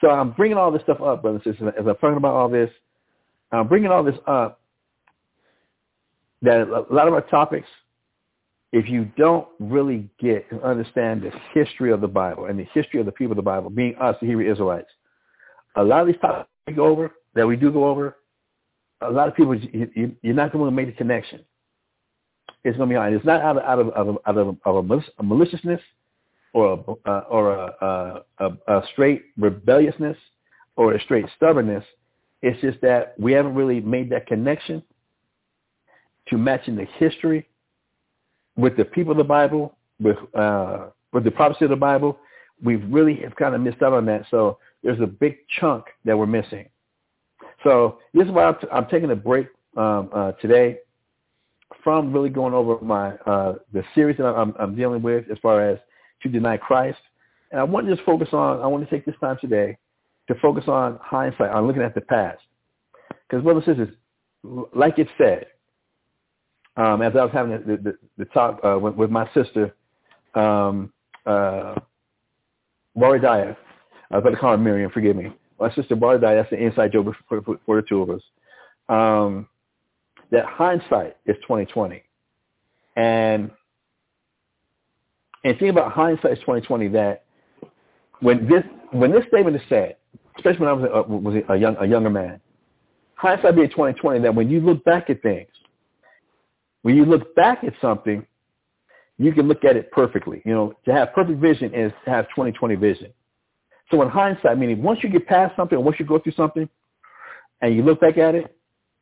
So 0.00 0.10
I'm 0.10 0.32
bringing 0.32 0.56
all 0.56 0.70
this 0.70 0.82
stuff 0.82 1.00
up, 1.00 1.22
brothers 1.22 1.42
and 1.44 1.54
sisters. 1.54 1.74
As 1.78 1.86
I'm 1.86 1.94
talking 1.96 2.16
about 2.16 2.34
all 2.34 2.48
this, 2.48 2.70
I'm 3.52 3.68
bringing 3.68 3.90
all 3.90 4.04
this 4.04 4.18
up 4.26 4.57
that 6.42 6.68
a 6.68 6.92
lot 6.92 7.08
of 7.08 7.14
our 7.14 7.22
topics, 7.22 7.68
if 8.72 8.88
you 8.88 9.10
don't 9.16 9.48
really 9.58 10.08
get 10.20 10.46
and 10.50 10.60
understand 10.62 11.22
the 11.22 11.32
history 11.54 11.90
of 11.90 12.00
the 12.00 12.08
Bible 12.08 12.46
and 12.46 12.58
the 12.58 12.66
history 12.74 13.00
of 13.00 13.06
the 13.06 13.12
people 13.12 13.32
of 13.32 13.36
the 13.36 13.42
Bible, 13.42 13.70
being 13.70 13.96
us, 13.96 14.16
the 14.20 14.26
Hebrew 14.26 14.50
Israelites, 14.50 14.90
a 15.76 15.82
lot 15.82 16.02
of 16.02 16.06
these 16.06 16.20
topics 16.20 16.48
we 16.66 16.74
go 16.74 16.86
over, 16.86 17.12
that 17.34 17.46
we 17.46 17.56
do 17.56 17.72
go 17.72 17.88
over, 17.88 18.16
a 19.00 19.10
lot 19.10 19.28
of 19.28 19.34
people, 19.34 19.54
you, 19.54 20.14
you're 20.22 20.34
not 20.34 20.52
going 20.52 20.64
to 20.64 20.70
make 20.70 20.86
the 20.86 20.92
connection. 20.92 21.40
It's 22.64 22.76
going 22.76 22.88
to 22.88 22.92
be 22.92 22.98
hard. 22.98 23.12
It's 23.12 23.24
not 23.24 23.40
out 23.40 23.56
of 23.56 23.62
out 23.62 23.78
of 23.78 23.86
out 23.96 24.08
of, 24.08 24.18
out 24.26 24.36
of, 24.36 24.58
of 24.66 24.90
a, 24.90 25.04
a 25.18 25.22
maliciousness 25.22 25.80
or 26.52 26.72
a, 26.72 27.08
uh, 27.08 27.24
or 27.30 27.52
a, 27.52 28.22
a, 28.40 28.48
a 28.66 28.82
straight 28.92 29.26
rebelliousness 29.36 30.16
or 30.76 30.94
a 30.94 31.00
straight 31.02 31.26
stubbornness. 31.36 31.84
It's 32.42 32.60
just 32.60 32.80
that 32.82 33.14
we 33.18 33.32
haven't 33.32 33.54
really 33.54 33.80
made 33.80 34.10
that 34.10 34.26
connection 34.26 34.82
to 36.30 36.38
matching 36.38 36.76
the 36.76 36.86
history 36.98 37.48
with 38.56 38.76
the 38.76 38.84
people 38.84 39.12
of 39.12 39.18
the 39.18 39.24
Bible, 39.24 39.76
with 40.00 40.16
uh, 40.34 40.86
with 41.12 41.24
the 41.24 41.30
prophecy 41.30 41.64
of 41.64 41.70
the 41.70 41.76
Bible. 41.76 42.18
We've 42.62 42.84
really 42.88 43.16
have 43.22 43.36
kind 43.36 43.54
of 43.54 43.60
missed 43.60 43.82
out 43.82 43.92
on 43.92 44.04
that. 44.06 44.24
So 44.30 44.58
there's 44.82 45.00
a 45.00 45.06
big 45.06 45.38
chunk 45.60 45.84
that 46.04 46.18
we're 46.18 46.26
missing. 46.26 46.68
So 47.62 47.98
this 48.14 48.26
is 48.26 48.32
why 48.32 48.44
I'm, 48.44 48.54
t- 48.54 48.66
I'm 48.72 48.86
taking 48.86 49.10
a 49.10 49.16
break 49.16 49.48
um, 49.76 50.10
uh, 50.12 50.32
today 50.32 50.78
from 51.84 52.12
really 52.12 52.30
going 52.30 52.54
over 52.54 52.82
my 52.84 53.12
uh, 53.26 53.54
the 53.72 53.84
series 53.94 54.16
that 54.16 54.26
I'm, 54.26 54.54
I'm 54.58 54.74
dealing 54.74 55.02
with 55.02 55.30
as 55.30 55.38
far 55.38 55.66
as 55.68 55.78
to 56.22 56.28
deny 56.28 56.56
Christ. 56.56 56.98
And 57.50 57.60
I 57.60 57.64
want 57.64 57.86
to 57.86 57.94
just 57.94 58.04
focus 58.04 58.28
on, 58.32 58.60
I 58.60 58.66
want 58.66 58.84
to 58.84 58.90
take 58.90 59.06
this 59.06 59.14
time 59.20 59.38
today 59.40 59.78
to 60.26 60.34
focus 60.36 60.64
on 60.66 60.98
hindsight, 61.00 61.50
on 61.50 61.66
looking 61.66 61.82
at 61.82 61.94
the 61.94 62.00
past. 62.00 62.42
Because, 63.28 63.42
brothers 63.42 63.64
and 63.66 63.76
sisters, 63.76 63.96
like 64.74 64.98
it 64.98 65.08
said, 65.16 65.46
um, 66.78 67.02
as 67.02 67.12
I 67.16 67.24
was 67.24 67.32
having 67.32 67.52
the, 67.66 67.76
the, 67.76 67.98
the 68.18 68.24
talk 68.26 68.60
uh, 68.64 68.78
with, 68.78 68.94
with, 68.94 69.10
my 69.10 69.28
sister, 69.34 69.74
um, 70.34 70.92
uh, 71.26 71.74
Baridaya, 72.96 73.56
I 74.10 74.16
was 74.16 74.22
about 74.22 74.30
to 74.30 74.36
call 74.36 74.52
her 74.52 74.58
Miriam, 74.58 74.90
forgive 74.92 75.16
me. 75.16 75.32
My 75.58 75.74
sister 75.74 75.96
Baridaya, 75.96 76.40
that's 76.40 76.50
the 76.50 76.56
inside 76.56 76.92
joke 76.92 77.14
for, 77.28 77.42
for, 77.42 77.58
for 77.66 77.76
the 77.82 77.86
two 77.86 78.00
of 78.00 78.10
us. 78.10 78.22
Um, 78.88 79.48
that 80.30 80.44
hindsight 80.44 81.16
is 81.26 81.36
2020. 81.42 82.02
And 82.96 83.50
and 85.44 85.58
think 85.58 85.70
about 85.70 85.92
hindsight 85.92 86.32
is 86.32 86.38
2020 86.40 86.88
that 86.88 87.24
when 88.20 88.48
this 88.48 88.64
when 88.92 89.12
this 89.12 89.24
statement 89.28 89.56
is 89.56 89.62
said, 89.68 89.96
especially 90.36 90.60
when 90.60 90.68
I 90.68 90.72
was 90.72 90.90
a, 90.92 91.12
was 91.12 91.42
a 91.48 91.56
young 91.56 91.76
a 91.80 91.86
younger 91.86 92.10
man, 92.10 92.40
hindsight 93.14 93.56
being 93.56 93.68
2020 93.68 94.20
that 94.20 94.34
when 94.34 94.48
you 94.48 94.60
look 94.60 94.84
back 94.84 95.10
at 95.10 95.22
things, 95.22 95.48
when 96.82 96.96
you 96.96 97.04
look 97.04 97.34
back 97.34 97.64
at 97.64 97.74
something, 97.80 98.26
you 99.18 99.32
can 99.32 99.48
look 99.48 99.64
at 99.64 99.76
it 99.76 99.90
perfectly. 99.90 100.42
You 100.44 100.54
know, 100.54 100.74
to 100.84 100.92
have 100.92 101.12
perfect 101.12 101.40
vision 101.40 101.74
is 101.74 101.92
to 102.04 102.10
have 102.10 102.28
2020 102.28 102.76
vision. 102.76 103.12
So 103.90 104.02
in 104.02 104.08
hindsight, 104.08 104.58
meaning 104.58 104.82
once 104.82 105.00
you 105.02 105.08
get 105.08 105.26
past 105.26 105.56
something, 105.56 105.82
once 105.82 105.98
you 105.98 106.06
go 106.06 106.18
through 106.18 106.32
something, 106.32 106.68
and 107.60 107.74
you 107.74 107.82
look 107.82 108.00
back 108.00 108.18
at 108.18 108.34
it, 108.34 108.54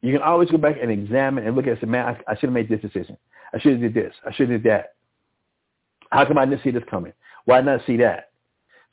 you 0.03 0.13
can 0.13 0.23
always 0.23 0.51
go 0.51 0.59
back 0.59 0.77
and 0.81 0.91
examine 0.91 1.47
and 1.47 1.57
look 1.57 1.67
at 1.67 1.71
it 1.71 1.73
and 1.73 1.81
say, 1.83 1.87
man, 1.87 2.17
I, 2.27 2.33
I 2.33 2.35
should 2.35 2.49
have 2.49 2.53
made 2.53 2.69
this 2.69 2.81
decision. 2.81 3.17
I 3.53 3.59
should 3.59 3.73
have 3.73 3.81
did 3.81 3.95
this. 3.95 4.15
I 4.27 4.33
should 4.33 4.51
have 4.51 4.63
did 4.63 4.71
that. 4.71 4.95
How 6.11 6.25
come 6.25 6.39
I 6.39 6.47
didn't 6.47 6.63
see 6.63 6.71
this 6.71 6.85
coming? 6.91 7.13
Why 7.45 7.61
not 7.61 7.81
see 7.87 7.97
that? 7.99 8.31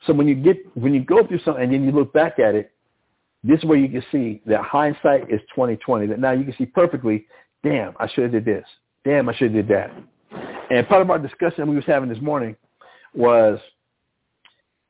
So 0.06 0.12
when 0.12 0.28
you 0.28 0.34
get 0.34 0.56
when 0.76 0.92
you 0.92 1.02
go 1.02 1.26
through 1.26 1.40
something 1.44 1.62
and 1.62 1.72
then 1.72 1.84
you 1.84 1.92
look 1.92 2.12
back 2.12 2.38
at 2.38 2.54
it, 2.54 2.72
this 3.42 3.58
is 3.58 3.64
where 3.64 3.78
you 3.78 3.88
can 3.88 4.04
see 4.10 4.42
that 4.46 4.60
hindsight 4.62 5.30
is 5.30 5.40
twenty 5.54 5.76
twenty. 5.76 6.06
That 6.06 6.18
now 6.18 6.32
you 6.32 6.44
can 6.44 6.54
see 6.56 6.66
perfectly, 6.66 7.26
damn, 7.64 7.94
I 7.98 8.06
should 8.08 8.24
have 8.24 8.32
did 8.32 8.44
this. 8.44 8.64
Damn, 9.04 9.28
I 9.28 9.34
should 9.34 9.52
have 9.54 9.66
did 9.66 9.76
that. 9.76 9.90
And 10.70 10.86
part 10.86 11.02
of 11.02 11.10
our 11.10 11.18
discussion 11.18 11.68
we 11.68 11.76
was 11.76 11.84
having 11.86 12.08
this 12.08 12.20
morning 12.20 12.56
was 13.14 13.58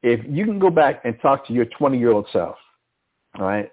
if 0.03 0.21
you 0.29 0.45
can 0.45 0.59
go 0.59 0.69
back 0.69 1.01
and 1.05 1.19
talk 1.23 1.47
to 1.47 1.53
your 1.53 1.65
20 1.65 1.99
year 1.99 2.13
old 2.13 2.27
self, 2.33 2.57
all 3.39 3.47
right, 3.47 3.71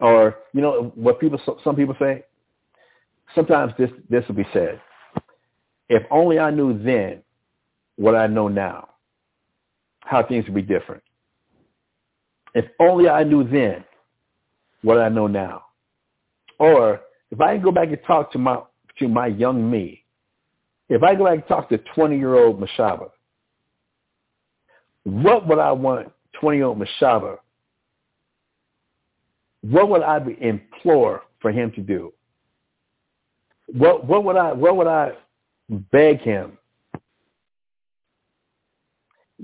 or 0.00 0.36
you 0.52 0.60
know 0.60 0.92
what 0.94 1.18
people 1.18 1.40
some 1.64 1.76
people 1.76 1.96
say. 1.98 2.24
Sometimes 3.34 3.72
this 3.78 3.90
this 4.08 4.26
will 4.28 4.34
be 4.34 4.46
said. 4.52 4.80
If 5.88 6.02
only 6.10 6.38
I 6.38 6.50
knew 6.50 6.80
then 6.82 7.22
what 7.96 8.14
I 8.14 8.26
know 8.26 8.48
now, 8.48 8.88
how 10.00 10.22
things 10.22 10.44
would 10.46 10.54
be 10.54 10.62
different. 10.62 11.02
If 12.54 12.66
only 12.80 13.08
I 13.08 13.24
knew 13.24 13.44
then 13.44 13.84
what 14.82 14.98
I 14.98 15.08
know 15.08 15.26
now. 15.26 15.64
Or 16.58 17.00
if 17.32 17.40
I 17.40 17.56
go 17.56 17.72
back 17.72 17.88
and 17.88 17.98
talk 18.06 18.30
to 18.32 18.38
my 18.38 18.60
to 19.00 19.08
my 19.08 19.26
young 19.26 19.68
me, 19.68 20.04
if 20.88 21.02
I 21.02 21.16
go 21.16 21.24
back 21.24 21.34
and 21.34 21.48
talk 21.48 21.68
to 21.70 21.78
20-year-old 21.78 22.60
Mashahba, 22.60 23.08
what 25.02 25.48
would 25.48 25.58
I 25.58 25.72
want 25.72 26.12
20-year-old 26.40 26.78
Mashahba, 26.78 27.38
what 29.62 29.88
would 29.88 30.02
I 30.02 30.20
implore 30.40 31.22
for 31.40 31.50
him 31.50 31.72
to 31.72 31.80
do? 31.80 32.12
What, 33.66 34.06
what 34.06 34.22
would 34.24 34.36
I 34.36 34.52
what 34.52 34.76
would 34.76 34.86
I 34.86 35.12
beg 35.90 36.20
him 36.20 36.58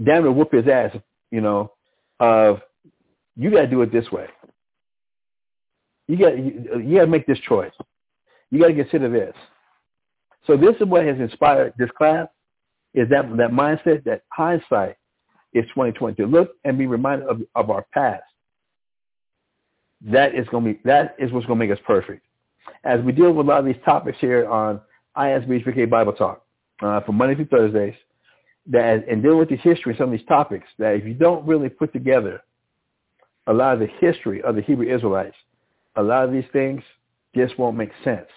damn 0.04 0.26
it, 0.26 0.30
whoop 0.30 0.52
his 0.52 0.68
ass, 0.68 0.96
you 1.30 1.40
know, 1.40 1.72
of 2.20 2.60
you 3.36 3.50
got 3.50 3.62
to 3.62 3.66
do 3.66 3.82
it 3.82 3.92
this 3.92 4.10
way. 4.10 4.26
You 6.08 6.16
got 6.16 6.38
you, 6.38 6.82
you 6.84 6.96
got 6.96 7.02
to 7.02 7.06
make 7.06 7.26
this 7.26 7.38
choice. 7.40 7.72
You 8.50 8.60
got 8.60 8.68
to 8.68 8.74
consider 8.74 9.10
this. 9.10 9.34
So 10.46 10.56
this 10.56 10.74
is 10.80 10.86
what 10.86 11.04
has 11.04 11.18
inspired 11.18 11.74
this 11.78 11.90
class 11.96 12.28
is 12.94 13.08
that 13.10 13.28
that 13.36 13.50
mindset 13.50 14.02
that 14.04 14.22
hindsight 14.30 14.96
is 15.52 15.64
2020 15.66 16.16
to 16.16 16.26
look 16.26 16.52
and 16.64 16.78
be 16.78 16.86
reminded 16.86 17.28
of, 17.28 17.42
of 17.54 17.70
our 17.70 17.86
past. 17.92 18.22
That 20.00 20.34
is 20.34 20.46
going 20.48 20.64
to 20.64 20.72
be 20.72 20.80
that 20.84 21.14
is 21.18 21.30
what's 21.32 21.46
going 21.46 21.58
to 21.58 21.66
make 21.66 21.76
us 21.76 21.82
perfect. 21.86 22.24
As 22.84 23.00
we 23.02 23.12
deal 23.12 23.32
with 23.32 23.46
a 23.46 23.48
lot 23.48 23.60
of 23.60 23.66
these 23.66 23.82
topics 23.84 24.16
here 24.20 24.48
on 24.48 24.80
ISBHPK 25.16 25.90
Bible 25.90 26.12
Talk 26.12 26.44
uh, 26.80 27.00
from 27.00 27.16
Monday 27.16 27.34
through 27.34 27.46
Thursdays, 27.46 27.94
that 28.66 29.06
and 29.08 29.22
dealing 29.22 29.38
with 29.38 29.48
the 29.48 29.56
history 29.56 29.94
some 29.98 30.12
of 30.12 30.18
these 30.18 30.26
topics, 30.26 30.66
that 30.78 30.94
if 30.94 31.04
you 31.04 31.14
don't 31.14 31.46
really 31.46 31.68
put 31.68 31.92
together 31.92 32.42
a 33.46 33.52
lot 33.52 33.74
of 33.74 33.80
the 33.80 33.88
history 34.00 34.42
of 34.42 34.54
the 34.54 34.62
Hebrew 34.62 34.94
Israelites, 34.94 35.36
a 35.98 36.02
lot 36.02 36.24
of 36.24 36.32
these 36.32 36.44
things 36.52 36.82
just 37.34 37.58
won't 37.58 37.76
make 37.76 37.90
sense. 38.04 38.28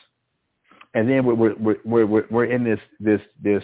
And 0.93 1.09
then 1.09 1.26
we're 1.26 1.36
we're 1.36 1.78
we're 1.86 2.05
we're, 2.05 2.26
we're 2.30 2.45
in 2.45 2.64
this 2.66 2.80
this 2.99 3.22
this 3.41 3.64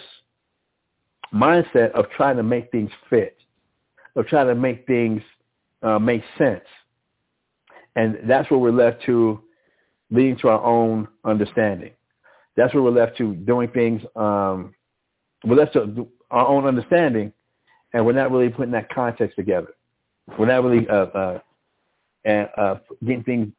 mindset 1.34 1.92
of 1.92 2.08
trying 2.16 2.36
to 2.36 2.42
make 2.42 2.70
things 2.70 2.90
fit, 3.10 3.36
of 4.16 4.26
trying 4.26 4.46
to 4.46 4.54
make 4.54 4.86
things 4.86 5.20
uh, 5.82 5.98
make 5.98 6.22
sense, 6.38 6.64
and 7.96 8.18
that's 8.26 8.50
where 8.50 8.58
we're 8.58 8.70
left 8.70 9.04
to 9.04 9.42
leading 10.10 10.38
to 10.38 10.48
our 10.48 10.64
own 10.64 11.06
understanding. 11.24 11.92
That's 12.56 12.72
where 12.72 12.82
we're 12.82 12.90
left 12.90 13.18
to 13.18 13.34
doing 13.34 13.68
things. 13.68 14.00
Um, 14.16 14.74
we're 15.44 15.56
left 15.56 15.74
to 15.74 16.08
our 16.30 16.46
own 16.46 16.66
understanding, 16.66 17.32
and 17.92 18.06
we're 18.06 18.12
not 18.12 18.32
really 18.32 18.48
putting 18.48 18.72
that 18.72 18.88
context 18.88 19.36
together. 19.36 19.74
We're 20.38 20.46
not 20.46 20.64
really 20.64 20.88
uh, 20.88 21.38
uh, 22.26 22.30
uh, 22.30 22.78
getting 23.04 23.24
things, 23.24 23.52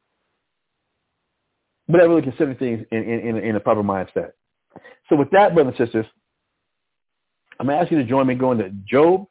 we're 1.90 2.00
not 2.00 2.08
really 2.08 2.22
considering 2.22 2.56
things 2.56 2.86
in, 2.92 3.04
in, 3.04 3.38
in 3.38 3.56
a 3.56 3.60
proper 3.60 3.84
mindset. 3.84 4.32
So 5.10 5.16
with 5.16 5.30
that, 5.32 5.54
brothers 5.54 5.76
and 5.78 5.88
sisters, 5.88 6.06
I'm 7.60 7.66
going 7.66 7.78
to 7.78 7.84
ask 7.84 7.92
you 7.92 7.98
to 7.98 8.06
join 8.06 8.28
me 8.28 8.36
going 8.36 8.60
to 8.60 8.70
Job 8.88 9.28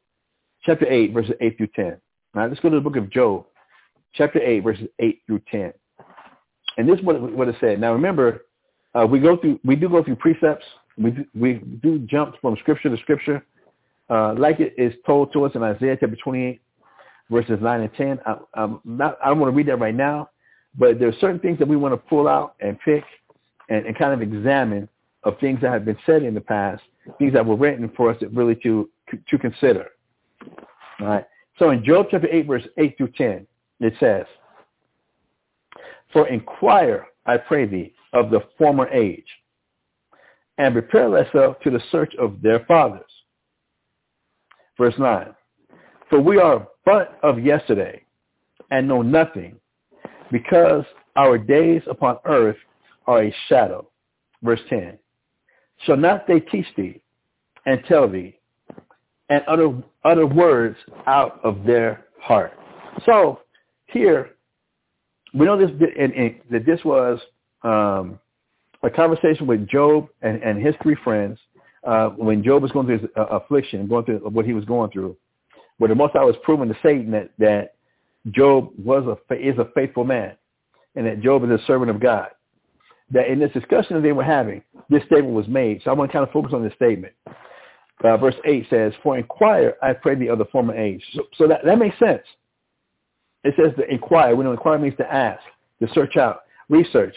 chapter 0.65 0.87
8, 0.87 1.13
verses 1.15 1.33
8 1.41 1.57
through 1.57 1.69
10. 1.75 1.85
All 1.87 1.93
right, 2.35 2.49
let's 2.49 2.61
go 2.61 2.69
to 2.69 2.77
the 2.77 2.83
book 2.83 2.97
of 2.97 3.09
Job, 3.11 3.47
chapter 4.13 4.41
8, 4.43 4.61
verses 4.61 4.89
8 4.99 5.23
through 5.27 5.41
10. 5.51 5.73
And 6.77 6.89
this 6.89 6.99
is 6.99 7.05
what, 7.05 7.21
what 7.33 7.49
it 7.49 7.57
said. 7.61 7.81
Now 7.81 7.93
remember, 7.93 8.45
uh, 8.95 9.07
we 9.07 9.21
go 9.21 9.37
through, 9.37 9.61
we 9.65 9.77
do 9.77 9.89
go 9.89 10.03
through 10.05 10.17
precepts 10.17 10.65
we 10.99 11.13
do, 11.13 11.25
we 11.35 11.55
do 11.55 12.01
jump 12.01 12.35
from 12.41 12.57
scripture 12.57 12.89
to 12.91 12.97
scripture, 13.03 13.45
uh, 14.11 14.35
like 14.35 14.59
it 14.61 14.75
is 14.77 14.93
told 15.07 15.33
to 15.33 15.45
us 15.45 15.53
in 15.55 15.63
Isaiah 15.63 15.97
chapter 15.99 16.17
28. 16.17 16.61
verses 17.31 17.59
9 17.61 17.81
and 17.81 17.95
10. 17.95 18.21
I, 18.27 18.37
I'm 18.55 18.81
not, 18.85 19.19
I 19.25 19.29
don't 19.29 19.39
want 19.39 19.53
to 19.53 19.57
read 19.57 19.69
that 19.69 19.79
right 19.79 19.95
now, 19.95 20.31
but 20.77 20.99
there 20.99 21.09
are 21.09 21.15
certain 21.21 21.41
things 21.41 21.59
that 21.59 21.69
we 21.69 21.77
want 21.77 21.93
to 21.93 21.97
pull 21.97 22.29
out 22.29 22.55
and 22.61 22.79
pick 22.81 23.05
and, 23.69 23.87
and 23.87 23.97
kind 23.99 24.13
of 24.13 24.23
examine 24.23 24.89
of 25.25 25.39
things 25.41 25.61
that 25.61 25.73
have 25.73 25.85
been 25.85 25.99
said 26.07 26.23
in 26.23 26.35
the 26.35 26.41
past, 26.41 26.83
things 27.19 27.33
that 27.33 27.45
were 27.45 27.57
written 27.57 27.91
for 27.97 28.11
us 28.11 28.19
to 28.21 28.29
really 28.29 28.55
to, 28.57 28.89
to 29.29 29.39
consider. 29.39 29.89
All 31.01 31.07
right. 31.07 31.27
So 31.59 31.71
in 31.71 31.85
Job 31.85 32.07
chapter 32.11 32.29
8, 32.31 32.47
verse 32.47 32.63
8 32.77 32.97
through 32.97 33.13
10, 33.17 33.47
it 33.81 33.95
says, 33.99 34.27
For 36.13 36.29
inquire, 36.29 37.07
I 37.27 37.37
pray 37.37 37.67
thee, 37.67 37.95
of 38.13 38.31
the 38.31 38.41
former 38.57 38.89
age, 38.89 39.27
and 40.57 40.73
prepare 40.73 41.11
thyself 41.11 41.61
to 41.61 41.71
the 41.71 41.83
search 41.91 42.15
of 42.17 42.41
their 42.43 42.65
fathers. 42.67 43.11
Verse 44.77 44.95
9, 44.99 45.35
For 46.09 46.21
we 46.21 46.39
are 46.39 46.69
but 46.85 47.19
of 47.23 47.41
yesterday, 47.41 48.03
and 48.71 48.87
know 48.87 49.03
nothing, 49.03 49.57
because 50.31 50.85
our 51.17 51.39
days 51.39 51.83
upon 51.91 52.19
earth 52.25 52.57
are 53.07 53.25
a 53.25 53.35
shadow. 53.49 53.89
Verse 54.43 54.61
10, 54.69 54.99
Shall 55.85 55.97
not 55.97 56.27
they 56.27 56.41
teach 56.41 56.67
thee, 56.77 57.01
and 57.67 57.83
tell 57.89 58.09
thee, 58.09 58.39
and 59.29 59.43
utter, 59.49 59.73
utter 60.05 60.27
words 60.27 60.77
out 61.07 61.41
of 61.45 61.65
their 61.65 62.07
heart. 62.21 62.53
So 63.05 63.41
here, 63.87 64.31
we 65.35 65.47
know 65.47 65.59
this 65.59 65.71
and, 65.99 66.13
and 66.13 66.35
that 66.51 66.65
this 66.65 66.81
was 66.85 67.19
um, 67.63 68.19
a 68.83 68.91
conversation 68.91 69.47
with 69.47 69.69
Job 69.69 70.09
and, 70.23 70.43
and 70.43 70.65
his 70.65 70.75
three 70.83 70.97
friends 71.05 71.39
uh, 71.85 72.09
when 72.11 72.43
Job 72.43 72.63
was 72.63 72.73
going 72.73 72.87
through 72.87 72.99
his 72.99 73.09
uh, 73.17 73.27
affliction, 73.27 73.87
going 73.89 74.05
through 74.05 74.19
what 74.19 74.45
he 74.45 74.53
was 74.53 74.65
going 74.65 74.91
through, 74.91 75.17
where 75.79 75.89
the 75.89 75.95
Most 75.95 76.13
High 76.13 76.25
was 76.25 76.37
proving 76.43 76.69
to 76.69 76.77
Satan 76.83 77.11
that, 77.13 77.31
that 77.39 77.75
Job 78.31 78.71
was 78.77 79.05
a 79.07 79.35
is 79.35 79.59
a 79.59 79.69
faithful 79.75 80.05
man, 80.05 80.37
and 80.95 81.07
that 81.07 81.21
Job 81.21 81.45
is 81.45 81.51
a 81.51 81.65
servant 81.67 81.91
of 81.91 82.01
God. 82.01 82.29
That 83.11 83.29
in 83.29 83.39
this 83.39 83.53
discussion 83.53 83.97
that 83.97 84.03
they 84.03 84.13
were 84.13 84.25
having, 84.25 84.63
this 84.91 85.03
statement 85.05 85.35
was 85.35 85.49
made. 85.49 85.81
So 85.83 85.91
I 85.91 85.95
want 85.95 86.11
to 86.11 86.13
kind 86.13 86.27
of 86.27 86.33
focus 86.33 86.53
on 86.55 86.63
this 86.63 86.75
statement 86.75 87.15
uh, 88.05 88.17
verse 88.17 88.35
8 88.45 88.67
says, 88.71 88.93
For 89.03 89.19
inquire, 89.19 89.75
I 89.83 89.93
pray 89.93 90.15
thee 90.15 90.29
of 90.29 90.39
the 90.39 90.45
former 90.47 90.75
age. 90.75 91.03
So, 91.15 91.23
so 91.37 91.49
that, 91.49 91.65
that 91.65 91.79
makes 91.79 91.99
sense. 91.99 92.23
It 93.45 93.55
says 93.57 93.73
to 93.77 93.93
inquire. 93.93 94.35
We 94.35 94.45
know 94.45 94.53
inquire 94.53 94.79
means 94.79 94.97
to 94.99 95.13
ask, 95.13 95.43
to 95.81 95.89
search 95.95 96.17
out, 96.17 96.41
research. 96.69 97.17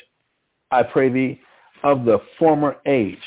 I 0.71 0.83
pray 0.83 1.09
thee 1.09 1.41
of 1.83 2.05
the 2.05 2.19
former 2.39 2.77
age. 2.85 3.19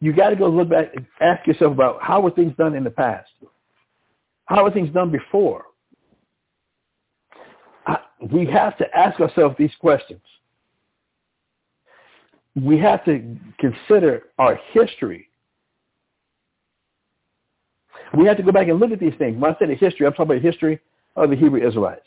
You 0.00 0.12
got 0.12 0.30
to 0.30 0.36
go 0.36 0.48
look 0.48 0.68
back 0.68 0.92
and 0.94 1.06
ask 1.20 1.46
yourself 1.46 1.72
about 1.72 2.02
how 2.02 2.20
were 2.20 2.32
things 2.32 2.54
done 2.58 2.74
in 2.74 2.84
the 2.84 2.90
past? 2.90 3.30
How 4.46 4.64
were 4.64 4.70
things 4.70 4.92
done 4.92 5.10
before? 5.10 5.64
We 8.30 8.46
have 8.46 8.76
to 8.78 8.86
ask 8.96 9.18
ourselves 9.20 9.56
these 9.58 9.72
questions. 9.80 10.20
We 12.54 12.78
have 12.78 13.04
to 13.06 13.36
consider 13.58 14.24
our 14.38 14.60
history 14.72 15.28
we 18.14 18.26
have 18.26 18.36
to 18.36 18.42
go 18.42 18.52
back 18.52 18.68
and 18.68 18.78
look 18.78 18.90
at 18.90 19.00
these 19.00 19.14
things. 19.18 19.40
When 19.40 19.54
I 19.54 19.58
say 19.58 19.66
the 19.66 19.74
history, 19.74 20.06
I'm 20.06 20.12
talking 20.12 20.26
about 20.26 20.42
the 20.42 20.48
history 20.48 20.80
of 21.16 21.30
the 21.30 21.36
Hebrew 21.36 21.66
Israelites. 21.66 22.06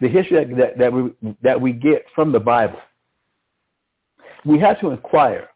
The 0.00 0.08
history 0.08 0.44
that, 0.44 0.56
that, 0.56 0.78
that, 0.78 0.92
we, 0.92 1.34
that 1.42 1.60
we 1.60 1.72
get 1.72 2.04
from 2.14 2.32
the 2.32 2.40
Bible. 2.40 2.78
We 4.44 4.58
have 4.60 4.80
to 4.80 4.90
inquire 4.90 5.48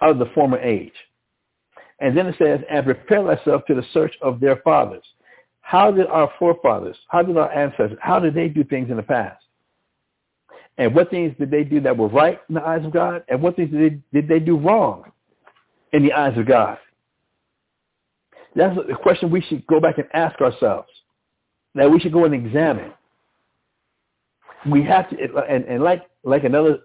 of 0.00 0.18
the 0.18 0.26
former 0.34 0.58
age. 0.58 0.92
And 2.00 2.16
then 2.16 2.26
it 2.26 2.36
says, 2.38 2.60
and 2.70 2.84
prepare 2.84 3.22
thyself 3.24 3.62
to 3.66 3.74
the 3.74 3.84
search 3.92 4.14
of 4.22 4.40
their 4.40 4.56
fathers. 4.56 5.04
How 5.68 5.90
did 5.90 6.06
our 6.06 6.32
forefathers, 6.38 6.96
how 7.08 7.20
did 7.20 7.36
our 7.36 7.52
ancestors, 7.52 7.98
how 8.00 8.18
did 8.18 8.32
they 8.32 8.48
do 8.48 8.64
things 8.64 8.88
in 8.90 8.96
the 8.96 9.02
past? 9.02 9.44
And 10.78 10.94
what 10.94 11.10
things 11.10 11.34
did 11.38 11.50
they 11.50 11.62
do 11.62 11.78
that 11.80 11.94
were 11.94 12.08
right 12.08 12.40
in 12.48 12.54
the 12.54 12.66
eyes 12.66 12.86
of 12.86 12.90
God? 12.90 13.22
And 13.28 13.42
what 13.42 13.56
things 13.56 13.70
did 13.70 14.00
they, 14.12 14.20
did 14.22 14.28
they 14.30 14.38
do 14.38 14.56
wrong 14.56 15.12
in 15.92 16.02
the 16.02 16.14
eyes 16.14 16.38
of 16.38 16.46
God? 16.46 16.78
That's 18.56 18.74
the 18.76 18.94
question 18.94 19.30
we 19.30 19.42
should 19.42 19.66
go 19.66 19.78
back 19.78 19.98
and 19.98 20.08
ask 20.14 20.40
ourselves. 20.40 20.88
That 21.74 21.90
we 21.90 22.00
should 22.00 22.14
go 22.14 22.24
and 22.24 22.32
examine. 22.32 22.92
We 24.70 24.82
have 24.84 25.10
to, 25.10 25.16
and, 25.50 25.66
and 25.66 25.82
like 25.82 26.08
like 26.24 26.44
another 26.44 26.78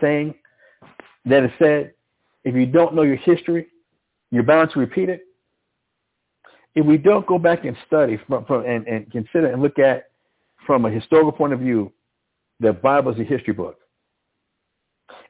saying 0.00 0.34
that 1.26 1.44
is 1.44 1.50
said, 1.58 1.92
if 2.44 2.54
you 2.54 2.64
don't 2.64 2.94
know 2.94 3.02
your 3.02 3.16
history, 3.16 3.66
you're 4.30 4.44
bound 4.44 4.70
to 4.72 4.80
repeat 4.80 5.10
it. 5.10 5.27
If 6.78 6.86
we 6.86 6.96
don't 6.96 7.26
go 7.26 7.40
back 7.40 7.64
and 7.64 7.76
study 7.88 8.20
from, 8.28 8.44
from 8.44 8.64
and, 8.64 8.86
and 8.86 9.10
consider 9.10 9.48
and 9.48 9.60
look 9.60 9.80
at 9.80 10.10
from 10.64 10.84
a 10.84 10.90
historical 10.90 11.32
point 11.32 11.52
of 11.52 11.58
view, 11.58 11.92
the 12.60 12.72
Bible 12.72 13.12
is 13.12 13.18
a 13.18 13.24
history 13.24 13.52
book. 13.52 13.78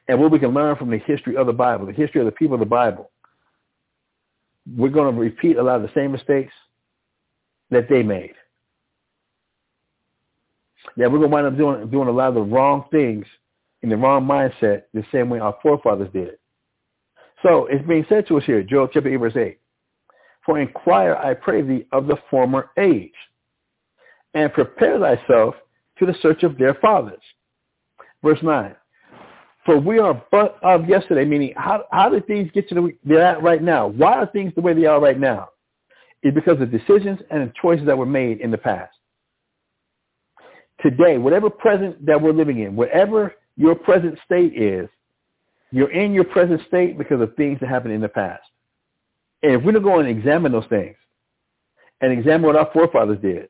And 0.07 0.21
what 0.21 0.29
we 0.29 0.37
can 0.37 0.53
learn 0.53 0.75
from 0.75 0.91
the 0.91 0.99
history 0.99 1.35
of 1.35 1.47
the 1.47 1.53
Bible, 1.53 1.87
the 1.87 1.91
history 1.91 2.21
of 2.21 2.25
the 2.25 2.31
people 2.31 2.53
of 2.53 2.59
the 2.59 2.67
Bible, 2.67 3.09
we're 4.77 4.91
going 4.91 5.11
to 5.11 5.19
repeat 5.19 5.57
a 5.57 5.63
lot 5.63 5.77
of 5.77 5.81
the 5.81 5.91
same 5.95 6.11
mistakes 6.11 6.53
that 7.71 7.89
they 7.89 8.03
made. 8.03 8.35
That 10.97 11.11
we're 11.11 11.17
going 11.17 11.31
to 11.31 11.35
wind 11.35 11.47
up 11.47 11.57
doing, 11.57 11.89
doing 11.89 12.09
a 12.09 12.11
lot 12.11 12.27
of 12.27 12.35
the 12.35 12.41
wrong 12.41 12.85
things 12.91 13.25
in 13.81 13.89
the 13.89 13.97
wrong 13.97 14.23
mindset 14.23 14.83
the 14.93 15.03
same 15.11 15.31
way 15.31 15.39
our 15.39 15.57
forefathers 15.63 16.13
did. 16.13 16.27
It. 16.27 16.39
So 17.41 17.65
it's 17.65 17.87
being 17.87 18.05
said 18.07 18.27
to 18.27 18.37
us 18.37 18.43
here, 18.45 18.61
Job 18.61 18.91
chapter 18.93 19.11
8, 19.11 19.15
verse 19.15 19.35
8. 19.35 19.59
For 20.49 20.57
inquire, 20.57 21.13
I 21.15 21.35
pray 21.35 21.61
thee, 21.61 21.85
of 21.91 22.07
the 22.07 22.17
former 22.27 22.71
age, 22.75 23.13
and 24.33 24.51
prepare 24.51 24.97
thyself 24.97 25.53
to 25.99 26.07
the 26.07 26.15
search 26.23 26.41
of 26.41 26.57
their 26.57 26.73
fathers. 26.73 27.21
Verse 28.23 28.39
9. 28.41 28.75
For 29.63 29.77
we 29.77 29.99
are 29.99 30.25
but 30.31 30.57
of 30.63 30.89
yesterday, 30.89 31.23
meaning 31.23 31.53
how, 31.55 31.83
how 31.91 32.09
did 32.09 32.25
things 32.25 32.49
get 32.51 32.67
to 32.69 32.73
the 32.73 32.91
they're 33.05 33.39
right 33.39 33.61
now? 33.61 33.89
Why 33.89 34.13
are 34.13 34.25
things 34.25 34.51
the 34.55 34.61
way 34.61 34.73
they 34.73 34.87
are 34.87 34.99
right 34.99 35.19
now? 35.19 35.49
It's 36.23 36.33
because 36.33 36.59
of 36.59 36.71
decisions 36.71 37.19
and 37.29 37.53
choices 37.53 37.85
that 37.85 37.95
were 37.95 38.07
made 38.07 38.41
in 38.41 38.49
the 38.49 38.57
past. 38.57 38.97
Today, 40.81 41.19
whatever 41.19 41.51
present 41.51 42.03
that 42.07 42.19
we're 42.19 42.33
living 42.33 42.61
in, 42.61 42.75
whatever 42.75 43.35
your 43.55 43.75
present 43.75 44.17
state 44.25 44.59
is, 44.59 44.89
you're 45.69 45.91
in 45.91 46.11
your 46.11 46.23
present 46.23 46.59
state 46.67 46.97
because 46.97 47.21
of 47.21 47.35
things 47.35 47.59
that 47.59 47.69
happened 47.69 47.93
in 47.93 48.01
the 48.01 48.09
past. 48.09 48.41
And 49.41 49.53
if 49.53 49.63
we 49.63 49.71
don't 49.71 49.83
go 49.83 49.99
and 49.99 50.09
examine 50.09 50.51
those 50.51 50.67
things 50.69 50.95
and 52.01 52.11
examine 52.11 52.43
what 52.43 52.55
our 52.55 52.69
forefathers 52.73 53.19
did 53.21 53.49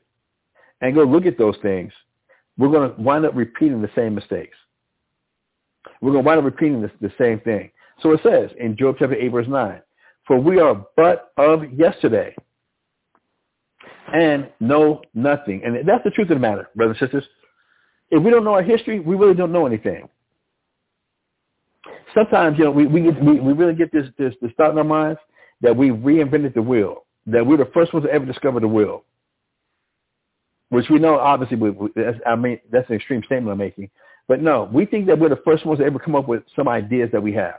and 0.81 0.95
go 0.95 1.03
look 1.03 1.25
at 1.25 1.37
those 1.37 1.55
things, 1.61 1.91
we're 2.57 2.69
going 2.69 2.93
to 2.93 3.01
wind 3.01 3.25
up 3.25 3.35
repeating 3.35 3.81
the 3.81 3.89
same 3.95 4.15
mistakes. 4.15 4.57
We're 6.01 6.11
going 6.11 6.23
to 6.23 6.27
wind 6.27 6.39
up 6.39 6.45
repeating 6.45 6.81
this, 6.81 6.91
the 7.01 7.11
same 7.19 7.39
thing. 7.39 7.71
So 8.01 8.11
it 8.11 8.21
says 8.23 8.51
in 8.59 8.77
Job 8.77 8.95
chapter 8.99 9.15
8, 9.15 9.27
verse 9.29 9.47
9, 9.47 9.81
For 10.27 10.39
we 10.39 10.59
are 10.59 10.85
but 10.95 11.31
of 11.37 11.71
yesterday 11.73 12.35
and 14.13 14.49
know 14.59 15.01
nothing. 15.13 15.61
And 15.63 15.87
that's 15.87 16.03
the 16.03 16.11
truth 16.11 16.29
of 16.29 16.37
the 16.37 16.39
matter, 16.39 16.69
brothers 16.75 16.97
and 16.99 17.07
sisters. 17.07 17.29
If 18.11 18.23
we 18.23 18.31
don't 18.31 18.43
know 18.43 18.53
our 18.53 18.63
history, 18.63 18.99
we 18.99 19.15
really 19.15 19.35
don't 19.35 19.51
know 19.51 19.65
anything. 19.65 20.09
Sometimes, 22.13 22.57
you 22.57 22.65
know, 22.65 22.71
we, 22.71 22.87
we, 22.87 23.01
get, 23.01 23.23
we, 23.23 23.39
we 23.39 23.53
really 23.53 23.75
get 23.75 23.91
this, 23.91 24.07
this, 24.17 24.33
this 24.41 24.51
thought 24.57 24.71
in 24.71 24.77
our 24.77 24.83
minds 24.83 25.19
that 25.61 25.75
we 25.75 25.89
reinvented 25.89 26.53
the 26.53 26.61
wheel, 26.61 27.05
that 27.27 27.45
we're 27.45 27.57
the 27.57 27.69
first 27.73 27.93
ones 27.93 28.05
to 28.05 28.11
ever 28.11 28.25
discover 28.25 28.59
the 28.59 28.67
wheel 28.67 29.03
which 30.69 30.89
we 30.89 30.99
know 30.99 31.19
obviously 31.19 31.57
we, 31.57 31.71
we, 31.71 31.89
I 32.25 32.35
mean 32.35 32.59
that's 32.71 32.89
an 32.89 32.95
extreme 32.95 33.23
statement 33.23 33.51
I'm 33.51 33.57
making, 33.57 33.89
but 34.27 34.41
no, 34.41 34.69
we 34.71 34.85
think 34.85 35.07
that 35.07 35.19
we're 35.19 35.29
the 35.29 35.41
first 35.43 35.65
ones 35.65 35.79
to 35.79 35.85
ever 35.85 35.99
come 35.99 36.15
up 36.15 36.27
with 36.27 36.43
some 36.55 36.67
ideas 36.67 37.09
that 37.11 37.21
we 37.21 37.33
have. 37.33 37.55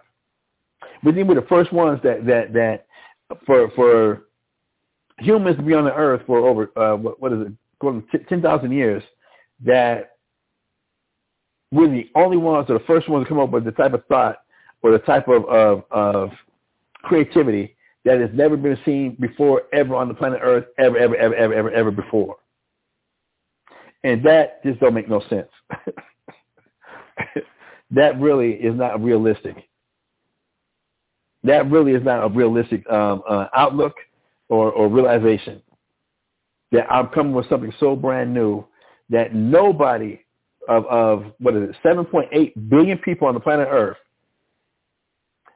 We 1.04 1.12
think 1.12 1.28
we're 1.28 1.34
the 1.34 1.46
first 1.48 1.72
ones 1.72 2.00
that 2.04 2.24
that 2.26 2.52
that 2.52 2.86
for 3.46 3.70
for 3.72 4.22
humans 5.18 5.56
to 5.56 5.62
be 5.62 5.74
on 5.74 5.84
the 5.84 5.94
earth 5.94 6.22
for 6.26 6.38
over 6.38 6.70
uh, 6.76 6.96
what, 6.96 7.20
what 7.20 7.32
is 7.32 7.40
it, 7.42 7.52
going 7.80 8.04
ten 8.28 8.40
thousand 8.40 8.72
years, 8.72 9.02
that 9.64 10.12
we're 11.72 11.88
the 11.88 12.08
only 12.14 12.36
ones 12.36 12.70
or 12.70 12.78
the 12.78 12.84
first 12.84 13.08
ones 13.08 13.24
to 13.24 13.28
come 13.28 13.40
up 13.40 13.50
with 13.50 13.64
the 13.64 13.72
type 13.72 13.92
of 13.92 14.04
thought 14.06 14.42
or 14.82 14.92
the 14.92 14.98
type 15.00 15.26
of 15.28 15.44
of, 15.46 15.84
of 15.90 16.30
creativity 17.02 17.74
that 18.04 18.20
has 18.20 18.30
never 18.32 18.56
been 18.56 18.78
seen 18.84 19.16
before 19.20 19.62
ever 19.72 19.94
on 19.94 20.08
the 20.08 20.14
planet 20.14 20.40
Earth 20.42 20.64
ever 20.78 20.96
ever 20.96 21.16
ever 21.16 21.34
ever 21.34 21.54
ever 21.54 21.70
ever 21.70 21.90
before. 21.90 22.36
And 24.02 24.24
that 24.24 24.62
just 24.64 24.80
don't 24.80 24.94
make 24.94 25.08
no 25.08 25.20
sense. 25.28 25.48
that 27.90 28.18
really 28.20 28.52
is 28.52 28.74
not 28.74 29.02
realistic. 29.02 29.68
That 31.44 31.70
really 31.70 31.92
is 31.92 32.04
not 32.04 32.24
a 32.24 32.28
realistic 32.28 32.88
um, 32.90 33.22
uh, 33.28 33.46
outlook 33.54 33.94
or, 34.48 34.70
or 34.72 34.88
realization. 34.88 35.62
That 36.72 36.90
I'm 36.90 37.08
coming 37.08 37.32
with 37.32 37.48
something 37.48 37.72
so 37.80 37.96
brand 37.96 38.32
new 38.32 38.64
that 39.10 39.34
nobody 39.34 40.20
of, 40.68 40.86
of 40.86 41.24
what 41.38 41.56
is 41.56 41.70
it, 41.70 41.76
7.8 41.84 42.68
billion 42.68 42.98
people 42.98 43.26
on 43.26 43.34
the 43.34 43.40
planet 43.40 43.68
Earth, 43.70 43.96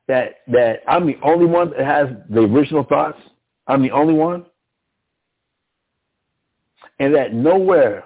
that 0.09 0.37
that 0.49 0.81
I'm 0.89 1.07
the 1.07 1.19
only 1.23 1.47
one 1.47 1.71
that 1.71 1.87
has 1.87 2.09
the 2.31 2.41
original 2.43 2.85
thoughts. 2.85 3.19
I'm 3.67 3.83
the 3.83 3.93
only 3.93 4.15
one. 4.15 4.47
and 6.99 7.15
that 7.15 7.35
nowhere 7.35 8.05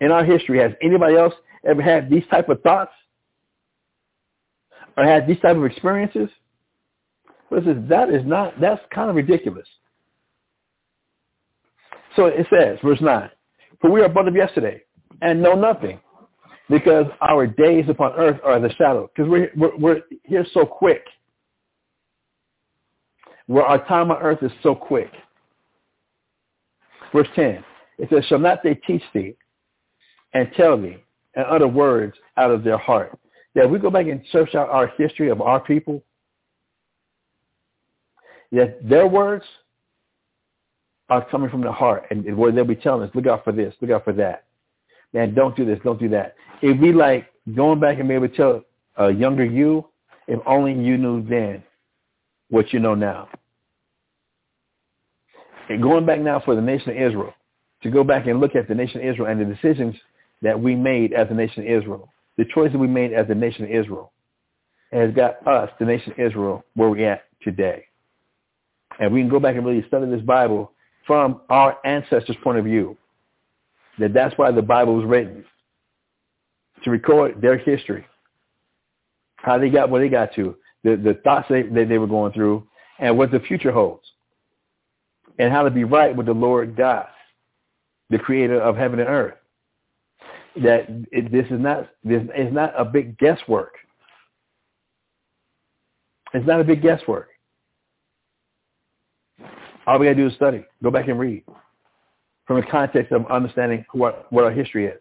in 0.00 0.10
our 0.10 0.24
history 0.24 0.60
has 0.60 0.72
anybody 0.82 1.16
else 1.16 1.34
ever 1.68 1.82
had 1.82 2.10
these 2.10 2.24
type 2.30 2.48
of 2.48 2.60
thoughts 2.62 2.92
or 4.96 5.04
had 5.04 5.26
these 5.26 5.40
type 5.40 5.56
of 5.56 5.64
experiences? 5.64 6.28
Listen, 7.50 7.88
that 7.88 8.10
is 8.10 8.24
not, 8.26 8.60
that's 8.60 8.80
kind 8.94 9.08
of 9.08 9.16
ridiculous. 9.16 9.66
So 12.16 12.26
it 12.26 12.46
says, 12.50 12.78
verse 12.84 13.00
9, 13.00 13.30
for 13.80 13.90
we 13.90 14.02
are 14.02 14.08
but 14.08 14.28
of 14.28 14.34
yesterday 14.34 14.82
and 15.22 15.42
know 15.42 15.54
nothing 15.54 16.00
because 16.68 17.06
our 17.20 17.46
days 17.46 17.86
upon 17.88 18.12
earth 18.14 18.40
are 18.44 18.60
the 18.60 18.70
shadow. 18.74 19.10
Because 19.14 19.30
we're, 19.30 19.50
we're, 19.56 19.76
we're 19.76 20.00
here 20.24 20.44
so 20.52 20.66
quick. 20.66 21.04
Where 23.48 23.64
our 23.64 23.84
time 23.86 24.10
on 24.10 24.18
earth 24.18 24.42
is 24.42 24.52
so 24.62 24.74
quick. 24.74 25.10
Verse 27.12 27.26
10, 27.34 27.64
it 27.98 28.10
says, 28.10 28.22
shall 28.26 28.38
not 28.38 28.62
they 28.62 28.74
teach 28.74 29.02
thee 29.14 29.34
and 30.34 30.50
tell 30.54 30.80
thee 30.80 30.98
and 31.34 31.46
utter 31.48 31.66
words 31.66 32.14
out 32.36 32.50
of 32.50 32.62
their 32.62 32.76
heart? 32.76 33.18
If 33.54 33.70
we 33.70 33.78
go 33.78 33.90
back 33.90 34.06
and 34.06 34.22
search 34.30 34.54
out 34.54 34.68
our 34.68 34.88
history 34.98 35.30
of 35.30 35.40
our 35.40 35.58
people, 35.58 36.02
that 38.52 38.86
their 38.86 39.06
words 39.06 39.44
are 41.08 41.24
coming 41.24 41.48
from 41.48 41.62
the 41.62 41.72
heart 41.72 42.04
and 42.10 42.36
where 42.36 42.52
they'll 42.52 42.64
be 42.64 42.76
telling 42.76 43.08
us, 43.08 43.14
look 43.14 43.26
out 43.26 43.44
for 43.44 43.52
this, 43.52 43.74
look 43.80 43.90
out 43.90 44.04
for 44.04 44.12
that. 44.12 44.44
Man, 45.14 45.34
don't 45.34 45.56
do 45.56 45.64
this, 45.64 45.78
don't 45.82 45.98
do 45.98 46.10
that. 46.10 46.34
It'd 46.60 46.82
be 46.82 46.92
like 46.92 47.32
going 47.54 47.80
back 47.80 47.98
and 47.98 48.08
be 48.08 48.14
able 48.14 48.28
to 48.28 48.36
tell 48.36 48.64
a 48.98 49.10
younger 49.10 49.44
you, 49.44 49.88
if 50.26 50.38
only 50.46 50.72
you 50.72 50.98
knew 50.98 51.26
then 51.26 51.64
what 52.50 52.72
you 52.72 52.80
know 52.80 52.94
now. 52.94 53.28
And 55.68 55.82
going 55.82 56.06
back 56.06 56.20
now 56.20 56.40
for 56.40 56.54
the 56.54 56.62
nation 56.62 56.90
of 56.90 56.96
Israel, 56.96 57.34
to 57.82 57.90
go 57.90 58.02
back 58.02 58.26
and 58.26 58.40
look 58.40 58.56
at 58.56 58.68
the 58.68 58.74
nation 58.74 59.00
of 59.00 59.06
Israel 59.06 59.28
and 59.28 59.40
the 59.40 59.44
decisions 59.44 59.94
that 60.42 60.58
we 60.58 60.74
made 60.74 61.12
as 61.12 61.28
the 61.28 61.34
nation 61.34 61.62
of 61.62 61.68
Israel, 61.68 62.08
the 62.36 62.44
choices 62.54 62.76
we 62.76 62.86
made 62.86 63.12
as 63.12 63.28
the 63.28 63.34
nation 63.34 63.64
of 63.64 63.70
Israel, 63.70 64.12
has 64.92 65.12
got 65.12 65.46
us, 65.46 65.70
the 65.78 65.84
nation 65.84 66.12
of 66.12 66.18
Israel, 66.18 66.64
where 66.74 66.88
we're 66.88 67.12
at 67.12 67.24
today. 67.42 67.84
And 68.98 69.12
we 69.12 69.20
can 69.20 69.28
go 69.28 69.38
back 69.38 69.56
and 69.56 69.64
really 69.64 69.86
study 69.86 70.10
this 70.10 70.22
Bible 70.22 70.72
from 71.06 71.42
our 71.50 71.78
ancestors' 71.84 72.36
point 72.42 72.58
of 72.58 72.64
view. 72.64 72.96
That 73.98 74.14
that's 74.14 74.36
why 74.38 74.50
the 74.50 74.62
Bible 74.62 74.94
was 74.94 75.04
written, 75.04 75.44
to 76.84 76.90
record 76.90 77.40
their 77.40 77.58
history, 77.58 78.06
how 79.36 79.58
they 79.58 79.68
got 79.68 79.90
where 79.90 80.00
they 80.00 80.08
got 80.08 80.34
to, 80.36 80.56
the, 80.96 81.02
the 81.02 81.14
thoughts 81.22 81.46
they, 81.48 81.62
that 81.62 81.88
they 81.88 81.98
were 81.98 82.06
going 82.06 82.32
through, 82.32 82.66
and 82.98 83.16
what 83.16 83.30
the 83.30 83.40
future 83.40 83.72
holds, 83.72 84.04
and 85.38 85.52
how 85.52 85.62
to 85.62 85.70
be 85.70 85.84
right 85.84 86.14
with 86.14 86.26
the 86.26 86.34
Lord 86.34 86.76
God, 86.76 87.06
the 88.10 88.18
creator 88.18 88.60
of 88.60 88.76
heaven 88.76 89.00
and 89.00 89.08
earth. 89.08 89.34
That 90.62 90.86
it, 91.12 91.30
this 91.30 91.46
is 91.46 91.60
not 91.60 91.88
this 92.02 92.22
is 92.36 92.52
not 92.52 92.72
a 92.76 92.84
big 92.84 93.18
guesswork. 93.18 93.74
It's 96.34 96.46
not 96.46 96.60
a 96.60 96.64
big 96.64 96.82
guesswork. 96.82 97.28
All 99.86 99.98
we 99.98 100.06
got 100.06 100.12
to 100.12 100.16
do 100.16 100.26
is 100.26 100.34
study. 100.34 100.64
Go 100.82 100.90
back 100.90 101.08
and 101.08 101.18
read 101.18 101.44
from 102.48 102.56
the 102.60 102.66
context 102.66 103.12
of 103.12 103.26
understanding 103.30 103.84
what, 103.92 104.26
what 104.32 104.42
our 104.42 104.50
history 104.50 104.86
is. 104.86 105.00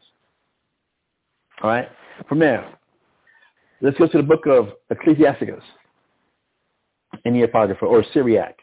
All 1.64 1.70
right? 1.70 1.90
From 2.30 2.40
there, 2.40 2.78
let's 3.82 3.98
go 3.98 4.08
to 4.08 4.18
the 4.18 4.24
book 4.24 4.46
of 4.48 4.70
Ecclesiasticus 4.90 5.64
in 7.26 7.34
the 7.34 7.44
Apocrypha, 7.44 7.86
or 7.86 8.04
Sirach, 8.14 8.56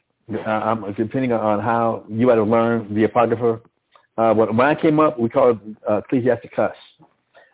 uh, 0.46 0.74
depending 0.96 1.32
on 1.32 1.60
how 1.60 2.04
you 2.08 2.28
had 2.28 2.36
to 2.36 2.44
learn 2.44 2.94
the 2.94 3.04
Apocrypha. 3.04 3.60
Uh, 4.16 4.34
when, 4.34 4.60
I 4.60 4.74
came 4.74 5.00
up, 5.00 5.18
we 5.18 5.28
called 5.28 5.60
it 5.64 5.76
uh, 5.88 5.96
Ecclesiasticus. 5.98 6.76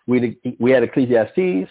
We, 0.06 0.38
we 0.58 0.70
had 0.70 0.82
Ecclesiastes, 0.82 1.70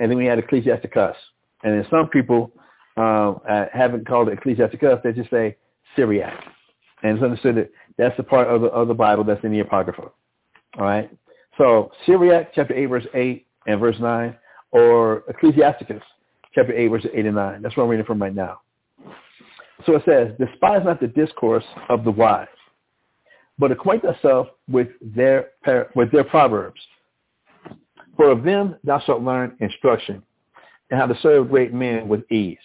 and 0.00 0.10
then 0.10 0.16
we 0.16 0.26
had 0.26 0.38
Ecclesiasticus. 0.38 1.16
And 1.64 1.74
then 1.74 1.86
some 1.90 2.08
people 2.08 2.52
uh, 2.96 3.34
haven't 3.72 4.06
called 4.06 4.28
it 4.28 4.38
Ecclesiasticus. 4.38 5.00
They 5.02 5.12
just 5.12 5.30
say 5.30 5.56
Sirach. 5.96 6.32
And 7.02 7.16
it's 7.16 7.24
understood 7.24 7.56
that 7.56 7.70
that's 7.96 8.16
the 8.16 8.22
part 8.22 8.48
of 8.48 8.60
the, 8.60 8.68
of 8.68 8.88
the 8.88 8.94
Bible 8.94 9.24
that's 9.24 9.42
in 9.44 9.52
the 9.52 9.60
Apocrypha. 9.60 10.10
All 10.78 10.84
right? 10.84 11.10
So 11.56 11.90
Sirach 12.06 12.48
chapter 12.54 12.74
8, 12.74 12.86
verse 12.86 13.06
8 13.14 13.46
and 13.66 13.80
verse 13.80 13.96
9, 13.98 14.36
or 14.70 15.24
Ecclesiasticus 15.28 16.02
chapter 16.54 16.72
8, 16.72 16.88
verse 16.88 17.06
8 17.12 17.26
and 17.26 17.34
9. 17.34 17.62
That's 17.62 17.76
what 17.76 17.84
I'm 17.84 17.90
reading 17.90 18.06
from 18.06 18.20
right 18.20 18.34
now. 18.34 18.60
So 19.86 19.94
it 19.94 20.02
says, 20.04 20.32
despise 20.38 20.82
not 20.84 21.00
the 21.00 21.06
discourse 21.06 21.64
of 21.88 22.04
the 22.04 22.10
wise, 22.10 22.46
but 23.58 23.70
acquaint 23.70 24.02
thyself 24.02 24.48
with 24.68 24.88
their, 25.00 25.50
with 25.94 26.10
their 26.10 26.24
proverbs. 26.24 26.80
For 28.16 28.30
of 28.30 28.42
them 28.42 28.76
thou 28.82 29.00
shalt 29.00 29.22
learn 29.22 29.56
instruction, 29.60 30.22
and 30.90 30.98
how 30.98 31.06
to 31.06 31.18
serve 31.20 31.50
great 31.50 31.72
men 31.72 32.08
with 32.08 32.30
ease 32.32 32.58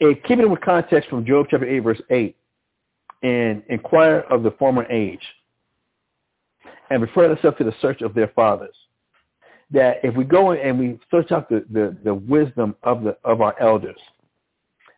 and 0.00 0.22
keeping 0.22 0.40
it 0.40 0.50
with 0.50 0.60
context 0.60 1.08
from 1.10 1.24
Job 1.24 1.46
chapter 1.50 1.66
8, 1.66 1.80
verse 1.80 2.00
8, 2.10 2.36
and 3.22 3.62
inquire 3.68 4.20
of 4.30 4.42
the 4.42 4.52
former 4.52 4.84
age, 4.90 5.22
and 6.90 7.02
refer 7.02 7.34
thyself 7.34 7.56
to 7.58 7.64
the 7.64 7.74
search 7.80 8.02
of 8.02 8.14
their 8.14 8.28
fathers. 8.28 8.74
That 9.70 9.96
if 10.02 10.14
we 10.14 10.24
go 10.24 10.52
in 10.52 10.60
and 10.60 10.78
we 10.78 10.98
search 11.10 11.30
out 11.30 11.48
the, 11.48 11.64
the, 11.70 11.96
the 12.02 12.14
wisdom 12.14 12.74
of 12.82 13.02
the 13.02 13.16
of 13.24 13.40
our 13.40 13.54
elders, 13.60 14.00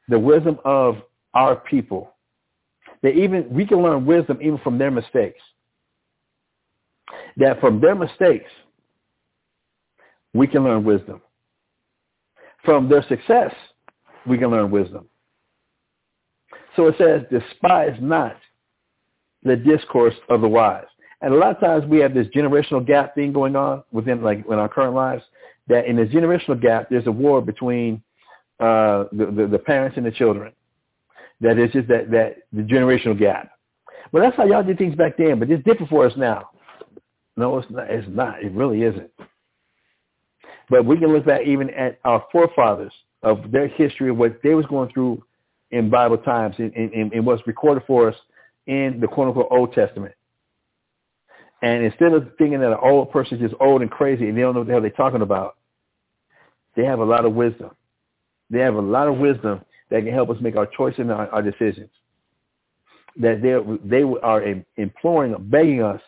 the 0.08 0.18
wisdom 0.18 0.58
of 0.64 0.98
our 1.34 1.56
people, 1.56 2.14
that 3.02 3.10
even 3.10 3.48
we 3.50 3.66
can 3.66 3.82
learn 3.82 4.06
wisdom 4.06 4.38
even 4.40 4.58
from 4.58 4.78
their 4.78 4.90
mistakes. 4.90 5.40
That 7.36 7.60
from 7.60 7.80
their 7.80 7.94
mistakes, 7.94 8.50
we 10.32 10.46
can 10.46 10.62
learn 10.64 10.84
wisdom. 10.84 11.20
From 12.64 12.88
their 12.88 13.02
success, 13.08 13.52
we 14.26 14.38
can 14.38 14.50
learn 14.50 14.70
wisdom. 14.70 15.08
So 16.76 16.86
it 16.86 16.94
says, 16.98 17.22
despise 17.30 17.96
not 18.00 18.36
the 19.42 19.56
discourse 19.56 20.14
of 20.28 20.40
the 20.40 20.48
wise. 20.48 20.84
And 21.22 21.34
a 21.34 21.36
lot 21.36 21.50
of 21.50 21.60
times 21.60 21.84
we 21.86 21.98
have 21.98 22.14
this 22.14 22.26
generational 22.28 22.86
gap 22.86 23.14
thing 23.14 23.32
going 23.32 23.56
on 23.56 23.82
within 23.92 24.22
like 24.22 24.44
in 24.46 24.54
our 24.54 24.68
current 24.68 24.94
lives, 24.94 25.22
that 25.68 25.86
in 25.86 25.96
this 25.96 26.08
generational 26.08 26.60
gap, 26.60 26.88
there's 26.90 27.06
a 27.06 27.12
war 27.12 27.42
between 27.42 28.02
uh, 28.58 29.04
the, 29.12 29.26
the, 29.26 29.46
the 29.46 29.58
parents 29.58 29.96
and 29.96 30.06
the 30.06 30.10
children. 30.10 30.52
That 31.40 31.58
is 31.58 31.70
just 31.72 31.88
that, 31.88 32.10
that 32.10 32.36
the 32.52 32.62
generational 32.62 33.18
gap. 33.18 33.50
Well, 34.12 34.22
that's 34.22 34.36
how 34.36 34.44
y'all 34.44 34.62
did 34.62 34.78
things 34.78 34.96
back 34.96 35.16
then, 35.16 35.38
but 35.38 35.50
it's 35.50 35.64
different 35.64 35.90
for 35.90 36.06
us 36.06 36.12
now. 36.16 36.50
No, 37.36 37.58
it's 37.58 37.70
not. 37.70 37.90
It's 37.90 38.08
not. 38.08 38.42
It 38.42 38.52
really 38.52 38.82
isn't. 38.82 39.10
But 40.68 40.84
we 40.84 40.98
can 40.98 41.12
look 41.12 41.24
back 41.24 41.46
even 41.46 41.70
at 41.70 41.98
our 42.04 42.24
forefathers 42.30 42.92
of 43.22 43.50
their 43.50 43.68
history 43.68 44.10
of 44.10 44.16
what 44.16 44.40
they 44.42 44.54
was 44.54 44.66
going 44.66 44.90
through 44.92 45.22
in 45.70 45.90
Bible 45.90 46.18
times 46.18 46.56
and, 46.58 46.72
and, 46.74 47.12
and 47.12 47.24
what's 47.24 47.46
recorded 47.46 47.84
for 47.86 48.08
us 48.08 48.16
in 48.66 48.98
the 49.00 49.06
quote 49.06 49.28
unquote 49.28 49.48
Old 49.50 49.72
Testament. 49.72 50.14
And 51.62 51.84
instead 51.84 52.12
of 52.12 52.30
thinking 52.38 52.61
that 52.61 52.72
an 52.72 52.78
old 52.82 53.11
person 53.11 53.36
is 53.38 53.50
just 53.50 53.61
old 53.61 53.82
and 53.82 53.90
crazy 53.90 54.28
and 54.28 54.36
they 54.36 54.42
don't 54.42 54.54
know 54.54 54.61
what 54.61 54.66
the 54.66 54.72
hell 54.72 54.80
they're 54.80 54.90
talking 54.90 55.22
about, 55.22 55.56
they 56.76 56.84
have 56.84 57.00
a 57.00 57.04
lot 57.04 57.24
of 57.24 57.34
wisdom. 57.34 57.70
They 58.48 58.61
have 58.61 58.74
a 58.74 58.80
lot 58.80 59.08
of 59.08 59.18
wisdom 59.18 59.61
that 59.90 60.04
can 60.04 60.12
help 60.12 60.30
us 60.30 60.36
make 60.40 60.56
our 60.56 60.66
choices 60.66 61.00
and 61.00 61.12
our, 61.12 61.28
our 61.28 61.42
decisions. 61.42 61.90
That 63.16 63.42
they 63.42 63.58
they 63.88 64.04
are 64.22 64.62
imploring, 64.76 65.34
begging 65.50 65.82
us, 65.82 66.00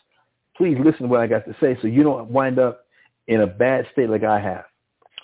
please 0.56 0.78
listen 0.82 1.02
to 1.02 1.08
what 1.08 1.20
I 1.20 1.26
got 1.26 1.44
to 1.46 1.56
say 1.60 1.76
so 1.82 1.88
you 1.88 2.02
don't 2.02 2.30
wind 2.30 2.58
up 2.58 2.86
in 3.26 3.40
a 3.40 3.46
bad 3.46 3.86
state 3.92 4.08
like 4.08 4.24
I 4.24 4.40
have. 4.40 4.64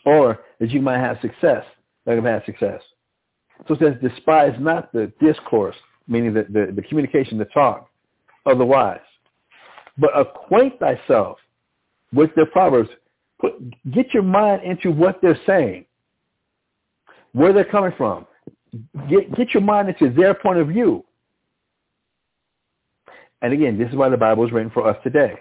Or 0.05 0.41
that 0.61 0.71
you 0.71 0.81
might 0.81 0.99
have 0.99 1.19
success 1.21 1.65
that 2.05 2.17
have 2.17 2.25
had 2.25 2.45
success. 2.45 2.83
So 3.67 3.75
it 3.75 3.81
says, 3.81 4.11
despise 4.11 4.55
not 4.59 4.93
the 4.93 5.13
discourse, 5.21 5.77
meaning 6.07 6.35
the, 6.35 6.47
the, 6.49 6.73
the 6.75 6.83
communication, 6.83 7.39
the 7.39 7.45
talk 7.47 7.89
of 8.47 8.59
the 8.59 8.65
wise, 8.65 9.01
but 9.99 10.19
acquaint 10.19 10.79
thyself 10.79 11.39
with 12.13 12.35
their 12.35 12.47
proverbs. 12.47 12.89
Put, 13.41 13.53
get 13.93 14.15
your 14.15 14.23
mind 14.23 14.63
into 14.63 14.91
what 14.91 15.21
they're 15.21 15.39
saying, 15.47 15.85
where 17.33 17.53
they're 17.53 17.65
coming 17.65 17.93
from. 17.97 18.27
Get, 19.09 19.35
get 19.37 19.55
your 19.55 19.63
mind 19.63 19.89
into 19.89 20.13
their 20.15 20.35
point 20.35 20.59
of 20.59 20.69
view. 20.69 21.05
And 23.43 23.53
again, 23.53 23.79
this 23.79 23.89
is 23.89 23.95
why 23.95 24.09
the 24.09 24.17
Bible 24.17 24.45
is 24.47 24.53
written 24.53 24.71
for 24.71 24.89
us 24.89 24.97
today. 25.03 25.35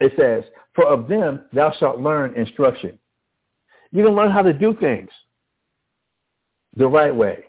It 0.00 0.12
says, 0.18 0.44
for 0.74 0.86
of 0.86 1.08
them 1.08 1.42
thou 1.52 1.72
shalt 1.78 2.00
learn 2.00 2.34
instruction. 2.34 2.98
You 3.90 4.04
can 4.04 4.14
learn 4.14 4.30
how 4.30 4.42
to 4.42 4.52
do 4.52 4.76
things 4.80 5.10
the 6.76 6.86
right 6.86 7.14
way, 7.14 7.44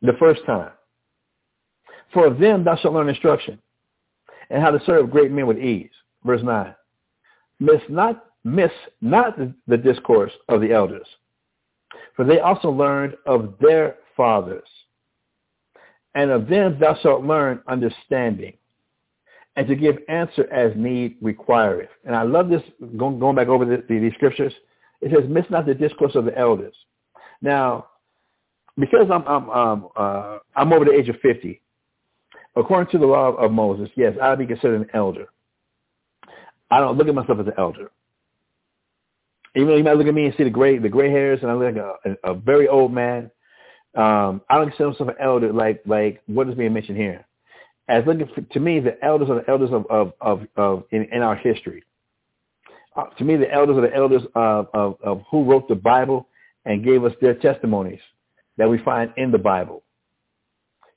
the 0.00 0.12
first 0.18 0.44
time. 0.46 0.70
For 2.12 2.30
them 2.30 2.64
thou 2.64 2.76
shalt 2.76 2.94
learn 2.94 3.08
instruction, 3.08 3.58
and 4.50 4.62
how 4.62 4.70
to 4.70 4.80
serve 4.84 5.10
great 5.10 5.30
men 5.30 5.46
with 5.46 5.58
ease. 5.58 5.90
Verse 6.24 6.42
9. 6.42 6.74
Miss 7.58 7.80
not, 7.88 8.26
miss 8.44 8.70
not 9.00 9.38
the 9.66 9.76
discourse 9.76 10.32
of 10.48 10.60
the 10.60 10.72
elders, 10.72 11.06
for 12.16 12.24
they 12.24 12.40
also 12.40 12.70
learned 12.70 13.14
of 13.26 13.54
their 13.60 13.96
fathers, 14.16 14.68
And 16.14 16.30
of 16.30 16.48
them 16.48 16.78
thou 16.78 16.96
shalt 17.02 17.24
learn 17.24 17.62
understanding, 17.66 18.54
and 19.56 19.66
to 19.68 19.74
give 19.74 19.98
answer 20.08 20.52
as 20.52 20.72
need 20.76 21.16
requireth. 21.22 21.90
And 22.04 22.14
I 22.14 22.22
love 22.22 22.48
this, 22.48 22.62
going, 22.96 23.34
back 23.34 23.48
over 23.48 23.64
the, 23.64 23.82
the, 23.88 24.10
scriptures. 24.14 24.52
It 25.00 25.12
says, 25.14 25.28
miss 25.28 25.46
not 25.48 25.66
the 25.66 25.74
discourse 25.74 26.14
of 26.14 26.24
the 26.24 26.36
elders. 26.36 26.74
Now, 27.40 27.86
because 28.78 29.06
I'm, 29.10 29.26
I'm, 29.26 29.50
um, 29.50 29.88
uh, 29.96 30.38
I'm 30.56 30.72
over 30.72 30.84
the 30.84 30.92
age 30.92 31.08
of 31.08 31.16
50, 31.20 31.61
according 32.56 32.90
to 32.92 32.98
the 32.98 33.06
law 33.06 33.28
of 33.32 33.52
Moses, 33.52 33.88
yes, 33.96 34.14
I'd 34.20 34.38
be 34.38 34.46
considered 34.46 34.80
an 34.80 34.88
elder. 34.94 35.26
I 36.70 36.80
don't 36.80 36.96
look 36.96 37.08
at 37.08 37.14
myself 37.14 37.40
as 37.40 37.46
an 37.46 37.52
elder. 37.58 37.90
Even 39.54 39.68
though 39.68 39.76
you 39.76 39.84
might 39.84 39.96
look 39.98 40.06
at 40.06 40.14
me 40.14 40.26
and 40.26 40.34
see 40.36 40.44
the 40.44 40.50
gray, 40.50 40.78
the 40.78 40.88
gray 40.88 41.10
hairs, 41.10 41.40
and 41.42 41.50
I 41.50 41.54
look 41.54 41.74
like 41.74 41.84
a, 41.84 42.16
a, 42.24 42.32
a 42.32 42.34
very 42.34 42.68
old 42.68 42.92
man, 42.92 43.30
um, 43.94 44.40
I 44.48 44.56
don't 44.56 44.68
consider 44.68 44.90
myself 44.90 45.08
an 45.10 45.14
elder 45.20 45.52
like 45.52 45.82
like 45.84 46.22
what 46.26 46.48
is 46.48 46.54
being 46.54 46.72
mentioned 46.72 46.96
here. 46.96 47.26
As 47.88 48.04
looking 48.06 48.28
for, 48.34 48.40
to 48.40 48.60
me, 48.60 48.80
the 48.80 48.96
elders 49.04 49.28
are 49.28 49.42
the 49.42 49.50
elders 49.50 49.70
of 49.70 49.84
of 49.90 50.12
of, 50.22 50.46
of 50.56 50.84
in, 50.90 51.04
in 51.12 51.20
our 51.20 51.36
history. 51.36 51.84
Uh, 52.96 53.04
to 53.18 53.24
me, 53.24 53.36
the 53.36 53.52
elders 53.52 53.76
are 53.76 53.82
the 53.82 53.94
elders 53.94 54.22
of, 54.34 54.68
of 54.72 54.96
of 55.02 55.22
who 55.30 55.44
wrote 55.44 55.68
the 55.68 55.74
Bible 55.74 56.26
and 56.64 56.84
gave 56.84 57.04
us 57.04 57.12
their 57.20 57.34
testimonies 57.34 58.00
that 58.56 58.68
we 58.68 58.78
find 58.78 59.12
in 59.16 59.30
the 59.30 59.38
Bible. 59.38 59.82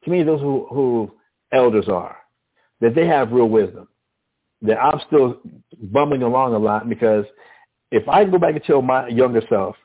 To 0.04 0.12
me, 0.12 0.24
those 0.24 0.40
who, 0.40 0.68
who 0.70 1.12
elders 1.56 1.88
are, 1.88 2.18
that 2.82 2.96
they 2.96 3.08
have 3.08 3.32
real 3.32 3.50
wisdom. 3.50 3.88
That 4.62 4.78
I'm 4.78 5.00
still 5.08 5.40
bumbling 5.82 6.24
along 6.24 6.54
a 6.54 6.58
lot 6.58 6.90
because 6.90 7.26
if 7.92 8.08
I 8.10 8.26
go 8.26 8.38
back 8.38 8.56
and 8.56 8.64
tell 8.64 8.82
my 8.82 9.08
younger 9.08 9.42
self, 9.50 9.76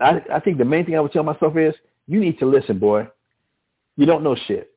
I, 0.00 0.20
I 0.32 0.40
think 0.40 0.58
the 0.58 0.64
main 0.64 0.84
thing 0.84 0.96
I 0.96 1.00
would 1.00 1.12
tell 1.12 1.22
myself 1.22 1.56
is, 1.56 1.74
you 2.06 2.20
need 2.20 2.38
to 2.38 2.46
listen, 2.46 2.78
boy. 2.78 3.08
You 3.96 4.06
don't 4.06 4.24
know 4.24 4.36
shit. 4.46 4.70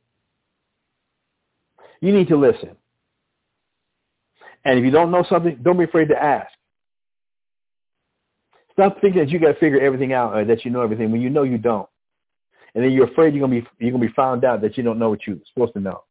You 2.01 2.13
need 2.13 2.27
to 2.27 2.37
listen. 2.37 2.75
And 4.63 4.79
if 4.79 4.85
you 4.85 4.91
don't 4.91 5.11
know 5.11 5.25
something, 5.29 5.59
don't 5.61 5.77
be 5.77 5.85
afraid 5.85 6.09
to 6.09 6.21
ask. 6.21 6.49
Stop 8.73 9.01
thinking 9.01 9.21
that 9.21 9.29
you 9.29 9.39
got 9.39 9.53
to 9.53 9.59
figure 9.59 9.81
everything 9.81 10.13
out 10.13 10.35
or 10.35 10.45
that 10.45 10.63
you 10.63 10.71
know 10.71 10.81
everything 10.81 11.11
when 11.11 11.21
you 11.21 11.29
know 11.29 11.43
you 11.43 11.57
don't. 11.57 11.89
And 12.77 12.85
then 12.85 12.91
you're 12.91 13.07
afraid 13.07 13.33
you're 13.33 13.41
gonna 13.41 13.59
be 13.59 13.67
you're 13.79 13.91
gonna 13.91 14.05
be 14.05 14.13
found 14.13 14.45
out 14.45 14.61
that 14.61 14.77
you 14.77 14.83
don't 14.83 14.99
know 14.99 15.09
what 15.09 15.25
you're 15.25 15.37
supposed 15.51 15.73
to 15.73 15.79
know, 15.79 16.03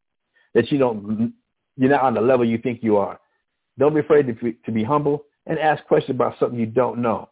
that 0.53 0.73
you 0.73 0.79
don't 0.79 1.33
you're 1.77 1.91
not 1.91 2.03
on 2.03 2.15
the 2.15 2.21
level 2.21 2.45
you 2.45 2.59
think 2.59 2.83
you 2.83 2.97
are. 2.97 3.21
Don't 3.79 3.95
be 3.95 4.01
afraid 4.01 4.27
to 4.27 4.33
be, 4.33 4.57
to 4.65 4.73
be 4.73 4.83
humble 4.83 5.23
and 5.47 5.61
ask 5.61 5.85
questions 5.85 6.17
about 6.17 6.37
something 6.41 6.59
you 6.59 6.67
don't 6.67 6.99
know. 6.99 7.29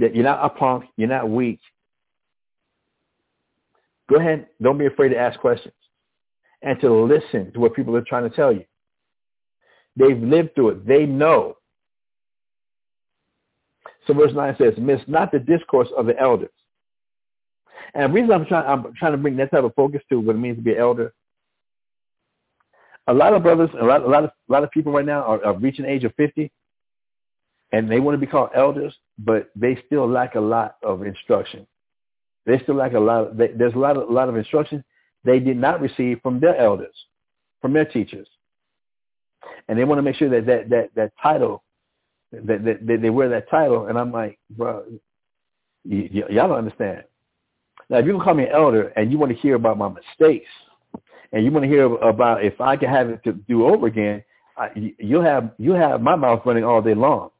That 0.00 0.14
you're 0.14 0.24
not 0.24 0.44
a 0.44 0.50
punk, 0.50 0.84
you're 0.98 1.08
not 1.08 1.30
weak. 1.30 1.60
Go 4.10 4.16
ahead, 4.16 4.48
don't 4.60 4.76
be 4.76 4.84
afraid 4.84 5.08
to 5.10 5.18
ask 5.18 5.40
questions 5.40 5.72
and 6.60 6.78
to 6.82 6.92
listen 6.92 7.52
to 7.54 7.58
what 7.58 7.74
people 7.74 7.96
are 7.96 8.04
trying 8.06 8.28
to 8.28 8.36
tell 8.36 8.52
you. 8.52 8.66
They've 9.96 10.22
lived 10.22 10.54
through 10.54 10.68
it. 10.68 10.86
They 10.86 11.06
know. 11.06 11.56
So 14.06 14.12
verse 14.12 14.32
9 14.34 14.56
says, 14.58 14.74
miss 14.76 15.00
not 15.06 15.32
the 15.32 15.38
discourse 15.38 15.88
of 15.96 16.04
the 16.04 16.20
elders. 16.20 16.50
And 17.94 18.10
the 18.10 18.14
reason 18.14 18.32
I'm 18.32 18.46
trying, 18.46 18.66
I'm 18.66 18.94
trying 18.94 19.12
to 19.12 19.18
bring 19.18 19.36
that 19.36 19.50
type 19.50 19.64
of 19.64 19.74
focus 19.74 20.02
to 20.10 20.20
what 20.20 20.36
it 20.36 20.38
means 20.38 20.56
to 20.56 20.62
be 20.62 20.72
an 20.72 20.78
elder, 20.78 21.12
a 23.06 23.14
lot 23.14 23.34
of 23.34 23.42
brothers, 23.42 23.70
a 23.80 23.84
lot, 23.84 24.02
a 24.02 24.06
lot 24.06 24.24
of, 24.24 24.30
a 24.48 24.52
lot 24.52 24.64
of 24.64 24.70
people 24.70 24.92
right 24.92 25.04
now 25.04 25.22
are, 25.22 25.44
are 25.44 25.58
reaching 25.58 25.84
age 25.84 26.04
of 26.04 26.14
50, 26.14 26.50
and 27.72 27.90
they 27.90 28.00
want 28.00 28.14
to 28.14 28.18
be 28.18 28.30
called 28.30 28.50
elders, 28.54 28.94
but 29.18 29.50
they 29.56 29.82
still 29.86 30.08
lack 30.08 30.34
a 30.34 30.40
lot 30.40 30.76
of 30.82 31.02
instruction. 31.02 31.66
They 32.46 32.58
still 32.60 32.76
lack 32.76 32.92
a 32.92 33.00
lot. 33.00 33.28
Of, 33.28 33.36
they, 33.36 33.48
there's 33.48 33.74
a 33.74 33.78
lot 33.78 33.96
of, 33.96 34.08
a 34.08 34.12
lot 34.12 34.28
of 34.28 34.36
instruction 34.36 34.84
they 35.24 35.38
did 35.40 35.56
not 35.56 35.80
receive 35.80 36.20
from 36.22 36.40
their 36.40 36.56
elders, 36.56 36.94
from 37.60 37.72
their 37.72 37.84
teachers, 37.84 38.28
and 39.68 39.78
they 39.78 39.84
want 39.84 39.98
to 39.98 40.02
make 40.02 40.16
sure 40.16 40.28
that 40.30 40.46
that 40.46 40.68
that, 40.70 40.90
that 40.94 41.12
title, 41.20 41.62
that, 42.32 42.64
that, 42.64 42.86
that 42.86 43.02
they 43.02 43.10
wear 43.10 43.28
that 43.30 43.48
title. 43.50 43.86
And 43.86 43.98
I'm 43.98 44.12
like, 44.12 44.38
bro, 44.50 44.84
y- 45.84 46.10
y- 46.12 46.22
y'all 46.30 46.48
don't 46.48 46.58
understand. 46.58 47.04
Now, 47.88 47.98
if 47.98 48.06
you 48.06 48.12
can 48.12 48.20
call 48.20 48.34
me 48.34 48.44
an 48.44 48.52
elder 48.52 48.88
and 48.96 49.10
you 49.10 49.18
want 49.18 49.32
to 49.32 49.38
hear 49.38 49.54
about 49.54 49.78
my 49.78 49.88
mistakes, 49.88 50.48
and 51.32 51.44
you 51.44 51.50
want 51.50 51.64
to 51.64 51.68
hear 51.68 51.84
about 51.84 52.44
if 52.44 52.60
I 52.60 52.76
can 52.76 52.88
have 52.88 53.08
it 53.08 53.24
to 53.24 53.32
do 53.32 53.66
over 53.66 53.86
again, 53.86 54.22
I, 54.56 54.68
you'll 54.98 55.22
have 55.22 55.52
you 55.58 55.72
have 55.72 56.02
my 56.02 56.14
mouth 56.14 56.42
running 56.44 56.64
all 56.64 56.82
day 56.82 56.94
long. 56.94 57.30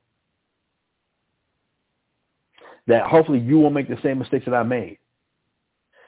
That 2.87 3.07
hopefully 3.07 3.39
you 3.39 3.59
won't 3.59 3.75
make 3.75 3.89
the 3.89 3.99
same 4.03 4.19
mistakes 4.19 4.47
that 4.47 4.55
I 4.55 4.63
made. 4.63 4.99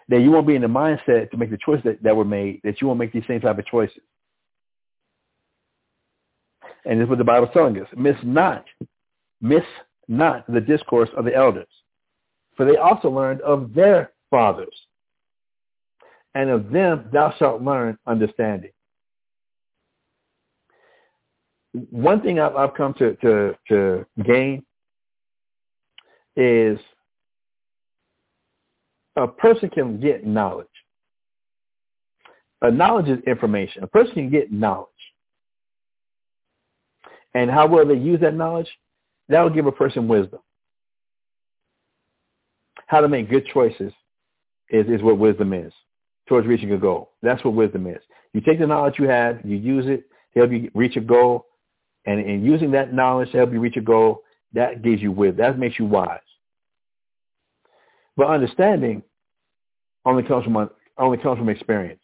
That 0.08 0.20
you 0.20 0.30
won't 0.30 0.46
be 0.46 0.54
in 0.54 0.62
the 0.62 0.68
mindset 0.68 1.30
to 1.30 1.36
make 1.36 1.50
the 1.50 1.58
choices 1.58 1.84
that, 1.84 2.02
that 2.02 2.16
were 2.16 2.24
made. 2.24 2.60
That 2.64 2.80
you 2.80 2.86
won't 2.86 2.98
make 2.98 3.12
these 3.12 3.22
same 3.28 3.40
type 3.40 3.58
of 3.58 3.66
choices. 3.66 4.02
And 6.84 6.98
this 6.98 7.04
is 7.04 7.10
what 7.10 7.18
the 7.18 7.24
Bible 7.24 7.46
is 7.46 7.52
telling 7.54 7.78
us. 7.80 7.88
Miss 7.96 8.16
not, 8.22 8.64
miss 9.40 9.62
not 10.08 10.44
the 10.52 10.60
discourse 10.60 11.08
of 11.16 11.24
the 11.24 11.34
elders, 11.34 11.68
for 12.56 12.66
they 12.66 12.76
also 12.76 13.08
learned 13.08 13.40
of 13.40 13.72
their 13.72 14.10
fathers, 14.34 14.74
and 16.34 16.50
of 16.50 16.72
them 16.72 17.08
thou 17.12 17.32
shalt 17.38 17.62
learn 17.62 17.96
understanding. 18.04 18.72
One 21.90 22.20
thing 22.20 22.40
I've, 22.40 22.56
I've 22.56 22.74
come 22.74 22.94
to, 22.94 23.14
to, 23.14 23.54
to 23.68 24.06
gain 24.24 24.64
is 26.34 26.80
a 29.14 29.28
person 29.28 29.70
can 29.70 30.00
get 30.00 30.26
knowledge. 30.26 30.66
A 32.62 32.72
knowledge 32.72 33.08
is 33.08 33.22
information. 33.28 33.84
A 33.84 33.86
person 33.86 34.14
can 34.14 34.30
get 34.30 34.50
knowledge. 34.50 34.88
And 37.34 37.48
how 37.48 37.68
well 37.68 37.86
they 37.86 37.94
use 37.94 38.18
that 38.22 38.34
knowledge, 38.34 38.68
that 39.28 39.40
will 39.40 39.50
give 39.50 39.66
a 39.66 39.72
person 39.72 40.08
wisdom. 40.08 40.40
How 42.88 43.00
to 43.00 43.06
make 43.06 43.30
good 43.30 43.46
choices 43.46 43.92
is, 44.70 44.86
is 44.88 45.02
what 45.02 45.18
wisdom 45.18 45.52
is 45.52 45.72
towards 46.28 46.46
reaching 46.46 46.72
a 46.72 46.78
goal. 46.78 47.12
That's 47.22 47.44
what 47.44 47.54
wisdom 47.54 47.86
is. 47.86 48.00
You 48.32 48.40
take 48.40 48.58
the 48.58 48.66
knowledge 48.66 48.94
you 48.98 49.08
have, 49.08 49.40
you 49.44 49.56
use 49.56 49.86
it 49.86 50.08
to 50.34 50.40
help 50.40 50.52
you 50.52 50.70
reach 50.74 50.96
a 50.96 51.00
goal, 51.00 51.46
and 52.06 52.20
in 52.20 52.44
using 52.44 52.70
that 52.72 52.92
knowledge 52.92 53.30
to 53.32 53.38
help 53.38 53.52
you 53.52 53.60
reach 53.60 53.76
a 53.76 53.80
goal, 53.80 54.22
that 54.52 54.82
gives 54.82 55.02
you 55.02 55.12
wisdom. 55.12 55.38
That 55.38 55.58
makes 55.58 55.78
you 55.78 55.86
wise. 55.86 56.20
But 58.16 58.28
understanding 58.28 59.02
only 60.04 60.22
comes 60.22 60.44
from 60.44 60.70
only 60.98 61.18
comes 61.18 61.38
from 61.38 61.48
experience. 61.48 62.00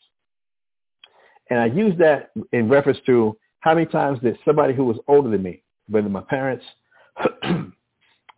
And 1.48 1.58
I 1.61 1.66
use 1.66 1.96
that 1.98 2.30
in 2.52 2.68
reference 2.68 2.98
to 3.06 3.36
how 3.61 3.74
many 3.74 3.86
times 3.86 4.20
did 4.20 4.38
somebody 4.44 4.74
who 4.74 4.84
was 4.84 4.96
older 5.06 5.30
than 5.30 5.42
me, 5.42 5.62
whether 5.88 6.08
my 6.08 6.22
parents, 6.22 6.64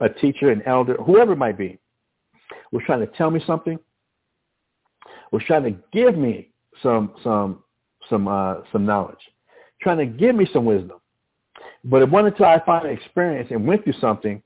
a 0.00 0.08
teacher, 0.20 0.50
an 0.50 0.62
elder, 0.66 0.94
whoever 0.94 1.32
it 1.32 1.36
might 1.36 1.56
be, 1.56 1.78
was 2.72 2.82
trying 2.84 3.00
to 3.00 3.06
tell 3.06 3.30
me 3.30 3.42
something, 3.46 3.78
was 5.32 5.42
trying 5.46 5.64
to 5.64 5.76
give 5.92 6.16
me 6.16 6.50
some 6.82 7.14
some 7.24 7.62
some 8.08 8.28
uh, 8.28 8.56
some 8.70 8.86
knowledge, 8.86 9.18
trying 9.80 9.98
to 9.98 10.06
give 10.06 10.36
me 10.36 10.46
some 10.52 10.64
wisdom. 10.64 10.98
But 11.84 12.02
it 12.02 12.10
wasn't 12.10 12.34
until 12.34 12.46
I 12.46 12.62
finally 12.64 12.94
experienced 12.94 13.50
and 13.50 13.66
went 13.66 13.82
through 13.82 13.94
something 13.94 14.42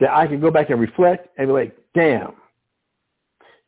that 0.00 0.10
I 0.10 0.26
could 0.26 0.40
go 0.40 0.50
back 0.50 0.70
and 0.70 0.80
reflect 0.80 1.28
and 1.38 1.46
be 1.46 1.52
like, 1.52 1.76
damn, 1.94 2.32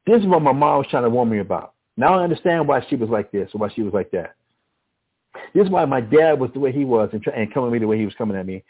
this 0.06 0.20
is 0.20 0.26
what 0.26 0.42
my 0.42 0.52
mom 0.52 0.78
was 0.78 0.86
trying 0.90 1.04
to 1.04 1.10
warn 1.10 1.28
me 1.28 1.38
about. 1.38 1.74
Now 1.96 2.18
I 2.18 2.24
understand 2.24 2.66
why 2.66 2.84
she 2.88 2.96
was 2.96 3.08
like 3.08 3.30
this 3.30 3.50
or 3.54 3.58
why 3.58 3.68
she 3.74 3.82
was 3.82 3.94
like 3.94 4.10
that. 4.10 4.34
This 5.54 5.64
is 5.64 5.70
why 5.70 5.84
my 5.84 6.00
dad 6.00 6.40
was 6.40 6.50
the 6.52 6.60
way 6.60 6.72
he 6.72 6.84
was 6.84 7.10
and, 7.12 7.24
and 7.34 7.52
coming 7.52 7.68
at 7.68 7.72
me 7.72 7.78
the 7.78 7.86
way 7.86 7.98
he 7.98 8.04
was 8.04 8.14
coming 8.14 8.36
at 8.36 8.46
me. 8.46 8.64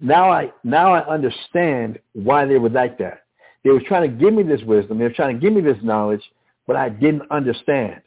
Now 0.00 0.30
I 0.30 0.52
now 0.62 0.92
I 0.94 1.06
understand 1.06 1.98
why 2.12 2.44
they 2.44 2.58
were 2.58 2.68
like 2.68 2.98
that. 2.98 3.25
They 3.66 3.72
were 3.72 3.80
trying 3.80 4.08
to 4.08 4.16
give 4.16 4.32
me 4.32 4.44
this 4.44 4.62
wisdom. 4.62 4.98
They 4.98 5.04
were 5.06 5.10
trying 5.10 5.34
to 5.34 5.40
give 5.40 5.52
me 5.52 5.60
this 5.60 5.82
knowledge, 5.82 6.22
but 6.68 6.76
I 6.76 6.88
didn't 6.88 7.28
understand. 7.32 8.00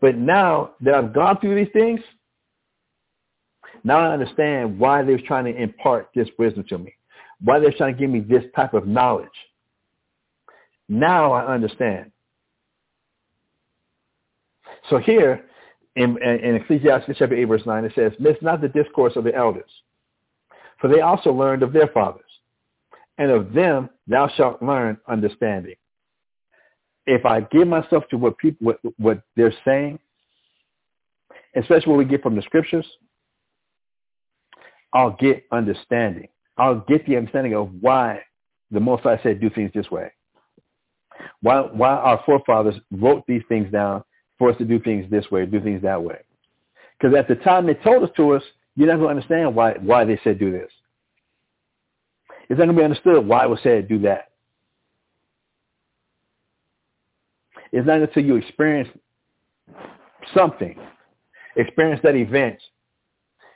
But 0.00 0.16
now 0.16 0.70
that 0.80 0.94
I've 0.94 1.12
gone 1.12 1.38
through 1.40 1.62
these 1.62 1.70
things, 1.74 2.00
now 3.84 3.98
I 3.98 4.14
understand 4.14 4.78
why 4.78 5.02
they 5.02 5.12
were 5.12 5.26
trying 5.26 5.44
to 5.44 5.54
impart 5.54 6.08
this 6.14 6.26
wisdom 6.38 6.64
to 6.70 6.78
me, 6.78 6.94
why 7.42 7.58
they're 7.60 7.70
trying 7.70 7.92
to 7.92 8.00
give 8.00 8.08
me 8.08 8.20
this 8.20 8.42
type 8.56 8.72
of 8.72 8.86
knowledge. 8.86 9.28
Now 10.88 11.32
I 11.32 11.52
understand. 11.52 12.10
So 14.88 14.96
here 14.96 15.44
in, 15.96 16.16
in 16.22 16.54
Ecclesiastes 16.54 17.18
chapter 17.18 17.34
8, 17.34 17.44
verse 17.44 17.66
9, 17.66 17.84
it 17.84 17.92
says, 17.94 18.12
Miss 18.18 18.38
not 18.40 18.62
the 18.62 18.68
discourse 18.68 19.16
of 19.16 19.24
the 19.24 19.34
elders, 19.34 19.70
for 20.80 20.88
they 20.88 21.02
also 21.02 21.30
learned 21.30 21.62
of 21.62 21.74
their 21.74 21.88
fathers, 21.88 22.24
and 23.20 23.30
of 23.30 23.52
them 23.52 23.90
thou 24.08 24.28
shalt 24.34 24.62
learn 24.62 24.96
understanding. 25.06 25.74
If 27.06 27.26
I 27.26 27.42
give 27.42 27.68
myself 27.68 28.04
to 28.10 28.16
what 28.16 28.38
people 28.38 28.66
what, 28.66 28.80
what 28.96 29.22
they're 29.36 29.54
saying, 29.64 29.98
especially 31.54 31.90
what 31.90 31.98
we 31.98 32.06
get 32.06 32.22
from 32.22 32.34
the 32.34 32.42
scriptures, 32.42 32.86
I'll 34.94 35.16
get 35.20 35.44
understanding. 35.52 36.28
I'll 36.56 36.80
get 36.88 37.06
the 37.06 37.16
understanding 37.16 37.54
of 37.54 37.70
why 37.80 38.22
the 38.70 38.80
Most 38.80 39.02
High 39.02 39.20
said 39.22 39.40
do 39.40 39.50
things 39.50 39.70
this 39.74 39.90
way. 39.90 40.10
Why 41.42 41.60
why 41.60 41.90
our 41.90 42.22
forefathers 42.24 42.76
wrote 42.90 43.24
these 43.28 43.42
things 43.48 43.70
down 43.70 44.02
for 44.38 44.50
us 44.50 44.56
to 44.56 44.64
do 44.64 44.80
things 44.80 45.10
this 45.10 45.30
way, 45.30 45.44
do 45.44 45.60
things 45.60 45.82
that 45.82 46.02
way. 46.02 46.20
Because 46.98 47.14
at 47.14 47.28
the 47.28 47.34
time 47.34 47.66
they 47.66 47.74
told 47.74 48.02
us 48.02 48.10
to 48.16 48.32
us, 48.32 48.42
you're 48.76 48.88
not 48.88 48.96
going 48.96 49.14
to 49.14 49.22
understand 49.22 49.54
why 49.54 49.74
why 49.74 50.06
they 50.06 50.18
said 50.24 50.38
do 50.38 50.50
this. 50.50 50.70
It's 52.50 52.58
not 52.58 52.64
going 52.64 52.76
to 52.76 52.80
be 52.80 52.84
understood 52.84 53.24
why 53.24 53.44
it 53.44 53.48
was 53.48 53.60
said 53.62 53.88
do 53.88 54.00
that. 54.00 54.32
It's 57.70 57.86
not 57.86 58.00
until 58.00 58.24
you 58.24 58.34
experience 58.34 58.88
something, 60.36 60.76
experience 61.54 62.00
that 62.02 62.16
event, 62.16 62.58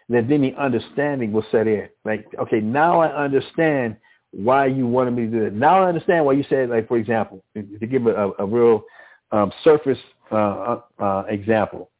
that 0.08 0.28
then 0.28 0.42
the 0.42 0.54
understanding 0.54 1.32
will 1.32 1.44
set 1.50 1.66
in. 1.66 1.88
Like, 2.04 2.24
okay, 2.38 2.60
now 2.60 3.00
I 3.00 3.24
understand 3.24 3.96
why 4.30 4.66
you 4.66 4.86
wanted 4.86 5.10
me 5.12 5.22
to 5.22 5.30
do 5.30 5.44
that. 5.44 5.54
Now 5.54 5.82
I 5.82 5.88
understand 5.88 6.24
why 6.24 6.34
you 6.34 6.44
said, 6.48 6.70
like, 6.70 6.86
for 6.86 6.96
example, 6.96 7.42
to 7.56 7.86
give 7.86 8.06
a, 8.06 8.30
a 8.38 8.46
real 8.46 8.84
um, 9.32 9.52
surface 9.64 9.98
uh, 10.30 10.36
uh, 10.36 10.80
uh, 11.00 11.24
example, 11.28 11.90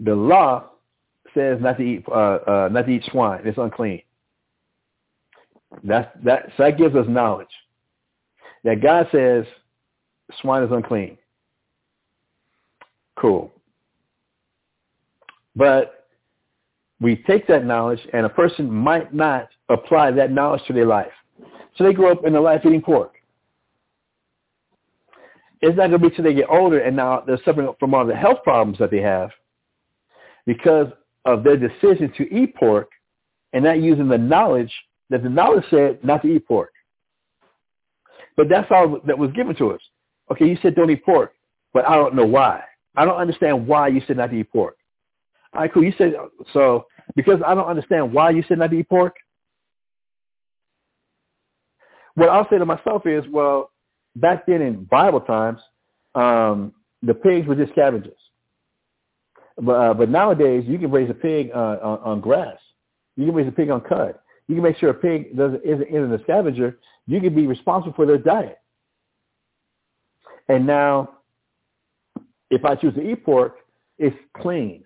the 0.00 0.14
law 0.14 0.70
says 1.34 1.58
not 1.60 1.76
to 1.76 1.82
eat 1.82 2.04
uh, 2.08 2.12
uh, 2.12 2.68
not 2.72 2.86
to 2.86 2.92
eat 2.92 3.04
swine. 3.10 3.42
It's 3.44 3.58
unclean. 3.58 4.02
That's 5.84 6.08
that. 6.24 6.46
So 6.56 6.64
that 6.64 6.78
gives 6.78 6.94
us 6.94 7.06
knowledge 7.08 7.48
that 8.64 8.82
God 8.82 9.08
says 9.12 9.44
swine 10.40 10.62
is 10.62 10.70
unclean. 10.70 11.18
Cool. 13.16 13.50
But 15.54 16.06
we 17.00 17.16
take 17.26 17.46
that 17.48 17.64
knowledge 17.64 18.00
and 18.12 18.24
a 18.24 18.28
person 18.28 18.70
might 18.70 19.12
not 19.12 19.48
apply 19.68 20.12
that 20.12 20.30
knowledge 20.30 20.62
to 20.66 20.72
their 20.72 20.86
life. 20.86 21.12
So 21.76 21.84
they 21.84 21.92
grow 21.92 22.12
up 22.12 22.24
in 22.24 22.34
a 22.34 22.40
life 22.40 22.62
eating 22.64 22.82
pork. 22.82 23.14
It's 25.60 25.76
not 25.76 25.90
going 25.90 25.92
to 25.92 25.98
be 25.98 26.06
until 26.06 26.24
they 26.24 26.34
get 26.34 26.48
older 26.48 26.80
and 26.80 26.96
now 26.96 27.22
they're 27.26 27.38
suffering 27.44 27.72
from 27.78 27.94
all 27.94 28.06
the 28.06 28.16
health 28.16 28.38
problems 28.42 28.78
that 28.78 28.90
they 28.90 29.00
have 29.00 29.30
because 30.46 30.88
of 31.24 31.44
their 31.44 31.56
decision 31.56 32.12
to 32.16 32.34
eat 32.34 32.54
pork 32.56 32.88
and 33.52 33.64
not 33.64 33.80
using 33.80 34.08
the 34.08 34.18
knowledge 34.18 34.72
that 35.12 35.22
the 35.22 35.28
knowledge 35.28 35.64
said 35.70 36.02
not 36.02 36.22
to 36.22 36.28
eat 36.28 36.46
pork. 36.48 36.72
But 38.36 38.48
that's 38.48 38.66
all 38.70 39.00
that 39.06 39.18
was 39.18 39.30
given 39.32 39.54
to 39.56 39.72
us. 39.72 39.80
Okay, 40.30 40.46
you 40.46 40.56
said 40.62 40.74
don't 40.74 40.90
eat 40.90 41.04
pork, 41.04 41.34
but 41.72 41.86
I 41.86 41.96
don't 41.96 42.14
know 42.14 42.26
why. 42.26 42.62
I 42.96 43.04
don't 43.04 43.18
understand 43.18 43.66
why 43.66 43.88
you 43.88 44.00
said 44.06 44.16
not 44.16 44.30
to 44.30 44.36
eat 44.36 44.50
pork. 44.50 44.76
All 45.54 45.60
right, 45.60 45.72
cool. 45.72 45.84
You 45.84 45.92
said 45.98 46.14
so 46.52 46.86
because 47.14 47.40
I 47.46 47.54
don't 47.54 47.68
understand 47.68 48.12
why 48.12 48.30
you 48.30 48.42
said 48.48 48.58
not 48.58 48.70
to 48.70 48.78
eat 48.78 48.88
pork. 48.88 49.16
What 52.14 52.28
I'll 52.28 52.48
say 52.50 52.58
to 52.58 52.66
myself 52.66 53.06
is, 53.06 53.24
well, 53.30 53.70
back 54.16 54.46
then 54.46 54.62
in 54.62 54.84
Bible 54.84 55.20
times, 55.20 55.60
um, 56.14 56.72
the 57.02 57.14
pigs 57.14 57.46
were 57.46 57.54
just 57.54 57.72
scavengers. 57.72 58.18
But, 59.56 59.72
uh, 59.72 59.94
but 59.94 60.08
nowadays, 60.08 60.64
you 60.66 60.78
can 60.78 60.90
raise 60.90 61.10
a 61.10 61.14
pig 61.14 61.50
uh, 61.54 61.78
on, 61.82 61.98
on 62.00 62.20
grass. 62.20 62.58
You 63.16 63.26
can 63.26 63.34
raise 63.34 63.48
a 63.48 63.52
pig 63.52 63.70
on 63.70 63.80
cud. 63.82 64.14
You 64.48 64.56
can 64.56 64.64
make 64.64 64.76
sure 64.78 64.90
a 64.90 64.94
pig 64.94 65.36
doesn't 65.36 65.62
isn't, 65.64 65.88
isn't 65.88 66.12
a 66.12 66.22
scavenger. 66.22 66.78
You 67.06 67.20
can 67.20 67.34
be 67.34 67.46
responsible 67.46 67.94
for 67.94 68.06
their 68.06 68.18
diet. 68.18 68.58
And 70.48 70.66
now, 70.66 71.18
if 72.50 72.64
I 72.64 72.74
choose 72.74 72.94
to 72.94 73.02
eat 73.02 73.24
pork, 73.24 73.56
it's 73.98 74.16
clean. 74.36 74.84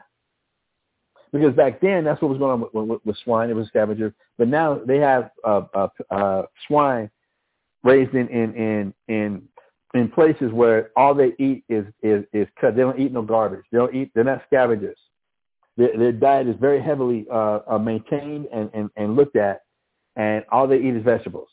Because 1.33 1.55
back 1.55 1.81
then, 1.81 2.05
that's 2.05 2.21
what 2.23 2.29
was 2.29 2.39
going 2.39 2.53
on 2.53 2.61
with, 2.61 2.73
with, 2.73 3.01
with 3.05 3.17
swine. 3.25 3.51
It 3.51 3.57
was 3.57 3.67
a 3.67 3.69
scavenger. 3.69 4.15
But 4.39 4.49
now 4.49 4.81
they 4.87 4.99
have 4.99 5.31
uh, 5.45 5.63
uh, 5.75 5.89
uh, 6.11 6.43
swine 6.67 7.11
raised 7.83 8.15
in 8.15 8.29
in 8.29 8.55
in 8.55 8.95
in 9.09 9.43
in 9.95 10.09
places 10.09 10.53
where 10.53 10.91
all 10.97 11.15
they 11.15 11.33
eat 11.39 11.65
is 11.69 11.87
is 12.03 12.25
is 12.33 12.47
cut. 12.61 12.77
They 12.77 12.83
don't 12.83 12.99
eat 12.99 13.13
no 13.13 13.23
garbage. 13.23 13.65
They 13.73 13.79
don't 13.79 13.95
eat. 13.95 14.13
They're 14.15 14.25
not 14.25 14.43
scavengers. 14.47 14.99
Their, 15.77 15.97
their 15.97 16.13
diet 16.13 16.49
is 16.49 16.57
very 16.61 16.83
heavily 16.83 17.27
uh, 17.31 17.61
uh, 17.69 17.79
maintained 17.79 18.47
and, 18.53 18.71
and 18.73 18.91
and 18.97 19.17
looked 19.17 19.37
at, 19.37 19.63
and 20.17 20.45
all 20.51 20.67
they 20.67 20.79
eat 20.79 20.97
is 20.97 21.05
vegetables. 21.05 21.49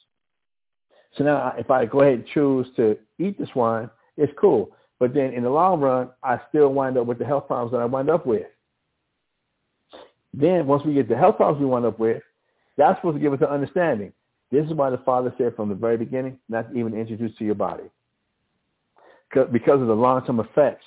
So 1.17 1.23
now, 1.23 1.53
if 1.57 1.69
I 1.69 1.85
go 1.85 2.01
ahead 2.01 2.13
and 2.13 2.27
choose 2.33 2.67
to 2.77 2.97
eat 3.19 3.37
the 3.37 3.47
swine, 3.53 3.89
it's 4.17 4.33
cool. 4.39 4.71
But 4.99 5.13
then 5.13 5.33
in 5.33 5.43
the 5.43 5.49
long 5.49 5.79
run, 5.79 6.09
I 6.23 6.39
still 6.49 6.69
wind 6.69 6.97
up 6.97 7.05
with 7.05 7.19
the 7.19 7.25
health 7.25 7.47
problems 7.47 7.71
that 7.73 7.81
I 7.81 7.85
wind 7.85 8.09
up 8.09 8.25
with. 8.25 8.47
Then 10.33 10.65
once 10.65 10.83
we 10.85 10.93
get 10.93 11.09
the 11.09 11.17
health 11.17 11.37
problems 11.37 11.61
we 11.61 11.67
wind 11.67 11.85
up 11.85 11.99
with, 11.99 12.23
that's 12.77 12.97
supposed 12.99 13.15
to 13.15 13.19
give 13.21 13.33
us 13.33 13.41
an 13.41 13.47
understanding. 13.47 14.13
This 14.51 14.65
is 14.65 14.73
why 14.73 14.89
the 14.89 14.97
Father 14.99 15.33
said 15.37 15.55
from 15.55 15.69
the 15.69 15.75
very 15.75 15.97
beginning, 15.97 16.39
not 16.47 16.67
even 16.75 16.93
introduce 16.93 17.35
to 17.37 17.43
your 17.43 17.55
body. 17.55 17.83
Because 19.51 19.81
of 19.81 19.87
the 19.87 19.95
long-term 19.95 20.39
effects 20.39 20.85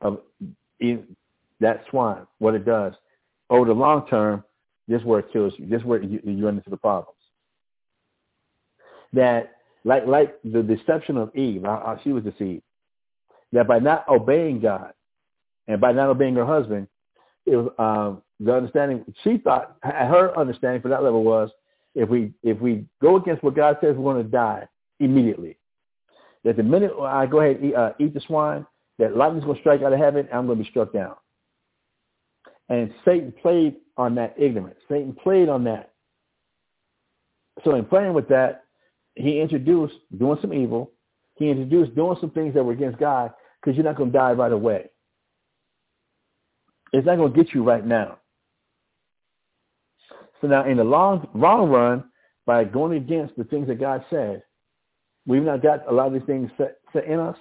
of 0.00 0.20
that 1.60 1.84
swine, 1.90 2.26
what 2.38 2.54
it 2.54 2.64
does. 2.64 2.92
Over 3.50 3.66
the 3.66 3.74
long 3.74 4.06
term, 4.08 4.44
this 4.88 5.00
is 5.00 5.06
where 5.06 5.20
it 5.20 5.32
kills 5.32 5.52
you. 5.58 5.66
This 5.66 5.80
is 5.80 5.86
where 5.86 6.02
you, 6.02 6.20
you 6.24 6.44
run 6.44 6.56
into 6.56 6.70
the 6.70 6.76
problems. 6.76 7.16
That, 9.12 9.56
like, 9.84 10.06
like 10.06 10.36
the 10.44 10.62
deception 10.62 11.16
of 11.16 11.34
Eve, 11.34 11.62
how 11.62 11.98
she 12.02 12.12
was 12.12 12.24
deceived, 12.24 12.62
that 13.52 13.68
by 13.68 13.78
not 13.78 14.08
obeying 14.08 14.60
God 14.60 14.92
and 15.68 15.80
by 15.80 15.92
not 15.92 16.08
obeying 16.08 16.34
her 16.34 16.46
husband, 16.46 16.88
it 17.46 17.56
was 17.56 17.72
um, 17.78 18.22
the 18.40 18.54
understanding 18.54 19.04
she 19.22 19.38
thought 19.38 19.76
her 19.82 20.36
understanding 20.36 20.82
for 20.82 20.88
that 20.88 21.02
level 21.02 21.22
was 21.22 21.50
if 21.94 22.08
we 22.08 22.32
if 22.42 22.60
we 22.60 22.84
go 23.00 23.16
against 23.16 23.42
what 23.42 23.54
God 23.54 23.78
says, 23.80 23.96
we're 23.96 24.12
going 24.12 24.24
to 24.24 24.30
die 24.30 24.68
immediately. 25.00 25.56
That 26.44 26.56
the 26.56 26.62
minute 26.62 26.92
I 27.00 27.26
go 27.26 27.40
ahead 27.40 27.56
and 27.56 27.70
eat, 27.70 27.74
uh, 27.74 27.92
eat 27.98 28.14
the 28.14 28.20
swine, 28.20 28.66
that 28.98 29.16
lightning's 29.16 29.44
going 29.44 29.56
to 29.56 29.62
strike 29.62 29.82
out 29.82 29.92
of 29.92 29.98
heaven, 29.98 30.26
and 30.26 30.38
I'm 30.38 30.46
going 30.46 30.58
to 30.58 30.64
be 30.64 30.70
struck 30.70 30.92
down. 30.92 31.14
And 32.68 32.92
Satan 33.04 33.32
played 33.42 33.76
on 33.96 34.14
that 34.16 34.34
ignorance. 34.38 34.78
Satan 34.88 35.14
played 35.14 35.48
on 35.48 35.64
that. 35.64 35.92
So 37.64 37.74
in 37.74 37.84
playing 37.84 38.12
with 38.12 38.28
that, 38.28 38.64
he 39.14 39.40
introduced 39.40 39.94
doing 40.18 40.38
some 40.40 40.52
evil. 40.52 40.92
He 41.36 41.48
introduced 41.48 41.94
doing 41.94 42.16
some 42.20 42.30
things 42.30 42.54
that 42.54 42.64
were 42.64 42.72
against 42.72 42.98
God 42.98 43.32
because 43.60 43.76
you're 43.76 43.84
not 43.84 43.96
going 43.96 44.12
to 44.12 44.18
die 44.18 44.32
right 44.32 44.52
away. 44.52 44.86
It's 46.92 47.06
not 47.06 47.16
going 47.16 47.32
to 47.32 47.42
get 47.42 47.54
you 47.54 47.62
right 47.62 47.84
now. 47.84 48.18
So 50.40 50.48
now 50.48 50.64
in 50.66 50.76
the 50.76 50.84
long, 50.84 51.28
long 51.34 51.70
run, 51.70 52.04
by 52.46 52.64
going 52.64 52.96
against 52.96 53.36
the 53.36 53.44
things 53.44 53.66
that 53.66 53.80
God 53.80 54.04
said, 54.08 54.42
we've 55.26 55.42
not 55.42 55.62
got 55.62 55.88
a 55.88 55.92
lot 55.92 56.06
of 56.06 56.12
these 56.12 56.22
things 56.26 56.50
set, 56.56 56.76
set 56.92 57.04
in 57.04 57.18
us. 57.18 57.36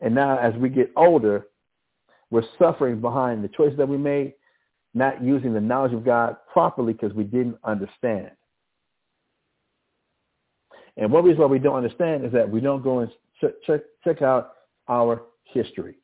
And 0.00 0.14
now 0.14 0.38
as 0.38 0.54
we 0.54 0.68
get 0.68 0.90
older, 0.96 1.46
we're 2.30 2.44
suffering 2.58 3.00
behind 3.00 3.44
the 3.44 3.48
choices 3.48 3.76
that 3.78 3.88
we 3.88 3.98
made, 3.98 4.34
not 4.98 5.22
using 5.22 5.54
the 5.54 5.60
knowledge 5.60 5.92
of 5.92 6.04
God 6.04 6.36
properly 6.52 6.92
because 6.92 7.14
we 7.14 7.24
didn't 7.24 7.56
understand. 7.64 8.30
And 10.96 11.12
one 11.12 11.24
reason 11.24 11.40
why 11.40 11.46
we 11.46 11.58
don't 11.58 11.76
understand 11.76 12.24
is 12.24 12.32
that 12.32 12.50
we 12.50 12.60
don't 12.60 12.82
go 12.82 13.00
and 13.00 13.10
check, 13.40 13.82
check, 14.04 14.22
out 14.22 14.52
our 14.88 15.22
history. 15.44 15.96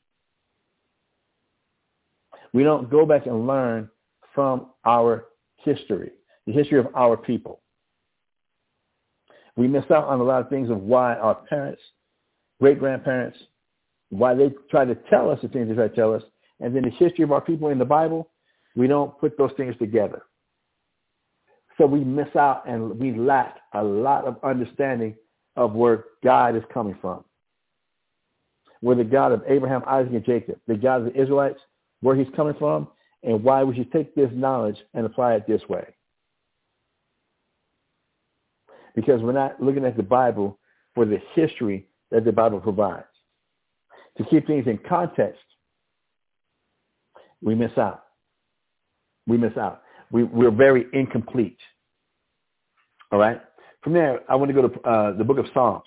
We 2.52 2.62
don't 2.62 2.88
go 2.88 3.04
back 3.04 3.26
and 3.26 3.46
learn 3.46 3.90
from 4.34 4.68
our 4.84 5.26
history 5.56 6.12
the 6.46 6.52
history 6.52 6.78
of 6.78 6.88
our 6.94 7.16
people. 7.16 7.60
We 9.56 9.68
miss 9.68 9.84
out 9.90 10.04
on 10.04 10.20
a 10.20 10.24
lot 10.24 10.42
of 10.42 10.48
things 10.48 10.70
of 10.70 10.82
why 10.82 11.14
our 11.14 11.34
parents, 11.34 11.80
great-grandparents, 12.60 13.38
why 14.10 14.34
they 14.34 14.50
try 14.70 14.84
to 14.84 14.94
tell 15.08 15.30
us 15.30 15.38
the 15.42 15.48
things 15.48 15.68
they 15.68 15.74
try 15.74 15.88
to 15.88 15.94
tell 15.94 16.12
us, 16.12 16.22
and 16.60 16.74
then 16.74 16.82
the 16.82 16.90
history 16.90 17.24
of 17.24 17.32
our 17.32 17.40
people 17.40 17.68
in 17.68 17.78
the 17.78 17.84
Bible, 17.84 18.28
we 18.74 18.86
don't 18.86 19.18
put 19.18 19.36
those 19.38 19.52
things 19.56 19.74
together. 19.78 20.22
So 21.78 21.86
we 21.86 22.00
miss 22.04 22.34
out 22.36 22.68
and 22.68 22.98
we 22.98 23.12
lack 23.12 23.58
a 23.72 23.82
lot 23.82 24.24
of 24.26 24.36
understanding 24.42 25.16
of 25.56 25.74
where 25.74 26.04
God 26.22 26.56
is 26.56 26.62
coming 26.72 26.96
from. 27.00 27.24
Where 28.80 28.96
the 28.96 29.04
God 29.04 29.32
of 29.32 29.42
Abraham, 29.48 29.82
Isaac, 29.86 30.12
and 30.12 30.24
Jacob, 30.24 30.58
the 30.66 30.76
God 30.76 31.06
of 31.06 31.12
the 31.12 31.20
Israelites, 31.20 31.60
where 32.00 32.14
he's 32.14 32.28
coming 32.36 32.54
from, 32.58 32.88
and 33.22 33.42
why 33.42 33.64
we 33.64 33.74
should 33.74 33.90
take 33.90 34.14
this 34.14 34.30
knowledge 34.32 34.76
and 34.92 35.06
apply 35.06 35.34
it 35.34 35.46
this 35.46 35.62
way 35.68 35.86
because 38.94 39.20
we're 39.22 39.32
not 39.32 39.60
looking 39.60 39.84
at 39.84 39.96
the 39.96 40.02
Bible 40.02 40.58
for 40.94 41.04
the 41.04 41.18
history 41.34 41.86
that 42.10 42.24
the 42.24 42.32
Bible 42.32 42.60
provides. 42.60 43.04
To 44.18 44.24
keep 44.24 44.46
things 44.46 44.66
in 44.66 44.78
context, 44.78 45.42
we 47.42 47.54
miss 47.54 47.76
out. 47.76 48.03
We 49.26 49.36
miss 49.36 49.56
out. 49.56 49.82
We, 50.10 50.24
we're 50.24 50.50
very 50.50 50.86
incomplete. 50.92 51.58
All 53.10 53.18
right? 53.18 53.40
From 53.82 53.92
there, 53.92 54.20
I 54.30 54.36
want 54.36 54.50
to 54.50 54.54
go 54.54 54.68
to 54.68 54.80
uh, 54.88 55.16
the 55.16 55.24
book 55.24 55.38
of 55.38 55.46
Psalms. 55.52 55.84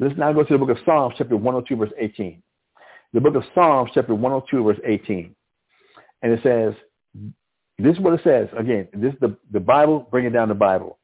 Let's 0.00 0.16
now 0.16 0.32
go 0.32 0.44
to 0.44 0.52
the 0.52 0.58
book 0.58 0.70
of 0.70 0.78
Psalms, 0.84 1.14
chapter 1.18 1.36
102, 1.36 1.76
verse 1.76 1.92
18. 1.98 2.42
The 3.12 3.20
book 3.20 3.34
of 3.34 3.42
Psalms, 3.54 3.90
chapter 3.94 4.14
102, 4.14 4.62
verse 4.62 4.78
18. 4.86 5.34
And 6.22 6.32
it 6.32 6.40
says, 6.42 6.74
this 7.78 7.94
is 7.94 8.00
what 8.00 8.14
it 8.14 8.20
says. 8.22 8.48
Again, 8.58 8.88
this 8.92 9.12
is 9.12 9.20
the, 9.20 9.36
the 9.52 9.60
Bible, 9.60 10.06
bringing 10.10 10.32
down 10.32 10.48
the 10.48 10.54
Bible. 10.54 10.98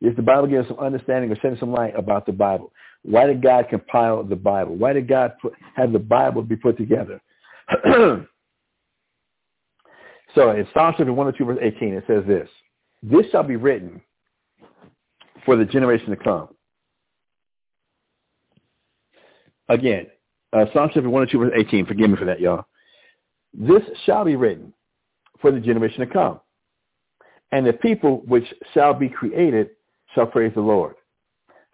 Is 0.00 0.14
the 0.16 0.22
Bible 0.22 0.48
giving 0.48 0.66
some 0.66 0.78
understanding 0.78 1.30
or 1.30 1.36
shedding 1.36 1.58
some 1.58 1.72
light 1.72 1.98
about 1.98 2.26
the 2.26 2.32
Bible? 2.32 2.72
Why 3.02 3.26
did 3.26 3.42
God 3.42 3.68
compile 3.70 4.22
the 4.22 4.36
Bible? 4.36 4.74
Why 4.74 4.92
did 4.92 5.08
God 5.08 5.32
put, 5.40 5.54
have 5.74 5.92
the 5.92 5.98
Bible 5.98 6.42
be 6.42 6.56
put 6.56 6.76
together? 6.76 7.20
so 10.36 10.50
in 10.50 10.68
Psalm 10.72 10.94
chapter 10.96 11.12
102 11.12 11.44
verse 11.44 11.58
18, 11.60 11.94
it 11.94 12.04
says 12.06 12.22
this, 12.28 12.48
This 13.02 13.26
shall 13.32 13.42
be 13.42 13.56
written 13.56 14.00
for 15.44 15.56
the 15.56 15.64
generation 15.64 16.10
to 16.10 16.16
come. 16.16 16.48
Again, 19.68 20.06
uh, 20.52 20.66
Psalm 20.72 20.90
102 20.94 21.38
verse 21.38 21.52
18, 21.56 21.86
forgive 21.86 22.10
me 22.10 22.16
for 22.16 22.26
that, 22.26 22.38
y'all. 22.38 22.66
This 23.54 23.82
shall 24.04 24.24
be 24.24 24.36
written 24.36 24.72
for 25.40 25.50
the 25.50 25.58
generation 25.58 26.00
to 26.00 26.06
come. 26.06 26.40
And 27.50 27.66
the 27.66 27.72
people 27.72 28.22
which 28.26 28.44
shall 28.74 28.92
be 28.92 29.08
created 29.08 29.70
shall 30.14 30.26
praise 30.26 30.52
the 30.54 30.60
Lord. 30.60 30.96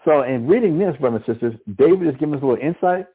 So 0.04 0.22
in 0.22 0.46
reading 0.46 0.78
this, 0.78 0.96
brothers 0.96 1.22
and 1.26 1.34
sisters, 1.34 1.54
David 1.76 2.06
is 2.06 2.14
giving 2.18 2.34
us 2.34 2.42
a 2.42 2.46
little 2.46 2.64
insight. 2.64 3.06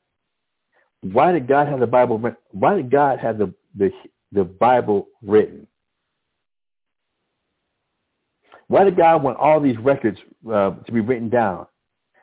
Why 1.01 1.31
did 1.31 1.47
God 1.47 1.67
have 1.67 1.79
the 1.79 1.87
Bible? 1.87 2.21
Why 2.51 2.75
did 2.75 2.91
God 2.91 3.19
have 3.19 3.37
the 3.37 3.53
the, 3.75 3.91
the 4.31 4.43
Bible 4.43 5.07
written? 5.21 5.67
Why 8.67 8.83
did 8.83 8.97
God 8.97 9.23
want 9.23 9.37
all 9.37 9.59
these 9.59 9.77
records 9.77 10.19
uh, 10.45 10.71
to 10.71 10.91
be 10.91 10.99
written 10.99 11.29
down 11.29 11.67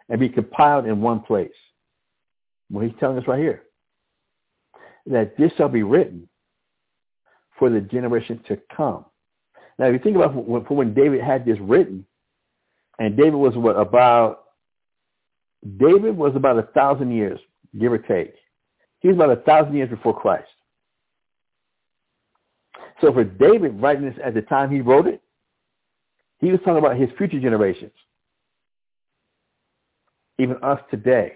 and 0.08 0.20
be 0.20 0.28
compiled 0.28 0.86
in 0.86 1.00
one 1.00 1.20
place? 1.20 1.52
Well, 2.70 2.84
he's 2.84 2.94
telling 3.00 3.18
us 3.18 3.26
right 3.26 3.38
here 3.38 3.62
that 5.06 5.36
this 5.36 5.52
shall 5.56 5.68
be 5.68 5.82
written 5.82 6.28
for 7.58 7.70
the 7.70 7.80
generation 7.80 8.40
to 8.48 8.58
come. 8.74 9.04
Now, 9.78 9.86
if 9.86 9.92
you 9.92 9.98
think 9.98 10.16
about 10.16 10.34
when, 10.34 10.62
when 10.62 10.94
David 10.94 11.20
had 11.20 11.44
this 11.44 11.58
written, 11.60 12.06
and 12.98 13.16
David 13.16 13.34
was 13.34 13.56
what 13.56 13.76
about 13.76 14.44
David 15.78 16.16
was 16.16 16.36
about 16.36 16.58
a 16.58 16.62
thousand 16.62 17.12
years, 17.12 17.40
give 17.78 17.92
or 17.92 17.98
take. 17.98 18.34
He 19.00 19.08
was 19.08 19.16
about 19.16 19.30
a 19.30 19.40
thousand 19.42 19.74
years 19.74 19.90
before 19.90 20.18
Christ. 20.18 20.48
So 23.00 23.12
for 23.12 23.24
David 23.24 23.80
writing 23.80 24.04
this 24.04 24.18
at 24.22 24.34
the 24.34 24.42
time 24.42 24.70
he 24.70 24.80
wrote 24.80 25.06
it, 25.06 25.20
he 26.40 26.50
was 26.50 26.60
talking 26.60 26.78
about 26.78 26.96
his 26.96 27.10
future 27.16 27.40
generations. 27.40 27.92
Even 30.38 30.56
us 30.62 30.80
today. 30.90 31.32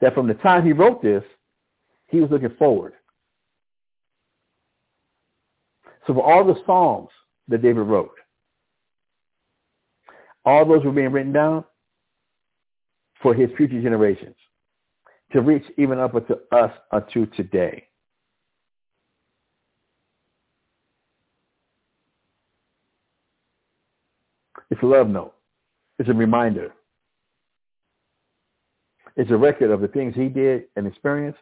That 0.00 0.14
from 0.14 0.26
the 0.26 0.34
time 0.34 0.64
he 0.64 0.72
wrote 0.72 1.02
this, 1.02 1.24
he 2.08 2.20
was 2.20 2.30
looking 2.30 2.54
forward. 2.58 2.94
So 6.06 6.14
for 6.14 6.22
all 6.22 6.44
the 6.44 6.60
Psalms 6.64 7.10
that 7.48 7.62
David 7.62 7.82
wrote, 7.82 8.14
all 10.44 10.64
those 10.64 10.84
were 10.84 10.92
being 10.92 11.12
written 11.12 11.32
down 11.32 11.64
for 13.22 13.34
his 13.34 13.50
future 13.56 13.80
generations 13.80 14.36
to 15.32 15.42
reach 15.42 15.64
even 15.76 15.98
up 15.98 16.12
to 16.26 16.38
us 16.52 16.72
unto 16.90 17.26
today. 17.26 17.86
It's 24.70 24.82
a 24.82 24.86
love 24.86 25.08
note. 25.08 25.34
It's 25.98 26.08
a 26.08 26.14
reminder. 26.14 26.72
It's 29.16 29.30
a 29.30 29.36
record 29.36 29.70
of 29.70 29.80
the 29.80 29.88
things 29.88 30.14
he 30.14 30.28
did 30.28 30.64
and 30.76 30.86
experienced 30.86 31.40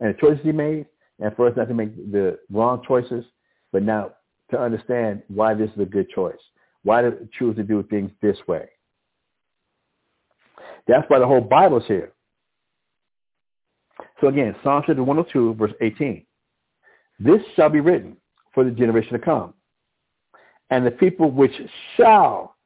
and 0.00 0.14
the 0.14 0.18
choices 0.18 0.40
he 0.42 0.52
made 0.52 0.86
and 1.20 1.34
for 1.36 1.46
us 1.46 1.54
not 1.56 1.68
to 1.68 1.74
make 1.74 1.94
the 2.10 2.38
wrong 2.50 2.82
choices, 2.86 3.24
but 3.70 3.82
now 3.82 4.12
to 4.50 4.60
understand 4.60 5.22
why 5.28 5.54
this 5.54 5.70
is 5.70 5.80
a 5.80 5.86
good 5.86 6.08
choice. 6.10 6.34
Why 6.82 7.02
to 7.02 7.28
choose 7.38 7.56
to 7.56 7.62
do 7.62 7.82
things 7.84 8.10
this 8.20 8.36
way? 8.48 8.68
That's 10.88 11.08
why 11.08 11.20
the 11.20 11.26
whole 11.26 11.40
Bible 11.40 11.78
is 11.78 11.86
here. 11.86 12.12
So 14.20 14.28
again, 14.28 14.56
Psalm 14.64 14.82
102, 14.86 15.54
verse 15.54 15.72
18. 15.80 16.26
This 17.20 17.40
shall 17.54 17.68
be 17.68 17.80
written 17.80 18.16
for 18.52 18.64
the 18.64 18.70
generation 18.70 19.12
to 19.12 19.18
come, 19.18 19.54
and 20.72 20.86
the 20.86 20.90
people 20.90 21.30
which 21.30 21.52
shall 21.96 22.56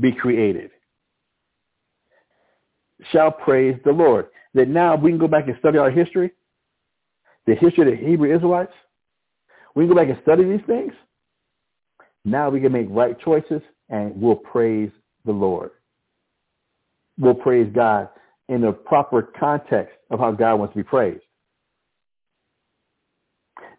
be 0.00 0.12
created 0.12 0.70
shall 3.10 3.30
praise 3.32 3.78
the 3.84 3.92
Lord. 3.92 4.26
That 4.54 4.68
now 4.68 4.94
we 4.94 5.10
can 5.10 5.18
go 5.18 5.26
back 5.26 5.48
and 5.48 5.56
study 5.58 5.78
our 5.78 5.90
history, 5.90 6.32
the 7.46 7.56
history 7.56 7.92
of 7.92 7.98
the 7.98 8.06
Hebrew 8.06 8.34
Israelites. 8.34 8.72
We 9.74 9.84
can 9.84 9.94
go 9.94 10.00
back 10.00 10.08
and 10.08 10.18
study 10.22 10.44
these 10.44 10.64
things 10.66 10.92
now 12.24 12.48
we 12.48 12.60
can 12.60 12.72
make 12.72 12.86
right 12.88 13.18
choices 13.20 13.60
and 13.88 14.20
we'll 14.20 14.36
praise 14.36 14.90
the 15.24 15.32
Lord. 15.32 15.70
We'll 17.18 17.34
praise 17.34 17.70
God 17.74 18.08
in 18.48 18.62
the 18.62 18.72
proper 18.72 19.22
context 19.22 19.94
of 20.10 20.20
how 20.20 20.32
God 20.32 20.56
wants 20.56 20.72
to 20.72 20.78
be 20.78 20.84
praised. 20.84 21.22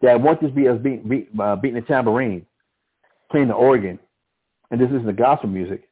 That 0.02 0.22
won't 0.22 0.42
just 0.42 0.56
be 0.56 0.68
us 0.68 0.78
uh, 1.40 1.56
beating 1.56 1.76
the 1.76 1.86
tambourine, 1.88 2.46
playing 3.32 3.48
the 3.48 3.54
organ, 3.54 4.00
and 4.72 4.80
this 4.80 4.90
isn't 4.90 5.06
the 5.06 5.14
gospel 5.14 5.50
music. 5.50 5.90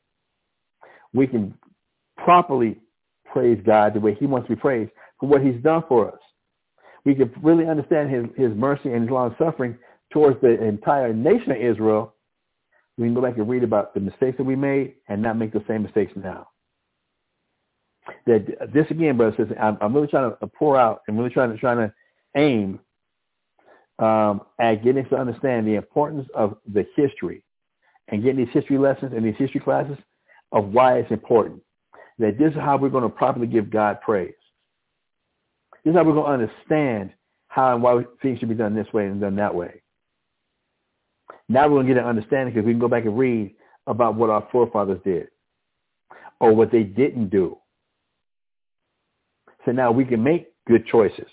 We 1.13 1.27
can 1.27 1.53
properly 2.17 2.79
praise 3.25 3.61
God 3.65 3.93
the 3.93 3.99
way 3.99 4.15
he 4.15 4.25
wants 4.25 4.47
to 4.47 4.55
be 4.55 4.61
praised 4.61 4.91
for 5.19 5.27
what 5.27 5.41
he's 5.41 5.61
done 5.61 5.83
for 5.87 6.11
us. 6.11 6.19
We 7.05 7.15
can 7.15 7.31
really 7.41 7.67
understand 7.67 8.09
his, 8.09 8.25
his 8.37 8.55
mercy 8.55 8.91
and 8.91 9.03
his 9.03 9.11
long 9.11 9.35
suffering 9.37 9.77
towards 10.11 10.39
the 10.41 10.63
entire 10.63 11.13
nation 11.13 11.51
of 11.51 11.57
Israel 11.57 12.13
we 12.97 13.07
can 13.07 13.13
go 13.13 13.21
back 13.21 13.37
and 13.37 13.49
read 13.49 13.63
about 13.63 13.93
the 13.93 13.99
mistakes 13.99 14.37
that 14.37 14.43
we 14.43 14.55
made 14.55 14.95
and 15.07 15.21
not 15.21 15.37
make 15.37 15.51
the 15.51 15.63
same 15.67 15.83
mistakes 15.83 16.13
now. 16.15 16.47
That 18.27 18.45
this 18.73 18.85
again, 18.91 19.17
brother, 19.17 19.35
says 19.37 19.47
I'm, 19.59 19.77
I'm 19.81 19.93
really 19.95 20.07
trying 20.07 20.31
to 20.31 20.37
uh, 20.41 20.47
pour 20.57 20.77
out 20.77 21.01
and 21.07 21.17
really 21.17 21.29
trying 21.29 21.51
to 21.51 21.57
trying 21.57 21.77
to 21.77 21.93
aim 22.35 22.79
um, 23.99 24.41
at 24.59 24.83
getting 24.83 25.05
to 25.09 25.15
understand 25.15 25.67
the 25.67 25.75
importance 25.75 26.27
of 26.35 26.57
the 26.71 26.85
history 26.95 27.43
and 28.07 28.23
getting 28.23 28.45
these 28.45 28.53
history 28.53 28.77
lessons 28.77 29.13
and 29.15 29.25
these 29.25 29.35
history 29.37 29.59
classes 29.59 29.97
of 30.51 30.69
why 30.69 30.97
it's 30.97 31.11
important. 31.11 31.61
That 32.19 32.37
this 32.37 32.51
is 32.51 32.59
how 32.59 32.77
we're 32.77 32.89
going 32.89 33.03
to 33.03 33.09
properly 33.09 33.47
give 33.47 33.71
God 33.71 34.01
praise. 34.01 34.33
This 35.83 35.91
is 35.91 35.97
how 35.97 36.03
we're 36.03 36.13
going 36.13 36.39
to 36.39 36.45
understand 36.45 37.11
how 37.47 37.73
and 37.73 37.83
why 37.83 38.03
things 38.21 38.39
should 38.39 38.49
be 38.49 38.55
done 38.55 38.75
this 38.75 38.91
way 38.93 39.05
and 39.05 39.19
done 39.21 39.35
that 39.35 39.53
way. 39.53 39.81
Now 41.49 41.67
we're 41.67 41.75
going 41.75 41.87
to 41.87 41.93
get 41.93 42.03
an 42.03 42.09
understanding 42.09 42.53
because 42.53 42.65
we 42.65 42.73
can 42.73 42.79
go 42.79 42.87
back 42.87 43.05
and 43.05 43.17
read 43.17 43.55
about 43.85 44.15
what 44.15 44.29
our 44.29 44.47
forefathers 44.51 44.99
did 45.03 45.27
or 46.39 46.53
what 46.53 46.71
they 46.71 46.83
didn't 46.83 47.29
do. 47.29 47.57
So 49.65 49.71
now 49.71 49.91
we 49.91 50.05
can 50.05 50.23
make 50.23 50.53
good 50.67 50.85
choices. 50.87 51.27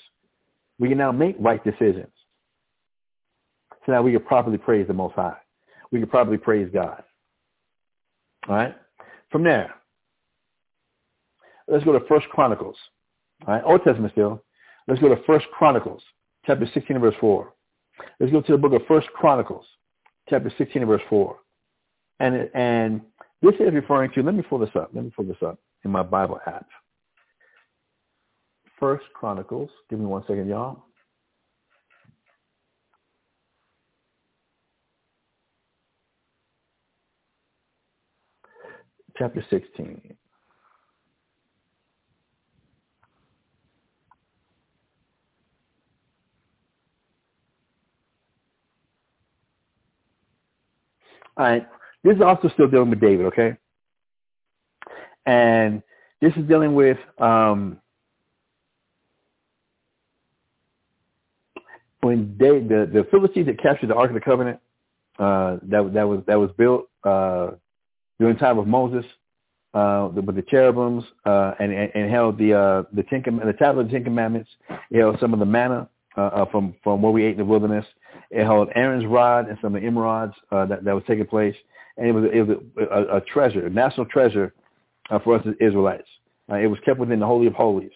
We 0.79 0.89
can 0.89 0.99
now 0.99 1.13
make 1.13 1.37
right 1.39 1.63
decisions. 1.63 2.13
So 3.85 3.93
now 3.93 4.03
we 4.03 4.13
can 4.13 4.23
properly 4.23 4.59
praise 4.59 4.87
the 4.87 4.95
Most 4.95 5.15
High. 5.15 5.37
We 5.91 6.01
can 6.01 6.09
properly 6.09 6.39
praise 6.39 6.69
God. 6.73 7.03
All 8.49 8.57
right? 8.57 8.77
From 9.31 9.45
there, 9.45 9.75
let's 11.69 11.85
go 11.85 11.93
to 11.93 12.05
First 12.07 12.29
Chronicles. 12.29 12.77
All 13.47 13.55
right? 13.55 13.63
Old 13.65 13.83
Testament 13.85 14.13
still. 14.13 14.43
Let's 14.89 15.01
go 15.01 15.09
to 15.09 15.23
First 15.25 15.47
Chronicles, 15.57 16.03
chapter 16.47 16.67
16 16.73 16.99
verse 16.99 17.15
4. 17.21 17.53
Let's 18.19 18.33
go 18.33 18.41
to 18.41 18.53
the 18.53 18.59
book 18.59 18.73
of 18.73 18.83
First 18.87 19.09
Chronicles, 19.15 19.67
chapter 20.29 20.53
16 20.57 20.85
verse 20.87 21.03
4. 21.09 21.37
And, 22.21 22.51
and 22.55 23.01
this 23.43 23.55
is 23.55 23.73
referring 23.73 24.11
to, 24.13 24.23
let 24.23 24.35
me 24.35 24.43
pull 24.43 24.59
this 24.59 24.71
up. 24.75 24.91
Let 24.93 25.05
me 25.05 25.11
pull 25.15 25.25
this 25.25 25.43
up 25.45 25.59
in 25.85 25.91
my 25.91 26.03
Bible 26.03 26.41
app. 26.47 26.67
First 28.79 29.05
Chronicles. 29.15 29.71
Give 29.89 29.99
me 29.99 30.07
one 30.07 30.23
second, 30.23 30.49
y'all. 30.49 30.85
Chapter 39.21 39.45
16. 39.51 40.17
All 51.37 51.45
right. 51.45 51.69
This 52.03 52.17
is 52.17 52.23
also 52.23 52.49
still 52.49 52.67
dealing 52.67 52.89
with 52.89 53.01
David, 53.01 53.27
okay? 53.27 53.59
And 55.27 55.83
this 56.23 56.33
is 56.37 56.49
dealing 56.49 56.75
with 56.75 56.97
um, 57.19 57.77
when 62.01 62.37
they, 62.39 62.61
the 62.61 62.89
the 62.91 63.07
Philistines 63.11 63.49
that 63.49 63.61
captured 63.61 63.89
the 63.89 63.95
Ark 63.97 64.09
of 64.09 64.15
the 64.15 64.21
Covenant 64.23 64.61
uh, 65.19 65.59
that 65.65 65.93
that 65.93 66.09
was 66.09 66.23
that 66.27 66.37
was 66.37 66.51
built 66.57 66.89
uh, 67.05 67.51
during 68.21 68.35
the 68.35 68.41
time 68.41 68.59
of 68.59 68.69
Moses 68.69 69.05
uh, 69.75 70.09
the, 70.09 70.21
with 70.21 70.37
the 70.37 70.43
cherubims 70.43 71.05
uh, 71.25 71.53
and, 71.59 71.73
and, 71.73 71.91
and 71.95 72.11
held 72.11 72.39
the 72.39 72.55
uh, 72.55 72.83
the 72.93 73.03
ten 73.05 73.23
the 73.25 73.55
tablet 73.59 73.83
of 73.83 73.87
the 73.89 73.93
Ten 73.93 74.05
Commandments. 74.05 74.51
It 74.91 75.01
held 75.01 75.19
some 75.19 75.33
of 75.33 75.41
the 75.41 75.47
manna 75.47 75.89
uh, 76.17 76.21
uh, 76.21 76.51
from 76.51 76.75
from 76.85 77.03
what 77.03 77.13
we 77.13 77.25
ate 77.25 77.33
in 77.33 77.39
the 77.39 77.45
wilderness. 77.45 77.87
It 78.31 78.45
held 78.45 78.69
Aaron's 78.75 79.07
rod 79.07 79.49
and 79.49 79.59
some 79.61 79.75
of 79.75 79.83
the 79.83 79.89
emerods 79.89 80.35
uh, 80.53 80.67
that, 80.67 80.85
that 80.85 80.95
was 80.95 81.03
taking 81.07 81.27
place. 81.27 81.57
and 81.97 82.07
it 82.07 82.13
was 82.13 82.25
it 82.33 82.47
was 82.47 82.59
a, 82.79 82.85
a, 82.85 83.17
a 83.17 83.21
treasure, 83.23 83.67
a 83.67 83.71
national 83.71 84.07
treasure 84.07 84.53
uh, 85.11 85.19
for 85.21 85.37
us 85.37 85.47
as 85.47 85.55
Israelites. 85.61 86.09
Uh, 86.51 86.57
it 86.57 86.67
was 86.67 86.79
kept 86.85 86.99
within 86.99 87.21
the 87.21 87.27
holy 87.27 87.47
of 87.47 87.55
holies, 87.55 87.93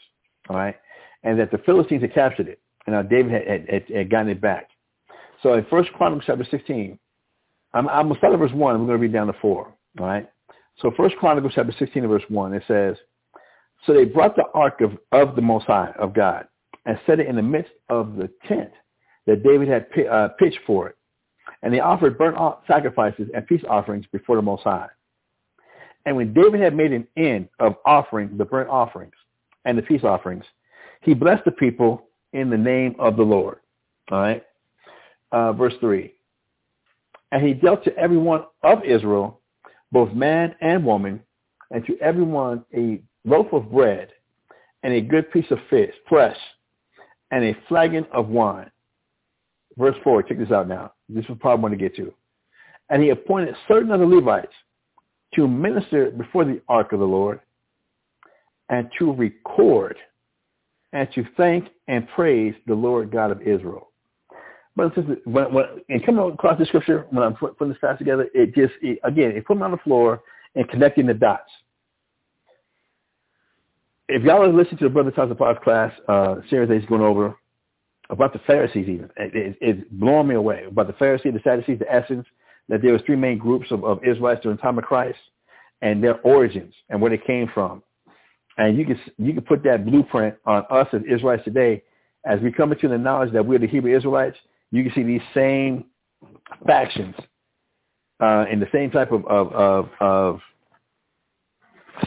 all 0.48 0.56
right, 0.56 0.76
and 1.24 1.38
that 1.38 1.50
the 1.50 1.58
Philistines 1.58 2.02
had 2.02 2.14
captured 2.14 2.48
it, 2.48 2.60
and 2.86 2.94
uh, 2.94 3.02
David 3.02 3.32
had, 3.32 3.68
had, 3.68 3.84
had 3.94 4.10
gotten 4.10 4.28
it 4.28 4.40
back. 4.40 4.68
So 5.42 5.54
in 5.54 5.66
First 5.68 5.92
Chronicles 5.94 6.24
chapter 6.24 6.46
16, 6.48 6.98
I'm, 7.74 7.88
I'm 7.88 8.06
going 8.06 8.14
to 8.14 8.18
start 8.18 8.32
at 8.32 8.38
verse 8.38 8.52
1. 8.52 8.60
We're 8.80 8.86
going 8.86 8.98
to 8.98 9.02
read 9.02 9.12
down 9.12 9.26
to 9.26 9.32
4. 9.42 9.73
All 9.98 10.06
right? 10.06 10.28
So 10.80 10.92
First 10.96 11.16
Chronicles 11.16 11.52
chapter 11.54 11.74
16 11.78 12.06
verse 12.06 12.22
1, 12.28 12.54
it 12.54 12.62
says, 12.66 12.96
So 13.86 13.94
they 13.94 14.04
brought 14.04 14.36
the 14.36 14.44
ark 14.54 14.80
of, 14.80 14.92
of 15.12 15.36
the 15.36 15.42
Most 15.42 15.66
High, 15.66 15.92
of 15.98 16.14
God, 16.14 16.46
and 16.84 16.98
set 17.06 17.20
it 17.20 17.28
in 17.28 17.36
the 17.36 17.42
midst 17.42 17.72
of 17.88 18.16
the 18.16 18.28
tent 18.46 18.70
that 19.26 19.42
David 19.42 19.68
had 19.68 19.86
uh, 20.06 20.28
pitched 20.38 20.60
for 20.66 20.88
it. 20.88 20.96
And 21.62 21.72
they 21.72 21.80
offered 21.80 22.18
burnt 22.18 22.36
sacrifices 22.66 23.28
and 23.34 23.46
peace 23.46 23.62
offerings 23.68 24.04
before 24.12 24.36
the 24.36 24.42
Most 24.42 24.64
High. 24.64 24.88
And 26.06 26.16
when 26.16 26.34
David 26.34 26.60
had 26.60 26.76
made 26.76 26.92
an 26.92 27.06
end 27.16 27.48
of 27.58 27.76
offering 27.86 28.36
the 28.36 28.44
burnt 28.44 28.68
offerings 28.68 29.14
and 29.64 29.78
the 29.78 29.82
peace 29.82 30.04
offerings, 30.04 30.44
he 31.02 31.14
blessed 31.14 31.44
the 31.44 31.52
people 31.52 32.08
in 32.32 32.50
the 32.50 32.58
name 32.58 32.94
of 32.98 33.16
the 33.16 33.22
Lord. 33.22 33.60
All 34.10 34.20
right? 34.20 34.42
Uh, 35.32 35.52
verse 35.52 35.74
3. 35.80 36.12
And 37.32 37.46
he 37.46 37.54
dealt 37.54 37.84
to 37.84 37.96
everyone 37.96 38.44
of 38.62 38.84
Israel, 38.84 39.40
both 39.94 40.12
man 40.12 40.54
and 40.60 40.84
woman, 40.84 41.22
and 41.70 41.86
to 41.86 41.96
everyone 42.00 42.64
a 42.76 43.00
loaf 43.24 43.46
of 43.52 43.70
bread 43.70 44.08
and 44.82 44.92
a 44.92 45.00
good 45.00 45.30
piece 45.30 45.50
of 45.50 45.58
fish, 45.70 45.94
flesh, 46.08 46.36
and 47.30 47.44
a 47.44 47.56
flagon 47.68 48.04
of 48.12 48.28
wine. 48.28 48.70
Verse 49.78 49.94
4, 50.02 50.24
check 50.24 50.38
this 50.38 50.50
out 50.50 50.68
now. 50.68 50.92
This 51.08 51.24
is 51.26 51.36
probably 51.40 51.62
want 51.62 51.72
to 51.74 51.78
get 51.78 51.94
to. 51.96 52.12
And 52.90 53.02
he 53.02 53.10
appointed 53.10 53.54
certain 53.68 53.92
of 53.92 54.00
the 54.00 54.06
Levites 54.06 54.52
to 55.36 55.46
minister 55.46 56.10
before 56.10 56.44
the 56.44 56.60
ark 56.68 56.92
of 56.92 56.98
the 56.98 57.06
Lord 57.06 57.40
and 58.70 58.90
to 58.98 59.12
record 59.12 59.96
and 60.92 61.08
to 61.14 61.24
thank 61.36 61.68
and 61.86 62.08
praise 62.08 62.54
the 62.66 62.74
Lord 62.74 63.12
God 63.12 63.30
of 63.30 63.42
Israel. 63.42 63.90
But 64.76 64.96
when, 65.24 65.54
when, 65.54 65.64
and 65.88 66.04
coming 66.04 66.32
across 66.32 66.58
the 66.58 66.66
scripture, 66.66 67.06
when 67.10 67.22
I'm 67.22 67.34
putting 67.34 67.68
this 67.68 67.78
fast 67.80 67.98
together, 67.98 68.28
it 68.34 68.54
just, 68.54 68.74
it, 68.82 68.98
again, 69.04 69.30
it 69.30 69.46
put 69.46 69.56
me 69.56 69.62
on 69.62 69.70
the 69.70 69.76
floor 69.78 70.22
and 70.54 70.68
connecting 70.68 71.06
the 71.06 71.14
dots. 71.14 71.50
If 74.08 74.22
y'all 74.22 74.42
are 74.42 74.52
listening 74.52 74.78
to 74.78 74.84
the 74.84 74.90
Brother 74.90 75.10
Thompson 75.10 75.36
Podcast 75.36 75.62
class 75.62 75.92
uh, 76.08 76.36
series 76.50 76.68
that 76.68 76.78
he's 76.78 76.88
going 76.88 77.02
over 77.02 77.36
about 78.10 78.32
the 78.32 78.40
Pharisees 78.40 78.88
even, 78.88 79.10
it, 79.16 79.34
it, 79.34 79.56
it's 79.60 79.88
blowing 79.92 80.28
me 80.28 80.34
away. 80.34 80.64
About 80.68 80.88
the 80.88 80.92
Pharisees, 80.94 81.32
the 81.32 81.40
Sadducees, 81.42 81.78
the 81.78 81.96
Essenes, 81.96 82.26
that 82.68 82.82
there 82.82 82.92
was 82.92 83.02
three 83.06 83.16
main 83.16 83.38
groups 83.38 83.70
of, 83.70 83.84
of 83.84 84.04
Israelites 84.04 84.42
during 84.42 84.56
the 84.56 84.62
time 84.62 84.78
of 84.78 84.84
Christ 84.84 85.18
and 85.82 86.02
their 86.02 86.20
origins 86.22 86.74
and 86.88 87.00
where 87.00 87.10
they 87.10 87.18
came 87.18 87.48
from. 87.54 87.82
And 88.56 88.76
you 88.76 88.84
can 88.84 89.00
you 89.18 89.32
can 89.32 89.42
put 89.42 89.62
that 89.64 89.84
blueprint 89.84 90.36
on 90.44 90.64
us 90.70 90.86
as 90.92 91.02
Israelites 91.10 91.44
today 91.44 91.82
as 92.24 92.40
we 92.40 92.52
come 92.52 92.72
into 92.72 92.88
the 92.88 92.98
knowledge 92.98 93.32
that 93.32 93.44
we're 93.44 93.58
the 93.58 93.66
Hebrew 93.66 93.96
Israelites. 93.96 94.36
You 94.70 94.82
can 94.82 94.92
see 94.94 95.02
these 95.02 95.22
same 95.34 95.86
factions 96.66 97.14
uh, 98.20 98.46
in 98.50 98.60
the 98.60 98.68
same 98.72 98.90
type 98.90 99.12
of, 99.12 99.24
of, 99.26 99.52
of, 99.52 99.88
of 100.00 100.40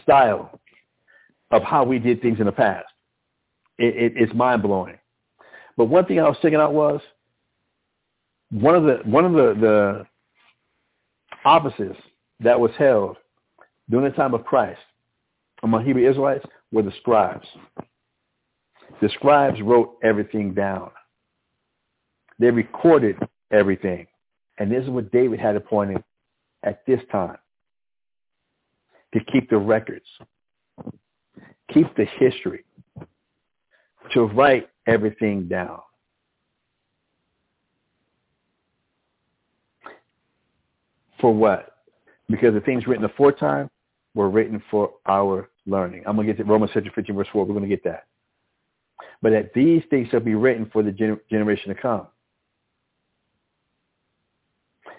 style 0.02 0.60
of 1.52 1.64
how 1.64 1.84
we 1.84 2.00
did 2.00 2.22
things 2.22 2.40
in 2.40 2.46
the 2.46 2.52
past. 2.52 2.86
It, 3.78 3.96
it, 3.96 4.14
it's 4.16 4.34
mind 4.34 4.64
blowing. 4.64 4.98
But 5.78 5.86
one 5.86 6.06
thing 6.06 6.20
I 6.20 6.24
was 6.24 6.38
checking 6.42 6.60
out 6.60 6.74
was 6.74 7.00
one 8.50 8.76
of 8.76 8.84
the 8.84 9.00
one 9.04 9.26
of 9.26 9.34
the, 9.34 9.56
the 9.60 10.08
offices 11.46 11.96
that 12.40 12.60
was 12.60 12.72
held 12.78 13.18
during 13.90 14.10
the 14.10 14.16
time 14.16 14.34
of 14.34 14.44
Christ 14.46 14.80
among 15.64 15.86
Hebrew 15.86 16.10
Israelites 16.10 16.46
were 16.72 16.82
the 16.84 16.94
scribes. 17.00 17.48
The 19.02 19.10
scribes 19.10 19.62
wrote 19.62 19.98
everything 20.04 20.54
down. 20.54 20.92
They 22.40 22.52
recorded 22.52 23.18
everything. 23.52 24.08
And 24.58 24.72
this 24.72 24.84
is 24.84 24.90
what 24.90 25.12
David 25.12 25.40
had 25.40 25.56
appointed 25.56 26.04
at 26.64 26.86
this 26.86 27.00
time 27.12 27.38
to 29.14 29.20
keep 29.32 29.50
the 29.50 29.58
records, 29.58 30.06
keep 31.74 31.96
the 31.96 32.06
history, 32.20 32.66
to 34.14 34.24
write 34.24 34.70
everything 34.86 35.48
down. 35.48 35.80
For 41.20 41.34
what? 41.34 41.78
Because 42.30 42.54
the 42.54 42.62
things 42.62 42.86
written 42.86 43.06
aforetime 43.06 43.70
were 44.14 44.30
written 44.30 44.62
for 44.70 44.92
our 45.06 45.50
learning. 45.66 46.04
I'm 46.06 46.16
going 46.16 46.28
to 46.28 46.34
get 46.34 46.44
to 46.44 46.50
Romans 46.50 46.72
chapter 46.74 46.92
15 46.94 47.16
verse 47.16 47.28
4. 47.32 47.46
We're 47.46 47.54
going 47.54 47.68
to 47.68 47.70
get 47.70 47.84
that. 47.86 48.06
But 49.22 49.32
that 49.32 49.54
these 49.54 49.84
things 49.90 50.10
shall 50.10 50.20
be 50.20 50.36
written 50.36 50.70
for 50.72 50.84
the 50.84 50.92
gener- 50.92 51.20
generation 51.30 51.74
to 51.74 51.82
come. 51.82 52.08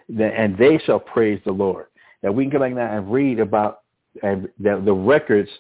And 0.09 0.57
they 0.57 0.79
shall 0.85 1.01
praise 1.01 1.41
the 1.45 1.53
Lord. 1.53 1.87
That 2.23 2.35
we 2.35 2.45
can 2.45 2.51
go 2.51 2.59
back 2.61 2.73
now 2.73 2.97
and 2.97 3.13
read 3.13 3.39
about 3.41 3.81
and 4.23 4.49
the, 4.59 4.81
the 4.85 4.93
records 4.93 5.51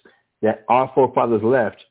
that 0.42 0.64
our 0.68 0.90
forefathers 0.94 1.42
left 1.42 1.84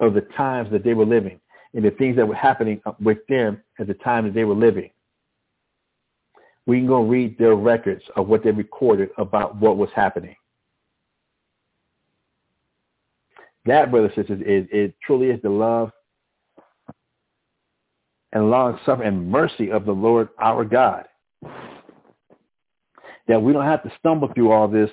of 0.00 0.14
the 0.14 0.22
times 0.36 0.70
that 0.72 0.84
they 0.84 0.94
were 0.94 1.06
living 1.06 1.40
and 1.74 1.84
the 1.84 1.90
things 1.92 2.16
that 2.16 2.26
were 2.26 2.34
happening 2.34 2.80
with 3.00 3.18
them 3.28 3.62
at 3.78 3.86
the 3.86 3.94
time 3.94 4.24
that 4.24 4.34
they 4.34 4.44
were 4.44 4.54
living. 4.54 4.90
We 6.66 6.78
can 6.78 6.86
go 6.86 7.02
read 7.02 7.38
their 7.38 7.54
records 7.54 8.02
of 8.16 8.28
what 8.28 8.42
they 8.42 8.50
recorded 8.50 9.10
about 9.18 9.56
what 9.56 9.76
was 9.76 9.90
happening. 9.94 10.34
That, 13.66 13.90
brothers 13.90 14.12
and 14.16 14.26
sisters, 14.26 14.40
is 14.46 14.68
it 14.72 14.94
truly 15.04 15.28
is 15.28 15.40
the 15.42 15.50
love 15.50 15.90
and 18.32 18.50
long 18.50 18.78
suffering 18.84 19.08
and 19.08 19.30
mercy 19.30 19.70
of 19.70 19.84
the 19.84 19.92
Lord 19.92 20.28
our 20.38 20.64
God. 20.64 21.06
That 23.28 23.42
we 23.42 23.52
don't 23.52 23.64
have 23.64 23.82
to 23.82 23.92
stumble 23.98 24.32
through 24.32 24.52
all 24.52 24.68
this 24.68 24.90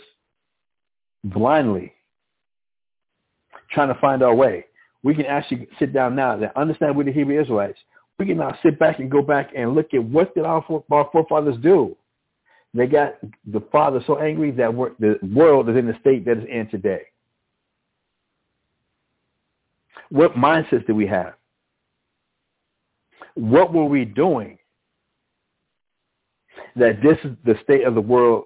blindly, 1.23 1.93
trying 3.71 3.93
to 3.93 3.99
find 3.99 4.23
our 4.23 4.34
way. 4.34 4.65
We 5.03 5.13
can 5.13 5.25
actually 5.25 5.67
sit 5.79 5.93
down 5.93 6.15
now 6.15 6.34
and 6.34 6.49
understand 6.55 6.95
we're 6.95 7.03
the 7.03 7.11
Hebrew 7.11 7.39
Israelites. 7.39 7.79
We 8.17 8.25
can 8.25 8.38
now 8.38 8.57
sit 8.63 8.79
back 8.79 8.99
and 8.99 9.11
go 9.11 9.21
back 9.21 9.51
and 9.55 9.73
look 9.73 9.93
at 9.93 10.03
what 10.03 10.34
did 10.34 10.45
our, 10.45 10.63
our 10.91 11.09
forefathers 11.11 11.57
do. 11.61 11.95
They 12.73 12.88
got 12.88 13.15
the 13.45 13.61
Father 13.71 14.01
so 14.07 14.17
angry 14.17 14.51
that 14.51 14.71
the 14.99 15.19
world 15.34 15.69
is 15.69 15.76
in 15.76 15.85
the 15.85 15.95
state 15.99 16.26
that 16.26 16.38
it's 16.38 16.47
in 16.49 16.69
today. 16.69 17.03
What 20.10 20.34
mindsets 20.35 20.85
do 20.88 20.95
we 20.95 21.07
have? 21.07 21.34
What 23.35 23.73
were 23.73 23.85
we 23.85 24.05
doing 24.05 24.57
that 26.75 27.01
this 27.01 27.17
is 27.23 27.35
the 27.45 27.55
state 27.63 27.85
of 27.85 27.95
the 27.95 28.01
world 28.01 28.45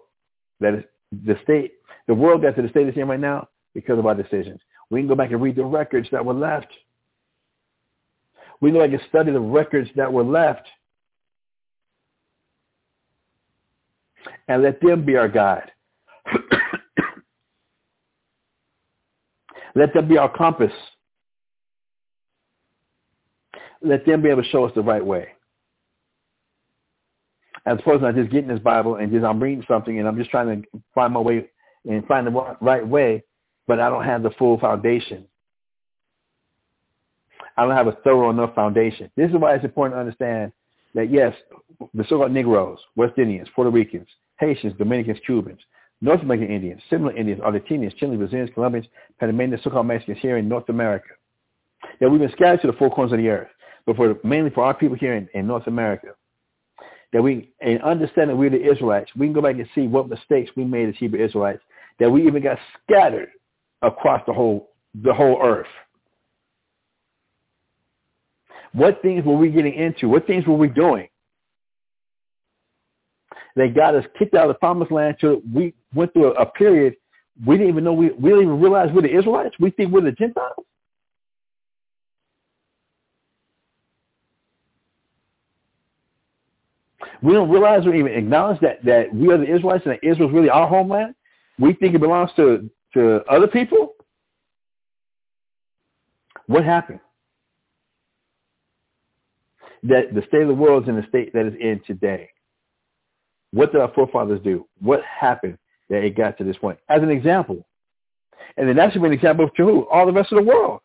that 0.60 0.74
is 0.74 0.84
the 1.26 1.38
state 1.44 1.74
the 2.08 2.14
world 2.14 2.42
got 2.42 2.56
to 2.56 2.62
the 2.62 2.70
state 2.70 2.88
it's 2.88 2.98
in 2.98 3.08
right 3.08 3.20
now 3.20 3.50
because 3.74 4.00
of 4.00 4.06
our 4.06 4.16
decisions. 4.16 4.62
We 4.90 5.02
can 5.02 5.08
go 5.08 5.16
back 5.16 5.32
and 5.32 5.42
read 5.42 5.56
the 5.58 5.66
records 5.66 6.08
that 6.12 6.26
were 6.26 6.34
left. 6.34 6.68
We 8.62 8.70
can 8.72 8.80
go 8.80 8.86
back 8.86 8.94
and 8.98 9.02
study 9.10 9.32
the 9.32 9.40
records 9.40 9.90
that 9.98 10.12
were 10.12 10.24
left. 10.24 10.66
And 14.48 14.64
let 14.64 14.80
them 14.82 15.06
be 15.06 15.18
our 15.18 15.28
guide. 15.28 15.70
let 19.76 19.94
them 19.94 20.08
be 20.08 20.18
our 20.18 20.30
compass 20.30 20.72
let 23.82 24.06
them 24.06 24.22
be 24.22 24.30
able 24.30 24.44
to 24.44 24.50
show 24.50 24.66
us 24.66 24.72
the 24.76 24.82
right 24.82 25.06
way. 25.06 25.30
As 27.68 27.78
opposed 27.80 28.02
to 28.02 28.14
just 28.14 28.32
getting 28.32 28.48
this 28.48 28.60
Bible 28.60 28.96
and 28.96 29.12
just 29.12 29.26
I'm 29.26 29.44
reading 29.44 29.66
something 29.68 30.00
and 30.00 30.08
I'm 30.08 30.18
just 30.18 30.32
trying 30.32 30.64
to 30.64 30.82
find 30.96 31.14
my 31.14 31.20
way 31.20 31.50
and 31.86 32.06
find 32.08 32.26
the 32.26 32.56
right 32.62 32.88
way, 32.88 33.24
but 33.68 33.80
I 33.80 33.90
don't 33.90 34.06
have 34.06 34.24
the 34.24 34.30
full 34.32 34.58
foundation. 34.58 35.26
I 37.58 37.64
don't 37.66 37.76
have 37.76 37.88
a 37.88 37.98
thorough 38.04 38.30
enough 38.30 38.56
foundation. 38.56 39.12
This 39.18 39.30
is 39.30 39.36
why 39.36 39.54
it's 39.56 39.66
important 39.66 39.96
to 39.96 40.00
understand 40.00 40.54
that 40.96 41.12
yes, 41.12 41.36
the 41.94 42.06
so-called 42.08 42.32
Negroes, 42.32 42.80
West 42.96 43.18
Indians, 43.18 43.50
Puerto 43.54 43.70
Ricans, 43.70 44.08
Haitians, 44.40 44.74
Dominicans, 44.78 45.20
Cubans, 45.26 45.60
North 46.00 46.22
American 46.22 46.50
Indians, 46.50 46.82
Seminole 46.90 47.18
Indians, 47.18 47.42
Argentinians, 47.42 47.96
Chileans, 47.98 48.20
Brazilians, 48.20 48.52
Colombians, 48.54 48.88
Panamanians, 49.20 49.64
so-called 49.64 49.88
Mexicans 49.88 50.20
here 50.22 50.38
in 50.38 50.48
North 50.48 50.70
America. 50.70 51.10
That 52.00 52.10
we've 52.10 52.22
been 52.22 52.32
scattered 52.32 52.62
to 52.62 52.68
the 52.68 52.78
four 52.78 52.90
corners 52.90 53.12
of 53.12 53.18
the 53.18 53.28
earth 53.30 53.50
but 53.88 53.96
for 53.96 54.18
mainly 54.24 54.52
for 54.52 54.66
our 54.66 54.74
people 54.74 54.98
here 54.98 55.16
in, 55.16 55.28
in 55.34 55.48
North 55.48 55.66
America, 55.66 56.10
that 57.14 57.22
we 57.22 57.52
and 57.62 57.82
understand 57.82 58.30
that 58.30 58.36
we're 58.36 58.50
the 58.50 58.70
Israelites, 58.70 59.12
we 59.16 59.28
can 59.28 59.34
go 59.34 59.42
back 59.42 59.56
and 59.56 59.68
see 59.74 59.88
what 59.88 60.10
mistakes 60.10 60.52
we 60.56 60.66
made 60.66 60.90
as 60.90 60.96
Hebrew 60.98 61.24
Israelites, 61.24 61.62
that 62.00 62.10
we 62.10 62.28
even 62.28 62.44
got 62.44 62.58
scattered 62.84 63.30
across 63.82 64.22
the 64.28 64.34
whole 64.34 64.72
the 65.04 65.14
whole 65.14 65.40
earth. 65.42 65.68
What 68.74 69.02
things 69.02 69.26
were 69.26 69.38
we 69.38 69.50
getting 69.50 69.74
into? 69.74 70.10
What 70.10 70.28
things 70.28 70.46
were 70.46 70.56
we 70.56 70.68
doing? 70.68 71.08
They 73.56 73.70
got 73.70 73.96
us 73.96 74.06
kicked 74.20 74.36
out 74.36 74.50
of 74.50 74.56
the 74.56 74.60
promised 74.60 74.92
land 74.92 75.18
till 75.20 75.42
we 75.52 75.74
went 75.96 76.14
through 76.14 76.36
a, 76.36 76.42
a 76.42 76.46
period 76.46 76.96
we 77.46 77.58
didn't 77.58 77.70
even 77.70 77.84
know 77.84 77.94
we, 77.94 78.10
we 78.12 78.30
didn't 78.30 78.46
even 78.46 78.62
realize 78.62 78.90
we're 78.94 79.02
the 79.02 79.16
Israelites. 79.16 79.56
We 79.60 79.72
think 79.72 79.92
we're 79.92 80.02
the 80.02 80.12
Gentiles. 80.12 80.66
We 87.22 87.34
don't 87.34 87.50
realize 87.50 87.86
or 87.86 87.96
even 87.96 88.14
acknowledge 88.14 88.60
that, 88.62 88.84
that 88.86 89.14
we 89.14 89.32
are 89.32 89.38
the 89.38 89.52
Israelites 89.52 89.86
and 89.86 89.94
that 89.94 90.04
Israel 90.04 90.30
is 90.30 90.36
really 90.36 90.50
our 90.50 90.68
homeland. 90.68 91.16
We 91.60 91.74
think 91.74 91.96
it 91.96 92.00
belongs 92.00 92.32
to, 92.36 92.70
to 92.94 93.24
other 93.30 93.48
people. 93.48 93.94
What 96.46 96.64
happened? 96.64 97.00
That 99.84 100.14
the 100.14 100.24
state 100.28 100.42
of 100.42 100.48
the 100.48 100.54
world 100.54 100.84
is 100.84 100.90
in 100.90 100.96
the 100.96 101.06
state 101.08 101.34
that 101.34 101.46
is 101.46 101.54
in 101.60 101.82
today. 101.86 102.30
What 103.52 103.72
did 103.72 103.82
our 103.82 103.92
forefathers 103.94 104.42
do? 104.44 104.68
What 104.80 105.02
happened 105.04 105.58
that 105.90 106.04
it 106.04 106.16
got 106.16 106.38
to 106.38 106.44
this 106.44 106.58
point? 106.58 106.80
As 106.90 107.02
an 107.02 107.10
example. 107.10 107.66
And 108.58 108.68
then 108.68 108.76
that 108.76 108.92
should 108.92 109.02
be 109.02 109.08
an 109.08 109.14
example 109.14 109.50
to 109.50 109.64
who? 109.64 109.88
All 109.90 110.06
the 110.06 110.12
rest 110.12 110.32
of 110.32 110.38
the 110.38 110.44
world. 110.44 110.82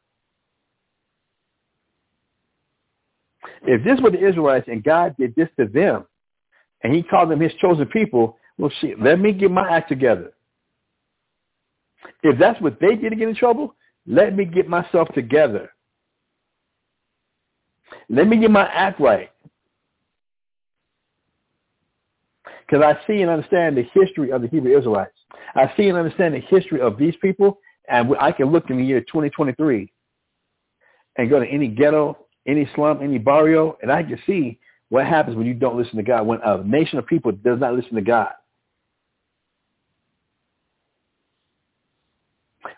If 3.63 3.85
this 3.85 4.01
were 4.01 4.11
the 4.11 4.27
Israelites 4.27 4.69
and 4.69 4.83
God 4.83 5.15
did 5.19 5.35
this 5.35 5.49
to 5.59 5.67
them, 5.67 6.05
and 6.83 6.95
he 6.95 7.03
called 7.03 7.31
them 7.31 7.41
his 7.41 7.53
chosen 7.61 7.87
people, 7.87 8.39
well, 8.59 8.71
let 9.01 9.19
me 9.19 9.33
get 9.33 9.51
my 9.51 9.69
act 9.69 9.89
together. 9.89 10.33
If 12.23 12.39
that's 12.39 12.61
what 12.61 12.79
they 12.81 12.97
did 12.97 13.11
to 13.11 13.17
get 13.17 13.29
in 13.29 13.35
trouble, 13.35 13.75
let 14.07 14.35
me 14.35 14.45
get 14.45 14.69
myself 14.69 15.09
together. 15.15 15.71
Let 18.09 18.27
me 18.27 18.39
get 18.39 18.51
my 18.51 18.67
act 18.67 19.01
right. 19.01 19.31
Because 22.67 22.85
I 22.85 23.07
see 23.07 23.23
and 23.23 23.31
understand 23.31 23.77
the 23.77 23.87
history 23.95 24.33
of 24.33 24.43
the 24.43 24.49
Hebrew 24.49 24.77
Israelites. 24.77 25.13
I 25.55 25.73
see 25.77 25.89
and 25.89 25.99
understand 25.99 26.35
the 26.35 26.41
history 26.41 26.81
of 26.81 26.97
these 26.99 27.15
people, 27.21 27.59
and 27.89 28.15
I 28.19 28.33
can 28.33 28.51
look 28.51 28.71
in 28.71 28.79
the 28.79 28.85
year 28.85 29.01
2023 29.01 29.93
and 31.17 31.31
go 31.31 31.39
to 31.39 31.47
any 31.47 31.69
ghetto, 31.69 32.17
any 32.47 32.69
slum, 32.75 33.03
any 33.03 33.19
barrio, 33.19 33.77
and 33.83 33.93
I 33.93 34.03
can 34.03 34.19
see 34.27 34.59
what 34.93 35.07
happens 35.07 35.39
when 35.39 35.47
you 35.47 35.55
don't 35.55 35.79
listen 35.79 35.97
to 35.97 36.03
God, 36.03 36.27
when 36.27 36.39
a 36.45 36.63
nation 36.63 36.99
of 36.99 37.07
people 37.07 37.33
does 37.33 37.59
not 37.59 37.73
listen 37.73 37.95
to 37.95 38.03
God. 38.03 38.35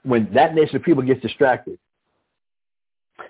When 0.05 0.33
that 0.35 0.55
nation 0.55 0.77
of 0.77 0.85
people 0.85 1.03
gets 1.03 1.21
distracted, 1.21 1.77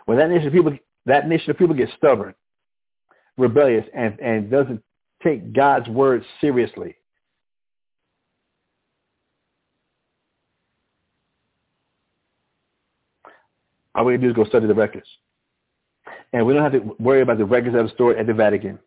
when 0.05 0.19
that 0.19 0.29
nation 0.29 0.49
of 0.49 0.53
people 0.53 0.77
that 1.07 1.27
nation 1.27 1.51
of 1.51 1.57
people 1.57 1.75
gets 1.75 1.93
stubborn, 1.97 2.35
rebellious, 3.39 3.87
and, 3.95 4.21
and 4.21 4.51
doesn't 4.51 4.83
take 5.23 5.55
God's 5.55 5.89
word 5.89 6.23
seriously. 6.43 6.95
All 13.95 14.05
we 14.05 14.19
do 14.19 14.29
is 14.29 14.37
go 14.37 14.45
study 14.45 14.67
the 14.67 14.75
records. 14.75 15.09
And 16.35 16.45
we 16.45 16.53
don't 16.53 16.65
have 16.65 16.73
to 16.73 16.97
worry 16.99 17.23
about 17.23 17.39
the 17.39 17.45
records 17.45 17.75
that 17.77 17.83
were 17.85 17.91
stored 17.91 18.19
at 18.19 18.27
the 18.27 18.35
Vatican. 18.35 18.81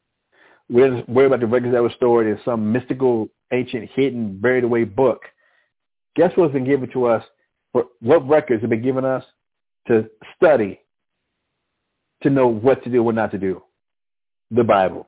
We 0.70 0.82
don't 0.82 1.08
worry 1.08 1.28
about 1.28 1.40
the 1.40 1.48
records 1.48 1.74
that 1.74 1.82
were 1.82 1.94
stored 1.96 2.28
in 2.28 2.38
some 2.44 2.74
mystical, 2.74 3.30
ancient, 3.54 3.90
hidden, 3.96 4.38
buried 4.38 4.66
away 4.66 4.84
book. 4.84 5.22
Guess 6.18 6.34
what's 6.36 6.52
been 6.52 6.66
given 6.66 6.92
to 6.92 7.06
us? 7.06 7.24
What 7.72 8.28
records 8.28 8.62
have 8.62 8.70
been 8.70 8.82
given 8.82 9.06
us 9.06 9.24
to 9.88 10.10
study, 10.36 10.82
to 12.24 12.30
know 12.30 12.48
what 12.48 12.84
to 12.84 12.90
do, 12.90 13.02
what 13.02 13.16
not 13.16 13.32
to 13.32 13.38
do? 13.38 13.64
The 14.52 14.64
Bible. 14.64 15.08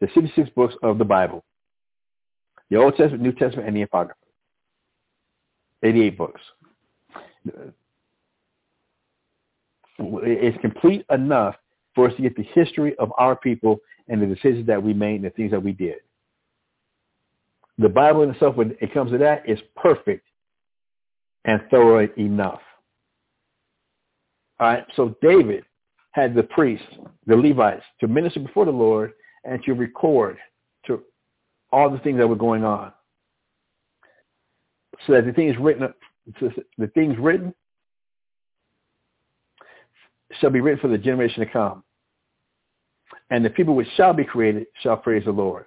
The 0.00 0.08
66 0.14 0.48
books 0.56 0.74
of 0.82 0.96
the 0.96 1.04
Bible. 1.04 1.44
The 2.70 2.78
Old 2.78 2.96
Testament, 2.96 3.22
New 3.22 3.32
Testament, 3.32 3.68
and 3.68 3.76
the 3.76 3.82
Apocrypha. 3.82 4.18
88 5.82 6.16
books 6.16 6.40
it's 10.22 10.58
complete 10.60 11.04
enough 11.10 11.56
for 11.94 12.08
us 12.08 12.16
to 12.16 12.22
get 12.22 12.36
the 12.36 12.46
history 12.54 12.94
of 12.98 13.12
our 13.18 13.36
people 13.36 13.80
and 14.08 14.20
the 14.20 14.26
decisions 14.26 14.66
that 14.66 14.82
we 14.82 14.94
made 14.94 15.16
and 15.16 15.24
the 15.24 15.30
things 15.30 15.50
that 15.50 15.62
we 15.62 15.72
did. 15.72 15.96
The 17.78 17.88
Bible 17.88 18.22
in 18.22 18.30
itself, 18.30 18.56
when 18.56 18.76
it 18.80 18.92
comes 18.92 19.10
to 19.12 19.18
that, 19.18 19.48
is 19.48 19.58
perfect 19.76 20.26
and 21.44 21.60
thorough 21.70 22.08
enough. 22.16 22.60
All 24.60 24.68
right, 24.68 24.84
so 24.94 25.16
David 25.22 25.64
had 26.12 26.34
the 26.34 26.42
priests, 26.42 26.86
the 27.26 27.36
Levites, 27.36 27.84
to 28.00 28.06
minister 28.06 28.40
before 28.40 28.64
the 28.64 28.70
Lord 28.70 29.12
and 29.44 29.62
to 29.64 29.72
record 29.72 30.36
to 30.86 31.02
all 31.72 31.90
the 31.90 31.98
things 31.98 32.18
that 32.18 32.28
were 32.28 32.36
going 32.36 32.64
on. 32.64 32.92
So 35.06 35.14
that 35.14 35.24
the 35.24 35.32
things 35.32 35.56
written, 35.58 35.92
the 36.78 36.86
things 36.88 37.16
written 37.18 37.54
shall 40.40 40.50
be 40.50 40.60
written 40.60 40.80
for 40.80 40.88
the 40.88 40.98
generation 40.98 41.40
to 41.40 41.50
come. 41.50 41.82
And 43.30 43.44
the 43.44 43.50
people 43.50 43.74
which 43.74 43.88
shall 43.96 44.12
be 44.12 44.24
created 44.24 44.66
shall 44.82 44.96
praise 44.96 45.24
the 45.24 45.32
Lord. 45.32 45.66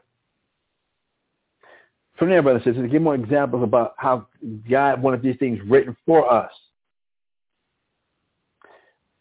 From 2.17 2.29
there, 2.29 2.41
brothers 2.41 2.61
and 2.65 2.73
sisters, 2.73 2.87
to 2.87 2.91
give 2.91 3.01
more 3.01 3.15
examples 3.15 3.63
about 3.63 3.93
how 3.97 4.27
God 4.69 5.01
wanted 5.01 5.21
these 5.21 5.35
things 5.37 5.59
written 5.67 5.95
for 6.05 6.31
us. 6.31 6.51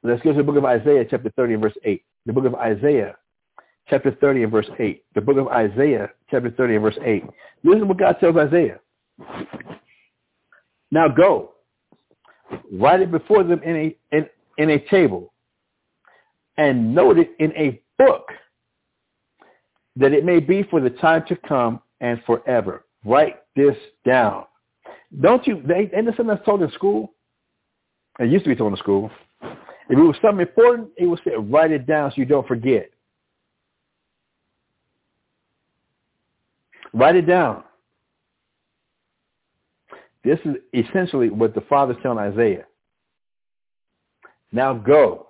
Let's 0.03 0.23
go 0.23 0.33
to 0.33 0.39
the 0.39 0.45
book 0.45 0.57
of 0.57 0.65
Isaiah, 0.65 1.05
chapter 1.09 1.31
30 1.31 1.55
and 1.55 1.62
verse 1.62 1.77
8. 1.85 2.03
The 2.27 2.33
book 2.33 2.45
of 2.45 2.55
Isaiah, 2.55 3.16
chapter 3.89 4.11
30 4.21 4.45
and 4.45 4.53
verse 4.53 4.69
8. 4.79 5.03
The 5.15 5.21
book 5.21 5.39
of 5.39 5.49
Isaiah, 5.49 6.11
chapter 6.31 6.51
30 6.51 6.75
and 6.75 6.83
verse 6.83 6.99
8. 7.05 7.25
Listen 7.65 7.81
to 7.81 7.87
what 7.87 7.99
God 7.99 8.16
tells 8.21 8.37
Isaiah. 8.37 8.79
Now 10.91 11.09
go, 11.09 11.53
write 12.73 13.01
it 13.01 13.11
before 13.11 13.43
them 13.43 13.62
in 13.65 13.77
a, 13.77 14.16
in, 14.16 14.27
in 14.59 14.71
a 14.71 14.79
table 14.89 15.33
and 16.57 16.95
note 16.95 17.19
it 17.19 17.33
in 17.39 17.53
a 17.57 17.81
book 17.99 18.29
that 19.97 20.13
it 20.13 20.25
may 20.25 20.41
be 20.41 20.63
for 20.65 20.81
the 20.81 20.91
time 20.91 21.25
to 21.29 21.37
come 21.37 21.81
and 22.01 22.21
forever. 22.27 22.85
Write 23.05 23.37
this 23.55 23.77
down. 24.05 24.45
Don't 25.21 25.47
you, 25.47 25.63
they, 25.67 25.91
ain't 25.95 26.07
this 26.07 26.17
something 26.17 26.27
that's 26.27 26.45
taught 26.45 26.63
in 26.63 26.71
school? 26.73 27.13
It 28.19 28.31
used 28.31 28.45
to 28.45 28.51
be 28.51 28.57
taught 28.57 28.73
in 28.73 28.77
school. 28.77 29.11
If 29.43 29.99
it 29.99 30.03
was 30.03 30.17
something 30.23 30.41
important, 30.47 30.89
it 30.97 31.07
would 31.07 31.21
say, 31.25 31.33
write 31.37 31.71
it 31.71 31.87
down 31.87 32.11
so 32.11 32.15
you 32.17 32.25
don't 32.25 32.47
forget. 32.49 32.91
Write 36.93 37.17
it 37.17 37.27
down. 37.27 37.65
This 40.23 40.39
is 40.45 40.57
essentially 40.73 41.29
what 41.29 41.55
the 41.55 41.61
Father's 41.63 41.97
telling 42.03 42.19
Isaiah. 42.19 42.65
Now 44.53 44.73
go 44.73 45.29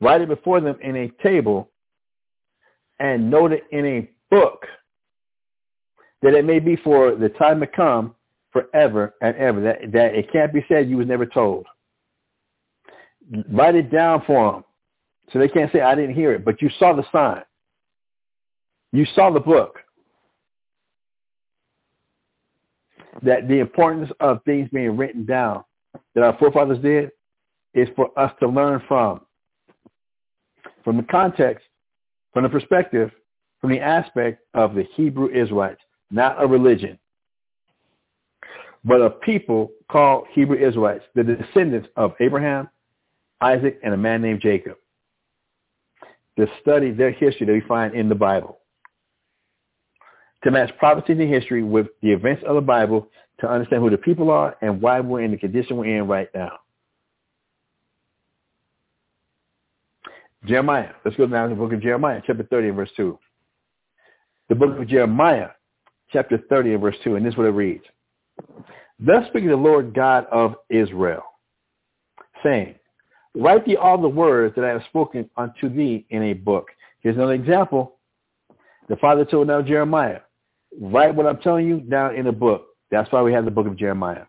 write 0.00 0.20
it 0.20 0.28
before 0.28 0.60
them 0.60 0.76
in 0.82 0.96
a 0.96 1.08
table, 1.22 1.70
and 2.98 3.30
note 3.30 3.52
it 3.52 3.64
in 3.70 3.86
a 3.86 4.10
book, 4.30 4.66
that 6.22 6.34
it 6.34 6.44
may 6.44 6.58
be 6.58 6.76
for 6.76 7.14
the 7.14 7.28
time 7.30 7.60
to 7.60 7.66
come 7.66 8.14
forever 8.52 9.14
and 9.20 9.36
ever, 9.36 9.60
that, 9.60 9.92
that 9.92 10.14
it 10.14 10.32
can't 10.32 10.52
be 10.52 10.64
said 10.68 10.88
you 10.88 10.96
was 10.96 11.08
never 11.08 11.26
told. 11.26 11.66
Write 13.50 13.74
it 13.74 13.90
down 13.90 14.22
for 14.26 14.52
them 14.52 14.64
so 15.32 15.38
they 15.38 15.48
can't 15.48 15.72
say, 15.72 15.80
I 15.80 15.94
didn't 15.94 16.14
hear 16.14 16.32
it, 16.32 16.44
but 16.44 16.60
you 16.60 16.70
saw 16.78 16.94
the 16.94 17.04
sign. 17.10 17.42
You 18.92 19.06
saw 19.14 19.30
the 19.30 19.40
book. 19.40 19.80
That 23.22 23.48
the 23.48 23.60
importance 23.60 24.10
of 24.20 24.42
things 24.44 24.68
being 24.72 24.96
written 24.96 25.24
down 25.24 25.64
that 26.14 26.24
our 26.24 26.36
forefathers 26.38 26.80
did 26.80 27.10
is 27.72 27.88
for 27.96 28.16
us 28.18 28.32
to 28.40 28.48
learn 28.48 28.82
from 28.86 29.20
from 30.84 30.98
the 30.98 31.02
context, 31.04 31.64
from 32.32 32.44
the 32.44 32.48
perspective, 32.48 33.10
from 33.60 33.70
the 33.70 33.80
aspect 33.80 34.42
of 34.52 34.74
the 34.74 34.84
Hebrew 34.94 35.30
Israelites, 35.30 35.80
not 36.10 36.42
a 36.42 36.46
religion, 36.46 36.98
but 38.84 39.00
a 39.00 39.10
people 39.10 39.72
called 39.90 40.26
Hebrew 40.32 40.56
Israelites, 40.56 41.04
the 41.14 41.24
descendants 41.24 41.88
of 41.96 42.12
Abraham, 42.20 42.68
Isaac, 43.40 43.80
and 43.82 43.94
a 43.94 43.96
man 43.96 44.20
named 44.20 44.40
Jacob. 44.42 44.76
To 46.38 46.46
study 46.60 46.90
their 46.90 47.12
history 47.12 47.46
that 47.46 47.52
we 47.52 47.62
find 47.62 47.94
in 47.94 48.08
the 48.08 48.14
Bible. 48.14 48.58
To 50.42 50.50
match 50.50 50.76
prophecy 50.78 51.12
and 51.12 51.32
history 51.32 51.62
with 51.62 51.86
the 52.02 52.12
events 52.12 52.42
of 52.46 52.56
the 52.56 52.60
Bible 52.60 53.08
to 53.40 53.48
understand 53.48 53.82
who 53.82 53.90
the 53.90 53.96
people 53.96 54.30
are 54.30 54.56
and 54.60 54.80
why 54.80 55.00
we're 55.00 55.22
in 55.22 55.30
the 55.30 55.36
condition 55.36 55.76
we're 55.76 55.96
in 55.96 56.06
right 56.06 56.28
now. 56.34 56.58
Jeremiah. 60.44 60.90
Let's 61.04 61.16
go 61.16 61.26
down 61.26 61.48
to 61.48 61.54
the 61.54 61.60
book 61.60 61.72
of 61.72 61.80
Jeremiah, 61.80 62.20
chapter 62.26 62.42
30 62.42 62.68
and 62.68 62.76
verse 62.76 62.90
2. 62.96 63.18
The 64.48 64.54
book 64.54 64.78
of 64.78 64.86
Jeremiah, 64.86 65.48
chapter 66.12 66.38
30 66.48 66.74
and 66.74 66.82
verse 66.82 66.96
2, 67.02 67.16
and 67.16 67.24
this 67.24 67.32
is 67.32 67.38
what 67.38 67.46
it 67.46 67.50
reads. 67.50 67.84
Thus 69.00 69.26
speaks 69.28 69.46
the 69.46 69.56
Lord 69.56 69.94
God 69.94 70.26
of 70.30 70.54
Israel, 70.68 71.22
saying, 72.42 72.74
Write 73.34 73.64
thee 73.64 73.76
all 73.76 74.00
the 74.00 74.08
words 74.08 74.54
that 74.54 74.64
I 74.64 74.68
have 74.68 74.82
spoken 74.88 75.28
unto 75.36 75.68
thee 75.68 76.06
in 76.10 76.22
a 76.24 76.34
book. 76.34 76.68
Here's 77.00 77.16
another 77.16 77.32
example. 77.32 77.96
The 78.88 78.96
Father 78.96 79.24
told 79.24 79.48
now 79.48 79.62
Jeremiah, 79.62 80.20
write 80.80 81.14
what 81.14 81.26
I'm 81.26 81.38
telling 81.38 81.66
you 81.66 81.80
down 81.80 82.14
in 82.14 82.26
a 82.26 82.32
book. 82.32 82.66
That's 82.90 83.10
why 83.10 83.22
we 83.22 83.32
have 83.32 83.44
the 83.44 83.50
book 83.50 83.66
of 83.66 83.76
Jeremiah. 83.76 84.24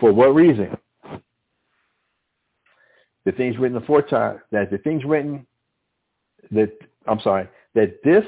For 0.00 0.12
what 0.12 0.34
reason? 0.34 0.76
The 3.24 3.32
things 3.32 3.58
written 3.58 3.76
aforetime, 3.76 4.40
that 4.50 4.70
the 4.70 4.78
things 4.78 5.04
written, 5.04 5.46
that, 6.50 6.70
I'm 7.06 7.20
sorry, 7.20 7.48
that 7.74 8.02
this 8.02 8.24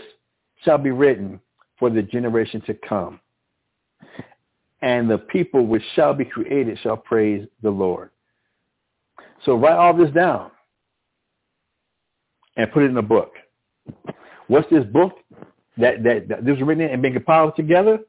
shall 0.65 0.79
be 0.79 0.91
written 0.91 1.41
for 1.79 1.91
the 1.91 2.03
generation 2.03 2.61
to 2.67 2.75
come. 2.75 3.21
And 4.83 5.11
the 5.11 5.19
people 5.19 5.67
which 5.67 5.83
shall 5.95 6.13
be 6.13 6.25
created 6.25 6.79
shall 6.83 6.97
praise 6.97 7.47
the 7.63 7.71
Lord. 7.71 8.11
So 9.45 9.57
write 9.57 9.77
all 9.77 9.97
this 9.97 10.11
down 10.11 10.51
and 12.57 12.71
put 12.73 12.83
it 12.83 12.91
in 12.91 12.97
a 12.97 13.03
book. 13.03 13.33
What's 14.49 14.69
this 14.71 14.85
book 14.85 15.13
that, 15.79 16.03
that, 16.03 16.29
that 16.29 16.45
this 16.45 16.59
was 16.59 16.63
written 16.63 16.87
and 16.87 17.01
being 17.01 17.15
compiled 17.15 17.57
together? 17.57 18.01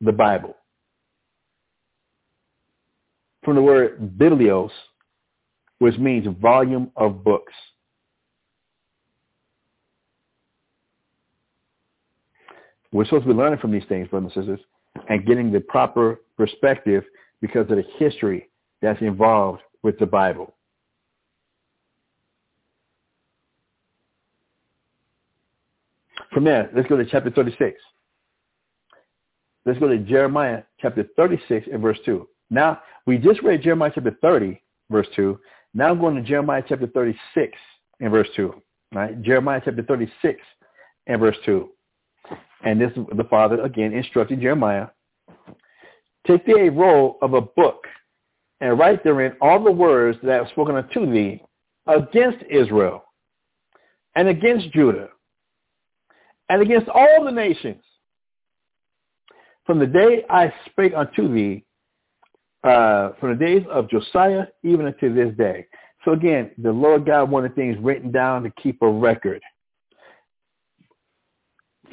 The 0.00 0.12
Bible. 0.12 0.56
From 3.44 3.56
the 3.56 3.62
word 3.62 4.18
biblios, 4.18 4.70
which 5.82 5.98
means 5.98 6.24
volume 6.40 6.92
of 6.94 7.24
books. 7.24 7.52
We're 12.92 13.04
supposed 13.04 13.24
to 13.24 13.32
be 13.32 13.34
learning 13.34 13.58
from 13.58 13.72
these 13.72 13.82
things, 13.88 14.06
brothers 14.06 14.30
and 14.36 14.44
sisters, 14.44 14.60
and 15.08 15.26
getting 15.26 15.50
the 15.50 15.58
proper 15.58 16.20
perspective 16.36 17.02
because 17.40 17.62
of 17.62 17.78
the 17.78 17.84
history 17.98 18.48
that's 18.80 19.02
involved 19.02 19.60
with 19.82 19.98
the 19.98 20.06
Bible. 20.06 20.54
From 26.32 26.44
there, 26.44 26.70
let's 26.76 26.88
go 26.88 26.96
to 26.96 27.04
chapter 27.04 27.32
36. 27.32 27.76
Let's 29.66 29.80
go 29.80 29.88
to 29.88 29.98
Jeremiah 29.98 30.62
chapter 30.80 31.08
36 31.16 31.66
and 31.72 31.82
verse 31.82 31.98
2. 32.04 32.28
Now, 32.50 32.82
we 33.04 33.18
just 33.18 33.42
read 33.42 33.64
Jeremiah 33.64 33.90
chapter 33.92 34.16
30, 34.22 34.62
verse 34.92 35.08
2. 35.16 35.36
Now 35.74 35.90
I'm 35.90 36.00
going 36.00 36.16
to 36.16 36.22
Jeremiah 36.22 36.62
chapter 36.68 36.86
36 36.86 37.58
and 38.00 38.10
verse 38.10 38.28
2. 38.36 38.54
Right? 38.94 39.20
Jeremiah 39.22 39.60
chapter 39.64 39.82
36 39.82 40.40
and 41.06 41.20
verse 41.20 41.36
2. 41.46 41.68
And 42.64 42.80
this 42.80 42.90
is 42.92 43.04
the 43.16 43.24
father 43.24 43.62
again 43.62 43.92
instructed 43.92 44.40
Jeremiah, 44.40 44.88
take 46.26 46.46
thee 46.46 46.66
a 46.66 46.70
roll 46.70 47.18
of 47.22 47.34
a 47.34 47.40
book 47.40 47.86
and 48.60 48.78
write 48.78 49.02
therein 49.02 49.34
all 49.40 49.62
the 49.62 49.72
words 49.72 50.18
that 50.22 50.32
I 50.32 50.36
have 50.36 50.48
spoken 50.48 50.76
unto 50.76 51.10
thee 51.10 51.42
against 51.86 52.44
Israel 52.48 53.04
and 54.14 54.28
against 54.28 54.70
Judah 54.70 55.08
and 56.48 56.62
against 56.62 56.88
all 56.88 57.24
the 57.24 57.32
nations. 57.32 57.82
From 59.64 59.78
the 59.78 59.86
day 59.86 60.24
I 60.30 60.52
spake 60.66 60.92
unto 60.94 61.32
thee, 61.32 61.64
uh, 62.64 63.10
from 63.18 63.30
the 63.30 63.44
days 63.44 63.62
of 63.70 63.90
Josiah 63.90 64.46
even 64.62 64.86
unto 64.86 65.12
this 65.14 65.36
day. 65.36 65.66
So 66.04 66.12
again, 66.12 66.50
the 66.58 66.72
Lord 66.72 67.06
God 67.06 67.30
wanted 67.30 67.54
things 67.54 67.76
written 67.80 68.10
down 68.10 68.42
to 68.42 68.50
keep 68.50 68.82
a 68.82 68.88
record 68.88 69.42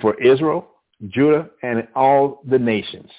for 0.01 0.19
Israel, 0.21 0.67
Judah, 1.09 1.49
and 1.63 1.87
all 1.95 2.41
the 2.47 2.57
nations. 2.57 3.09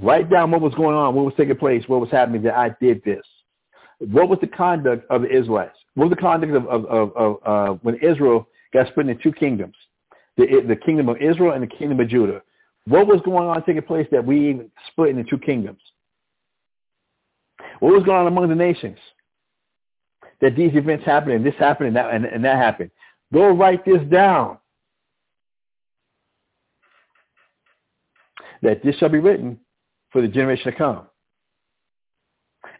Write 0.00 0.30
down 0.30 0.50
what 0.50 0.62
was 0.62 0.74
going 0.74 0.96
on, 0.96 1.14
what 1.14 1.24
was 1.24 1.34
taking 1.36 1.56
place, 1.56 1.84
what 1.86 2.00
was 2.00 2.10
happening 2.10 2.42
that 2.42 2.56
I 2.56 2.74
did 2.80 3.02
this. 3.04 3.24
What 3.98 4.28
was 4.28 4.38
the 4.40 4.46
conduct 4.46 5.08
of 5.10 5.22
the 5.22 5.28
Israelites? 5.28 5.76
What 5.94 6.08
was 6.08 6.16
the 6.16 6.22
conduct 6.22 6.54
of, 6.54 6.66
of, 6.66 6.86
of, 6.86 7.16
of 7.16 7.36
uh, 7.44 7.74
when 7.82 7.96
Israel 7.96 8.48
got 8.72 8.88
split 8.88 9.08
into 9.08 9.22
two 9.22 9.32
kingdoms, 9.32 9.76
the, 10.36 10.46
the 10.66 10.76
kingdom 10.76 11.08
of 11.08 11.18
Israel 11.18 11.52
and 11.52 11.62
the 11.62 11.66
kingdom 11.66 12.00
of 12.00 12.08
Judah? 12.08 12.42
What 12.86 13.06
was 13.06 13.20
going 13.24 13.48
on 13.48 13.64
taking 13.64 13.82
place 13.82 14.08
that 14.10 14.24
we 14.24 14.50
even 14.50 14.70
split 14.88 15.10
into 15.10 15.28
two 15.28 15.38
kingdoms? 15.38 15.80
What 17.80 17.92
was 17.92 18.02
going 18.02 18.18
on 18.18 18.26
among 18.26 18.48
the 18.48 18.54
nations? 18.54 18.98
That 20.40 20.56
these 20.56 20.74
events 20.74 21.04
happened 21.04 21.34
and 21.34 21.46
this 21.46 21.54
happened 21.58 21.88
and 21.88 21.96
that, 21.96 22.12
and, 22.12 22.24
and 22.24 22.44
that 22.44 22.56
happened. 22.56 22.90
Go 23.32 23.50
write 23.50 23.84
this 23.84 24.02
down. 24.10 24.58
That 28.62 28.82
this 28.84 28.96
shall 28.96 29.08
be 29.08 29.18
written 29.18 29.60
for 30.10 30.20
the 30.22 30.28
generation 30.28 30.72
to 30.72 30.78
come 30.78 31.06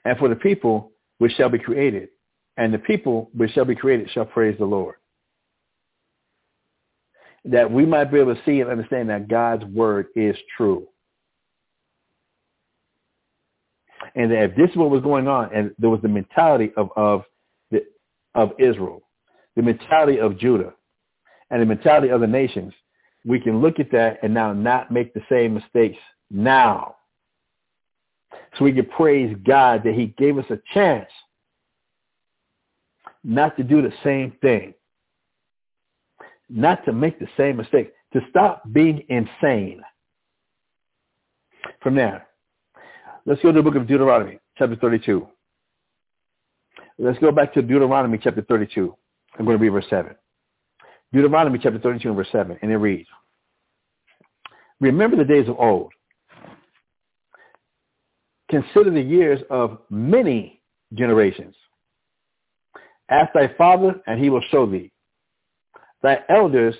and 0.05 0.19
for 0.19 0.29
the 0.29 0.37
people 0.37 0.93
which 1.19 1.33
shall 1.33 1.49
be 1.49 1.59
created. 1.59 2.09
And 2.57 2.75
the 2.75 2.79
people 2.79 3.31
which 3.35 3.53
shall 3.53 3.65
be 3.65 3.75
created 3.75 4.11
shall 4.11 4.27
praise 4.27 4.59
the 4.59 4.65
Lord. 4.65 4.97
That 7.45 7.71
we 7.71 7.85
might 7.85 8.13
be 8.13 8.21
able 8.21 8.35
to 8.35 8.43
see 8.45 8.61
and 8.61 8.71
understand 8.71 9.11
that 9.11 9.29
God's 9.29 9.65
word 9.65 10.07
is 10.15 10.37
true. 10.57 10.87
And 14.15 14.31
that 14.31 14.43
if 14.45 14.57
this 14.57 14.71
is 14.71 14.77
what 14.77 14.91
was 14.91 15.03
going 15.03 15.27
on, 15.27 15.51
and 15.55 15.73
there 15.79 15.91
was 15.91 16.01
the 16.03 16.09
mentality 16.09 16.73
of 16.77 16.91
of, 16.97 17.25
the, 17.71 17.85
of 18.35 18.53
Israel, 18.59 19.03
the 19.57 19.63
mentality 19.63 20.19
of 20.19 20.39
Judah, 20.39 20.73
and 21.51 21.61
the 21.61 21.67
mentality 21.67 22.09
of 22.09 22.21
the 22.21 22.27
nations, 22.27 22.73
we 23.25 23.39
can 23.41 23.61
look 23.61 23.79
at 23.79 23.91
that 23.93 24.19
and 24.23 24.35
now 24.35 24.53
not 24.53 24.91
make 24.91 25.15
the 25.15 25.23
same 25.29 25.55
mistakes 25.55 25.99
now. 26.31 26.97
So 28.59 28.65
we 28.65 28.73
can 28.73 28.87
praise 28.87 29.37
God 29.45 29.83
that 29.85 29.95
he 29.95 30.07
gave 30.19 30.39
us 30.39 30.45
a 30.51 30.59
chance 30.75 31.09
not 33.25 33.57
to 33.57 33.63
do 33.63 33.83
the 33.83 33.93
same 34.03 34.33
thing, 34.43 34.75
not 36.53 36.85
to 36.85 36.93
make 36.93 37.19
the 37.19 37.29
same 37.37 37.57
mistake, 37.57 37.93
to 38.13 38.21
stop 38.31 38.63
being 38.73 39.05
insane. 39.09 39.83
From 41.83 41.95
there, 41.95 42.27
let's 43.25 43.41
go 43.43 43.53
to 43.53 43.59
the 43.59 43.63
book 43.63 43.77
of 43.77 43.87
Deuteronomy, 43.87 44.39
chapter 44.59 44.77
32. 44.77 45.27
Let's 46.99 47.19
go 47.19 47.33
back 47.33 47.55
to 47.55 47.63
Deuteronomy 47.63 48.19
chapter 48.23 48.43
32. 48.43 48.95
I'm 49.39 49.45
going 49.45 49.59
to 49.59 49.63
read 49.63 49.71
verse 49.71 49.87
7. 49.89 50.15
Deuteronomy 51.13 51.59
chapter 51.63 51.79
32 51.79 52.09
and 52.09 52.17
verse 52.17 52.29
7, 52.31 52.59
and 52.63 52.71
it 52.71 52.77
reads, 52.77 53.09
Remember 54.81 55.17
the 55.17 55.25
days 55.25 55.49
of 55.49 55.59
old. 55.59 55.93
Consider 58.51 58.91
the 58.91 59.01
years 59.01 59.41
of 59.51 59.79
many 59.89 60.61
generations. 60.93 61.55
Ask 63.09 63.33
thy 63.33 63.53
father, 63.57 64.01
and 64.07 64.23
he 64.23 64.31
will 64.31 64.43
show 64.51 64.67
thee. 64.67 64.92
Thy 66.03 66.19
elders, 66.29 66.75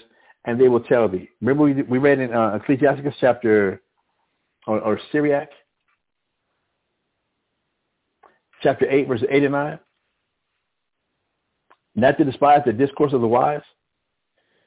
and 0.45 0.61
they 0.61 0.69
will 0.69 0.81
tell 0.81 1.09
thee. 1.09 1.29
Remember 1.41 1.65
we, 1.65 1.83
we 1.83 1.99
read 1.99 2.19
in 2.19 2.33
uh, 2.33 2.59
Ecclesiasticus 2.61 3.15
chapter, 3.21 3.81
or, 4.67 4.81
or 4.81 5.01
Sirach, 5.13 5.49
chapter 8.63 8.89
8, 8.91 9.09
verses 9.09 9.27
8 9.31 9.45
and 9.45 9.53
9 9.53 9.79
not 11.95 12.17
to 12.19 12.25
despise 12.25 12.63
the 12.65 12.73
discourse 12.73 13.13
of 13.13 13.21
the 13.21 13.29
wise, 13.29 13.63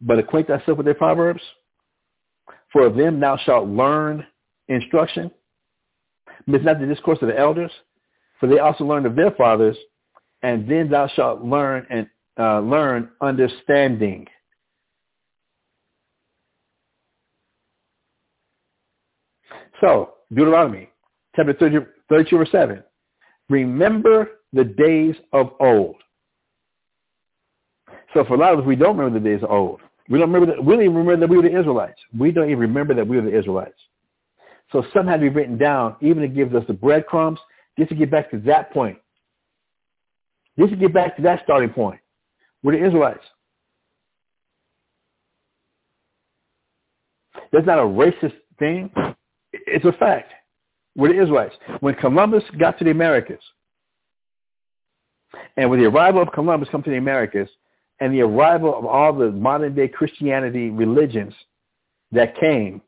but 0.01 0.19
acquaint 0.19 0.47
thyself 0.47 0.77
with 0.77 0.85
their 0.85 0.93
proverbs. 0.93 1.41
For 2.71 2.85
of 2.85 2.95
them 2.95 3.19
thou 3.19 3.37
shalt 3.37 3.67
learn 3.67 4.25
instruction. 4.67 5.31
Miss 6.45 6.61
not 6.63 6.79
the 6.79 6.85
discourse 6.85 7.19
of 7.21 7.29
the 7.29 7.37
elders, 7.39 7.71
for 8.39 8.47
they 8.47 8.59
also 8.59 8.83
learned 8.83 9.05
of 9.05 9.15
their 9.15 9.31
fathers, 9.31 9.77
and 10.43 10.69
then 10.69 10.89
thou 10.89 11.07
shalt 11.07 11.43
learn 11.43 11.87
and 11.89 12.07
uh, 12.37 12.59
learn 12.59 13.09
understanding. 13.21 14.27
So, 19.81 20.15
Deuteronomy 20.33 20.89
chapter 21.35 21.53
30, 21.53 21.85
32 22.09 22.37
verse 22.37 22.51
7. 22.51 22.83
Remember 23.49 24.29
the 24.53 24.63
days 24.63 25.15
of 25.33 25.51
old 25.59 25.97
so 28.15 28.23
for 28.23 28.35
a 28.35 28.37
lot 28.37 28.53
of 28.53 28.59
us, 28.59 28.65
we 28.65 28.77
don't 28.77 28.97
remember 28.97 29.19
the 29.19 29.29
days 29.29 29.43
of 29.43 29.51
old. 29.51 29.81
We 30.07 30.17
don't 30.17 30.31
remember 30.31 30.55
that. 30.55 30.63
We 30.63 30.75
don't 30.75 30.83
even 30.83 30.95
remember 30.95 31.27
that 31.27 31.29
we 31.29 31.35
were 31.35 31.43
the 31.43 31.59
Israelites. 31.59 31.99
We 32.17 32.31
don't 32.31 32.45
even 32.45 32.59
remember 32.59 32.93
that 32.93 33.05
we 33.05 33.17
were 33.17 33.29
the 33.29 33.37
Israelites. 33.37 33.77
So 34.71 34.83
something 34.93 35.07
had 35.07 35.19
to 35.19 35.29
be 35.29 35.29
written 35.29 35.57
down, 35.57 35.97
even 36.01 36.21
to 36.21 36.29
give 36.29 36.55
us 36.55 36.63
the 36.65 36.73
breadcrumbs, 36.73 37.39
just 37.77 37.89
to 37.89 37.95
get 37.95 38.09
back 38.09 38.31
to 38.31 38.39
that 38.39 38.71
point. 38.71 38.97
Just 40.57 40.71
to 40.71 40.77
get 40.77 40.93
back 40.93 41.17
to 41.17 41.21
that 41.23 41.41
starting 41.43 41.69
point. 41.69 41.99
We're 42.63 42.79
the 42.79 42.85
Israelites. 42.85 43.23
That's 47.51 47.65
not 47.65 47.79
a 47.79 47.81
racist 47.81 48.33
thing. 48.57 48.89
It's 49.65 49.85
a 49.85 49.91
fact. 49.93 50.31
We're 50.95 51.13
the 51.13 51.21
Israelites. 51.21 51.55
When 51.81 51.95
Columbus 51.95 52.43
got 52.57 52.77
to 52.79 52.85
the 52.85 52.91
Americas, 52.91 53.41
and 55.57 55.69
with 55.69 55.79
the 55.79 55.85
arrival 55.85 56.21
of 56.21 56.31
Columbus 56.31 56.69
come 56.71 56.83
to 56.83 56.89
the 56.89 56.97
Americas, 56.97 57.49
and 57.99 58.13
the 58.13 58.21
arrival 58.21 58.77
of 58.77 58.85
all 58.85 59.13
the 59.13 59.31
modern 59.31 59.75
day 59.75 59.87
Christianity 59.87 60.69
religions 60.69 61.33
that 62.11 62.37
came, 62.39 62.81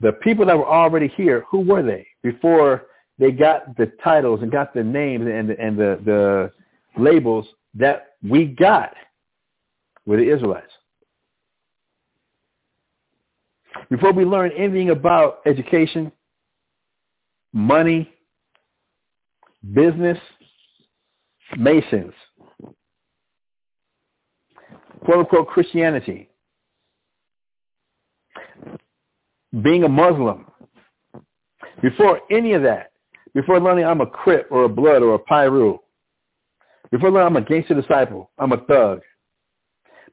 the 0.00 0.12
people 0.12 0.46
that 0.46 0.56
were 0.56 0.66
already 0.66 1.08
here, 1.08 1.44
who 1.50 1.60
were 1.60 1.82
they 1.82 2.06
before 2.22 2.86
they 3.18 3.32
got 3.32 3.76
the 3.76 3.92
titles 4.02 4.42
and 4.42 4.52
got 4.52 4.72
the 4.72 4.82
names 4.82 5.26
and 5.26 5.50
the, 5.50 5.60
and 5.60 5.78
the, 5.78 6.00
the 6.04 6.52
labels 7.00 7.46
that 7.74 8.14
we 8.22 8.46
got 8.46 8.94
were 10.06 10.16
the 10.16 10.30
Israelites. 10.30 10.72
Before 13.90 14.12
we 14.12 14.24
learn 14.24 14.52
anything 14.56 14.90
about 14.90 15.40
education, 15.46 16.12
money, 17.52 18.12
business, 19.74 20.18
Masons, 21.56 22.12
quote 25.04 25.20
unquote 25.20 25.48
Christianity, 25.48 26.28
being 29.62 29.84
a 29.84 29.88
Muslim, 29.88 30.46
before 31.80 32.20
any 32.30 32.52
of 32.52 32.62
that, 32.62 32.92
before 33.34 33.60
learning 33.60 33.84
I'm 33.84 34.00
a 34.00 34.06
Crip 34.06 34.48
or 34.50 34.64
a 34.64 34.68
Blood 34.68 35.02
or 35.02 35.14
a 35.14 35.18
Piru, 35.18 35.78
before 36.90 37.10
learning 37.10 37.26
I'm 37.26 37.42
a 37.42 37.46
gangster 37.46 37.74
disciple, 37.74 38.30
I'm 38.38 38.52
a 38.52 38.58
thug, 38.58 39.00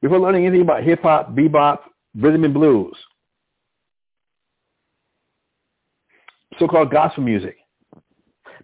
before 0.02 0.20
learning 0.20 0.46
anything 0.46 0.62
about 0.62 0.84
hip 0.84 1.02
hop, 1.02 1.36
bebop, 1.36 1.80
rhythm 2.16 2.46
and 2.46 2.54
blues, 2.54 2.96
so-called 6.60 6.92
gospel 6.92 7.24
music, 7.24 7.58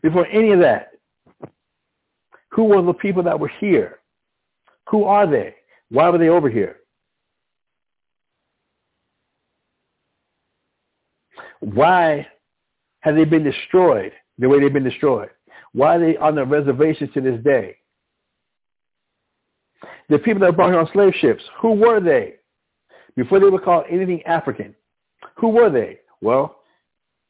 before 0.01 0.26
any 0.27 0.51
of 0.51 0.59
that, 0.59 0.91
who 2.49 2.65
were 2.65 2.81
the 2.81 2.93
people 2.93 3.23
that 3.23 3.39
were 3.39 3.51
here? 3.59 3.99
Who 4.89 5.05
are 5.05 5.26
they? 5.26 5.55
Why 5.89 6.09
were 6.09 6.18
they 6.18 6.30
over 6.30 6.49
here? 6.49 6.77
Why 11.59 12.27
have 13.01 13.15
they 13.15 13.26
been 13.26 13.43
destroyed 13.43 14.11
the 14.38 14.49
way 14.49 14.59
they've 14.59 14.73
been 14.73 14.84
destroyed? 14.84 15.30
Why 15.73 15.95
are 15.95 15.99
they 15.99 16.18
on 16.18 16.35
the 16.35 16.45
reservations 16.45 17.11
to 17.13 17.22
this 17.22 17.41
day? 17.43 17.77
The 20.09 20.19
people 20.19 20.41
that 20.41 20.47
were 20.47 20.55
brought 20.55 20.72
here 20.72 20.80
on 20.80 20.89
slave 20.91 21.13
ships, 21.19 21.43
who 21.61 21.73
were 21.73 22.01
they? 22.01 22.35
Before 23.15 23.39
they 23.39 23.49
were 23.49 23.61
called 23.61 23.85
anything 23.89 24.23
African, 24.23 24.76
who 25.35 25.49
were 25.49 25.69
they? 25.69 25.99
Well, 26.22 26.60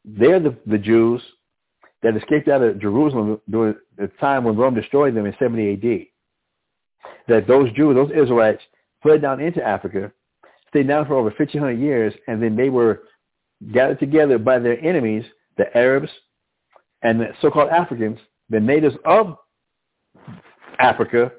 they're 0.05 0.39
the, 0.39 0.55
the 0.65 0.77
Jews 0.77 1.21
that 2.03 2.15
escaped 2.15 2.47
out 2.47 2.61
of 2.61 2.79
Jerusalem 2.79 3.39
during 3.49 3.75
the 3.97 4.07
time 4.19 4.43
when 4.43 4.57
Rome 4.57 4.73
destroyed 4.73 5.15
them 5.15 5.25
in 5.25 5.35
70 5.39 5.73
AD. 5.73 6.07
That 7.27 7.47
those 7.47 7.71
Jews, 7.73 7.95
those 7.95 8.11
Israelites, 8.11 8.61
fled 9.03 9.21
down 9.21 9.39
into 9.39 9.63
Africa, 9.63 10.11
stayed 10.69 10.87
down 10.87 11.05
for 11.05 11.15
over 11.15 11.29
1,500 11.29 11.73
years, 11.73 12.13
and 12.27 12.41
then 12.41 12.55
they 12.55 12.69
were 12.69 13.03
gathered 13.71 13.99
together 13.99 14.37
by 14.37 14.59
their 14.59 14.79
enemies, 14.83 15.23
the 15.57 15.75
Arabs 15.77 16.09
and 17.03 17.19
the 17.19 17.27
so-called 17.41 17.69
Africans, 17.69 18.19
the 18.49 18.59
natives 18.59 18.95
of 19.05 19.37
Africa, 20.79 21.31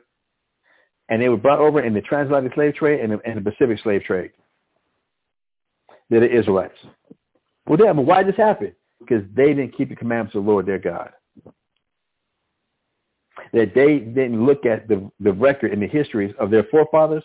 and 1.08 1.20
they 1.20 1.28
were 1.28 1.36
brought 1.36 1.58
over 1.58 1.82
in 1.82 1.94
the 1.94 2.00
transatlantic 2.00 2.54
slave 2.54 2.74
trade 2.74 3.00
and 3.00 3.12
the, 3.12 3.20
and 3.24 3.36
the 3.44 3.50
Pacific 3.50 3.78
slave 3.82 4.02
trade. 4.02 4.30
They're 6.10 6.20
the 6.20 6.38
Israelites. 6.38 6.76
Well, 7.66 7.76
damn, 7.76 7.96
but 7.96 8.06
why 8.06 8.22
did 8.22 8.32
this 8.32 8.38
happen? 8.38 8.72
Because 8.98 9.24
they 9.34 9.48
didn't 9.48 9.76
keep 9.76 9.88
the 9.88 9.96
commandments 9.96 10.34
of 10.34 10.44
the 10.44 10.50
Lord 10.50 10.66
their 10.66 10.78
God. 10.78 11.10
That 13.52 13.74
they 13.74 13.98
didn't 13.98 14.44
look 14.44 14.66
at 14.66 14.88
the, 14.88 15.10
the 15.20 15.32
record 15.32 15.72
and 15.72 15.82
the 15.82 15.86
histories 15.86 16.34
of 16.38 16.50
their 16.50 16.64
forefathers, 16.64 17.24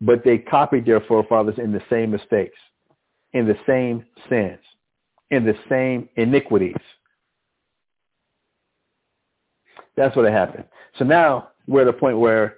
but 0.00 0.24
they 0.24 0.38
copied 0.38 0.86
their 0.86 1.00
forefathers 1.00 1.58
in 1.58 1.72
the 1.72 1.82
same 1.90 2.10
mistakes 2.10 2.58
in 3.34 3.46
the 3.46 3.56
same 3.66 4.06
sins, 4.30 4.60
in 5.30 5.44
the 5.44 5.54
same 5.68 6.08
iniquities. 6.16 6.76
That's 9.96 10.16
what 10.16 10.24
happened. 10.30 10.64
So 10.98 11.04
now 11.04 11.48
we're 11.66 11.82
at 11.82 11.88
a 11.88 11.92
point 11.92 12.18
where 12.18 12.56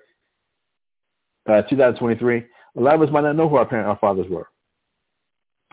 uh, 1.49 1.63
2023, 1.63 2.45
a 2.77 2.81
lot 2.81 2.95
of 2.95 3.03
us 3.03 3.11
might 3.11 3.23
not 3.23 3.37
know 3.37 3.49
who 3.49 3.57
our 3.57 3.67
parents, 3.67 3.89
our 3.89 3.99
fathers 3.99 4.27
were. 4.31 4.49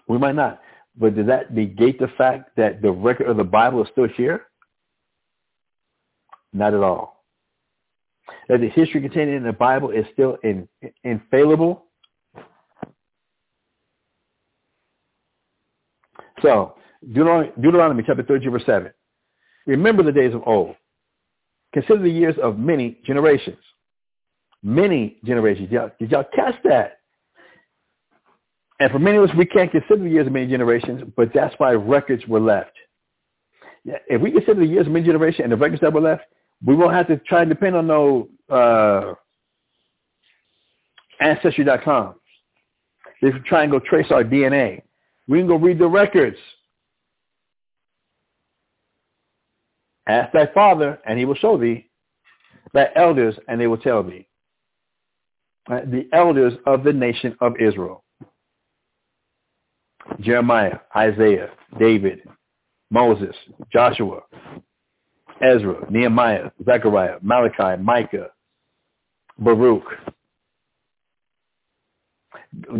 We 0.08 0.18
might 0.18 0.36
not. 0.36 0.62
But 0.96 1.16
does 1.16 1.28
that 1.28 1.54
negate 1.54 2.00
the 2.00 2.10
fact 2.18 2.52
that 2.58 2.82
the 2.82 2.92
record 2.92 3.28
of 3.28 3.38
the 3.38 3.44
Bible 3.44 3.82
is 3.84 3.90
still 3.92 4.08
here? 4.08 4.46
Not 6.52 6.74
at 6.74 6.82
all. 6.82 7.24
That 8.48 8.62
the 8.62 8.70
history 8.70 9.02
contained 9.02 9.32
in 9.32 9.44
the 9.44 9.54
Bible 9.54 9.90
is 9.90 10.06
still 10.14 10.38
in, 10.44 10.68
infallible 11.04 11.86
So 16.44 16.76
Deuteronomy, 17.08 17.52
Deuteronomy 17.60 18.04
chapter 18.06 18.22
32 18.22 18.52
verse 18.52 18.66
7. 18.66 18.92
Remember 19.66 20.04
the 20.04 20.12
days 20.12 20.36
of 20.36 20.44
old. 20.46 20.76
Consider 21.74 22.04
the 22.04 22.10
years 22.10 22.36
of 22.44 22.60
many 22.60 23.00
generations. 23.06 23.58
Many 24.62 25.18
generations. 25.24 25.70
Did 25.70 25.76
y'all, 25.76 25.92
did 26.00 26.12
y'all 26.12 26.26
catch 26.36 26.56
that? 26.66 27.00
And 28.84 28.92
for 28.92 29.00
many 29.00 29.16
of 29.16 29.24
us, 29.24 29.30
we 29.38 29.46
can't 29.46 29.72
consider 29.72 30.04
the 30.04 30.10
years 30.10 30.28
of 30.28 30.34
many 30.34 30.46
generations, 30.46 31.10
but 31.16 31.30
that's 31.34 31.56
why 31.58 31.72
records 31.72 32.28
were 32.28 32.42
left. 32.42 32.74
If 33.86 34.22
we 34.22 34.30
consider 34.30 34.60
the 34.60 34.66
years 34.66 34.88
of 34.88 34.92
many 34.92 35.06
generations 35.06 35.46
and 35.46 35.54
the 35.54 35.56
records 35.56 35.80
that 35.80 35.94
were 35.94 36.02
left, 36.02 36.24
we 36.66 36.76
won't 36.76 36.94
have 36.94 37.08
to 37.08 37.16
try 37.20 37.44
and 37.44 37.50
depend 37.50 37.78
on 37.78 37.88
no 37.88 38.28
uh, 38.50 39.14
Ancestry.com. 41.22 42.16
Can 43.22 43.42
try 43.48 43.64
and 43.64 43.72
go 43.72 43.80
trace 43.80 44.08
our 44.12 44.22
DNA, 44.22 44.82
we 45.30 45.38
can 45.38 45.48
go 45.48 45.56
read 45.56 45.80
the 45.80 45.88
records. 45.88 46.36
Ask 50.10 50.34
thy 50.34 50.48
father, 50.48 51.00
and 51.06 51.18
he 51.18 51.24
will 51.24 51.36
show 51.36 51.58
thee, 51.58 51.90
thy 52.74 52.90
elders, 52.98 53.36
and 53.48 53.62
they 53.62 53.68
will 53.68 53.78
tell 53.78 54.04
thee. 54.04 54.28
Right? 55.70 55.90
The 55.90 56.10
elders 56.12 56.56
of 56.66 56.84
the 56.84 56.92
nation 56.92 57.38
of 57.40 57.54
Israel. 57.62 58.03
Jeremiah, 60.20 60.80
Isaiah, 60.96 61.50
David, 61.80 62.22
Moses, 62.90 63.36
Joshua, 63.72 64.22
Ezra, 65.42 65.86
Nehemiah, 65.90 66.52
Zechariah, 66.66 67.18
Malachi, 67.22 67.82
Micah, 67.82 68.30
Baruch, 69.40 69.86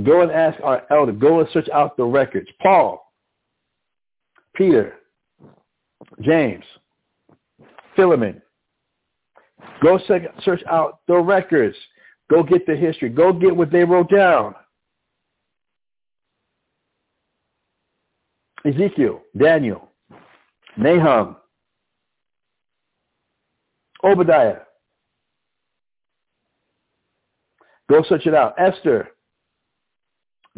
Go 0.04 0.22
and 0.22 0.32
ask 0.32 0.60
our 0.64 0.84
elder. 0.92 1.12
Go 1.12 1.40
and 1.40 1.50
search 1.52 1.68
out 1.70 1.98
the 1.98 2.04
records. 2.04 2.48
Paul, 2.62 3.12
Peter, 4.56 4.96
James, 6.22 6.64
Philemon. 7.96 8.42
Go 9.82 10.00
search 10.08 10.64
out 10.70 11.00
the 11.08 11.18
records. 11.18 11.76
Go 12.30 12.44
get 12.44 12.66
the 12.68 12.76
history. 12.76 13.10
Go 13.10 13.34
get 13.34 13.56
what 13.56 13.72
they 13.72 13.84
wrote 13.84 14.10
down. 14.10 14.56
Ezekiel, 18.66 19.22
Daniel, 19.38 19.90
Nahum, 20.78 21.36
Obadiah. 24.04 24.60
Go 27.90 28.04
search 28.08 28.26
it 28.26 28.34
out. 28.34 28.56
Esther, 28.58 29.10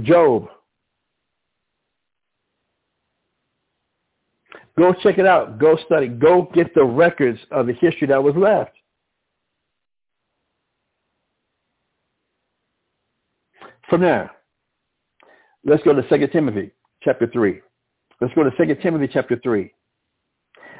Job. 0.01 0.47
Go 4.77 4.93
check 5.01 5.17
it 5.17 5.25
out. 5.25 5.57
Go 5.57 5.77
study. 5.85 6.07
Go 6.07 6.49
get 6.53 6.73
the 6.75 6.83
records 6.83 7.39
of 7.51 7.65
the 7.67 7.73
history 7.73 8.07
that 8.07 8.21
was 8.21 8.35
left. 8.35 8.71
From 13.89 14.01
there, 14.01 14.31
let's 15.63 15.83
go 15.83 15.93
to 15.93 16.01
2 16.07 16.27
Timothy 16.27 16.71
chapter 17.03 17.27
3. 17.27 17.61
Let's 18.21 18.33
go 18.33 18.43
to 18.43 18.51
2 18.51 18.75
Timothy 18.81 19.09
chapter 19.11 19.39
3. 19.41 19.73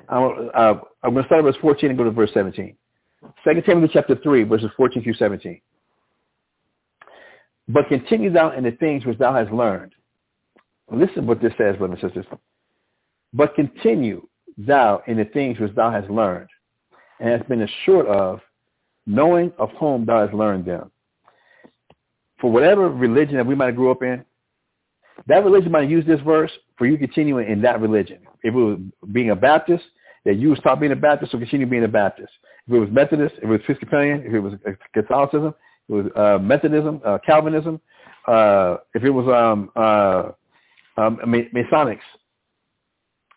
I'm, 0.07 0.49
uh, 0.53 0.73
I'm 1.03 1.13
going 1.13 1.23
to 1.23 1.25
start 1.25 1.39
at 1.39 1.43
verse 1.43 1.57
14 1.61 1.89
and 1.89 1.97
go 1.97 2.03
to 2.03 2.11
verse 2.11 2.31
17. 2.33 2.75
2 3.43 3.61
Timothy 3.61 3.91
chapter 3.93 4.15
3, 4.15 4.43
verses 4.43 4.69
14 4.77 5.03
through 5.03 5.15
17. 5.15 5.59
But 7.67 7.87
continue 7.87 8.31
thou 8.31 8.51
in 8.51 8.63
the 8.63 8.71
things 8.71 9.05
which 9.05 9.17
thou 9.17 9.33
hast 9.33 9.51
learned. 9.51 9.93
Listen 10.91 11.25
what 11.25 11.41
this 11.41 11.53
says, 11.57 11.75
brothers 11.77 11.99
and 12.01 12.13
sisters. 12.13 12.25
But 13.33 13.55
continue 13.55 14.27
thou 14.57 15.01
in 15.07 15.17
the 15.17 15.25
things 15.25 15.59
which 15.59 15.73
thou 15.75 15.91
hast 15.91 16.09
learned, 16.09 16.49
and 17.19 17.29
hast 17.29 17.49
been 17.49 17.63
assured 17.63 18.05
of, 18.05 18.39
knowing 19.07 19.51
of 19.57 19.71
whom 19.79 20.05
thou 20.05 20.21
hast 20.21 20.33
learned 20.33 20.65
them. 20.65 20.91
For 22.39 22.51
whatever 22.51 22.89
religion 22.89 23.37
that 23.37 23.45
we 23.45 23.55
might 23.55 23.67
have 23.67 23.75
grew 23.75 23.91
up 23.91 24.03
in, 24.03 24.23
that 25.27 25.43
religion 25.43 25.71
might 25.71 25.89
use 25.89 26.05
this 26.05 26.19
verse 26.21 26.51
for 26.77 26.85
you 26.85 26.97
continuing 26.97 27.49
in 27.49 27.61
that 27.61 27.81
religion. 27.81 28.19
If 28.43 28.53
it 28.53 28.57
was 28.57 28.79
being 29.11 29.31
a 29.31 29.35
Baptist, 29.35 29.83
that 30.25 30.35
you 30.37 30.49
was 30.49 30.59
taught 30.59 30.79
being 30.79 30.91
a 30.91 30.95
Baptist, 30.95 31.31
so 31.31 31.37
continue 31.37 31.67
being 31.67 31.83
a 31.83 31.87
Baptist. 31.87 32.31
If 32.67 32.73
it 32.73 32.79
was 32.79 32.89
Methodist, 32.91 33.35
if 33.37 33.43
it 33.43 33.47
was 33.47 33.61
Episcopalian, 33.61 34.23
if 34.25 34.33
it 34.33 34.39
was 34.39 34.53
Catholicism, 34.93 35.53
it 35.87 35.93
was 35.93 36.05
uh, 36.15 36.39
Methodism, 36.41 36.99
uh, 37.05 37.19
Calvinism, 37.25 37.79
uh, 38.27 38.77
if 38.93 39.03
it 39.03 39.11
was 39.11 39.27
um, 39.27 39.69
uh, 39.75 40.31
um, 41.01 41.17
Masonics, 41.53 41.99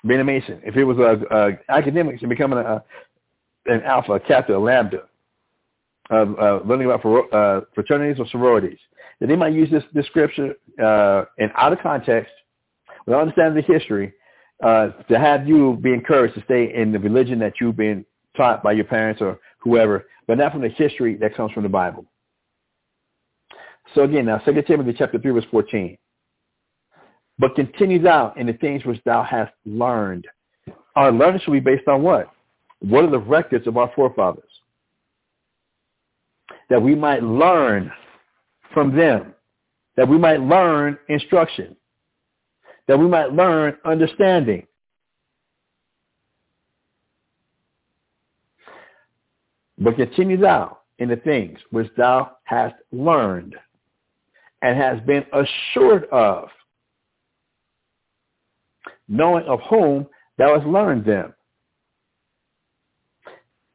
being 0.06 0.20
a 0.20 0.24
Mason, 0.24 0.60
if 0.64 0.76
it 0.76 0.84
was 0.84 0.96
uh, 0.98 1.34
uh, 1.34 1.50
academics 1.68 2.22
and 2.22 2.30
becoming 2.30 2.58
a, 2.58 2.82
an 3.66 3.82
alpha, 3.82 4.12
a 4.12 4.20
captain, 4.20 4.54
a 4.54 4.58
lambda, 4.58 5.02
of 6.10 6.38
uh, 6.38 6.60
learning 6.64 6.90
about 6.90 7.32
uh, 7.32 7.60
fraternities 7.74 8.18
or 8.18 8.26
sororities. 8.28 8.78
That 9.20 9.26
they 9.26 9.36
might 9.36 9.52
use 9.52 9.70
this, 9.70 9.84
this 9.92 10.06
scripture 10.06 10.54
uh, 10.82 11.24
in 11.38 11.50
out 11.56 11.72
of 11.72 11.80
context, 11.80 12.32
without 13.06 13.22
understanding 13.22 13.62
the 13.66 13.72
history, 13.72 14.12
uh, 14.62 14.88
to 15.08 15.18
have 15.18 15.46
you 15.48 15.78
be 15.82 15.92
encouraged 15.92 16.34
to 16.34 16.42
stay 16.44 16.72
in 16.74 16.92
the 16.92 16.98
religion 16.98 17.38
that 17.40 17.54
you've 17.60 17.76
been 17.76 18.04
taught 18.36 18.62
by 18.62 18.72
your 18.72 18.84
parents 18.84 19.20
or 19.20 19.38
whoever, 19.58 20.06
but 20.26 20.38
not 20.38 20.52
from 20.52 20.62
the 20.62 20.68
history 20.68 21.16
that 21.16 21.36
comes 21.36 21.52
from 21.52 21.62
the 21.62 21.68
Bible. 21.68 22.04
So 23.94 24.02
again, 24.02 24.26
now 24.26 24.38
2 24.38 24.62
Timothy 24.62 24.94
chapter 24.96 25.18
3, 25.18 25.30
verse 25.32 25.44
14. 25.50 25.96
But 27.38 27.54
continues 27.54 28.04
out 28.04 28.36
in 28.36 28.46
the 28.46 28.52
things 28.54 28.84
which 28.84 29.00
thou 29.04 29.22
hast 29.22 29.52
learned. 29.64 30.26
Our 30.96 31.12
learning 31.12 31.40
should 31.44 31.52
be 31.52 31.60
based 31.60 31.88
on 31.88 32.02
what? 32.02 32.30
What 32.80 33.04
are 33.04 33.10
the 33.10 33.18
records 33.18 33.66
of 33.66 33.76
our 33.76 33.90
forefathers? 33.94 34.44
That 36.68 36.82
we 36.82 36.94
might 36.94 37.22
learn 37.22 37.92
from 38.72 38.96
them. 38.96 39.34
That 39.96 40.08
we 40.08 40.16
might 40.16 40.40
learn 40.40 40.98
instruction. 41.08 41.76
That 42.86 42.98
we 42.98 43.08
might 43.08 43.32
learn 43.32 43.76
understanding. 43.84 44.66
But 49.78 49.96
continues 49.96 50.44
out 50.44 50.82
in 50.98 51.08
the 51.08 51.16
things 51.16 51.58
which 51.70 51.88
thou 51.96 52.32
hast 52.44 52.74
learned 52.92 53.54
and 54.62 54.76
has 54.76 55.00
been 55.06 55.24
assured 55.32 56.04
of, 56.10 56.48
knowing 59.08 59.44
of 59.46 59.60
whom 59.70 60.06
thou 60.36 60.54
hast 60.54 60.66
learned 60.66 61.04
them. 61.04 61.34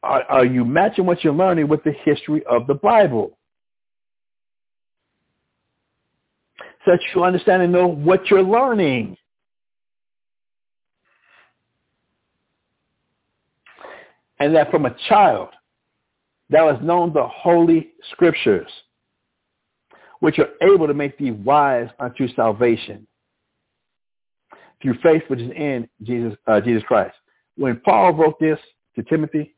Are, 0.03 0.23
are 0.23 0.45
you 0.45 0.65
matching 0.65 1.05
what 1.05 1.23
you're 1.23 1.33
learning 1.33 1.69
with 1.69 1.83
the 1.83 1.93
history 2.03 2.43
of 2.45 2.67
the 2.67 2.73
Bible? 2.73 3.37
So 6.85 6.91
that 6.91 6.99
you 7.14 7.23
understand 7.23 7.61
and 7.61 7.72
know 7.72 7.88
what 7.88 8.30
you're 8.30 8.43
learning. 8.43 9.18
And 14.39 14.55
that 14.55 14.72
from 14.72 14.85
a 14.85 14.95
child, 15.07 15.49
thou 16.49 16.72
hast 16.72 16.84
known 16.84 17.14
the 17.14 17.26
holy 17.27 17.91
scriptures, 18.11 18.68
which 20.19 20.39
are 20.39 20.49
able 20.61 20.88
to 20.88 20.93
make 20.93 21.18
thee 21.18 21.31
wise 21.31 21.88
unto 21.99 22.27
salvation 22.34 23.07
through 24.81 24.95
faith 25.01 25.23
which 25.30 25.39
is 25.39 25.51
in 25.51 25.88
Jesus, 26.03 26.38
uh, 26.45 26.60
Jesus 26.60 26.84
Christ. 26.84 27.15
When 27.55 27.80
Paul 27.85 28.14
wrote 28.14 28.39
this 28.39 28.60
to 28.95 29.03
Timothy, 29.03 29.55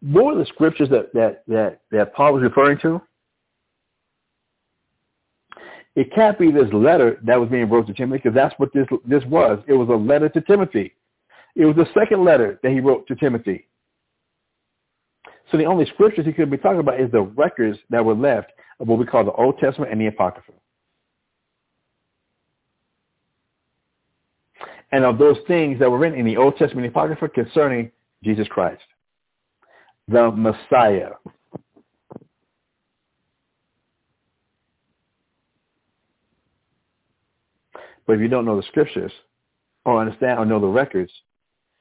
what 0.00 0.24
were 0.24 0.34
the 0.36 0.46
scriptures 0.46 0.88
that, 0.90 1.12
that, 1.12 1.42
that, 1.48 1.80
that 1.90 2.14
Paul 2.14 2.34
was 2.34 2.42
referring 2.42 2.78
to? 2.78 3.00
It 5.98 6.14
can't 6.14 6.38
be 6.38 6.52
this 6.52 6.72
letter 6.72 7.18
that 7.24 7.40
was 7.40 7.48
being 7.48 7.68
wrote 7.68 7.88
to 7.88 7.92
Timothy 7.92 8.22
because 8.22 8.32
that's 8.36 8.54
what 8.58 8.72
this, 8.72 8.86
this 9.04 9.24
was. 9.24 9.58
It 9.66 9.72
was 9.72 9.88
a 9.88 9.96
letter 9.96 10.28
to 10.28 10.40
Timothy. 10.40 10.94
It 11.56 11.64
was 11.64 11.74
the 11.74 11.88
second 11.92 12.24
letter 12.24 12.60
that 12.62 12.70
he 12.70 12.78
wrote 12.78 13.08
to 13.08 13.16
Timothy. 13.16 13.66
So 15.50 15.56
the 15.56 15.64
only 15.64 15.86
scriptures 15.86 16.24
he 16.24 16.32
could 16.32 16.52
be 16.52 16.56
talking 16.56 16.78
about 16.78 17.00
is 17.00 17.10
the 17.10 17.22
records 17.22 17.80
that 17.90 18.04
were 18.04 18.14
left 18.14 18.52
of 18.78 18.86
what 18.86 19.00
we 19.00 19.06
call 19.06 19.24
the 19.24 19.32
Old 19.32 19.58
Testament 19.58 19.90
and 19.90 20.00
the 20.00 20.06
Apocrypha. 20.06 20.52
And 24.92 25.04
of 25.04 25.18
those 25.18 25.38
things 25.48 25.80
that 25.80 25.90
were 25.90 25.98
written 25.98 26.16
in 26.16 26.26
the 26.26 26.36
Old 26.36 26.56
Testament 26.58 26.86
and 26.86 26.94
the 26.94 26.96
Apocrypha 26.96 27.28
concerning 27.30 27.90
Jesus 28.22 28.46
Christ, 28.46 28.84
the 30.06 30.30
Messiah. 30.30 31.10
But 38.08 38.14
if 38.14 38.22
you 38.22 38.28
don't 38.28 38.46
know 38.46 38.56
the 38.56 38.66
scriptures 38.66 39.12
or 39.84 40.00
understand 40.00 40.38
or 40.38 40.46
know 40.46 40.58
the 40.58 40.66
records, 40.66 41.12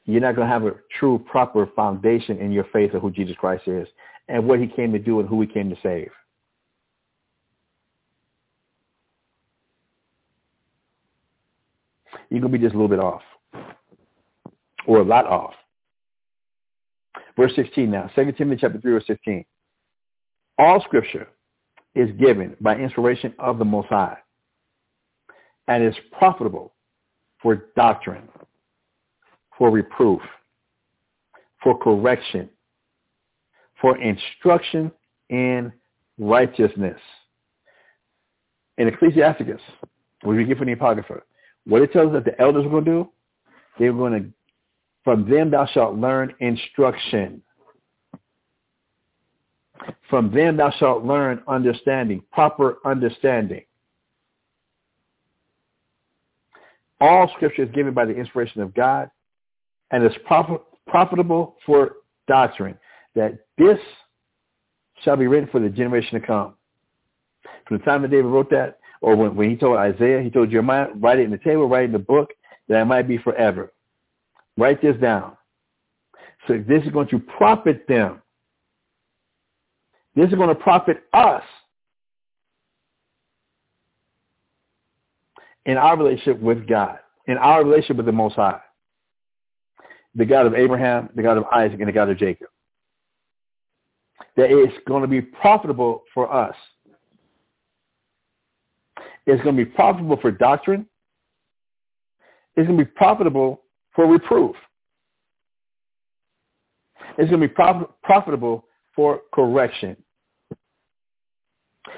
you're 0.03 0.19
not 0.19 0.35
going 0.35 0.45
to 0.45 0.53
have 0.53 0.65
a 0.65 0.75
true, 0.99 1.17
proper 1.17 1.65
foundation 1.73 2.37
in 2.39 2.51
your 2.51 2.65
faith 2.73 2.93
of 2.93 3.01
who 3.01 3.11
Jesus 3.11 3.37
Christ 3.39 3.65
is 3.65 3.87
and 4.27 4.45
what 4.45 4.59
he 4.59 4.67
came 4.67 4.91
to 4.91 4.99
do 4.99 5.21
and 5.21 5.29
who 5.29 5.39
he 5.39 5.47
came 5.47 5.69
to 5.69 5.77
save. 5.81 6.11
You're 12.29 12.41
going 12.41 12.51
to 12.51 12.59
be 12.59 12.63
just 12.63 12.75
a 12.75 12.77
little 12.77 12.89
bit 12.89 12.99
off 12.99 13.21
or 14.85 14.99
a 14.99 15.05
lot 15.05 15.25
off. 15.25 15.53
Verse 17.37 17.53
16 17.55 17.89
now, 17.89 18.11
2 18.15 18.33
Timothy 18.33 18.59
chapter 18.59 18.81
3, 18.81 18.91
verse 18.91 19.07
16. 19.07 19.45
All 20.57 20.81
scripture 20.81 21.29
is 21.95 22.11
given 22.19 22.57
by 22.59 22.75
inspiration 22.75 23.33
of 23.39 23.59
the 23.59 23.65
Most 23.65 23.87
High 23.87 24.17
and 25.67 25.83
is 25.83 25.95
profitable 26.17 26.73
for 27.41 27.67
doctrine, 27.75 28.27
for 29.57 29.69
reproof, 29.69 30.21
for 31.61 31.77
correction, 31.77 32.49
for 33.81 33.97
instruction 33.97 34.91
in 35.29 35.71
righteousness. 36.17 36.99
In 38.77 38.87
Ecclesiasticus, 38.87 39.61
we 40.23 40.43
get 40.45 40.57
from 40.57 40.67
the 40.67 40.73
Apocrypha, 40.73 41.21
what 41.65 41.81
it 41.81 41.91
tells 41.91 42.09
us 42.09 42.23
that 42.23 42.25
the 42.25 42.41
elders 42.41 42.63
were 42.63 42.81
going 42.81 42.85
to 42.85 42.91
do, 42.91 43.09
they 43.79 43.89
were 43.89 44.09
going 44.09 44.23
to, 44.23 44.29
from 45.03 45.29
them 45.29 45.51
thou 45.51 45.65
shalt 45.67 45.95
learn 45.95 46.33
instruction. 46.39 47.41
From 50.09 50.33
them 50.33 50.57
thou 50.57 50.71
shalt 50.71 51.03
learn 51.03 51.41
understanding, 51.47 52.23
proper 52.31 52.77
understanding. 52.85 53.63
All 56.99 57.29
scripture 57.35 57.63
is 57.63 57.71
given 57.71 57.93
by 57.93 58.05
the 58.05 58.15
inspiration 58.15 58.61
of 58.61 58.73
God 58.73 59.09
and 59.91 60.03
is 60.03 60.11
prof- 60.25 60.61
profitable 60.87 61.55
for 61.65 61.97
doctrine, 62.27 62.77
that 63.15 63.37
this 63.57 63.77
shall 65.03 65.15
be 65.15 65.27
written 65.27 65.49
for 65.49 65.59
the 65.59 65.69
generation 65.69 66.19
to 66.19 66.25
come. 66.25 66.55
From 67.67 67.77
the 67.77 67.83
time 67.83 68.01
that 68.01 68.11
David 68.11 68.25
wrote 68.25 68.49
that, 68.49 68.79
or 69.01 69.15
when, 69.15 69.35
when 69.35 69.49
he 69.49 69.55
told 69.55 69.77
Isaiah, 69.77 70.21
he 70.21 70.29
told 70.29 70.49
Jeremiah, 70.49 70.87
write 70.95 71.19
it 71.19 71.23
in 71.23 71.31
the 71.31 71.37
table, 71.37 71.67
write 71.67 71.83
it 71.83 71.85
in 71.85 71.91
the 71.91 71.99
book, 71.99 72.31
that 72.67 72.81
it 72.81 72.85
might 72.85 73.07
be 73.07 73.17
forever. 73.17 73.71
Write 74.57 74.81
this 74.81 74.97
down. 74.97 75.37
So 76.47 76.63
this 76.67 76.83
is 76.83 76.89
going 76.89 77.07
to 77.09 77.19
profit 77.19 77.87
them. 77.87 78.21
This 80.15 80.29
is 80.29 80.35
going 80.35 80.49
to 80.49 80.55
profit 80.55 81.03
us 81.13 81.43
in 85.67 85.77
our 85.77 85.95
relationship 85.97 86.39
with 86.39 86.67
God, 86.67 86.97
in 87.27 87.37
our 87.37 87.63
relationship 87.63 87.97
with 87.97 88.05
the 88.07 88.11
Most 88.11 88.35
High, 88.35 88.61
the 90.15 90.25
God 90.25 90.47
of 90.47 90.55
Abraham, 90.55 91.09
the 91.13 91.21
God 91.21 91.37
of 91.37 91.43
Isaac, 91.53 91.79
and 91.79 91.87
the 91.87 91.93
God 91.93 92.09
of 92.09 92.17
Jacob. 92.17 92.47
That 94.37 94.49
it's 94.49 94.73
going 94.87 95.01
to 95.01 95.07
be 95.07 95.21
profitable 95.21 96.03
for 96.13 96.33
us. 96.33 96.55
It's 99.25 99.43
going 99.43 99.57
to 99.57 99.65
be 99.65 99.69
profitable 99.69 100.17
for 100.21 100.31
doctrine. 100.31 100.87
It's 102.55 102.65
going 102.65 102.79
to 102.79 102.85
be 102.85 102.91
profitable 102.91 103.61
for 103.93 104.07
reproof. 104.07 104.55
It's 107.17 107.29
going 107.29 107.41
to 107.41 107.47
be 107.47 107.53
prof- 107.53 107.89
profitable 108.03 108.65
for 108.95 109.21
correction. 109.33 109.97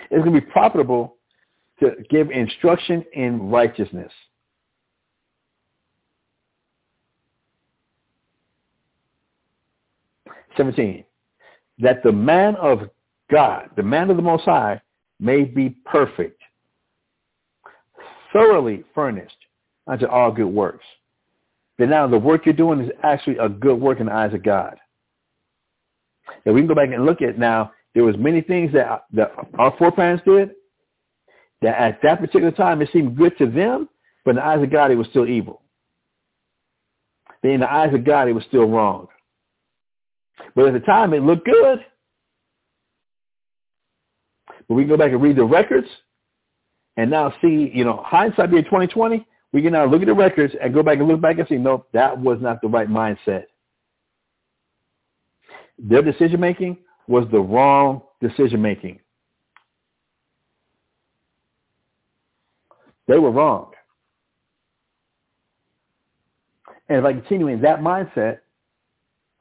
It's 0.10 0.24
going 0.24 0.34
to 0.34 0.42
be 0.42 0.48
profitable 0.48 1.19
to 1.80 1.96
give 2.10 2.30
instruction 2.32 3.06
in 3.14 3.50
righteousness. 3.50 4.12
Seventeen, 10.58 11.06
that 11.80 12.04
the 12.04 12.12
man 12.12 12.56
of 12.56 12.90
God, 13.32 13.70
the 13.78 13.84
man 13.84 14.10
of 14.10 14.18
the 14.18 14.24
Most 14.24 14.44
High, 14.44 14.82
may 15.20 15.44
be 15.44 15.70
perfect, 15.86 16.42
thoroughly 18.34 18.84
furnished 18.94 19.38
unto 19.88 20.06
all 20.08 20.32
good 20.32 20.48
works. 20.48 20.86
That 21.78 21.88
now 21.88 22.08
the 22.08 22.18
work 22.18 22.46
you're 22.46 22.54
doing 22.54 22.82
is 22.82 22.92
actually 23.04 23.38
a 23.38 23.48
good 23.48 23.80
work 23.80 24.00
in 24.00 24.08
the 24.08 24.14
eyes 24.14 24.34
of 24.34 24.44
God. 24.44 24.78
And 26.46 26.54
we 26.54 26.62
can 26.62 26.68
go 26.68 26.76
back 26.76 26.90
and 26.94 27.06
look 27.06 27.22
at 27.22 27.40
now, 27.40 27.72
there 27.96 28.04
was 28.04 28.18
many 28.18 28.42
things 28.42 28.72
that, 28.74 29.06
that 29.14 29.32
our 29.58 29.76
foreparents 29.78 30.24
did 30.26 30.52
that 31.62 31.76
at 31.76 32.02
that 32.04 32.20
particular 32.20 32.52
time 32.52 32.82
it 32.82 32.90
seemed 32.92 33.18
good 33.18 33.38
to 33.38 33.46
them, 33.46 33.90
but 34.24 34.32
in 34.32 34.36
the 34.38 34.46
eyes 34.46 34.64
of 34.64 34.72
God 34.72 34.92
it 34.92 34.96
was 34.96 35.08
still 35.08 35.28
evil. 35.28 35.62
In 37.44 37.62
the 37.62 37.72
eyes 37.72 37.94
of 37.94 38.04
God 38.04 38.28
it 38.28 38.34
was 38.34 38.44
still 38.46 38.66
wrong. 38.66 39.08
But 40.56 40.68
at 40.68 40.74
the 40.74 40.80
time 40.80 41.14
it 41.14 41.22
looked 41.22 41.46
good. 41.46 41.80
But 44.68 44.76
we 44.76 44.84
can 44.84 44.90
go 44.90 44.98
back 44.98 45.12
and 45.12 45.22
read 45.22 45.36
the 45.36 45.44
records 45.44 45.88
and 46.98 47.10
now 47.10 47.34
see, 47.42 47.72
you 47.74 47.86
know, 47.86 48.04
hindsight 48.06 48.52
being 48.52 48.66
2020, 48.66 49.26
we 49.52 49.62
can 49.62 49.72
now 49.72 49.86
look 49.86 50.02
at 50.02 50.08
the 50.08 50.14
records 50.14 50.54
and 50.62 50.74
go 50.74 50.84
back 50.84 51.00
and 51.00 51.08
look 51.08 51.22
back 51.22 51.40
and 51.40 51.48
see, 51.48 51.56
nope, 51.56 51.88
that 51.94 52.20
was 52.20 52.40
not 52.42 52.62
the 52.62 52.68
right 52.68 52.90
mindset. 52.90 53.46
Their 55.78 56.02
decision 56.02 56.40
making 56.40 56.78
was 57.08 57.26
the 57.32 57.40
wrong 57.40 58.02
decision 58.22 58.62
making. 58.62 59.00
They 63.10 63.18
were 63.18 63.32
wrong. 63.32 63.72
And 66.88 67.00
if 67.00 67.06
I 67.06 67.14
continue 67.14 67.48
in 67.48 67.60
that 67.62 67.80
mindset, 67.80 68.40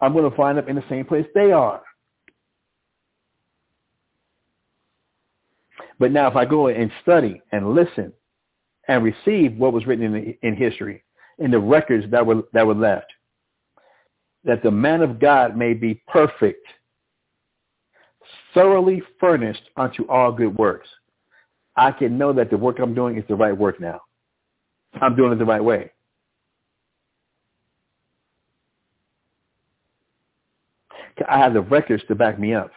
I'm 0.01 0.15
going 0.15 0.28
to 0.28 0.35
find 0.36 0.59
up 0.59 0.69
in 0.69 0.77
the 0.77 0.85
same 0.89 1.05
place 1.05 1.27
they 1.35 1.53
are. 1.53 1.82
But 5.99 6.12
now 6.12 6.28
if 6.28 6.36
I 6.36 6.47
go 6.47 6.69
and 6.69 6.90
study 7.03 7.43
and 7.53 7.74
listen 7.74 8.12
and 8.89 9.05
receive 9.05 9.55
what 9.59 9.74
was 9.74 9.86
written 9.86 10.15
in, 10.15 10.35
in 10.43 10.57
history, 10.57 11.05
in 11.39 11.51
the 11.51 11.59
records 11.59 12.11
that 12.11 12.24
were, 12.24 12.45
that 12.55 12.66
were 12.66 12.74
left, 12.74 13.12
that 14.45 14.62
the 14.62 14.70
man 14.70 15.03
of 15.03 15.20
God 15.20 15.59
may 15.59 15.74
be 15.74 16.01
perfect, 16.09 16.66
thoroughly 18.55 19.03
furnished 19.20 19.69
unto 19.77 20.09
all 20.09 20.32
good 20.32 20.57
works. 20.57 20.89
I 21.79 21.93
can 21.93 22.19
know 22.19 22.33
that 22.33 22.51
the 22.51 22.59
work 22.59 22.81
I'm 22.81 22.93
doing 22.93 23.17
is 23.17 23.25
the 23.29 23.37
right 23.37 23.57
work 23.57 23.81
now. 23.81 24.01
I'm 25.01 25.15
doing 25.15 25.33
it 25.33 25.37
the 25.37 25.45
right 25.45 25.63
way. 25.63 25.93
I 31.29 31.39
have 31.39 31.55
the 31.55 31.61
records 31.61 32.03
to 32.09 32.17
back 32.17 32.39
me 32.39 32.53
up. 32.53 32.73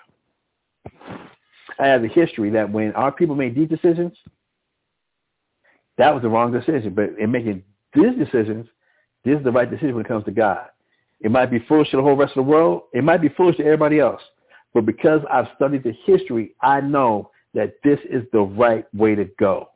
I 1.79 1.87
have 1.87 2.03
the 2.03 2.09
history 2.09 2.51
that 2.51 2.71
when 2.71 2.91
our 2.93 3.11
people 3.11 3.35
made 3.35 3.55
these 3.55 3.69
decisions, 3.69 4.13
that 5.97 6.13
was 6.13 6.21
the 6.21 6.29
wrong 6.29 6.51
decision. 6.51 6.93
But 6.93 7.17
in 7.19 7.31
making 7.31 7.63
these 7.95 8.15
decisions, 8.19 8.67
this 9.25 9.37
is 9.37 9.43
the 9.43 9.51
right 9.51 9.69
decision 9.69 9.95
when 9.95 10.05
it 10.05 10.07
comes 10.07 10.25
to 10.25 10.31
God. 10.31 10.67
It 11.21 11.31
might 11.31 11.49
be 11.49 11.59
foolish 11.67 11.89
to 11.89 11.97
the 11.97 12.03
whole 12.03 12.15
rest 12.15 12.31
of 12.37 12.45
the 12.45 12.51
world. 12.51 12.83
It 12.93 13.03
might 13.03 13.21
be 13.21 13.29
foolish 13.29 13.57
to 13.57 13.63
everybody 13.63 13.99
else. 13.99 14.21
But 14.75 14.85
because 14.85 15.21
I've 15.31 15.47
studied 15.55 15.83
the 15.83 15.93
history, 16.05 16.53
I 16.61 16.81
know 16.81 17.30
that 17.53 17.75
this 17.83 17.99
is 18.09 18.23
the 18.31 18.41
right 18.41 18.85
way 18.93 19.15
to 19.15 19.25
go. 19.39 19.69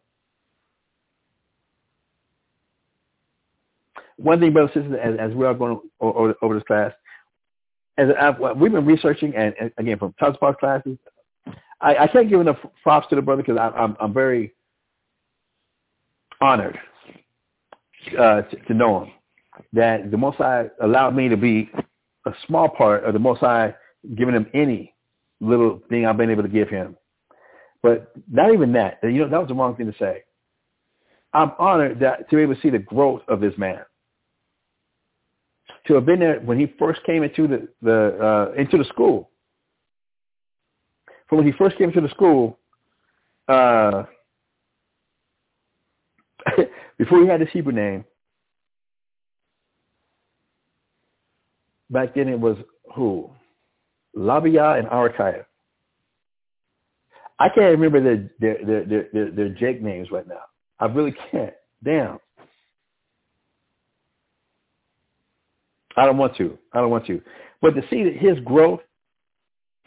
One 4.17 4.39
thing, 4.39 4.53
brothers 4.53 4.71
and 4.75 4.85
sisters, 4.85 4.99
as, 5.03 5.31
as 5.31 5.35
we 5.35 5.45
are 5.45 5.53
going 5.53 5.79
over, 5.99 6.35
over 6.41 6.53
this 6.55 6.63
class, 6.63 6.93
as 7.97 8.09
I've, 8.19 8.39
we've 8.57 8.71
been 8.71 8.85
researching, 8.85 9.35
and, 9.35 9.53
and 9.59 9.71
again, 9.77 9.97
from 9.97 10.13
Tubbs 10.19 10.37
Park 10.37 10.59
classes, 10.59 10.97
I, 11.81 11.95
I 11.97 12.07
can't 12.07 12.29
give 12.29 12.39
enough 12.39 12.57
props 12.83 13.07
to 13.09 13.15
the 13.15 13.21
brother 13.21 13.43
because 13.43 13.59
I'm, 13.59 13.95
I'm 13.99 14.13
very 14.13 14.53
honored 16.41 16.77
uh, 18.17 18.41
to, 18.41 18.55
to 18.67 18.73
know 18.73 19.03
him. 19.03 19.11
That 19.73 20.11
the 20.11 20.17
Most 20.17 20.37
High 20.37 20.65
allowed 20.81 21.15
me 21.15 21.29
to 21.29 21.37
be 21.37 21.69
a 22.25 22.33
small 22.47 22.69
part 22.69 23.03
of 23.03 23.13
the 23.13 23.19
Most 23.19 23.39
High 23.39 23.73
giving 24.15 24.35
him 24.35 24.47
any 24.53 24.93
little 25.39 25.81
thing 25.89 26.05
I've 26.05 26.17
been 26.17 26.29
able 26.29 26.43
to 26.43 26.49
give 26.49 26.69
him. 26.69 26.97
But 27.81 28.11
not 28.31 28.53
even 28.53 28.73
that. 28.73 28.99
You 29.03 29.19
know, 29.19 29.29
that 29.29 29.39
was 29.39 29.47
the 29.47 29.53
wrong 29.53 29.75
thing 29.75 29.91
to 29.91 29.97
say. 29.97 30.23
I'm 31.33 31.51
honored 31.59 31.99
that 31.99 32.29
to 32.29 32.35
be 32.35 32.41
able 32.41 32.55
to 32.55 32.61
see 32.61 32.69
the 32.69 32.79
growth 32.79 33.21
of 33.27 33.41
this 33.41 33.53
man. 33.57 33.81
To 35.87 35.95
have 35.95 36.05
been 36.05 36.19
there 36.19 36.39
when 36.39 36.59
he 36.59 36.73
first 36.79 37.03
came 37.03 37.23
into 37.23 37.47
the, 37.47 37.67
the 37.81 38.51
uh, 38.53 38.53
into 38.59 38.77
the 38.77 38.85
school. 38.85 39.29
From 41.27 41.39
when 41.39 41.47
he 41.47 41.53
first 41.53 41.77
came 41.77 41.91
to 41.91 42.01
the 42.01 42.09
school, 42.09 42.57
uh, 43.47 44.03
before 46.97 47.21
he 47.21 47.27
had 47.27 47.41
his 47.41 47.49
Hebrew 47.51 47.73
name, 47.73 48.05
back 51.89 52.15
then 52.15 52.29
it 52.29 52.39
was 52.39 52.57
who? 52.95 53.29
Labia 54.13 54.71
and 54.73 54.87
Arakiah. 54.87 55.45
I 57.39 57.49
can't 57.49 57.77
remember 57.77 58.01
their 58.01 58.29
their, 58.39 58.65
their 58.65 58.85
their 58.85 59.09
their 59.13 59.31
their 59.31 59.49
Jake 59.49 59.81
names 59.81 60.09
right 60.11 60.27
now. 60.27 60.41
I 60.79 60.85
really 60.85 61.15
can't. 61.31 61.53
Damn. 61.83 62.19
I 65.97 66.05
don't 66.05 66.17
want 66.17 66.35
to. 66.37 66.57
I 66.73 66.79
don't 66.79 66.89
want 66.89 67.05
to. 67.07 67.21
But 67.61 67.71
to 67.71 67.81
see 67.89 68.11
his 68.11 68.37
growth 68.39 68.81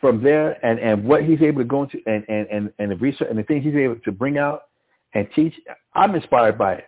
from 0.01 0.23
there 0.23 0.65
and, 0.65 0.79
and 0.79 1.05
what 1.05 1.25
he's 1.25 1.43
able 1.43 1.61
to 1.61 1.69
go 1.69 1.83
into 1.83 2.01
and, 2.07 2.25
and, 2.29 2.47
and, 2.49 2.73
and 2.79 2.91
the 2.91 2.97
research 2.97 3.29
and 3.29 3.39
the 3.39 3.43
things 3.43 3.65
he's 3.65 3.75
able 3.75 3.97
to 3.97 4.13
bring 4.13 4.39
out 4.39 4.63
and 5.15 5.29
teach, 5.35 5.55
I'm 5.95 6.15
inspired 6.15 6.57
by 6.57 6.75
it. 6.75 6.85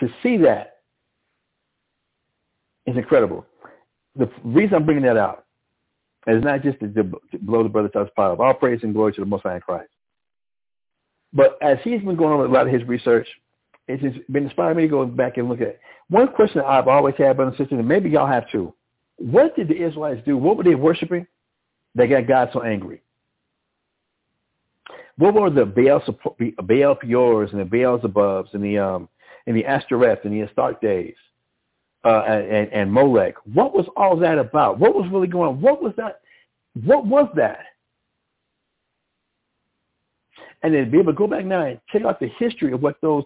To 0.00 0.08
see 0.22 0.36
that 0.38 0.76
is 2.86 2.96
incredible. 2.96 3.44
The 4.16 4.30
reason 4.44 4.74
I'm 4.76 4.84
bringing 4.84 5.04
that 5.04 5.16
out 5.16 5.46
is 6.26 6.42
not 6.44 6.62
just 6.62 6.78
to, 6.80 6.88
to 6.88 7.04
blow 7.40 7.62
the 7.62 7.68
brother 7.68 7.88
Tubbs 7.88 8.10
pile 8.14 8.32
of 8.32 8.40
all 8.40 8.54
praise 8.54 8.80
and 8.82 8.94
glory 8.94 9.12
to 9.14 9.20
the 9.20 9.26
Most 9.26 9.42
High 9.42 9.56
in 9.56 9.60
Christ. 9.60 9.90
But 11.32 11.58
as 11.62 11.78
he's 11.82 12.02
been 12.02 12.16
going 12.16 12.32
over 12.32 12.44
a 12.44 12.48
lot 12.48 12.66
of 12.66 12.72
his 12.72 12.86
research, 12.86 13.26
it's 13.88 14.02
just 14.02 14.32
been 14.32 14.44
inspiring 14.44 14.76
me 14.76 14.82
to 14.84 14.88
go 14.88 15.06
back 15.06 15.36
and 15.36 15.48
look 15.48 15.60
at 15.60 15.68
it. 15.68 15.80
One 16.08 16.28
question 16.28 16.62
I've 16.66 16.88
always 16.88 17.14
had, 17.16 17.36
brothers 17.36 17.54
and 17.58 17.64
sisters, 17.64 17.78
and 17.78 17.88
maybe 17.88 18.10
y'all 18.10 18.26
have 18.26 18.50
too. 18.50 18.74
What 19.16 19.54
did 19.56 19.68
the 19.68 19.76
Israelites 19.76 20.22
do? 20.24 20.36
What 20.36 20.56
were 20.56 20.64
they 20.64 20.74
worshiping 20.74 21.26
that 21.94 22.06
got 22.06 22.26
God 22.26 22.50
so 22.52 22.62
angry? 22.62 23.02
What 25.16 25.34
were 25.34 25.50
the 25.50 25.66
Baal, 25.66 26.02
Baal 26.62 26.94
Peors 26.94 27.50
and 27.52 27.60
the 27.60 27.64
Baal 27.64 27.98
Zebubs 27.98 28.54
and 28.54 28.64
the 28.64 28.78
um, 28.78 29.08
and 29.46 29.56
the 29.56 29.66
Ashtoreth 29.66 30.20
and 30.24 30.32
the 30.32 30.46
Astartes 30.46 31.14
uh, 32.04 32.22
and, 32.22 32.72
and 32.72 32.92
Molech? 32.92 33.34
What 33.52 33.74
was 33.74 33.86
all 33.96 34.16
that 34.18 34.38
about? 34.38 34.78
What 34.78 34.94
was 34.94 35.08
really 35.10 35.26
going 35.26 35.48
on? 35.48 35.60
What 35.60 35.82
was 35.82 35.92
that? 35.96 36.20
What 36.84 37.06
was 37.06 37.28
that? 37.36 37.64
And 40.62 40.74
then 40.74 40.90
be 40.90 40.98
able 40.98 41.12
to 41.12 41.16
go 41.16 41.26
back 41.26 41.44
now 41.44 41.64
and 41.64 41.80
check 41.90 42.04
out 42.04 42.20
the 42.20 42.30
history 42.38 42.72
of 42.72 42.82
what 42.82 42.96
those 43.00 43.24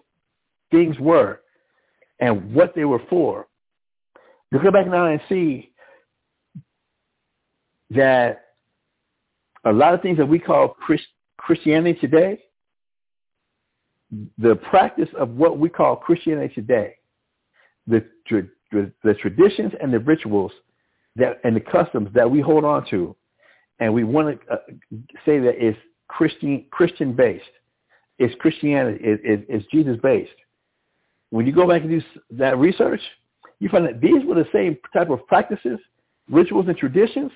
things 0.71 0.97
were 0.99 1.41
and 2.19 2.53
what 2.53 2.73
they 2.75 2.85
were 2.85 3.01
for. 3.09 3.47
To 4.53 4.59
go 4.59 4.71
back 4.71 4.87
now 4.87 5.07
and 5.07 5.19
see 5.27 5.71
that 7.91 8.45
a 9.65 9.73
lot 9.73 9.93
of 9.93 10.01
things 10.01 10.17
that 10.17 10.25
we 10.25 10.39
call 10.39 10.69
Christ, 10.69 11.07
Christianity 11.37 11.99
today, 11.99 12.39
the 14.37 14.55
practice 14.55 15.09
of 15.17 15.31
what 15.31 15.57
we 15.57 15.67
call 15.67 15.95
Christianity 15.95 16.53
today, 16.53 16.95
the, 17.87 18.05
the, 18.29 18.47
the 18.71 19.13
traditions 19.15 19.73
and 19.81 19.93
the 19.93 19.99
rituals 19.99 20.51
that 21.15 21.39
and 21.43 21.55
the 21.55 21.61
customs 21.61 22.09
that 22.13 22.29
we 22.29 22.41
hold 22.41 22.65
on 22.65 22.85
to, 22.89 23.15
and 23.79 23.93
we 23.93 24.03
want 24.03 24.39
to 24.39 24.53
uh, 24.53 24.57
say 25.25 25.39
that 25.39 25.55
it's 25.57 25.77
Christian 26.07 26.65
Christian 26.71 27.13
based, 27.13 27.43
it's 28.19 28.35
Christianity, 28.39 28.99
it, 29.03 29.21
it, 29.23 29.45
it's 29.49 29.65
Jesus 29.71 29.97
based. 30.01 30.31
When 31.29 31.45
you 31.45 31.51
go 31.51 31.67
back 31.67 31.81
and 31.81 31.89
do 31.89 32.01
that 32.31 32.57
research, 32.57 33.01
you 33.59 33.69
find 33.69 33.85
that 33.85 34.01
these 34.01 34.23
were 34.25 34.35
the 34.35 34.47
same 34.53 34.77
type 34.93 35.09
of 35.09 35.25
practices, 35.27 35.79
rituals, 36.29 36.67
and 36.67 36.77
traditions 36.77 37.31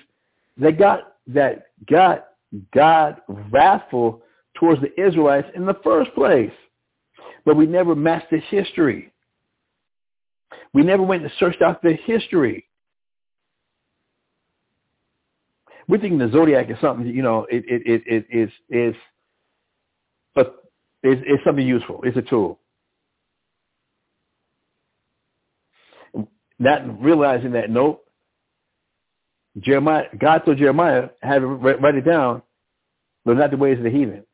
that 0.58 0.78
got 0.78 1.14
that 1.26 1.68
got 1.86 2.28
God 2.72 3.20
wrathful 3.50 4.22
towards 4.54 4.80
the 4.80 5.00
Israelites 5.00 5.48
in 5.54 5.64
the 5.64 5.78
first 5.82 6.14
place. 6.14 6.52
But 7.44 7.56
we 7.56 7.66
never 7.66 7.94
matched 7.94 8.30
the 8.30 8.38
history. 8.38 9.12
We 10.72 10.82
never 10.82 11.02
went 11.02 11.22
and 11.22 11.32
searched 11.38 11.62
out 11.62 11.82
the 11.82 11.94
history. 12.06 12.66
We're 15.88 15.98
thinking 15.98 16.18
the 16.18 16.30
zodiac 16.30 16.70
is 16.70 16.76
something, 16.80 17.06
you 17.06 17.22
know, 17.22 17.46
it 17.50 17.64
it 17.66 17.82
it 17.84 18.02
it 18.06 18.26
is 18.30 18.50
is 18.68 18.94
but 20.34 20.62
it's, 21.02 21.20
it's 21.26 21.44
something 21.44 21.66
useful. 21.66 22.00
It's 22.04 22.16
a 22.16 22.22
tool. 22.22 22.60
not 26.60 27.02
realizing 27.02 27.52
that 27.52 27.70
nope. 27.70 28.04
Jeremiah, 29.58 30.04
God 30.16 30.42
told 30.44 30.58
Jeremiah, 30.58 31.08
have 31.22 31.42
write 31.42 31.96
it 31.96 32.04
down, 32.04 32.42
but 33.24 33.36
not 33.36 33.50
the 33.50 33.56
ways 33.56 33.78
of 33.78 33.84
the 33.84 33.90
heathen. 33.90 34.24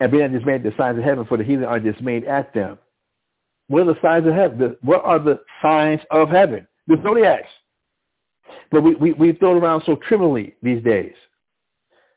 And 0.00 0.10
being 0.10 0.32
dismayed, 0.32 0.64
at 0.64 0.72
the 0.72 0.78
signs 0.78 0.96
of 0.96 1.04
heaven 1.04 1.26
for 1.26 1.36
the 1.36 1.44
heathen 1.44 1.64
are 1.64 1.78
dismayed 1.78 2.24
at 2.24 2.54
them. 2.54 2.78
What 3.68 3.82
are 3.82 3.94
the 3.94 4.00
signs 4.02 4.26
of 4.26 4.34
heaven? 4.34 4.76
What 4.82 5.04
are 5.04 5.18
the 5.18 5.40
signs 5.62 6.00
of 6.10 6.28
heaven? 6.28 6.66
The 6.86 6.96
zodiacs. 7.02 7.48
But 8.70 8.82
we, 8.82 8.94
we, 8.94 9.12
we 9.12 9.32
throw 9.32 9.56
it 9.56 9.60
around 9.60 9.82
so 9.86 9.96
trivially 9.96 10.54
these 10.62 10.82
days. 10.82 11.14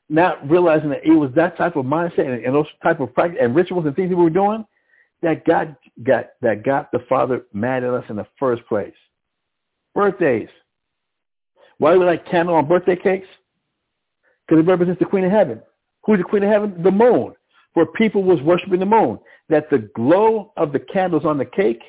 Not 0.09 0.49
realizing 0.49 0.89
that 0.89 1.05
it 1.05 1.11
was 1.11 1.31
that 1.35 1.57
type 1.57 1.75
of 1.75 1.85
mindset 1.85 2.19
and, 2.19 2.43
and 2.43 2.55
those 2.55 2.65
type 2.83 2.99
of 2.99 3.13
practice 3.13 3.39
and 3.41 3.55
rituals 3.55 3.85
and 3.85 3.95
things 3.95 4.09
that 4.09 4.15
we 4.15 4.23
were 4.23 4.29
doing 4.29 4.65
that 5.21 5.45
got 5.45 5.67
got 6.03 6.27
that 6.41 6.63
got 6.63 6.91
the 6.91 6.99
Father 7.09 7.43
mad 7.53 7.83
at 7.83 7.93
us 7.93 8.05
in 8.09 8.15
the 8.15 8.27
first 8.39 8.65
place. 8.67 8.93
Birthdays. 9.95 10.49
Why 11.79 11.93
do 11.93 11.99
we 11.99 12.05
like 12.05 12.29
candle 12.29 12.55
on 12.55 12.67
birthday 12.67 12.95
cakes? 12.95 13.27
Because 14.47 14.63
it 14.63 14.67
represents 14.67 14.99
the 14.99 15.05
Queen 15.05 15.25
of 15.25 15.31
Heaven. 15.31 15.61
Who's 16.05 16.19
the 16.19 16.23
Queen 16.23 16.43
of 16.43 16.49
Heaven? 16.49 16.81
The 16.81 16.91
moon. 16.91 17.33
Where 17.73 17.85
people 17.85 18.23
was 18.23 18.41
worshiping 18.41 18.79
the 18.79 18.85
moon. 18.85 19.19
That 19.49 19.69
the 19.69 19.89
glow 19.95 20.51
of 20.57 20.73
the 20.73 20.79
candles 20.79 21.25
on 21.25 21.37
the 21.37 21.45
cake 21.45 21.81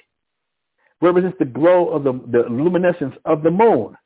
represents 1.01 1.37
the 1.39 1.45
glow 1.45 1.89
of 1.89 2.05
the, 2.05 2.13
the 2.13 2.49
luminescence 2.49 3.15
of 3.25 3.43
the 3.43 3.51
moon. 3.51 3.97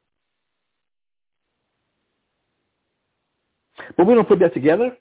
But 3.96 4.06
we 4.06 4.14
don't 4.14 4.28
put 4.28 4.38
that 4.40 4.54
together 4.54 4.96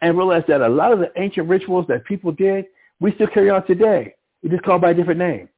and 0.00 0.16
realize 0.16 0.44
that 0.48 0.60
a 0.60 0.68
lot 0.68 0.92
of 0.92 1.00
the 1.00 1.10
ancient 1.16 1.48
rituals 1.48 1.86
that 1.88 2.04
people 2.04 2.32
did, 2.32 2.66
we 3.00 3.12
still 3.14 3.26
carry 3.26 3.50
on 3.50 3.66
today. 3.66 4.14
It 4.42 4.46
is 4.46 4.52
just 4.52 4.64
called 4.64 4.82
by 4.82 4.90
a 4.90 4.94
different 4.94 5.18
name. 5.18 5.48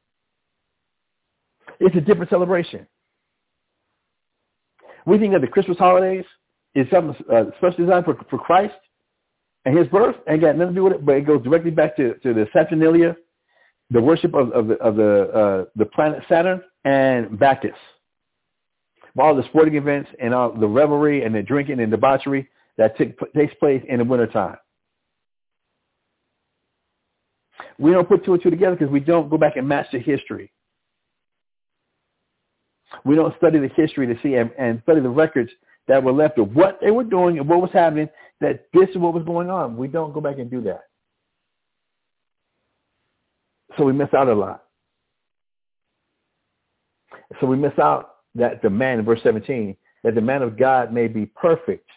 It's 1.78 1.96
a 1.96 2.00
different 2.00 2.30
celebration. 2.30 2.86
We 5.06 5.18
think 5.18 5.32
that 5.32 5.40
the 5.40 5.46
Christmas 5.46 5.78
holidays 5.78 6.24
is 6.74 6.86
something 6.90 7.16
uh, 7.32 7.44
special 7.58 7.84
designed 7.84 8.04
for, 8.04 8.16
for 8.28 8.38
Christ 8.38 8.74
and 9.64 9.76
his 9.76 9.88
birth, 9.88 10.16
and 10.26 10.40
got 10.40 10.56
nothing 10.56 10.74
to 10.74 10.80
do 10.80 10.84
with 10.84 10.92
it, 10.94 11.04
but 11.04 11.16
it 11.16 11.26
goes 11.26 11.42
directly 11.42 11.70
back 11.70 11.96
to, 11.96 12.14
to 12.14 12.32
the 12.32 12.46
Saturnalia, 12.52 13.16
the 13.90 14.00
worship 14.00 14.34
of, 14.34 14.52
of 14.52 14.68
the, 14.68 14.74
of 14.76 14.96
the, 14.96 15.22
uh, 15.22 15.64
the 15.76 15.84
planet 15.84 16.22
Saturn 16.28 16.62
and 16.84 17.38
Bacchus. 17.38 17.76
All 19.18 19.34
the 19.34 19.44
sporting 19.44 19.74
events 19.74 20.08
and 20.20 20.32
all 20.32 20.52
the 20.52 20.66
revelry 20.66 21.24
and 21.24 21.34
the 21.34 21.42
drinking 21.42 21.80
and 21.80 21.90
debauchery 21.90 22.48
that 22.78 22.96
t- 22.96 23.12
takes 23.36 23.52
place 23.54 23.82
in 23.88 23.98
the 23.98 24.04
wintertime. 24.04 24.56
We 27.78 27.92
don't 27.92 28.08
put 28.08 28.24
two 28.24 28.34
and 28.34 28.42
two 28.42 28.50
together 28.50 28.76
because 28.76 28.92
we 28.92 29.00
don't 29.00 29.28
go 29.28 29.36
back 29.36 29.56
and 29.56 29.66
match 29.66 29.86
the 29.92 29.98
history. 29.98 30.52
We 33.04 33.14
don't 33.14 33.36
study 33.36 33.58
the 33.58 33.68
history 33.74 34.06
to 34.06 34.20
see 34.22 34.34
and, 34.34 34.50
and 34.58 34.80
study 34.82 35.00
the 35.00 35.08
records 35.08 35.50
that 35.88 36.02
were 36.02 36.12
left 36.12 36.38
of 36.38 36.54
what 36.54 36.78
they 36.80 36.90
were 36.90 37.04
doing 37.04 37.38
and 37.38 37.48
what 37.48 37.60
was 37.60 37.70
happening, 37.72 38.08
that 38.40 38.66
this 38.72 38.88
is 38.90 38.96
what 38.96 39.14
was 39.14 39.24
going 39.24 39.50
on. 39.50 39.76
We 39.76 39.88
don't 39.88 40.12
go 40.12 40.20
back 40.20 40.38
and 40.38 40.50
do 40.50 40.60
that. 40.62 40.84
So 43.76 43.84
we 43.84 43.92
miss 43.92 44.12
out 44.14 44.28
a 44.28 44.34
lot. 44.34 44.64
So 47.40 47.46
we 47.46 47.56
miss 47.56 47.78
out 47.78 48.16
that 48.34 48.62
the 48.62 48.70
man 48.70 48.98
in 48.98 49.04
verse 49.04 49.20
17, 49.22 49.76
that 50.04 50.14
the 50.14 50.20
man 50.20 50.42
of 50.42 50.58
God 50.58 50.92
may 50.92 51.08
be 51.08 51.26
perfect, 51.26 51.88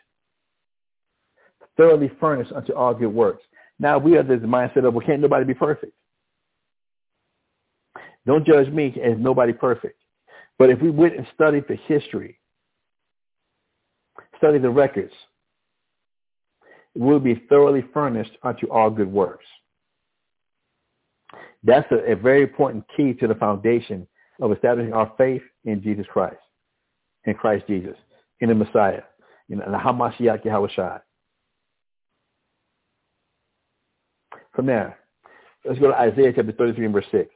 thoroughly 1.77 2.11
furnished 2.19 2.51
unto 2.51 2.73
all 2.73 2.93
good 2.93 3.07
works. 3.07 3.43
Now 3.79 3.97
we 3.97 4.13
have 4.13 4.27
this 4.27 4.39
mindset 4.41 4.85
of, 4.85 4.93
well, 4.93 5.05
can't 5.05 5.21
nobody 5.21 5.45
be 5.45 5.53
perfect? 5.53 5.93
Don't 8.25 8.45
judge 8.45 8.69
me 8.69 8.95
as 9.03 9.17
nobody 9.17 9.53
perfect. 9.53 9.99
But 10.57 10.69
if 10.69 10.81
we 10.81 10.89
went 10.89 11.17
and 11.17 11.27
studied 11.33 11.65
the 11.67 11.75
history, 11.87 12.39
study 14.43 14.59
the 14.59 14.69
records, 14.69 15.13
we'll 16.95 17.19
be 17.19 17.41
thoroughly 17.47 17.81
furnished 17.93 18.33
unto 18.43 18.69
all 18.69 18.89
good 18.89 19.09
works. 19.09 19.45
That's 21.63 21.89
a, 21.93 22.11
a 22.11 22.15
very 22.17 22.43
important 22.43 22.83
key 22.97 23.13
to 23.13 23.27
the 23.27 23.35
foundation 23.35 24.05
of 24.41 24.51
establishing 24.51 24.91
our 24.91 25.13
faith 25.17 25.43
in 25.63 25.81
Jesus 25.81 26.05
Christ, 26.11 26.41
in 27.23 27.35
Christ 27.35 27.67
Jesus, 27.67 27.95
in 28.41 28.49
the 28.49 28.55
Messiah, 28.55 29.03
in 29.47 29.59
the 29.59 29.63
Hamashiach 29.63 30.43
Yahushua. 30.45 30.99
From 34.53 34.65
there, 34.65 34.99
let's 35.63 35.79
go 35.79 35.87
to 35.87 35.97
Isaiah 35.97 36.33
chapter 36.35 36.51
33 36.51 36.83
and 36.83 36.93
verse 36.93 37.05
6. 37.11 37.29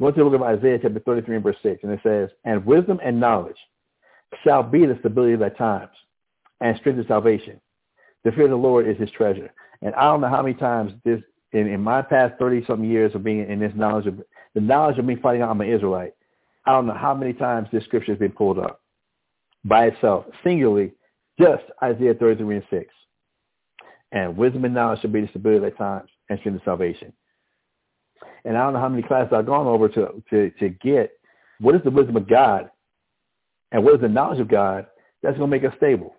Go 0.00 0.10
to 0.10 0.16
the 0.16 0.24
book 0.24 0.34
of 0.34 0.42
Isaiah 0.42 0.80
chapter 0.82 0.98
33 0.98 1.36
and 1.36 1.44
verse 1.44 1.56
6, 1.62 1.84
and 1.84 1.92
it 1.92 2.00
says, 2.02 2.30
And 2.44 2.66
wisdom 2.66 2.98
and 3.04 3.20
knowledge 3.20 3.56
shall 4.44 4.62
be 4.62 4.86
the 4.86 4.96
stability 5.00 5.34
of 5.34 5.40
thy 5.40 5.48
times, 5.50 5.92
and 6.60 6.76
strength 6.78 7.00
of 7.00 7.06
salvation. 7.06 7.60
The 8.24 8.32
fear 8.32 8.44
of 8.44 8.50
the 8.50 8.56
Lord 8.56 8.88
is 8.88 8.98
his 8.98 9.10
treasure. 9.10 9.50
And 9.82 9.94
I 9.94 10.02
don't 10.04 10.20
know 10.20 10.28
how 10.28 10.42
many 10.42 10.54
times 10.54 10.92
this, 11.04 11.20
in, 11.52 11.66
in 11.66 11.80
my 11.80 12.02
past 12.02 12.38
30-something 12.38 12.88
years 12.88 13.14
of 13.14 13.24
being 13.24 13.48
in 13.48 13.58
this 13.58 13.72
knowledge 13.74 14.06
of, 14.06 14.20
the 14.54 14.60
knowledge 14.60 14.98
of 14.98 15.04
me 15.04 15.16
finding 15.16 15.42
out 15.42 15.50
I'm 15.50 15.60
an 15.60 15.70
Israelite, 15.70 16.14
I 16.66 16.72
don't 16.72 16.86
know 16.86 16.94
how 16.94 17.14
many 17.14 17.32
times 17.32 17.68
this 17.72 17.84
scripture 17.84 18.12
has 18.12 18.18
been 18.18 18.32
pulled 18.32 18.58
up 18.58 18.82
by 19.64 19.86
itself, 19.86 20.26
singularly, 20.44 20.92
just 21.40 21.62
Isaiah 21.82 22.14
33 22.14 22.56
and 22.56 22.64
6. 22.70 22.86
And 24.12 24.36
wisdom 24.36 24.64
and 24.64 24.74
knowledge 24.74 25.00
shall 25.00 25.10
be 25.10 25.22
the 25.22 25.28
stability 25.28 25.64
of 25.64 25.72
thy 25.72 25.78
times, 25.78 26.10
and 26.28 26.38
strength 26.40 26.56
of 26.56 26.64
salvation. 26.64 27.12
And 28.44 28.56
I 28.56 28.62
don't 28.62 28.74
know 28.74 28.80
how 28.80 28.88
many 28.88 29.02
classes 29.02 29.32
I've 29.32 29.46
gone 29.46 29.66
over 29.66 29.88
to, 29.88 30.22
to, 30.30 30.50
to 30.50 30.68
get 30.68 31.12
what 31.60 31.74
is 31.74 31.82
the 31.84 31.90
wisdom 31.90 32.16
of 32.16 32.28
God 32.28 32.70
and 33.72 33.84
what 33.84 33.94
is 33.94 34.00
the 34.00 34.08
knowledge 34.08 34.40
of 34.40 34.48
God 34.48 34.86
that's 35.22 35.36
going 35.36 35.50
to 35.50 35.56
make 35.56 35.70
us 35.70 35.76
stable. 35.76 36.14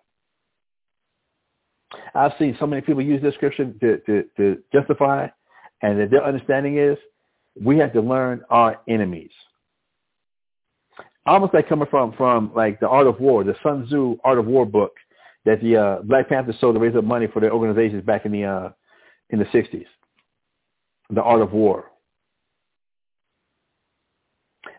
I've 2.15 2.34
seen 2.40 2.56
so 2.60 2.68
many 2.68 2.82
people 2.82 3.02
use 3.02 3.22
this 3.22 3.34
scripture 3.36 3.65
to, 3.65 3.98
to, 3.98 4.23
to 4.38 4.57
justify, 4.72 5.28
and 5.82 6.11
their 6.11 6.23
understanding 6.23 6.78
is 6.78 6.98
we 7.61 7.78
have 7.80 7.94
to 7.94 8.02
learn 8.02 8.41
our 8.49 8.80
enemies. 8.88 9.32
Almost 11.26 11.53
like 11.53 11.68
coming 11.68 11.88
from, 11.90 12.14
from 12.14 12.52
like 12.56 12.80
the 12.80 12.88
Art 12.88 13.07
of 13.07 13.19
War, 13.19 13.44
the 13.44 13.56
Sun 13.61 13.88
Tzu 13.88 14.18
Art 14.23 14.40
of 14.40 14.45
War 14.45 14.65
book 14.65 14.94
that 15.45 15.61
the 15.61 15.76
uh, 15.76 16.02
Black 16.03 16.30
Panthers 16.30 16.56
sold 16.60 16.76
to 16.76 16.80
raise 16.80 16.95
up 16.95 17.03
money 17.03 17.28
for 17.28 17.40
their 17.40 17.52
organizations 17.52 18.03
back 18.03 18.26
in 18.26 18.32
the 18.32 18.45
uh, 18.45 18.69
in 19.30 19.40
the 19.40 19.45
60s. 19.45 19.86
The 21.10 21.22
Art 21.22 21.41
of 21.41 21.52
War. 21.52 21.90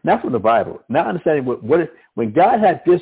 Not 0.05 0.21
from 0.21 0.33
the 0.33 0.39
Bible. 0.39 0.83
Not 0.89 1.07
understanding 1.07 1.45
what, 1.45 1.63
what 1.63 1.81
it, 1.81 1.93
when 2.15 2.33
God 2.33 2.61
had 2.61 2.83
this 2.87 3.01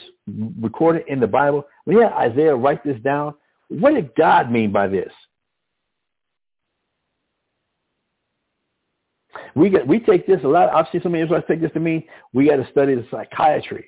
recorded 0.61 1.05
in 1.09 1.21
the 1.21 1.27
Bible, 1.27 1.65
when 1.85 1.97
he 1.97 2.03
had 2.03 2.13
Isaiah 2.13 2.55
write 2.55 2.85
this 2.85 3.01
down, 3.01 3.35
what 3.69 3.95
did 3.95 4.15
God 4.15 4.51
mean 4.51 4.73
by 4.73 4.89
this? 4.89 5.13
We 9.55 9.71
get 9.71 9.87
we 9.87 10.01
take 10.01 10.27
this 10.27 10.41
a 10.45 10.49
lot. 10.49 10.73
I've 10.73 10.87
seen 10.93 11.01
so 11.03 11.09
many 11.09 11.25
Israelites 11.25 11.47
take 11.49 11.61
this 11.61 11.73
to 11.73 11.81
mean 11.81 12.05
we 12.33 12.49
got 12.49 12.57
to 12.57 12.69
study 12.71 12.95
the 12.95 13.07
psychiatry. 13.11 13.87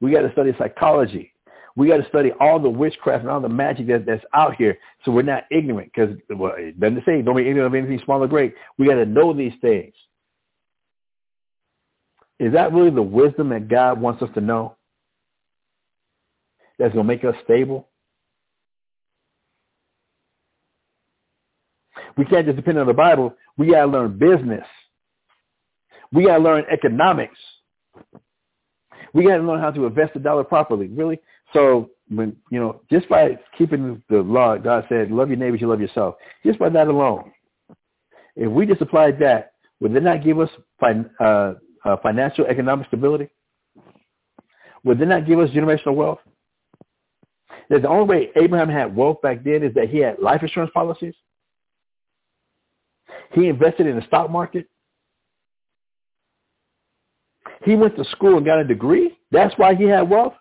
We 0.00 0.10
got 0.10 0.22
to 0.22 0.32
study 0.32 0.52
psychology. 0.58 1.32
We 1.76 1.88
got 1.88 1.96
to 1.98 2.08
study 2.08 2.30
all 2.40 2.60
the 2.60 2.70
witchcraft 2.70 3.22
and 3.22 3.30
all 3.30 3.40
the 3.40 3.48
magic 3.48 3.88
that, 3.88 4.06
that's 4.06 4.24
out 4.32 4.54
here, 4.54 4.78
so 5.04 5.10
we're 5.10 5.22
not 5.22 5.44
ignorant. 5.50 5.90
Because 5.94 6.16
well, 6.30 6.54
it 6.56 6.78
doesn't 6.78 7.04
say 7.04 7.22
don't 7.22 7.36
be 7.36 7.48
ignorant 7.48 7.66
of 7.66 7.74
anything 7.74 8.00
small 8.04 8.22
or 8.22 8.28
great. 8.28 8.54
We 8.78 8.86
got 8.86 8.94
to 8.94 9.06
know 9.06 9.32
these 9.32 9.54
things. 9.60 9.94
Is 12.38 12.52
that 12.52 12.72
really 12.72 12.90
the 12.90 13.02
wisdom 13.02 13.50
that 13.50 13.68
God 13.68 14.00
wants 14.00 14.22
us 14.22 14.28
to 14.34 14.40
know? 14.40 14.76
That's 16.78 16.92
going 16.92 17.06
to 17.06 17.12
make 17.12 17.24
us 17.24 17.34
stable? 17.44 17.88
We 22.16 22.24
can't 22.24 22.46
just 22.46 22.56
depend 22.56 22.78
on 22.78 22.86
the 22.86 22.92
Bible. 22.92 23.34
We 23.56 23.70
got 23.70 23.82
to 23.82 23.86
learn 23.86 24.18
business. 24.18 24.66
We 26.12 26.26
got 26.26 26.38
to 26.38 26.42
learn 26.42 26.64
economics. 26.72 27.38
We 29.12 29.24
got 29.24 29.36
to 29.36 29.42
learn 29.42 29.60
how 29.60 29.70
to 29.70 29.86
invest 29.86 30.14
the 30.14 30.20
dollar 30.20 30.44
properly. 30.44 30.88
Really? 30.88 31.20
So 31.52 31.90
when 32.08 32.36
you 32.50 32.60
know, 32.60 32.80
just 32.90 33.08
by 33.08 33.38
keeping 33.56 34.02
the 34.08 34.18
law, 34.18 34.56
God 34.58 34.84
said, 34.88 35.10
"Love 35.10 35.28
your 35.28 35.38
neighbors, 35.38 35.60
you 35.60 35.68
love 35.68 35.80
yourself." 35.80 36.16
Just 36.44 36.58
by 36.58 36.68
that 36.68 36.88
alone, 36.88 37.32
if 38.36 38.50
we 38.50 38.66
just 38.66 38.80
applied 38.80 39.18
that, 39.20 39.52
would 39.80 39.94
it 39.94 40.02
not 40.02 40.24
give 40.24 40.40
us 40.40 40.50
uh, 41.20 41.54
uh, 41.84 41.96
financial 42.02 42.46
economic 42.46 42.86
stability? 42.88 43.28
Would 44.84 45.00
it 45.00 45.06
not 45.06 45.26
give 45.26 45.38
us 45.38 45.50
generational 45.50 45.94
wealth? 45.94 46.18
That 47.70 47.82
the 47.82 47.88
only 47.88 48.04
way 48.04 48.30
Abraham 48.36 48.68
had 48.68 48.94
wealth 48.94 49.22
back 49.22 49.42
then 49.42 49.62
is 49.62 49.74
that 49.74 49.88
he 49.88 49.98
had 49.98 50.18
life 50.18 50.42
insurance 50.42 50.70
policies. 50.74 51.14
He 53.32 53.48
invested 53.48 53.86
in 53.86 53.96
the 53.96 54.02
stock 54.06 54.30
market. 54.30 54.68
He 57.64 57.74
went 57.74 57.96
to 57.96 58.04
school 58.04 58.36
and 58.36 58.44
got 58.44 58.58
a 58.58 58.64
degree. 58.64 59.18
That's 59.30 59.54
why 59.56 59.74
he 59.74 59.84
had 59.84 60.08
wealth. 60.08 60.34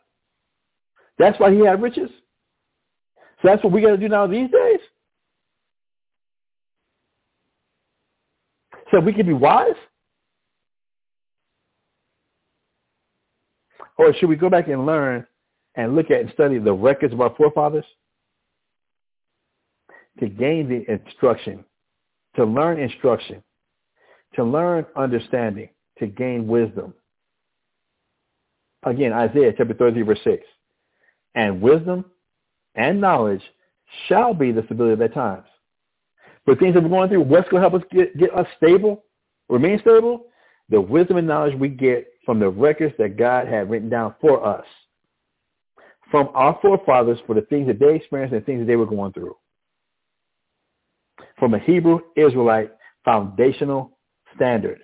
That's 1.18 1.40
why 1.40 1.54
he 1.54 1.60
had 1.60 1.82
riches. 1.82 2.10
So 3.42 3.48
that's 3.48 3.64
what 3.64 3.72
we 3.72 3.82
got 3.82 3.92
to 3.92 3.98
do 3.98 4.10
now 4.10 4.28
these 4.28 4.50
days. 4.50 4.80
So 8.92 9.00
we 9.00 9.14
can 9.14 9.26
be 9.26 9.34
wise. 9.34 9.76
Or 14.04 14.14
should 14.14 14.28
we 14.28 14.36
go 14.36 14.50
back 14.50 14.68
and 14.68 14.86
learn 14.86 15.26
and 15.76 15.96
look 15.96 16.12
at 16.12 16.20
and 16.20 16.30
study 16.34 16.60
the 16.60 16.74
records 16.74 17.14
of 17.14 17.22
our 17.22 17.34
forefathers 17.36 17.86
to 20.20 20.28
gain 20.28 20.68
the 20.68 20.92
instruction, 20.92 21.64
to 22.36 22.44
learn 22.44 22.80
instruction, 22.82 23.42
to 24.36 24.44
learn 24.44 24.86
understanding, 24.98 25.70
to 26.00 26.08
gain 26.08 26.48
wisdom? 26.48 26.94
Again, 28.86 29.14
Isaiah 29.14 29.54
chapter 29.58 29.74
30, 29.74 30.02
verse 30.02 30.20
6. 30.26 30.44
And 31.36 31.62
wisdom 31.62 32.04
and 32.76 33.00
knowledge 33.00 33.42
shall 34.10 34.34
be 34.34 34.52
the 34.52 34.64
stability 34.66 34.94
of 34.94 35.00
their 35.00 35.08
times. 35.08 35.48
But 36.46 36.60
things 36.60 36.74
that 36.74 36.84
we're 36.84 36.90
going 36.90 37.08
through, 37.08 37.22
what's 37.22 37.48
going 37.48 37.64
to 37.64 37.70
help 37.70 37.82
us 37.82 37.88
get, 37.90 38.18
get 38.18 38.36
us 38.38 38.48
stable, 38.58 39.06
remain 39.48 39.80
stable? 39.80 40.26
The 40.68 40.82
wisdom 40.82 41.16
and 41.16 41.28
knowledge 41.28 41.58
we 41.58 41.70
get 41.70 42.13
from 42.26 42.40
the 42.40 42.50
records 42.50 42.96
that 42.98 43.18
God 43.18 43.48
had 43.48 43.70
written 43.70 43.90
down 43.90 44.16
for 44.22 44.46
us, 44.46 44.66
from 46.10 46.30
our 46.34 46.58
forefathers 46.62 47.20
for 47.26 47.36
the 47.36 47.42
things 47.42 47.68
that 47.68 47.80
they 47.80 47.96
experienced 47.96 48.34
and 48.34 48.42
the 48.42 48.46
things 48.46 48.60
that 48.60 48.66
they 48.66 48.76
were 48.76 48.86
going 48.86 49.14
through. 49.14 49.36
From 51.38 51.54
a 51.54 51.60
Hebrew 51.60 52.00
Israelite 52.16 52.72
foundational 53.04 53.98
standard. 54.36 54.80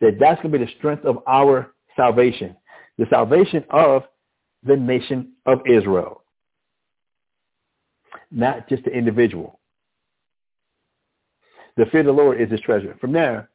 That 0.00 0.18
that's 0.20 0.40
going 0.40 0.52
to 0.52 0.58
be 0.58 0.64
the 0.64 0.70
strength 0.78 1.04
of 1.04 1.18
our 1.26 1.74
salvation, 1.96 2.56
the 2.98 3.06
salvation 3.10 3.64
of 3.70 4.04
the 4.62 4.76
nation 4.76 5.32
of 5.46 5.60
Israel, 5.66 6.22
not 8.30 8.68
just 8.68 8.84
the 8.84 8.90
individual. 8.90 9.57
The 11.78 11.86
fear 11.86 12.00
of 12.00 12.06
the 12.06 12.12
Lord 12.12 12.40
is 12.40 12.50
his 12.50 12.60
treasure. 12.60 12.96
From 13.00 13.12
there, 13.12 13.48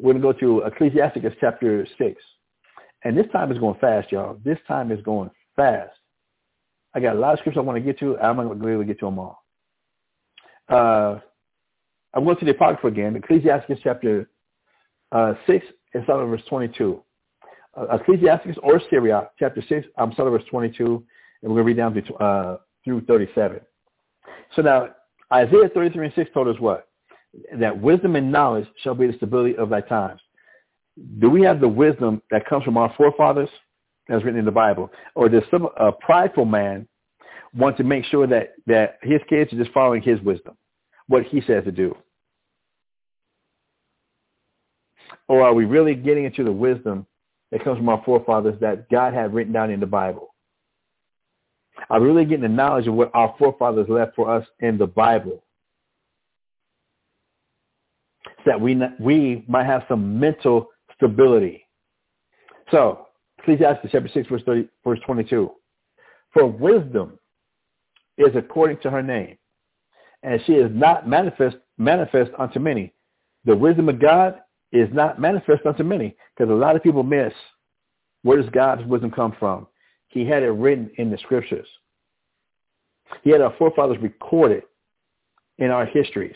we're 0.00 0.12
going 0.12 0.22
to 0.22 0.32
go 0.32 0.38
to 0.40 0.66
Ecclesiasticus 0.66 1.34
chapter 1.40 1.86
6. 1.96 2.22
And 3.04 3.16
this 3.16 3.26
time 3.32 3.52
is 3.52 3.58
going 3.58 3.78
fast, 3.80 4.10
y'all. 4.10 4.40
This 4.44 4.58
time 4.66 4.90
is 4.90 5.00
going 5.02 5.30
fast. 5.54 5.92
I 6.94 7.00
got 7.00 7.14
a 7.14 7.18
lot 7.18 7.34
of 7.34 7.38
scriptures 7.38 7.60
I 7.60 7.64
want 7.64 7.76
to 7.76 7.80
get 7.80 8.00
to. 8.00 8.18
I'm 8.18 8.36
not 8.36 8.46
going 8.46 8.58
to 8.58 8.64
be 8.64 8.72
able 8.72 8.82
to 8.82 8.86
get 8.86 8.98
to 8.98 9.06
them 9.06 9.20
all. 9.20 9.44
Uh, 10.68 11.20
I'm 12.12 12.24
going 12.24 12.36
to 12.38 12.44
the 12.44 12.50
Apocrypha 12.50 12.88
again, 12.88 13.14
Ecclesiastes 13.14 13.80
chapter 13.84 14.28
uh, 15.12 15.34
6 15.46 15.64
and 15.94 16.02
start 16.02 16.24
at 16.24 16.28
verse 16.28 16.42
22. 16.48 17.00
Uh, 17.76 17.98
Ecclesiastes 18.00 18.58
or 18.64 18.80
Sirach, 18.90 19.30
chapter 19.38 19.62
6, 19.68 19.86
I'm 19.96 20.12
starting 20.14 20.36
verse 20.36 20.48
22, 20.50 20.84
and 20.86 21.04
we're 21.42 21.48
going 21.48 21.58
to 21.58 21.62
read 21.62 21.76
down 21.76 21.94
to, 21.94 22.14
uh, 22.14 22.56
through 22.84 23.02
37. 23.02 23.60
So 24.56 24.62
now, 24.62 24.88
Isaiah 25.32 25.68
33 25.72 26.06
and 26.06 26.14
6 26.16 26.30
told 26.34 26.48
us 26.48 26.58
what? 26.58 26.88
That 27.58 27.80
wisdom 27.80 28.16
and 28.16 28.30
knowledge 28.30 28.66
shall 28.82 28.94
be 28.94 29.06
the 29.06 29.16
stability 29.16 29.56
of 29.56 29.68
thy 29.68 29.80
times. 29.80 30.20
Do 31.18 31.28
we 31.28 31.42
have 31.42 31.60
the 31.60 31.68
wisdom 31.68 32.22
that 32.30 32.46
comes 32.46 32.64
from 32.64 32.76
our 32.76 32.92
forefathers, 32.96 33.48
as 34.08 34.22
written 34.22 34.38
in 34.38 34.44
the 34.44 34.52
Bible? 34.52 34.90
Or 35.14 35.28
does 35.28 35.42
some 35.50 35.68
a 35.76 35.90
prideful 35.90 36.44
man 36.44 36.86
want 37.56 37.76
to 37.78 37.84
make 37.84 38.04
sure 38.04 38.26
that, 38.26 38.54
that 38.66 38.98
his 39.02 39.20
kids 39.28 39.52
are 39.52 39.56
just 39.56 39.72
following 39.72 40.02
his 40.02 40.20
wisdom, 40.20 40.56
what 41.08 41.24
he 41.24 41.40
says 41.40 41.64
to 41.64 41.72
do? 41.72 41.96
Or 45.28 45.42
are 45.42 45.54
we 45.54 45.64
really 45.64 45.94
getting 45.94 46.24
into 46.24 46.44
the 46.44 46.52
wisdom 46.52 47.06
that 47.50 47.64
comes 47.64 47.78
from 47.78 47.88
our 47.88 48.02
forefathers 48.04 48.60
that 48.60 48.88
God 48.90 49.14
had 49.14 49.32
written 49.32 49.52
down 49.52 49.70
in 49.70 49.80
the 49.80 49.86
Bible? 49.86 50.34
Are 51.90 52.00
we 52.00 52.06
really 52.06 52.24
getting 52.24 52.42
the 52.42 52.48
knowledge 52.48 52.86
of 52.86 52.94
what 52.94 53.10
our 53.14 53.34
forefathers 53.38 53.88
left 53.88 54.14
for 54.14 54.30
us 54.30 54.46
in 54.60 54.78
the 54.78 54.86
Bible? 54.86 55.42
So 58.24 58.30
that 58.46 58.60
we, 58.60 58.80
we 59.00 59.44
might 59.48 59.66
have 59.66 59.84
some 59.88 60.18
mental 60.18 60.68
stability. 60.96 61.66
So, 62.70 63.06
Ecclesiastes 63.38 63.88
chapter 63.90 64.08
6, 64.12 64.28
verse, 64.28 64.42
30, 64.46 64.68
verse 64.84 64.98
22. 65.06 65.50
For 66.32 66.46
wisdom 66.46 67.18
is 68.18 68.34
according 68.34 68.78
to 68.82 68.90
her 68.90 69.02
name, 69.02 69.36
and 70.22 70.40
she 70.46 70.52
is 70.52 70.70
not 70.72 71.08
manifest, 71.08 71.56
manifest 71.78 72.30
unto 72.38 72.58
many. 72.58 72.92
The 73.44 73.56
wisdom 73.56 73.88
of 73.88 74.00
God 74.00 74.40
is 74.72 74.88
not 74.92 75.20
manifest 75.20 75.66
unto 75.66 75.84
many, 75.84 76.16
because 76.36 76.50
a 76.50 76.54
lot 76.56 76.76
of 76.76 76.82
people 76.82 77.02
miss 77.02 77.32
where 78.22 78.40
does 78.40 78.50
God's 78.50 78.84
wisdom 78.86 79.10
come 79.10 79.34
from. 79.38 79.66
He 80.08 80.24
had 80.24 80.42
it 80.42 80.50
written 80.50 80.90
in 80.96 81.10
the 81.10 81.18
scriptures. 81.18 81.66
He 83.22 83.30
had 83.30 83.42
our 83.42 83.54
forefathers 83.58 83.98
recorded 84.00 84.62
in 85.58 85.70
our 85.70 85.86
histories. 85.86 86.34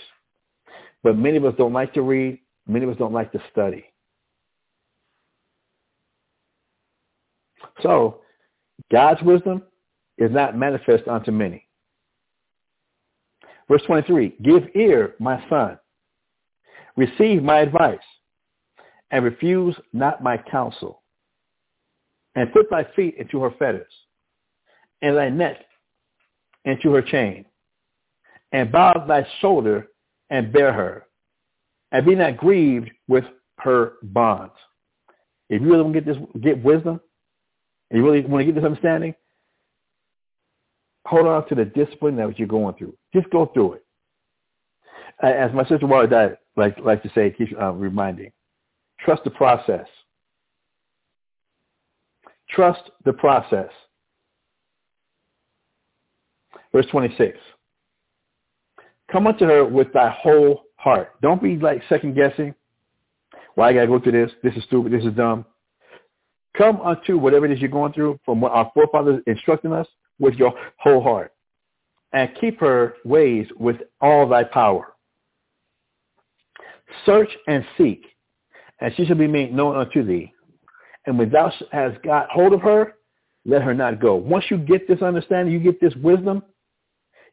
But 1.02 1.16
many 1.16 1.36
of 1.36 1.44
us 1.44 1.54
don't 1.56 1.72
like 1.72 1.94
to 1.94 2.02
read. 2.02 2.40
Many 2.66 2.84
of 2.84 2.90
us 2.90 2.98
don't 2.98 3.12
like 3.12 3.32
to 3.32 3.42
study. 3.52 3.84
So 7.82 8.20
God's 8.90 9.22
wisdom 9.22 9.62
is 10.18 10.30
not 10.32 10.56
manifest 10.56 11.06
unto 11.06 11.30
many. 11.30 11.64
Verse 13.68 13.82
23, 13.86 14.34
give 14.42 14.64
ear, 14.74 15.14
my 15.18 15.42
son. 15.48 15.78
Receive 16.96 17.42
my 17.42 17.60
advice 17.60 17.98
and 19.10 19.24
refuse 19.24 19.76
not 19.92 20.22
my 20.22 20.36
counsel. 20.36 21.02
And 22.34 22.52
put 22.52 22.70
thy 22.70 22.86
feet 22.96 23.16
into 23.18 23.40
her 23.42 23.50
fetters 23.58 23.92
and 25.02 25.16
thy 25.16 25.28
neck 25.28 25.58
into 26.64 26.92
her 26.92 27.02
chain. 27.02 27.44
And 28.52 28.72
bow 28.72 29.04
thy 29.06 29.26
shoulder 29.40 29.88
and 30.30 30.52
bear 30.52 30.72
her. 30.72 31.04
And 31.90 32.04
be 32.04 32.14
not 32.14 32.36
grieved 32.36 32.90
with 33.08 33.24
her 33.58 33.94
bonds. 34.02 34.52
If 35.48 35.62
you 35.62 35.68
really 35.68 35.82
want 35.82 35.94
to 35.94 36.00
get 36.00 36.06
this, 36.06 36.42
get 36.42 36.62
wisdom, 36.62 37.00
and 37.90 37.98
you 37.98 38.04
really 38.04 38.24
want 38.26 38.42
to 38.42 38.44
get 38.44 38.54
this 38.54 38.64
understanding, 38.64 39.14
hold 41.06 41.26
on 41.26 41.48
to 41.48 41.54
the 41.54 41.64
discipline 41.64 42.16
that 42.16 42.38
you're 42.38 42.46
going 42.46 42.74
through. 42.74 42.94
Just 43.14 43.30
go 43.30 43.46
through 43.46 43.74
it. 43.74 43.84
As 45.20 45.52
my 45.52 45.64
sister 45.64 45.86
Wally 45.86 46.06
died, 46.06 46.36
like 46.56 46.78
like 46.78 47.02
to 47.02 47.10
say, 47.14 47.30
keeps 47.30 47.52
uh, 47.60 47.72
reminding, 47.72 48.30
trust 49.00 49.24
the 49.24 49.30
process. 49.30 49.86
Trust 52.50 52.90
the 53.04 53.12
process. 53.12 53.70
Verse 56.72 56.86
26. 56.90 57.38
Come 59.10 59.26
unto 59.26 59.46
her 59.46 59.64
with 59.64 59.92
thy 59.92 60.10
whole 60.10 60.64
heart. 60.76 61.12
Don't 61.22 61.42
be 61.42 61.56
like 61.56 61.82
second 61.88 62.14
guessing. 62.14 62.54
Why 63.54 63.66
well, 63.66 63.68
I 63.68 63.72
gotta 63.72 63.86
go 63.86 64.00
through 64.00 64.12
this? 64.12 64.32
This 64.42 64.54
is 64.54 64.64
stupid. 64.64 64.92
This 64.92 65.04
is 65.04 65.14
dumb. 65.14 65.44
Come 66.56 66.80
unto 66.80 67.18
whatever 67.18 67.46
it 67.46 67.52
is 67.52 67.60
you're 67.60 67.70
going 67.70 67.92
through 67.92 68.18
from 68.24 68.40
what 68.40 68.52
our 68.52 68.70
forefathers 68.74 69.22
instructing 69.26 69.72
us 69.72 69.86
with 70.18 70.34
your 70.34 70.52
whole 70.78 71.02
heart. 71.02 71.32
And 72.12 72.30
keep 72.40 72.60
her 72.60 72.94
ways 73.04 73.46
with 73.58 73.76
all 74.00 74.28
thy 74.28 74.44
power. 74.44 74.94
Search 77.04 77.28
and 77.46 77.64
seek, 77.76 78.04
and 78.80 78.94
she 78.96 79.04
shall 79.04 79.16
be 79.16 79.26
made 79.26 79.52
known 79.52 79.76
unto 79.76 80.02
thee. 80.02 80.32
And 81.06 81.18
when 81.18 81.30
thou 81.30 81.52
hast 81.70 82.02
got 82.02 82.30
hold 82.30 82.52
of 82.52 82.62
her, 82.62 82.94
let 83.44 83.62
her 83.62 83.74
not 83.74 84.00
go. 84.00 84.14
Once 84.14 84.44
you 84.50 84.58
get 84.58 84.88
this 84.88 85.02
understanding, 85.02 85.52
you 85.52 85.60
get 85.60 85.80
this 85.80 85.94
wisdom, 85.96 86.42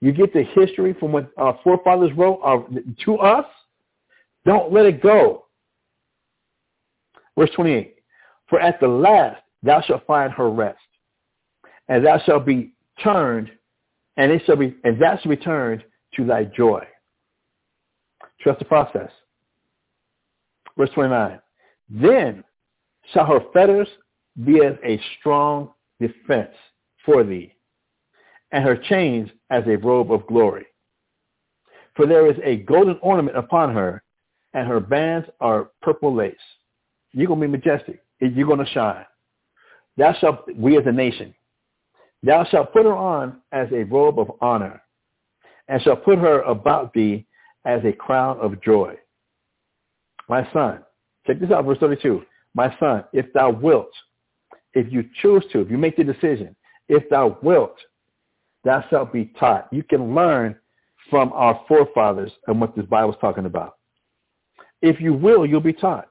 you 0.01 0.11
get 0.11 0.34
the 0.34 0.43
history 0.55 0.93
from 0.99 1.11
what 1.11 1.31
our 1.38 1.59
forefathers 1.63 2.11
wrote 2.15 2.39
uh, 2.43 2.59
to 3.05 3.17
us, 3.17 3.45
don't 4.45 4.72
let 4.72 4.85
it 4.85 5.01
go. 5.01 5.45
Verse 7.38 7.49
28. 7.55 7.95
For 8.47 8.59
at 8.59 8.80
the 8.80 8.88
last 8.88 9.41
thou 9.63 9.81
shalt 9.81 10.05
find 10.05 10.31
her 10.34 10.49
rest, 10.49 10.77
and 11.88 12.05
thou 12.05 12.19
shalt 12.26 12.45
be 12.45 12.73
turned, 13.03 13.51
and 14.17 14.31
it 14.31 14.43
shall 14.45 14.55
be, 14.55 14.76
and 14.84 15.01
that 15.01 15.22
shall 15.22 15.31
be 15.31 15.38
turned 15.38 15.84
to 16.15 16.26
thy 16.26 16.45
joy. 16.45 16.85
Trust 18.39 18.59
the 18.59 18.65
process. 18.65 19.09
Verse 20.77 20.89
29. 20.93 21.39
Then 21.89 22.43
shall 23.13 23.26
her 23.26 23.39
fetters 23.53 23.88
be 24.43 24.63
as 24.63 24.76
a 24.84 24.99
strong 25.19 25.72
defense 25.99 26.53
for 27.05 27.23
thee, 27.23 27.53
and 28.51 28.63
her 28.63 28.76
chains 28.76 29.30
as 29.49 29.63
a 29.67 29.77
robe 29.77 30.11
of 30.11 30.26
glory. 30.27 30.65
For 31.95 32.05
there 32.05 32.30
is 32.30 32.38
a 32.43 32.57
golden 32.57 32.97
ornament 33.01 33.38
upon 33.38 33.73
her, 33.73 34.03
and 34.53 34.67
her 34.67 34.80
bands 34.80 35.27
are 35.39 35.72
purple 35.81 36.13
lace. 36.13 36.35
You're 37.13 37.27
going 37.27 37.41
to 37.41 37.47
be 37.47 37.51
majestic 37.51 38.01
you're 38.19 38.47
going 38.47 38.65
to 38.65 38.72
shine. 38.72 39.05
Thou 39.97 40.13
shalt, 40.19 40.45
we 40.55 40.77
as 40.77 40.84
a 40.85 40.91
nation, 40.91 41.34
thou 42.23 42.45
shalt 42.45 42.73
put 42.73 42.85
her 42.85 42.95
on 42.95 43.41
as 43.51 43.67
a 43.72 43.84
robe 43.84 44.19
of 44.19 44.31
honor, 44.41 44.81
and 45.67 45.81
shall 45.81 45.95
put 45.95 46.19
her 46.19 46.41
about 46.41 46.93
thee 46.93 47.26
as 47.65 47.81
a 47.85 47.91
crown 47.91 48.39
of 48.39 48.61
joy. 48.61 48.95
My 50.27 50.47
son, 50.51 50.80
check 51.26 51.39
this 51.39 51.51
out, 51.51 51.65
verse 51.65 51.77
32. 51.80 52.23
My 52.53 52.76
son, 52.80 53.03
if 53.13 53.31
thou 53.34 53.51
wilt, 53.51 53.91
if 54.73 54.91
you 54.91 55.05
choose 55.22 55.43
to, 55.51 55.61
if 55.61 55.69
you 55.69 55.77
make 55.77 55.97
the 55.97 56.03
decision, 56.03 56.55
if 56.89 57.09
thou 57.09 57.38
wilt, 57.41 57.77
thou 58.66 58.84
shalt 58.90 59.14
be 59.14 59.32
taught. 59.40 59.70
You 59.72 59.84
can 59.84 60.14
learn 60.14 60.58
from 61.10 61.32
our 61.34 61.64
forefathers 61.68 62.32
and 62.48 62.60
what 62.60 62.76
this 62.76 62.86
Bible 62.88 63.14
is 63.14 63.20
talking 63.22 63.46
about. 63.46 63.78
If 64.82 65.00
you 65.00 65.14
will, 65.14 65.46
you'll 65.46 65.62
be 65.62 65.72
taught. 65.74 66.10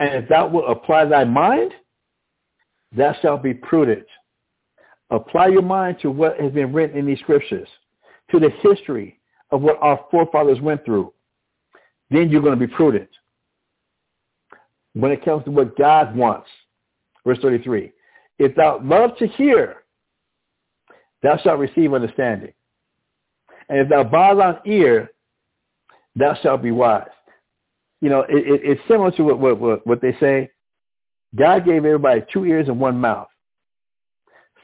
And 0.00 0.24
if 0.24 0.28
thou 0.28 0.48
wilt 0.48 0.68
apply 0.68 1.04
thy 1.04 1.24
mind, 1.24 1.72
thou 2.96 3.14
shalt 3.20 3.42
be 3.42 3.54
prudent. 3.54 4.06
Apply 5.10 5.48
your 5.48 5.62
mind 5.62 5.98
to 6.02 6.10
what 6.10 6.40
has 6.40 6.52
been 6.52 6.72
written 6.72 6.98
in 6.98 7.06
these 7.06 7.18
scriptures, 7.20 7.68
to 8.30 8.40
the 8.40 8.50
history 8.62 9.18
of 9.50 9.62
what 9.62 9.78
our 9.80 10.04
forefathers 10.10 10.60
went 10.60 10.84
through. 10.84 11.12
Then 12.10 12.30
you're 12.30 12.42
going 12.42 12.58
to 12.58 12.66
be 12.66 12.72
prudent. 12.72 13.08
When 14.94 15.12
it 15.12 15.24
comes 15.24 15.44
to 15.44 15.50
what 15.50 15.76
God 15.76 16.16
wants. 16.16 16.48
Verse 17.26 17.38
33. 17.40 17.92
If 18.38 18.54
thou 18.54 18.80
love 18.82 19.16
to 19.18 19.26
hear, 19.26 19.77
thou 21.22 21.36
shalt 21.38 21.58
receive 21.58 21.92
understanding. 21.92 22.52
And 23.68 23.80
if 23.80 23.88
thou 23.88 24.04
bow 24.04 24.34
thine 24.34 24.58
ear, 24.64 25.10
thou 26.16 26.34
shalt 26.42 26.62
be 26.62 26.70
wise 26.70 27.08
you 28.00 28.08
know, 28.08 28.20
it, 28.20 28.36
it, 28.36 28.60
it's 28.64 28.80
similar 28.88 29.10
to 29.12 29.22
what, 29.22 29.60
what, 29.60 29.86
what 29.86 30.00
they 30.00 30.16
say. 30.20 30.50
God 31.34 31.64
gave 31.64 31.84
everybody 31.84 32.22
two 32.32 32.44
ears 32.44 32.68
and 32.68 32.80
one 32.80 32.98
mouth 32.98 33.28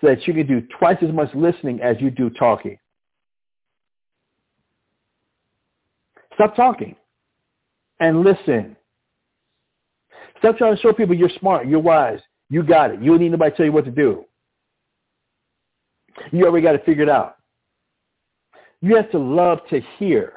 so 0.00 0.08
that 0.08 0.26
you 0.26 0.34
can 0.34 0.46
do 0.46 0.62
twice 0.78 0.96
as 1.02 1.12
much 1.12 1.34
listening 1.34 1.80
as 1.80 1.96
you 2.00 2.10
do 2.10 2.30
talking. 2.30 2.78
Stop 6.34 6.56
talking 6.56 6.96
and 8.00 8.22
listen. 8.22 8.76
Stop 10.38 10.58
trying 10.58 10.74
to 10.76 10.82
show 10.82 10.92
people 10.92 11.14
you're 11.14 11.30
smart, 11.38 11.66
you're 11.66 11.80
wise, 11.80 12.20
you 12.50 12.62
got 12.62 12.90
it. 12.90 13.00
You 13.00 13.12
don't 13.12 13.20
need 13.20 13.30
nobody 13.30 13.50
to 13.50 13.56
tell 13.56 13.66
you 13.66 13.72
what 13.72 13.84
to 13.84 13.90
do. 13.90 14.24
You 16.32 16.46
already 16.46 16.64
got 16.64 16.72
to 16.72 16.78
figure 16.84 17.02
it 17.02 17.08
out. 17.08 17.36
You 18.80 18.96
have 18.96 19.10
to 19.12 19.18
love 19.18 19.60
to 19.70 19.80
hear 19.98 20.34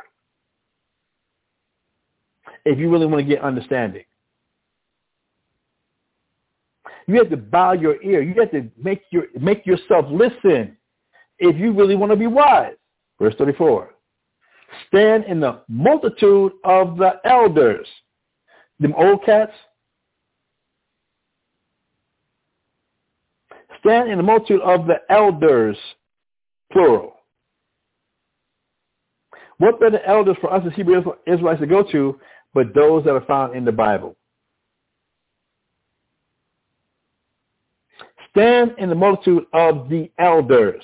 if 2.65 2.77
you 2.77 2.89
really 2.89 3.05
want 3.05 3.25
to 3.25 3.35
get 3.35 3.43
understanding. 3.43 4.03
You 7.07 7.15
have 7.15 7.29
to 7.29 7.37
bow 7.37 7.71
your 7.73 8.01
ear. 8.03 8.21
You 8.21 8.39
have 8.41 8.51
to 8.51 8.69
make 8.81 9.01
your 9.11 9.25
make 9.39 9.65
yourself 9.65 10.05
listen 10.09 10.77
if 11.39 11.55
you 11.57 11.71
really 11.71 11.95
want 11.95 12.11
to 12.11 12.17
be 12.17 12.27
wise. 12.27 12.75
Verse 13.19 13.33
34. 13.37 13.91
Stand 14.87 15.23
in 15.25 15.39
the 15.39 15.61
multitude 15.69 16.51
of 16.65 16.97
the 16.97 17.19
elders. 17.23 17.87
Them 18.79 18.93
old 18.97 19.23
cats. 19.25 19.53
Stand 23.87 24.11
in 24.11 24.17
the 24.17 24.23
multitude 24.23 24.59
of 24.63 24.85
the 24.85 24.95
elders, 25.09 25.77
plural. 26.73 27.13
What 29.59 29.79
better 29.79 30.01
elders 30.05 30.35
for 30.41 30.51
us 30.53 30.61
as 30.67 30.73
Hebrew 30.73 31.01
Israelites 31.25 31.61
to 31.61 31.67
go 31.67 31.83
to 31.83 32.19
but 32.53 32.75
those 32.75 33.05
that 33.05 33.13
are 33.13 33.25
found 33.25 33.55
in 33.55 33.63
the 33.63 33.71
Bible? 33.71 34.17
Stand 38.31 38.75
in 38.77 38.89
the 38.89 38.95
multitude 38.95 39.45
of 39.53 39.87
the 39.87 40.11
elders 40.19 40.83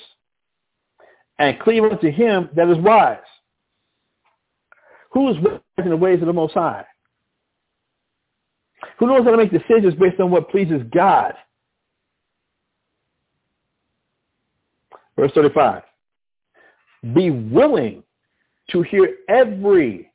and 1.38 1.60
cleave 1.60 1.84
unto 1.84 2.10
him 2.10 2.48
that 2.56 2.70
is 2.70 2.78
wise. 2.78 3.18
Who 5.10 5.28
is 5.28 5.36
wise 5.42 5.60
in 5.76 5.90
the 5.90 5.96
ways 5.96 6.22
of 6.22 6.26
the 6.26 6.32
Most 6.32 6.54
High? 6.54 6.86
Who 8.98 9.08
knows 9.08 9.24
how 9.24 9.32
to 9.32 9.36
make 9.36 9.52
decisions 9.52 9.94
based 9.94 10.20
on 10.20 10.30
what 10.30 10.48
pleases 10.48 10.80
God? 10.90 11.34
Verse 15.16 15.32
35. 15.34 15.82
Be 17.14 17.30
willing 17.30 18.02
to 18.70 18.82
hear 18.82 19.16
every 19.28 20.10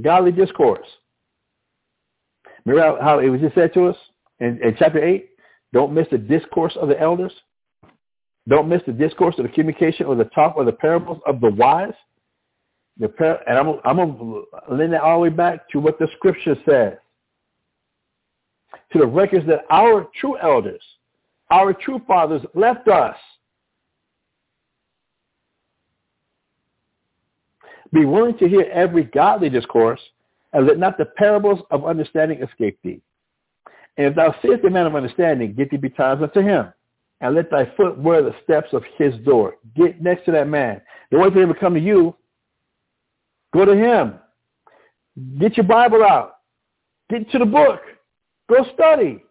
godly 0.00 0.32
discourse. 0.32 0.86
Remember 2.64 3.00
how 3.02 3.18
it 3.18 3.28
was 3.28 3.40
just 3.40 3.54
said 3.54 3.74
to 3.74 3.86
us 3.86 3.96
in, 4.40 4.58
in 4.62 4.74
chapter 4.78 5.02
8? 5.02 5.28
Don't 5.72 5.92
miss 5.92 6.06
the 6.10 6.18
discourse 6.18 6.76
of 6.80 6.88
the 6.88 7.00
elders. 7.00 7.32
Don't 8.48 8.68
miss 8.68 8.82
the 8.86 8.92
discourse 8.92 9.34
of 9.38 9.44
the 9.44 9.50
communication 9.50 10.06
or 10.06 10.16
the 10.16 10.24
talk 10.24 10.56
or 10.56 10.64
the 10.64 10.72
parables 10.72 11.20
of 11.26 11.40
the 11.40 11.50
wise. 11.50 11.94
The 12.98 13.08
par- 13.08 13.40
and 13.46 13.58
I'm, 13.58 13.80
I'm 13.84 13.96
going 13.96 14.16
to 14.16 14.74
lend 14.74 14.92
that 14.92 15.00
all 15.00 15.18
the 15.18 15.22
way 15.22 15.28
back 15.28 15.68
to 15.70 15.78
what 15.78 15.98
the 15.98 16.08
scripture 16.16 16.56
says. 16.68 16.94
To 18.92 18.98
the 18.98 19.06
records 19.06 19.46
that 19.46 19.64
our 19.70 20.08
true 20.18 20.36
elders, 20.38 20.82
our 21.50 21.72
true 21.72 22.00
fathers 22.06 22.42
left 22.54 22.88
us. 22.88 23.16
Be 27.92 28.04
willing 28.04 28.36
to 28.38 28.48
hear 28.48 28.62
every 28.72 29.04
godly 29.04 29.50
discourse, 29.50 30.00
and 30.52 30.66
let 30.66 30.78
not 30.78 30.98
the 30.98 31.04
parables 31.04 31.60
of 31.70 31.84
understanding 31.84 32.42
escape 32.42 32.78
thee. 32.82 33.00
And 33.96 34.06
if 34.06 34.14
thou 34.14 34.34
seest 34.40 34.64
a 34.64 34.70
man 34.70 34.86
of 34.86 34.94
understanding, 34.94 35.54
get 35.54 35.70
thee 35.70 35.76
betimes 35.76 36.22
unto 36.22 36.40
him, 36.40 36.72
and 37.20 37.34
let 37.34 37.50
thy 37.50 37.70
foot 37.76 37.98
wear 37.98 38.22
the 38.22 38.34
steps 38.42 38.72
of 38.72 38.82
his 38.96 39.14
door. 39.24 39.56
Get 39.76 40.00
next 40.00 40.24
to 40.24 40.32
that 40.32 40.48
man. 40.48 40.80
The 41.10 41.18
only 41.18 41.30
for 41.30 41.42
him 41.42 41.54
come 41.54 41.74
to 41.74 41.80
you. 41.80 42.16
Go 43.52 43.66
to 43.66 43.76
him. 43.76 44.14
Get 45.38 45.58
your 45.58 45.66
Bible 45.66 46.02
out. 46.02 46.36
Get 47.10 47.30
to 47.32 47.38
the 47.38 47.44
book. 47.44 47.80
Go 48.48 48.64
study. 48.72 49.22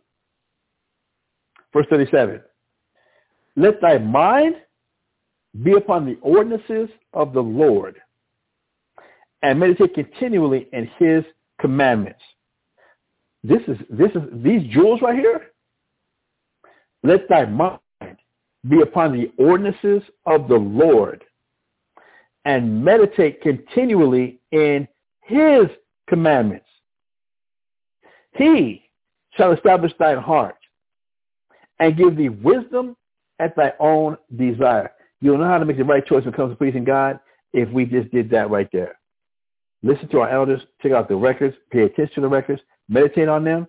Verse 1.74 1.88
37. 1.90 2.42
Let 3.56 3.82
thy 3.82 3.98
mind 3.98 4.56
be 5.64 5.74
upon 5.74 6.06
the 6.06 6.18
ordinances 6.22 6.90
of 7.14 7.34
the 7.34 7.42
Lord 7.42 8.00
and 9.44 9.60
meditate 9.60 9.94
continually 9.94 10.68
in 10.74 10.90
his 10.98 11.24
commandments. 11.60 12.22
This 13.44 13.62
is 13.68 13.78
this 13.90 14.12
is 14.12 14.22
these 14.34 14.64
jewels 14.72 15.02
right 15.02 15.16
here. 15.18 15.48
Let 17.04 17.28
thy 17.28 17.46
mind 17.46 17.80
be 18.68 18.82
upon 18.82 19.14
the 19.14 19.32
ordinances 19.44 20.04
of 20.26 20.48
the 20.48 20.56
Lord 20.56 21.24
and 22.46 22.84
meditate 22.84 23.42
continually 23.42 24.40
in 24.52 24.88
his 25.22 25.66
commandments. 26.08 26.66
He 28.34 28.84
shall 29.36 29.52
establish 29.54 29.92
thine 29.98 30.18
heart 30.18 30.58
and 31.80 31.98
give 31.98 32.16
thee 32.16 32.30
wisdom 32.30 32.96
at 33.40 33.56
thy 33.56 33.74
own 33.80 34.18
desire. 34.36 34.92
You'll 35.20 35.38
know 35.38 35.46
how 35.48 35.58
to 35.58 35.66
make 35.66 35.78
the 35.78 35.84
right 35.84 36.06
choice 36.06 36.26
when 36.26 36.34
it 36.34 36.38
comes 36.38 36.52
to 36.52 36.56
pleasing 36.56 36.84
God 36.84 37.20
if 37.54 37.70
we 37.70 37.86
just 37.86 38.12
did 38.12 38.30
that 38.32 38.50
right 38.50 38.70
there. 38.72 38.96
Listen 39.84 40.08
to 40.10 40.20
our 40.20 40.30
elders, 40.30 40.62
check 40.82 40.92
out 40.92 41.08
the 41.08 41.16
records, 41.16 41.56
pay 41.72 41.84
attention 41.84 42.16
to 42.16 42.22
the 42.22 42.28
records, 42.28 42.62
meditate 42.88 43.28
on 43.28 43.44
them, 43.44 43.68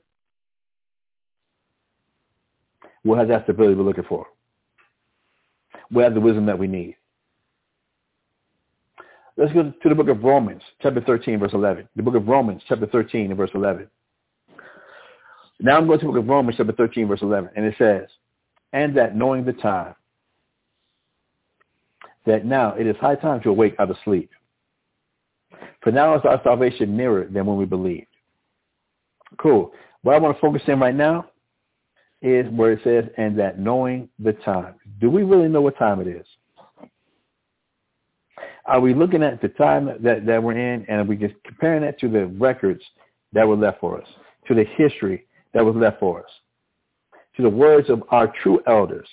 we'll 3.04 3.18
have 3.18 3.28
that 3.28 3.44
stability 3.44 3.74
we're 3.74 3.84
looking 3.84 4.04
for. 4.04 4.26
We'll 5.90 6.04
have 6.04 6.14
the 6.14 6.20
wisdom 6.20 6.46
that 6.46 6.58
we 6.58 6.66
need. 6.66 6.96
Let's 9.36 9.52
go 9.52 9.72
to 9.82 9.88
the 9.88 9.94
book 9.94 10.08
of 10.08 10.22
Romans, 10.22 10.62
chapter 10.82 11.00
13, 11.00 11.38
verse 11.38 11.52
11. 11.54 11.88
The 11.96 12.02
book 12.02 12.14
of 12.14 12.28
Romans, 12.28 12.62
chapter 12.68 12.86
13, 12.86 13.28
and 13.28 13.36
verse 13.36 13.50
11. 13.54 13.88
Now 15.60 15.78
I'm 15.78 15.86
going 15.86 16.00
to 16.00 16.06
the 16.06 16.12
book 16.12 16.22
of 16.22 16.28
Romans, 16.28 16.56
chapter 16.58 16.72
13, 16.72 17.08
verse 17.08 17.22
11, 17.22 17.50
and 17.56 17.64
it 17.64 17.74
says, 17.78 18.08
And 18.72 18.96
that 18.96 19.16
knowing 19.16 19.44
the 19.44 19.54
time, 19.54 19.94
that 22.26 22.44
now 22.44 22.74
it 22.74 22.86
is 22.86 22.96
high 22.96 23.14
time 23.14 23.40
to 23.42 23.48
awake 23.48 23.74
out 23.78 23.90
of 23.90 23.96
sleep. 24.04 24.30
For 25.82 25.90
now 25.90 26.14
is 26.16 26.22
our 26.24 26.40
salvation 26.42 26.96
nearer 26.96 27.26
than 27.26 27.46
when 27.46 27.56
we 27.56 27.64
believed. 27.64 28.06
Cool. 29.38 29.72
What 30.02 30.14
I 30.14 30.18
want 30.18 30.36
to 30.36 30.40
focus 30.40 30.62
in 30.66 30.80
right 30.80 30.94
now 30.94 31.26
is 32.20 32.46
where 32.50 32.72
it 32.72 32.80
says, 32.84 33.04
and 33.18 33.38
that 33.38 33.58
knowing 33.58 34.08
the 34.18 34.32
time. 34.32 34.74
Do 35.00 35.10
we 35.10 35.22
really 35.22 35.48
know 35.48 35.60
what 35.60 35.76
time 35.78 36.00
it 36.00 36.06
is? 36.06 36.26
Are 38.64 38.80
we 38.80 38.94
looking 38.94 39.22
at 39.24 39.42
the 39.42 39.48
time 39.48 39.86
that, 40.00 40.24
that 40.24 40.42
we're 40.42 40.56
in 40.56 40.86
and 40.88 41.00
are 41.00 41.04
we 41.04 41.16
just 41.16 41.34
comparing 41.44 41.82
that 41.82 41.98
to 42.00 42.08
the 42.08 42.26
records 42.26 42.82
that 43.32 43.46
were 43.46 43.56
left 43.56 43.80
for 43.80 44.00
us, 44.00 44.06
to 44.46 44.54
the 44.54 44.64
history 44.76 45.26
that 45.52 45.64
was 45.64 45.74
left 45.74 45.98
for 45.98 46.20
us, 46.20 46.30
to 47.36 47.42
the 47.42 47.48
words 47.48 47.90
of 47.90 48.02
our 48.10 48.32
true 48.42 48.62
elders 48.68 49.08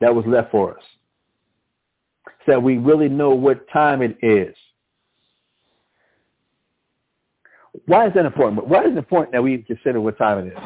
that 0.00 0.12
was 0.12 0.24
left 0.26 0.50
for 0.50 0.76
us, 0.76 0.82
so 2.44 2.52
that 2.52 2.62
we 2.62 2.78
really 2.78 3.08
know 3.08 3.30
what 3.30 3.68
time 3.70 4.02
it 4.02 4.18
is? 4.20 4.54
Why 7.86 8.06
is 8.06 8.14
that 8.14 8.26
important? 8.26 8.66
Why 8.66 8.84
is 8.84 8.92
it 8.92 8.98
important 8.98 9.32
that 9.32 9.42
we 9.42 9.58
consider 9.58 10.00
what 10.00 10.18
time 10.18 10.46
it 10.46 10.52
is? 10.52 10.58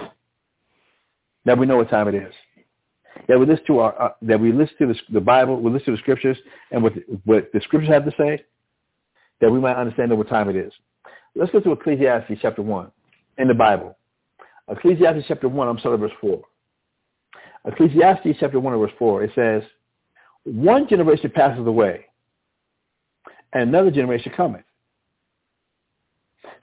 That 1.45 1.59
we 1.59 1.67
know 1.67 1.77
what 1.77 1.91
time 1.91 2.09
it 2.09 2.15
is. 2.15 2.33
That 3.29 3.39
we 3.39 3.47
listen 3.47 3.67
to 3.67 3.79
our, 3.81 4.03
uh, 4.03 4.13
that 4.23 4.41
we 4.41 4.53
listen 4.53 4.77
to 4.79 4.87
the, 4.89 4.95
the, 5.13 5.21
Bible, 5.21 5.61
we 5.61 5.71
listen 5.71 5.87
to 5.87 5.91
the 5.93 5.99
scriptures, 5.99 6.37
and 6.71 6.83
what 6.83 6.95
the, 6.95 7.03
what 7.25 7.51
the 7.53 7.61
scriptures 7.61 7.91
have 7.91 8.05
to 8.05 8.13
say, 8.17 8.45
that 9.41 9.51
we 9.51 9.61
might 9.61 9.77
understand 9.77 10.17
what 10.17 10.29
time 10.29 10.49
it 10.49 10.57
is. 10.57 10.73
Let's 11.35 11.53
go 11.53 11.61
to 11.61 11.73
Ecclesiastes 11.73 12.39
chapter 12.41 12.63
one 12.63 12.91
in 13.39 13.49
the 13.49 13.55
Bible. 13.55 13.97
Ecclesiastes 14.69 15.27
chapter 15.29 15.49
one. 15.49 15.69
I'm 15.69 15.79
sorry, 15.79 15.99
verse 15.99 16.13
four. 16.21 16.43
Ecclesiastes 17.65 18.39
chapter 18.41 18.61
one 18.61 18.79
verse 18.79 18.93
four. 18.99 19.23
It 19.23 19.33
says, 19.35 19.63
"One 20.45 20.89
generation 20.89 21.31
passes 21.31 21.67
away, 21.67 22.07
and 23.53 23.69
another 23.69 23.91
generation 23.91 24.33
cometh." 24.37 24.65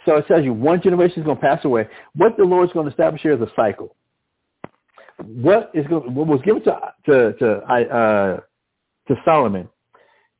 So 0.09 0.15
it 0.15 0.25
tells 0.27 0.43
you 0.43 0.53
one 0.53 0.81
generation 0.81 1.19
is 1.19 1.25
going 1.25 1.37
to 1.37 1.41
pass 1.41 1.63
away. 1.63 1.87
What 2.15 2.35
the 2.35 2.43
Lord's 2.43 2.73
going 2.73 2.87
to 2.87 2.89
establish 2.89 3.21
here 3.21 3.33
is 3.33 3.41
a 3.41 3.51
cycle. 3.55 3.95
What 5.23 5.69
is 5.75 5.85
going, 5.85 6.15
what 6.15 6.25
was 6.25 6.41
given 6.41 6.63
to 6.63 6.79
to 7.05 7.33
to, 7.33 7.47
uh, 7.57 8.39
to 9.07 9.15
Solomon 9.23 9.69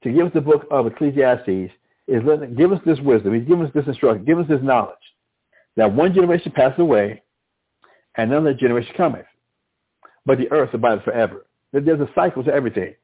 to 0.02 0.12
give 0.12 0.26
us 0.26 0.32
the 0.34 0.42
book 0.42 0.66
of 0.72 0.88
Ecclesiastes 0.88 1.72
is 2.08 2.24
let 2.26 2.58
give 2.58 2.72
us 2.72 2.80
this 2.84 2.98
wisdom. 3.02 3.36
He's 3.36 3.48
given 3.48 3.64
us 3.64 3.72
this 3.76 3.86
instruction. 3.86 4.26
Give 4.26 4.40
us 4.40 4.48
this 4.50 4.62
knowledge 4.64 4.96
that 5.76 5.94
one 5.94 6.16
generation 6.16 6.52
passes 6.52 6.80
away, 6.80 7.22
and 8.18 8.32
another 8.32 8.56
generation 8.56 8.96
cometh. 8.98 9.28
But 10.26 10.40
the 10.40 10.52
earth 10.52 10.74
abides 10.74 11.04
forever. 11.04 11.46
There's 11.74 12.00
a 12.00 12.10
cycle 12.16 12.44
to 12.44 12.52
everything. 12.52 12.96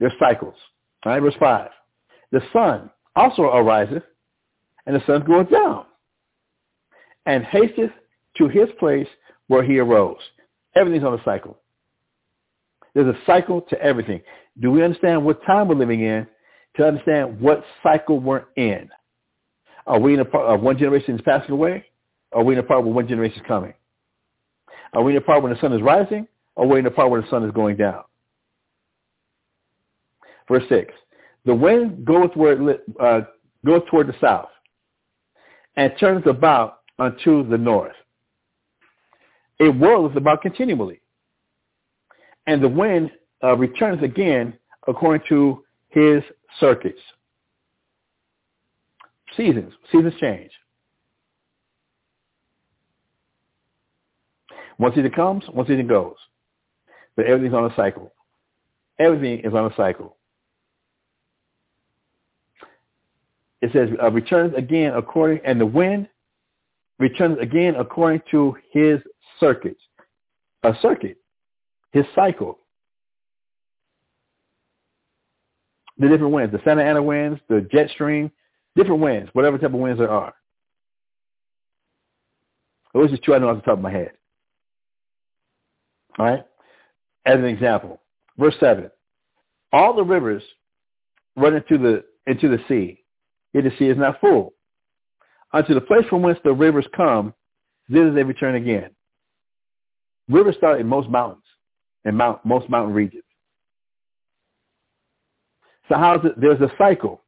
There's 0.00 0.14
cycles. 0.18 0.54
All 1.04 1.12
right, 1.12 1.20
verse 1.20 1.36
five. 1.38 1.68
The 2.32 2.40
sun 2.54 2.88
also 3.14 3.42
ariseth 3.42 4.02
and 4.86 4.96
the 4.96 5.04
sun 5.06 5.24
goeth 5.24 5.50
down, 5.50 5.86
and 7.26 7.44
hasteth 7.44 7.90
to 8.36 8.48
his 8.48 8.68
place 8.78 9.08
where 9.48 9.62
he 9.62 9.78
arose. 9.78 10.18
Everything's 10.74 11.04
on 11.04 11.14
a 11.14 11.24
cycle. 11.24 11.58
There's 12.94 13.14
a 13.14 13.18
cycle 13.26 13.60
to 13.62 13.80
everything. 13.80 14.20
Do 14.60 14.70
we 14.70 14.82
understand 14.82 15.24
what 15.24 15.44
time 15.44 15.68
we're 15.68 15.74
living 15.74 16.00
in 16.00 16.26
to 16.76 16.86
understand 16.86 17.40
what 17.40 17.64
cycle 17.82 18.20
we're 18.20 18.44
in? 18.56 18.88
Are 19.86 19.98
we 19.98 20.14
in 20.14 20.20
a 20.20 20.24
part 20.24 20.46
of 20.46 20.60
one 20.60 20.78
generation 20.78 21.16
is 21.16 21.20
passing 21.22 21.50
away? 21.50 21.84
Are 22.32 22.42
we 22.42 22.54
in 22.54 22.60
a 22.60 22.62
part 22.62 22.84
where 22.84 22.92
one 22.92 23.08
generation 23.08 23.38
is 23.38 23.46
coming? 23.46 23.74
Are 24.92 25.02
we 25.02 25.12
in 25.12 25.18
a 25.18 25.20
part 25.20 25.42
when 25.42 25.52
the 25.52 25.60
sun 25.60 25.72
is 25.72 25.82
rising, 25.82 26.26
or 26.56 26.64
are 26.64 26.68
we 26.68 26.78
in 26.78 26.86
a 26.86 26.90
part 26.90 27.10
where 27.10 27.20
the 27.20 27.28
sun 27.28 27.44
is 27.44 27.52
going 27.52 27.76
down? 27.76 28.02
Verse 30.48 30.64
6. 30.68 30.92
The 31.44 31.54
wind 31.54 32.04
goeth, 32.04 32.34
where 32.36 32.70
it, 32.70 32.84
uh, 33.00 33.20
goeth 33.64 33.86
toward 33.86 34.06
the 34.06 34.14
south, 34.20 34.48
and 35.76 35.92
turns 35.98 36.26
about 36.26 36.80
unto 36.98 37.48
the 37.48 37.58
north. 37.58 37.94
It 39.58 39.70
whirls 39.70 40.12
about 40.16 40.42
continually. 40.42 41.00
And 42.46 42.62
the 42.62 42.68
wind 42.68 43.10
uh, 43.42 43.56
returns 43.56 44.02
again 44.02 44.54
according 44.86 45.26
to 45.28 45.64
his 45.88 46.22
circuits. 46.60 47.00
Seasons. 49.36 49.72
Seasons 49.90 50.14
change. 50.20 50.50
One 54.76 54.92
season 54.94 55.10
comes, 55.12 55.44
one 55.50 55.66
season 55.66 55.86
goes. 55.86 56.16
But 57.16 57.26
everything's 57.26 57.54
on 57.54 57.70
a 57.70 57.74
cycle. 57.76 58.12
Everything 58.98 59.40
is 59.40 59.54
on 59.54 59.70
a 59.70 59.74
cycle. 59.76 60.16
It 63.64 63.72
says, 63.72 63.88
uh, 64.02 64.10
returns 64.10 64.52
again 64.58 64.92
according, 64.92 65.40
and 65.42 65.58
the 65.58 65.64
wind 65.64 66.06
returns 66.98 67.38
again 67.40 67.76
according 67.76 68.20
to 68.30 68.54
his 68.70 69.00
circuits. 69.40 69.80
A 70.64 70.74
circuit, 70.82 71.16
his 71.90 72.04
cycle. 72.14 72.58
The 75.96 76.08
different 76.08 76.34
winds, 76.34 76.52
the 76.52 76.60
Santa 76.62 76.82
Ana 76.82 77.02
winds, 77.02 77.40
the 77.48 77.66
jet 77.72 77.88
stream, 77.88 78.30
different 78.76 79.00
winds, 79.00 79.30
whatever 79.32 79.56
type 79.56 79.72
of 79.72 79.80
winds 79.80 79.98
there 79.98 80.10
are. 80.10 80.34
Those 82.92 83.14
are 83.14 83.16
two 83.16 83.34
I 83.34 83.38
know 83.38 83.48
off 83.48 83.56
the 83.56 83.62
top 83.62 83.78
of 83.78 83.82
my 83.82 83.90
head. 83.90 84.12
All 86.18 86.26
right? 86.26 86.44
As 87.24 87.38
an 87.38 87.46
example, 87.46 87.98
verse 88.36 88.56
7. 88.60 88.90
All 89.72 89.96
the 89.96 90.04
rivers 90.04 90.42
run 91.34 91.54
into 91.54 91.78
the, 91.78 92.04
into 92.30 92.50
the 92.50 92.62
sea, 92.68 93.00
yet 93.54 93.64
the 93.64 93.72
sea 93.78 93.86
is 93.86 93.96
not 93.96 94.20
full. 94.20 94.52
Unto 95.52 95.72
the 95.72 95.80
place 95.80 96.04
from 96.10 96.22
whence 96.22 96.38
the 96.44 96.52
rivers 96.52 96.86
come, 96.94 97.32
thither 97.90 98.12
they 98.12 98.24
return 98.24 98.56
again. 98.56 98.90
Rivers 100.28 100.56
start 100.56 100.80
in 100.80 100.88
most 100.88 101.08
mountains, 101.08 101.44
in 102.04 102.16
mount, 102.16 102.44
most 102.44 102.68
mountain 102.68 102.92
regions. 102.92 103.22
So 105.88 105.96
how 105.96 106.18
is 106.18 106.24
it? 106.24 106.40
There's 106.40 106.60
a 106.60 106.72
cycle. 106.76 107.22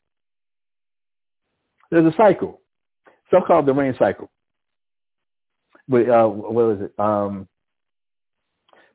There's 1.91 2.13
a 2.13 2.17
cycle, 2.17 2.61
so-called 3.31 3.67
the 3.67 3.73
rain 3.73 3.95
cycle. 3.97 4.29
But, 5.89 6.09
uh, 6.09 6.27
what 6.27 6.77
is 6.77 6.83
it? 6.83 6.99
Um, 6.99 7.47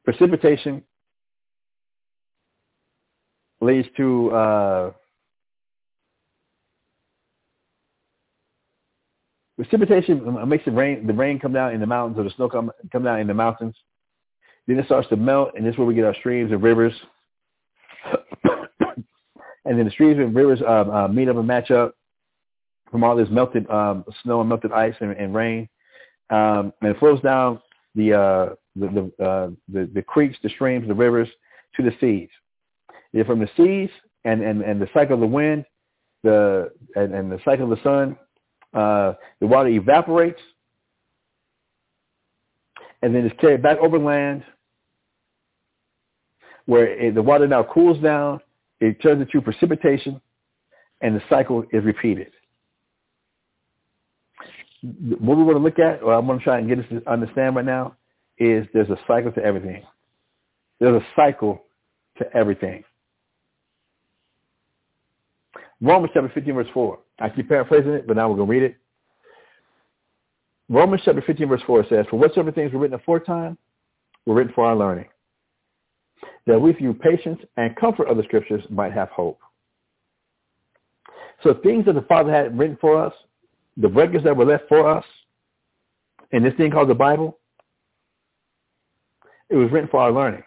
precipitation 0.04 0.84
leads 3.62 3.88
to 3.96 4.32
uh, 4.32 4.92
precipitation 9.62 10.48
makes 10.48 10.66
the 10.66 10.72
rain 10.72 11.06
the 11.06 11.14
rain 11.14 11.40
come 11.40 11.54
down 11.54 11.74
in 11.74 11.80
the 11.80 11.86
mountains 11.86 12.18
or 12.18 12.24
the 12.24 12.32
snow 12.32 12.50
come 12.50 12.72
come 12.92 13.04
down 13.04 13.20
in 13.20 13.28
the 13.28 13.34
mountains. 13.34 13.76
Then 14.68 14.80
it 14.80 14.86
starts 14.86 15.08
to 15.10 15.16
melt, 15.16 15.52
and 15.56 15.66
this 15.66 15.74
is 15.74 15.78
where 15.78 15.88
we 15.88 15.94
get 15.94 16.04
our 16.04 16.16
streams 16.16 16.52
and 16.52 16.64
rivers. 16.64 16.94
and 19.66 19.78
then 19.78 19.86
the 19.86 19.92
streams 19.92 20.18
and 20.18 20.36
rivers 20.36 20.62
uh, 20.62 20.86
uh, 20.92 21.08
meet 21.08 21.30
up 21.30 21.36
and 21.36 21.46
match 21.46 21.70
up 21.70 21.96
from 22.90 23.04
all 23.04 23.16
this 23.16 23.30
melted 23.30 23.70
um, 23.70 24.04
snow 24.24 24.40
and 24.40 24.50
melted 24.50 24.72
ice 24.72 24.96
and, 25.00 25.12
and 25.12 25.36
rain, 25.36 25.70
um, 26.32 26.74
and 26.82 26.92
it 26.92 27.00
flows 27.00 27.22
down 27.22 27.60
the 27.94 28.14
uh, 28.14 28.56
the 28.76 29.12
the, 29.18 29.24
uh, 29.24 29.50
the 29.72 29.90
the 29.94 30.02
creeks, 30.02 30.38
the 30.42 30.50
streams, 30.50 30.88
the 30.88 30.94
rivers 30.94 31.30
to 31.76 31.84
the 31.84 31.94
seas. 32.00 32.30
And 33.14 33.26
from 33.26 33.40
the 33.40 33.50
seas 33.58 33.90
and, 34.26 34.42
and, 34.42 34.62
and 34.62 34.82
the 34.82 34.90
cycle 34.94 35.16
of 35.16 35.20
the 35.20 35.28
wind, 35.28 35.66
the 36.24 36.72
and, 36.96 37.14
and 37.14 37.32
the 37.32 37.40
cycle 37.46 37.72
of 37.72 37.78
the 37.78 37.84
sun, 37.84 38.18
uh, 38.74 39.14
the 39.40 39.48
water 39.48 39.70
evaporates 39.70 40.40
and 43.02 43.16
then 43.16 43.26
it's 43.26 43.40
carried 43.40 43.62
back 43.62 43.78
over 43.80 43.98
land 43.98 44.44
where 46.66 46.88
it, 46.88 47.16
the 47.16 47.22
water 47.22 47.48
now 47.48 47.64
cools 47.64 48.02
down, 48.02 48.40
it 48.80 49.02
turns 49.02 49.22
into 49.22 49.42
precipitation, 49.42 50.22
and 51.02 51.16
the 51.16 51.22
cycle 51.30 51.64
is 51.72 51.84
repeated. 51.84 52.32
What 54.82 55.38
we 55.38 55.44
want 55.44 55.58
to 55.58 55.64
look 55.64 55.80
at, 55.80 56.02
or 56.02 56.14
I'm 56.14 56.26
going 56.26 56.40
to 56.40 56.44
try 56.44 56.60
and 56.60 56.68
get 56.68 56.80
us 56.80 56.86
to 56.90 57.12
understand 57.12 57.56
right 57.56 57.66
now, 57.66 57.96
is 58.38 58.66
there's 58.74 58.90
a 58.90 59.00
cycle 59.08 59.32
to 59.32 59.44
everything. 59.44 59.84
There's 60.80 61.02
a 61.02 61.06
cycle 61.16 61.64
to 62.18 62.36
everything. 62.36 62.84
Romans 65.80 66.12
chapter 66.14 66.32
15 66.34 66.54
verse 66.54 66.68
4. 66.74 67.00
I 67.22 67.30
keep 67.30 67.50
paraphrasing 67.50 67.92
it, 67.92 68.08
but 68.08 68.18
now 68.18 68.30
we're 68.30 68.36
going 68.36 68.48
to 68.48 68.52
read 68.52 68.64
it. 68.64 68.78
Romans 70.70 71.02
chapter 71.06 71.22
15 71.22 71.48
verse 71.50 71.62
4 71.68 71.86
says, 71.90 72.06
For 72.10 72.18
whatsoever 72.18 72.52
things 72.52 72.74
were 72.74 72.80
written 72.80 72.96
aforetime 72.96 73.58
were 74.26 74.36
written 74.36 74.54
for 74.54 74.66
our 74.66 74.76
learning, 74.76 75.08
that 76.48 76.60
we 76.60 76.74
through 76.74 76.96
patience 76.96 77.40
and 77.58 77.76
comfort 77.76 78.08
of 78.08 78.18
the 78.18 78.24
scriptures 78.24 78.64
might 78.70 78.94
have 78.94 79.10
hope. 79.10 79.40
So 81.44 81.54
things 81.56 81.86
that 81.86 81.94
the 81.94 82.04
Father 82.04 82.32
had 82.32 82.58
written 82.58 82.78
for 82.80 83.04
us, 83.04 83.14
the 83.78 83.88
records 83.88 84.24
that 84.24 84.36
were 84.36 84.46
left 84.46 84.66
for 84.70 84.90
us, 84.90 85.06
and 86.32 86.46
this 86.46 86.54
thing 86.56 86.72
called 86.72 86.90
the 86.90 86.96
Bible, 86.96 87.38
it 89.50 89.56
was 89.56 89.72
written 89.72 89.90
for 89.90 90.00
our 90.00 90.12
learning. 90.12 90.44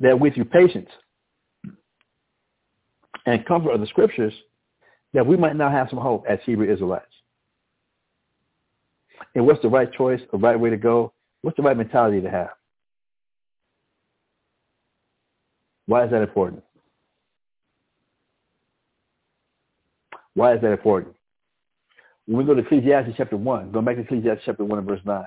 That 0.00 0.18
with 0.18 0.36
your 0.36 0.46
patience 0.46 0.88
and 3.26 3.44
comfort 3.44 3.72
of 3.72 3.80
the 3.80 3.86
scriptures, 3.86 4.32
that 5.16 5.26
we 5.26 5.34
might 5.34 5.56
now 5.56 5.70
have 5.70 5.88
some 5.88 5.98
hope 5.98 6.26
as 6.28 6.38
Hebrew 6.44 6.70
Israelites. 6.70 7.06
And 9.34 9.46
what's 9.46 9.62
the 9.62 9.68
right 9.70 9.90
choice, 9.90 10.20
the 10.30 10.36
right 10.36 10.60
way 10.60 10.68
to 10.68 10.76
go? 10.76 11.14
What's 11.40 11.56
the 11.56 11.62
right 11.62 11.74
mentality 11.74 12.20
to 12.20 12.30
have? 12.30 12.50
Why 15.86 16.04
is 16.04 16.10
that 16.10 16.20
important? 16.20 16.64
Why 20.34 20.52
is 20.54 20.60
that 20.60 20.72
important? 20.72 21.14
When 22.26 22.36
we 22.36 22.44
go 22.44 22.52
to 22.52 22.60
Ecclesiastes 22.60 23.14
chapter 23.16 23.38
1, 23.38 23.72
going 23.72 23.86
back 23.86 23.96
to 23.96 24.02
Ecclesiastes 24.02 24.42
chapter 24.44 24.66
1 24.66 24.78
and 24.80 24.86
verse 24.86 25.00
9, 25.02 25.24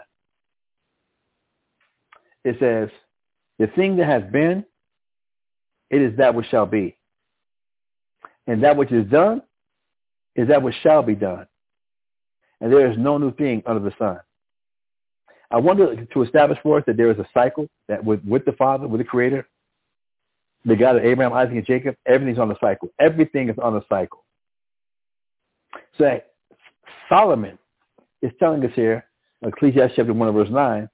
it 2.43 2.57
says, 2.59 2.89
the 3.57 3.65
thing 3.75 3.95
that 3.95 4.05
has 4.05 4.21
been, 4.31 4.65
it 5.89 5.99
is 5.99 6.15
that 6.17 6.35
which 6.35 6.45
shall 6.51 6.67
be. 6.67 6.95
And 8.45 8.63
that 8.63 8.77
which 8.77 8.91
is 8.91 9.09
done 9.09 9.41
is 10.39 10.47
that 10.47 10.63
which 10.63 10.75
shall 10.81 11.03
be 11.03 11.15
done. 11.15 11.45
And 12.61 12.71
there 12.71 12.89
is 12.89 12.97
no 12.97 13.17
new 13.17 13.33
thing 13.33 13.61
under 13.65 13.81
the 13.81 13.93
sun. 13.99 14.19
I 15.51 15.57
want 15.57 15.79
to 16.13 16.21
establish 16.21 16.57
for 16.63 16.77
us 16.77 16.83
that 16.87 16.95
there 16.95 17.11
is 17.11 17.17
a 17.17 17.27
cycle 17.33 17.67
that 17.89 18.03
with, 18.03 18.23
with 18.23 18.45
the 18.45 18.53
Father, 18.53 18.87
with 18.87 19.01
the 19.01 19.05
Creator, 19.05 19.45
the 20.63 20.77
God 20.77 20.95
of 20.95 21.03
Abraham, 21.03 21.33
Isaac, 21.33 21.55
and 21.55 21.65
Jacob, 21.65 21.97
everything's 22.05 22.39
on 22.39 22.47
the 22.47 22.57
cycle. 22.61 22.89
Everything 22.99 23.49
is 23.49 23.57
on 23.61 23.73
the 23.73 23.83
cycle. 23.89 24.23
So 25.97 26.21
Solomon 27.09 27.57
is 28.21 28.31
telling 28.39 28.63
us 28.63 28.71
here, 28.75 29.05
Ecclesiastes 29.41 29.95
chapter 29.97 30.13
1 30.13 30.33
verse 30.33 30.49
9, 30.49 30.89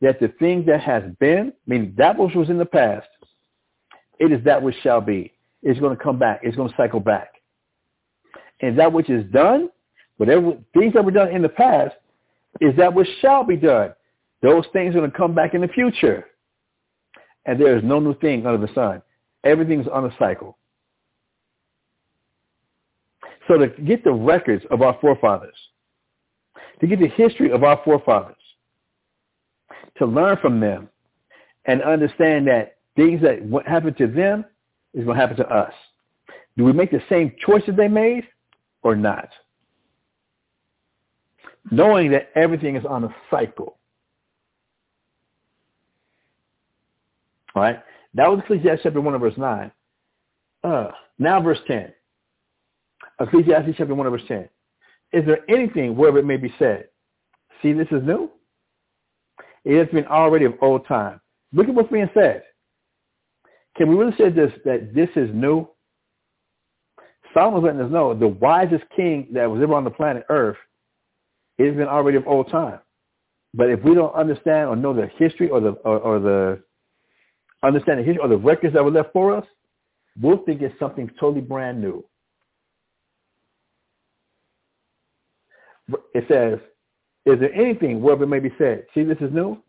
that 0.00 0.18
the 0.18 0.28
thing 0.40 0.64
that 0.66 0.80
has 0.80 1.04
been, 1.20 1.52
meaning 1.68 1.94
that 1.98 2.18
which 2.18 2.34
was 2.34 2.50
in 2.50 2.58
the 2.58 2.66
past, 2.66 3.06
it 4.18 4.32
is 4.32 4.42
that 4.44 4.60
which 4.60 4.76
shall 4.82 5.00
be. 5.00 5.32
It's 5.62 5.78
going 5.78 5.96
to 5.96 6.02
come 6.02 6.18
back. 6.18 6.40
It's 6.42 6.56
going 6.56 6.68
to 6.70 6.76
cycle 6.76 7.00
back. 7.00 7.37
And 8.60 8.78
that 8.78 8.92
which 8.92 9.08
is 9.08 9.24
done, 9.32 9.70
whatever 10.16 10.54
things 10.74 10.94
that 10.94 11.04
were 11.04 11.10
done 11.10 11.28
in 11.28 11.42
the 11.42 11.48
past, 11.48 11.94
is 12.60 12.74
that 12.76 12.92
which 12.92 13.08
shall 13.20 13.44
be 13.44 13.56
done. 13.56 13.92
Those 14.42 14.64
things 14.72 14.94
are 14.94 15.00
going 15.00 15.10
to 15.10 15.16
come 15.16 15.34
back 15.34 15.54
in 15.54 15.60
the 15.60 15.68
future. 15.68 16.26
And 17.46 17.60
there 17.60 17.76
is 17.76 17.84
no 17.84 17.98
new 18.00 18.14
thing 18.18 18.46
under 18.46 18.66
the 18.66 18.72
sun. 18.74 19.02
Everything's 19.44 19.86
on 19.88 20.04
a 20.04 20.14
cycle. 20.18 20.58
So 23.46 23.56
to 23.56 23.68
get 23.68 24.04
the 24.04 24.12
records 24.12 24.64
of 24.70 24.82
our 24.82 24.98
forefathers, 25.00 25.56
to 26.80 26.86
get 26.86 27.00
the 27.00 27.08
history 27.08 27.50
of 27.50 27.64
our 27.64 27.80
forefathers, 27.84 28.36
to 29.96 30.06
learn 30.06 30.36
from 30.40 30.60
them 30.60 30.88
and 31.64 31.82
understand 31.82 32.46
that 32.46 32.76
things 32.94 33.20
that 33.22 33.40
happened 33.66 33.96
to 33.98 34.06
them 34.06 34.44
is 34.94 35.04
going 35.04 35.16
to 35.16 35.20
happen 35.20 35.36
to 35.36 35.48
us. 35.48 35.72
Do 36.56 36.64
we 36.64 36.72
make 36.72 36.90
the 36.90 37.02
same 37.08 37.32
choices 37.44 37.74
they 37.76 37.88
made 37.88 38.24
or 38.82 38.96
not? 38.96 39.28
Knowing 41.70 42.10
that 42.12 42.30
everything 42.34 42.76
is 42.76 42.84
on 42.84 43.04
a 43.04 43.14
cycle. 43.30 43.78
All 47.54 47.62
right? 47.62 47.82
That 48.14 48.28
was 48.28 48.40
Ecclesiastes 48.40 48.82
chapter 48.82 49.00
1 49.00 49.18
verse 49.18 49.34
9. 49.36 49.70
Uh, 50.64 50.90
now 51.18 51.40
verse 51.40 51.58
10. 51.66 51.92
Ecclesiastes 53.20 53.74
chapter 53.76 53.94
1 53.94 54.10
verse 54.10 54.22
10. 54.28 54.48
Is 55.12 55.24
there 55.26 55.40
anything 55.50 55.96
wherever 55.96 56.18
it 56.18 56.26
may 56.26 56.36
be 56.36 56.52
said, 56.58 56.88
see 57.62 57.72
this 57.72 57.88
is 57.90 58.02
new? 58.02 58.30
It 59.64 59.78
has 59.78 59.88
been 59.88 60.06
already 60.06 60.44
of 60.44 60.54
old 60.60 60.86
time. 60.86 61.20
Look 61.52 61.68
at 61.68 61.74
what's 61.74 61.90
being 61.90 62.10
said. 62.14 62.42
Can 63.76 63.88
we 63.88 63.96
really 63.96 64.16
say 64.18 64.30
this 64.30 64.52
that 64.64 64.94
this 64.94 65.08
is 65.16 65.30
new? 65.32 65.68
Solomon's 67.34 67.64
letting 67.64 67.80
us 67.80 67.90
know 67.90 68.14
the 68.14 68.28
wisest 68.28 68.84
king 68.96 69.28
that 69.32 69.50
was 69.50 69.62
ever 69.62 69.74
on 69.74 69.84
the 69.84 69.90
planet 69.90 70.24
Earth 70.28 70.56
has 71.58 71.74
been 71.74 71.88
already 71.88 72.16
of 72.16 72.26
old 72.26 72.50
time. 72.50 72.78
But 73.54 73.70
if 73.70 73.82
we 73.82 73.94
don't 73.94 74.14
understand 74.14 74.68
or 74.68 74.76
know 74.76 74.94
the 74.94 75.08
history 75.18 75.48
or 75.48 75.60
the 75.60 75.70
or, 75.84 75.98
or 75.98 76.20
the 76.20 76.62
understand 77.62 77.98
the 77.98 78.04
history 78.04 78.22
or 78.22 78.28
the 78.28 78.36
records 78.36 78.74
that 78.74 78.84
were 78.84 78.90
left 78.90 79.12
for 79.12 79.36
us, 79.36 79.44
we'll 80.20 80.44
think 80.44 80.62
it's 80.62 80.78
something 80.78 81.10
totally 81.18 81.40
brand 81.40 81.80
new. 81.80 82.04
It 86.14 86.24
says, 86.28 86.58
is 87.24 87.40
there 87.40 87.52
anything 87.54 88.02
wherever 88.02 88.24
it 88.24 88.28
may 88.28 88.40
be 88.40 88.52
said? 88.58 88.84
See, 88.94 89.04
this 89.04 89.18
is 89.20 89.32
new. 89.32 89.62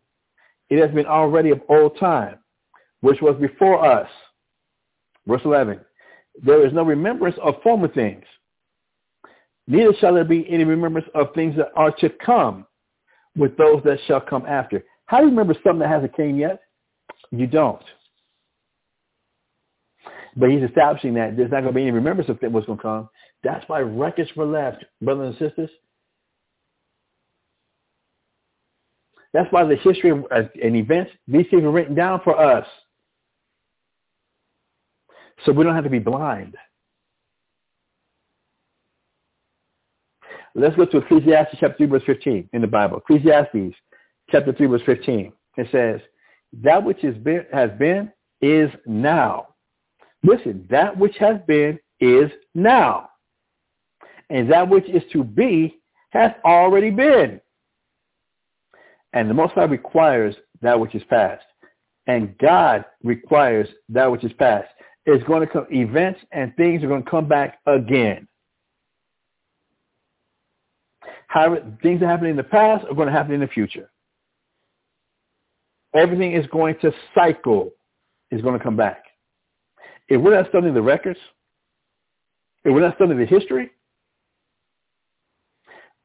It 0.68 0.80
has 0.80 0.94
been 0.94 1.06
already 1.06 1.50
of 1.50 1.60
old 1.68 1.98
time, 1.98 2.38
which 3.00 3.20
was 3.22 3.36
before 3.40 3.84
us. 3.84 4.08
Verse 5.26 5.40
11. 5.44 5.80
There 6.42 6.66
is 6.66 6.72
no 6.72 6.84
remembrance 6.84 7.36
of 7.42 7.54
former 7.62 7.88
things. 7.88 8.24
Neither 9.66 9.92
shall 10.00 10.14
there 10.14 10.24
be 10.24 10.46
any 10.48 10.64
remembrance 10.64 11.08
of 11.14 11.28
things 11.34 11.56
that 11.56 11.68
are 11.76 11.92
to 11.98 12.10
come 12.24 12.66
with 13.36 13.56
those 13.56 13.82
that 13.84 13.98
shall 14.06 14.20
come 14.20 14.44
after. 14.46 14.84
How 15.06 15.18
do 15.18 15.24
you 15.24 15.30
remember 15.30 15.54
something 15.54 15.80
that 15.80 15.88
hasn't 15.88 16.16
came 16.16 16.38
yet? 16.38 16.60
You 17.30 17.46
don't. 17.46 17.82
But 20.36 20.50
he's 20.50 20.62
establishing 20.62 21.14
that 21.14 21.36
there's 21.36 21.50
not 21.50 21.60
going 21.62 21.72
to 21.72 21.78
be 21.78 21.82
any 21.82 21.90
remembrance 21.90 22.30
of 22.30 22.38
what's 22.52 22.66
going 22.66 22.78
to 22.78 22.82
come. 22.82 23.08
That's 23.42 23.68
why 23.68 23.80
records 23.80 24.30
were 24.36 24.46
left, 24.46 24.84
brothers 25.00 25.36
and 25.38 25.48
sisters. 25.48 25.70
That's 29.32 29.50
why 29.52 29.64
the 29.64 29.76
history 29.76 30.10
uh, 30.10 30.42
and 30.62 30.76
events, 30.76 31.12
these 31.28 31.46
things 31.50 31.62
are 31.62 31.70
written 31.70 31.94
down 31.94 32.20
for 32.24 32.38
us. 32.38 32.66
So 35.44 35.52
we 35.52 35.64
don't 35.64 35.74
have 35.74 35.84
to 35.84 35.90
be 35.90 35.98
blind. 35.98 36.56
Let's 40.54 40.76
go 40.76 40.84
to 40.84 40.98
Ecclesiastes 40.98 41.56
chapter 41.60 41.76
3, 41.76 41.86
verse 41.86 42.02
15 42.06 42.50
in 42.52 42.60
the 42.60 42.66
Bible. 42.66 42.98
Ecclesiastes 42.98 43.76
chapter 44.30 44.52
3, 44.52 44.66
verse 44.66 44.82
15. 44.84 45.32
It 45.56 45.68
says, 45.70 46.00
that 46.62 46.82
which 46.82 47.00
has 47.02 47.14
been, 47.16 47.46
has 47.52 47.70
been 47.78 48.12
is 48.40 48.70
now. 48.86 49.48
Listen, 50.22 50.66
that 50.70 50.96
which 50.96 51.16
has 51.18 51.36
been 51.46 51.78
is 52.00 52.30
now. 52.54 53.10
And 54.28 54.50
that 54.50 54.68
which 54.68 54.88
is 54.88 55.02
to 55.12 55.24
be 55.24 55.80
has 56.10 56.32
already 56.44 56.90
been. 56.90 57.40
And 59.12 59.30
the 59.30 59.34
Most 59.34 59.54
High 59.54 59.64
requires 59.64 60.34
that 60.62 60.78
which 60.78 60.94
is 60.94 61.02
past. 61.04 61.44
And 62.06 62.36
God 62.38 62.84
requires 63.02 63.68
that 63.88 64.10
which 64.10 64.24
is 64.24 64.32
past. 64.34 64.68
It's 65.06 65.24
going 65.24 65.40
to 65.40 65.46
come, 65.46 65.66
events 65.70 66.20
and 66.30 66.54
things 66.56 66.82
are 66.82 66.88
going 66.88 67.04
to 67.04 67.10
come 67.10 67.28
back 67.28 67.58
again. 67.66 68.28
However, 71.26 71.62
things 71.82 72.00
that 72.00 72.06
happened 72.06 72.30
in 72.30 72.36
the 72.36 72.42
past 72.42 72.84
are 72.88 72.94
going 72.94 73.06
to 73.06 73.12
happen 73.12 73.32
in 73.32 73.40
the 73.40 73.46
future. 73.46 73.90
Everything 75.94 76.32
is 76.32 76.46
going 76.48 76.76
to 76.82 76.92
cycle, 77.14 77.70
is 78.30 78.42
going 78.42 78.58
to 78.58 78.62
come 78.62 78.76
back. 78.76 79.04
If 80.08 80.20
we're 80.20 80.34
not 80.34 80.48
studying 80.48 80.74
the 80.74 80.82
records, 80.82 81.18
if 82.64 82.72
we're 82.72 82.80
not 82.80 82.96
studying 82.96 83.18
the 83.18 83.26
history, 83.26 83.70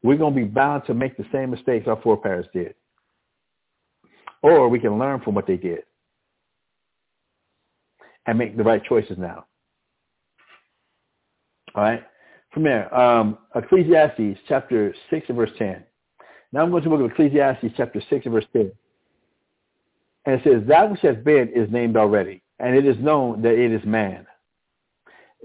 we're 0.03 0.17
going 0.17 0.33
to 0.33 0.39
be 0.39 0.45
bound 0.45 0.83
to 0.85 0.93
make 0.93 1.17
the 1.17 1.25
same 1.31 1.51
mistakes 1.51 1.87
our 1.87 1.99
foreparents 2.01 2.49
did 2.53 2.75
or 4.45 4.69
we 4.69 4.79
can 4.79 4.99
learn 4.99 5.19
from 5.21 5.33
what 5.33 5.47
they 5.47 5.57
did 5.57 5.79
and 8.27 8.37
make 8.37 8.57
the 8.57 8.63
right 8.63 8.83
choices 8.83 9.17
now. 9.17 9.45
All 11.75 11.83
right. 11.83 12.03
From 12.51 12.63
there, 12.63 12.93
um, 12.97 13.37
Ecclesiastes 13.53 14.39
chapter 14.47 14.95
6 15.09 15.25
and 15.27 15.37
verse 15.37 15.51
10. 15.57 15.83
Now 16.53 16.63
I'm 16.63 16.71
going 16.71 16.83
to 16.83 16.89
look 16.89 17.01
at 17.01 17.11
Ecclesiastes 17.11 17.73
chapter 17.75 18.01
6 18.09 18.25
and 18.25 18.33
verse 18.33 18.45
10. 18.53 18.71
And 20.25 20.39
it 20.39 20.43
says, 20.43 20.67
that 20.67 20.89
which 20.89 21.01
has 21.01 21.17
been 21.17 21.49
is 21.49 21.69
named 21.69 21.97
already, 21.97 22.41
and 22.59 22.75
it 22.75 22.85
is 22.85 22.97
known 22.99 23.41
that 23.43 23.53
it 23.53 23.71
is 23.71 23.85
man. 23.85 24.25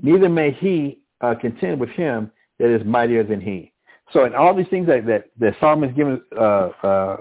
Neither 0.00 0.28
may 0.28 0.52
he 0.52 1.00
uh, 1.20 1.34
contend 1.34 1.80
with 1.80 1.90
him 1.90 2.30
that 2.58 2.74
is 2.74 2.86
mightier 2.86 3.24
than 3.24 3.40
he. 3.40 3.72
So 4.12 4.24
in 4.24 4.34
all 4.34 4.54
these 4.54 4.68
things 4.68 4.86
that, 4.86 5.06
that, 5.06 5.26
that 5.38 5.56
Solomon 5.60 5.94
given 5.94 6.22
uh, 6.36 6.70
uh, 6.82 7.16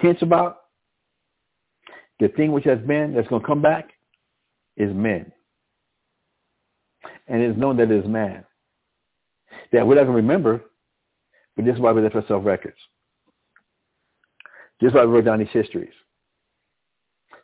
hints 0.00 0.22
about, 0.22 0.58
the 2.20 2.28
thing 2.28 2.52
which 2.52 2.64
has 2.64 2.80
been 2.80 3.14
that's 3.14 3.28
going 3.28 3.40
to 3.40 3.46
come 3.46 3.62
back 3.62 3.90
is 4.78 4.94
men. 4.94 5.30
And 7.26 7.42
it 7.42 7.50
is 7.50 7.56
known 7.56 7.76
that 7.76 7.90
it 7.90 8.04
is 8.04 8.08
man. 8.08 8.44
That 9.72 9.86
we're 9.86 9.96
not 9.96 10.04
going 10.04 10.16
to 10.16 10.22
remember, 10.22 10.62
but 11.56 11.66
this 11.66 11.74
is 11.74 11.80
why 11.80 11.92
we 11.92 12.00
left 12.00 12.14
ourselves 12.14 12.46
records. 12.46 12.78
This 14.80 14.88
is 14.88 14.94
why 14.94 15.04
we 15.04 15.12
wrote 15.12 15.26
down 15.26 15.40
these 15.40 15.48
histories. 15.52 15.92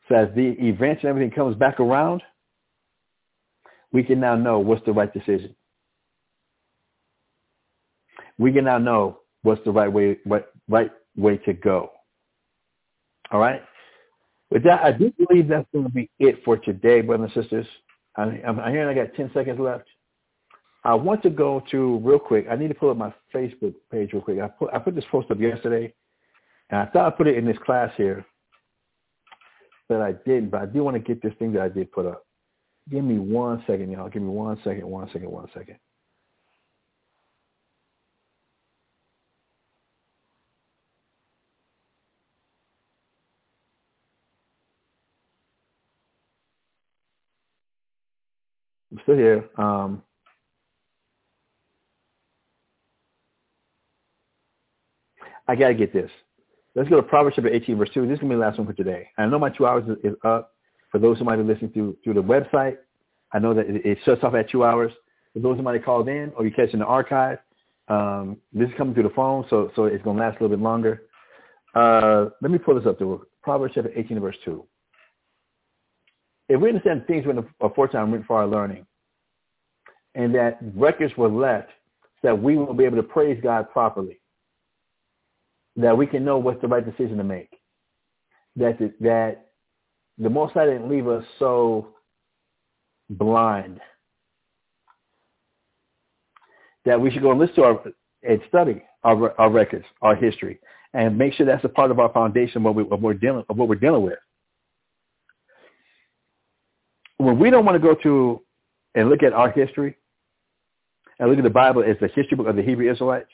So 0.08 0.14
as 0.14 0.28
the 0.34 0.54
events 0.60 1.02
and 1.02 1.10
everything 1.10 1.30
comes 1.30 1.56
back 1.56 1.80
around, 1.80 2.22
we 3.92 4.02
can 4.02 4.20
now 4.20 4.36
know 4.36 4.58
what's 4.58 4.84
the 4.86 4.92
right 4.92 5.12
decision. 5.12 5.54
We 8.38 8.52
can 8.52 8.64
now 8.64 8.78
know 8.78 9.20
what's 9.42 9.62
the 9.64 9.70
right 9.70 9.92
way, 9.92 10.18
what, 10.24 10.52
right 10.68 10.90
way 11.16 11.38
to 11.38 11.52
go. 11.52 11.90
All 13.30 13.40
right. 13.40 13.62
With 14.50 14.62
that, 14.64 14.82
I 14.82 14.92
do 14.92 15.12
believe 15.18 15.48
that's 15.48 15.68
going 15.72 15.84
to 15.84 15.90
be 15.90 16.10
it 16.18 16.44
for 16.44 16.56
today, 16.56 17.00
brothers 17.00 17.30
and 17.34 17.44
sisters. 17.44 17.66
I, 18.16 18.22
I'm, 18.46 18.60
I'm 18.60 18.72
hearing 18.72 18.96
I 18.96 19.02
got 19.02 19.14
10 19.14 19.30
seconds 19.34 19.58
left. 19.58 19.84
I 20.84 20.94
want 20.94 21.22
to 21.22 21.30
go 21.30 21.62
to 21.70 21.98
real 21.98 22.18
quick. 22.18 22.46
I 22.50 22.56
need 22.56 22.68
to 22.68 22.74
pull 22.74 22.90
up 22.90 22.96
my 22.96 23.12
Facebook 23.34 23.74
page 23.90 24.12
real 24.12 24.22
quick. 24.22 24.38
I 24.38 24.48
put 24.48 24.72
I 24.72 24.78
put 24.78 24.94
this 24.94 25.04
post 25.10 25.30
up 25.30 25.40
yesterday, 25.40 25.94
and 26.68 26.80
I 26.80 26.86
thought 26.86 27.10
I 27.10 27.16
put 27.16 27.26
it 27.26 27.38
in 27.38 27.46
this 27.46 27.56
class 27.64 27.90
here, 27.96 28.24
but 29.88 30.02
I 30.02 30.12
didn't. 30.12 30.50
But 30.50 30.60
I 30.60 30.66
do 30.66 30.84
want 30.84 30.94
to 30.94 31.00
get 31.00 31.22
this 31.22 31.32
thing 31.38 31.52
that 31.54 31.62
I 31.62 31.70
did 31.70 31.90
put 31.90 32.04
up. 32.04 32.26
Give 32.90 33.02
me 33.02 33.18
one 33.18 33.64
second, 33.66 33.90
y'all. 33.90 34.10
Give 34.10 34.20
me 34.20 34.28
one 34.28 34.58
second, 34.62 34.86
one 34.86 35.08
second, 35.10 35.30
one 35.30 35.48
second. 35.54 35.76
I'm 48.94 49.00
still 49.02 49.16
here. 49.16 49.44
Um, 49.58 50.02
I 55.48 55.56
got 55.56 55.68
to 55.68 55.74
get 55.74 55.92
this. 55.92 56.10
Let's 56.76 56.88
go 56.88 56.96
to 56.96 57.02
Proverbs 57.02 57.34
chapter 57.34 57.52
18, 57.52 57.76
verse 57.76 57.90
2. 57.92 58.06
This 58.06 58.14
is 58.14 58.20
going 58.20 58.30
to 58.30 58.36
be 58.36 58.40
the 58.40 58.46
last 58.46 58.58
one 58.58 58.68
for 58.68 58.72
today. 58.72 59.08
I 59.18 59.26
know 59.26 59.38
my 59.38 59.50
two 59.50 59.66
hours 59.66 59.84
is 60.04 60.14
up. 60.24 60.52
For 60.92 61.00
those 61.00 61.18
who 61.18 61.24
might 61.24 61.36
be 61.36 61.42
listening 61.42 61.72
through, 61.72 61.96
through 62.04 62.14
the 62.14 62.22
website, 62.22 62.76
I 63.32 63.40
know 63.40 63.52
that 63.52 63.66
it, 63.66 63.84
it 63.84 63.98
shuts 64.04 64.22
off 64.22 64.34
at 64.34 64.48
two 64.48 64.64
hours. 64.64 64.92
For 65.32 65.40
those 65.40 65.56
who 65.56 65.64
might 65.64 65.74
have 65.74 65.84
called 65.84 66.08
in 66.08 66.32
or 66.36 66.44
you 66.44 66.52
catch 66.52 66.70
in 66.72 66.78
the 66.78 66.86
archive, 66.86 67.38
um, 67.88 68.36
this 68.52 68.68
is 68.68 68.74
coming 68.78 68.94
through 68.94 69.02
the 69.02 69.10
phone, 69.10 69.44
so 69.50 69.72
so 69.74 69.86
it's 69.86 70.02
going 70.04 70.16
to 70.16 70.22
last 70.22 70.38
a 70.38 70.42
little 70.44 70.56
bit 70.56 70.62
longer. 70.62 71.02
Uh, 71.74 72.26
let 72.40 72.52
me 72.52 72.58
pull 72.58 72.76
this 72.76 72.86
up 72.86 72.98
to 73.00 73.26
Proverbs 73.42 73.74
chapter 73.74 73.90
18, 73.94 74.20
verse 74.20 74.36
2 74.44 74.64
if 76.48 76.60
we 76.60 76.68
understand 76.68 77.06
things 77.06 77.26
were 77.26 77.44
aforetime 77.60 78.12
written 78.12 78.26
for 78.26 78.38
our 78.38 78.46
learning, 78.46 78.86
and 80.14 80.34
that 80.34 80.58
records 80.74 81.16
were 81.16 81.28
left 81.28 81.70
so 82.22 82.28
that 82.28 82.42
we 82.42 82.56
will 82.56 82.74
be 82.74 82.84
able 82.84 82.96
to 82.96 83.02
praise 83.02 83.40
God 83.42 83.70
properly, 83.70 84.20
that 85.76 85.96
we 85.96 86.06
can 86.06 86.24
know 86.24 86.38
what's 86.38 86.60
the 86.60 86.68
right 86.68 86.84
decision 86.84 87.16
to 87.16 87.24
make, 87.24 87.50
that 88.56 88.78
the, 88.78 88.92
that 89.00 89.50
the 90.18 90.30
Most 90.30 90.54
High 90.54 90.66
didn't 90.66 90.88
leave 90.88 91.08
us 91.08 91.24
so 91.38 91.88
blind, 93.10 93.80
that 96.84 97.00
we 97.00 97.10
should 97.10 97.22
go 97.22 97.30
and 97.30 97.40
listen 97.40 97.56
to 97.56 97.64
our 97.64 97.82
and 98.22 98.40
study 98.48 98.82
our, 99.02 99.38
our 99.38 99.50
records, 99.50 99.84
our 100.00 100.14
history, 100.14 100.58
and 100.94 101.18
make 101.18 101.34
sure 101.34 101.44
that's 101.44 101.64
a 101.64 101.68
part 101.68 101.90
of 101.90 101.98
our 101.98 102.10
foundation 102.12 102.58
of 102.58 102.62
what, 102.62 102.74
we, 102.74 102.82
of 102.82 102.88
what 102.90 103.02
we're 103.02 103.14
dealing 103.14 103.44
of 103.48 103.56
what 103.56 103.68
we're 103.68 103.74
dealing 103.74 104.02
with 104.02 104.18
when 107.24 107.38
we 107.38 107.50
don't 107.50 107.64
want 107.64 107.80
to 107.80 107.86
go 107.86 107.94
to 108.02 108.42
and 108.94 109.08
look 109.08 109.22
at 109.22 109.32
our 109.32 109.50
history 109.50 109.96
and 111.18 111.28
look 111.28 111.38
at 111.38 111.44
the 111.44 111.50
Bible 111.50 111.82
as 111.82 111.96
the 112.00 112.08
history 112.08 112.36
book 112.36 112.46
of 112.46 112.56
the 112.56 112.62
Hebrew 112.62 112.90
Israelites 112.90 113.30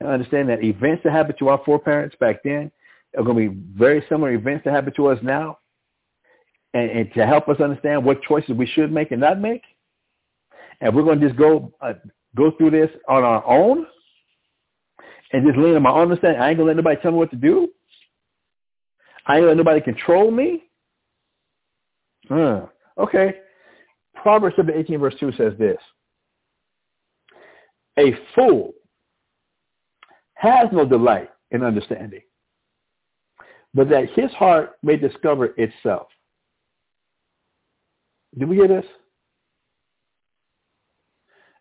and 0.00 0.08
understand 0.08 0.48
that 0.48 0.62
events 0.62 1.02
that 1.04 1.12
happened 1.12 1.38
to 1.38 1.48
our 1.48 1.60
foreparents 1.64 2.16
back 2.20 2.42
then 2.42 2.70
are 3.16 3.24
going 3.24 3.36
to 3.36 3.50
be 3.50 3.60
very 3.76 4.04
similar 4.08 4.32
events 4.32 4.64
that 4.64 4.74
happen 4.74 4.92
to 4.94 5.08
us 5.08 5.18
now 5.22 5.58
and, 6.74 6.90
and 6.90 7.14
to 7.14 7.26
help 7.26 7.48
us 7.48 7.60
understand 7.60 8.04
what 8.04 8.22
choices 8.22 8.50
we 8.50 8.66
should 8.66 8.92
make 8.92 9.10
and 9.10 9.20
not 9.20 9.40
make. 9.40 9.62
And 10.80 10.94
we're 10.94 11.02
going 11.02 11.20
to 11.20 11.26
just 11.26 11.38
go 11.38 11.72
uh, 11.80 11.94
go 12.36 12.52
through 12.52 12.70
this 12.70 12.90
on 13.08 13.24
our 13.24 13.44
own 13.46 13.86
and 15.32 15.46
just 15.46 15.58
lean 15.58 15.74
on 15.74 15.82
my 15.82 15.90
own 15.90 16.02
understanding. 16.02 16.40
I 16.40 16.50
ain't 16.50 16.58
going 16.58 16.66
to 16.66 16.74
let 16.74 16.76
nobody 16.76 17.00
tell 17.00 17.10
me 17.10 17.18
what 17.18 17.30
to 17.30 17.36
do. 17.36 17.68
I 19.28 19.34
ain't 19.34 19.42
gonna 19.42 19.48
let 19.48 19.56
nobody 19.58 19.80
control 19.82 20.30
me. 20.30 20.64
Huh. 22.28 22.66
Okay. 22.98 23.34
Proverbs 24.14 24.56
chapter 24.56 24.76
18 24.76 24.98
verse 24.98 25.14
2 25.20 25.32
says 25.32 25.52
this. 25.58 25.78
A 27.98 28.14
fool 28.34 28.72
has 30.34 30.68
no 30.72 30.84
delight 30.84 31.30
in 31.50 31.64
understanding, 31.64 32.22
but 33.74 33.88
that 33.88 34.10
his 34.10 34.30
heart 34.32 34.76
may 34.82 34.96
discover 34.96 35.46
itself. 35.56 36.08
Did 38.36 38.48
we 38.48 38.56
hear 38.56 38.68
this? 38.68 38.84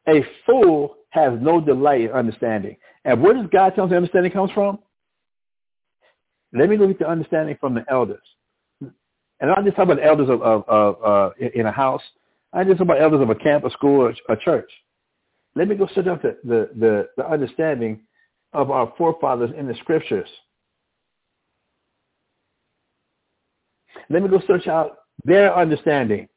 A 0.08 0.24
fool 0.46 0.96
has 1.10 1.34
no 1.42 1.60
delight 1.60 2.02
in 2.02 2.12
understanding. 2.12 2.78
And 3.04 3.22
where 3.22 3.34
does 3.34 3.48
God 3.52 3.74
tell 3.76 3.86
us 3.86 3.92
understanding 3.92 4.32
comes 4.32 4.52
from? 4.52 4.80
Let 6.54 6.70
me 6.70 6.78
look 6.78 6.92
at 6.92 7.00
the 7.00 7.10
understanding 7.10 7.58
from 7.60 7.74
the 7.74 7.86
elders. 7.90 8.20
And 9.40 9.52
I'm 9.52 9.64
just 9.66 9.76
talking 9.76 9.92
about 9.92 10.06
elders 10.06 10.30
of, 10.30 10.42
of, 10.42 10.64
of 10.68 11.04
uh, 11.04 11.30
in 11.54 11.66
a 11.66 11.72
house. 11.72 12.02
I'm 12.54 12.68
just 12.68 12.80
talk 12.80 12.86
about 12.86 13.02
elders 13.02 13.22
of 13.22 13.30
a 13.30 13.36
camp, 13.36 13.66
a 13.66 13.72
school, 13.72 14.02
or 14.02 14.14
a 14.30 14.38
church. 14.38 14.70
Let 15.56 15.68
me 15.68 15.76
go 15.76 15.88
set 15.94 16.08
up 16.08 16.22
the, 16.22 16.38
the, 16.44 16.70
the, 16.76 17.10
the 17.18 17.30
understanding 17.30 18.02
of 18.54 18.72
our 18.72 18.94
forefathers 18.98 19.52
in 19.58 19.68
the 19.68 19.76
scriptures. 19.76 20.30
Let 24.10 24.24
me 24.24 24.30
go 24.30 24.42
search 24.48 24.68
out 24.68 24.98
their 25.24 25.56
understanding. 25.56 26.30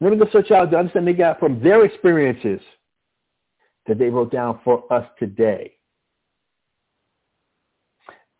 Let 0.00 0.12
me 0.12 0.18
go 0.18 0.28
search 0.32 0.50
out 0.50 0.70
the 0.70 0.78
understanding 0.78 1.14
they 1.14 1.18
got 1.18 1.38
from 1.38 1.60
their 1.62 1.84
experiences 1.84 2.60
that 3.86 3.98
they 3.98 4.08
wrote 4.08 4.32
down 4.32 4.60
for 4.64 4.90
us 4.92 5.06
today. 5.18 5.74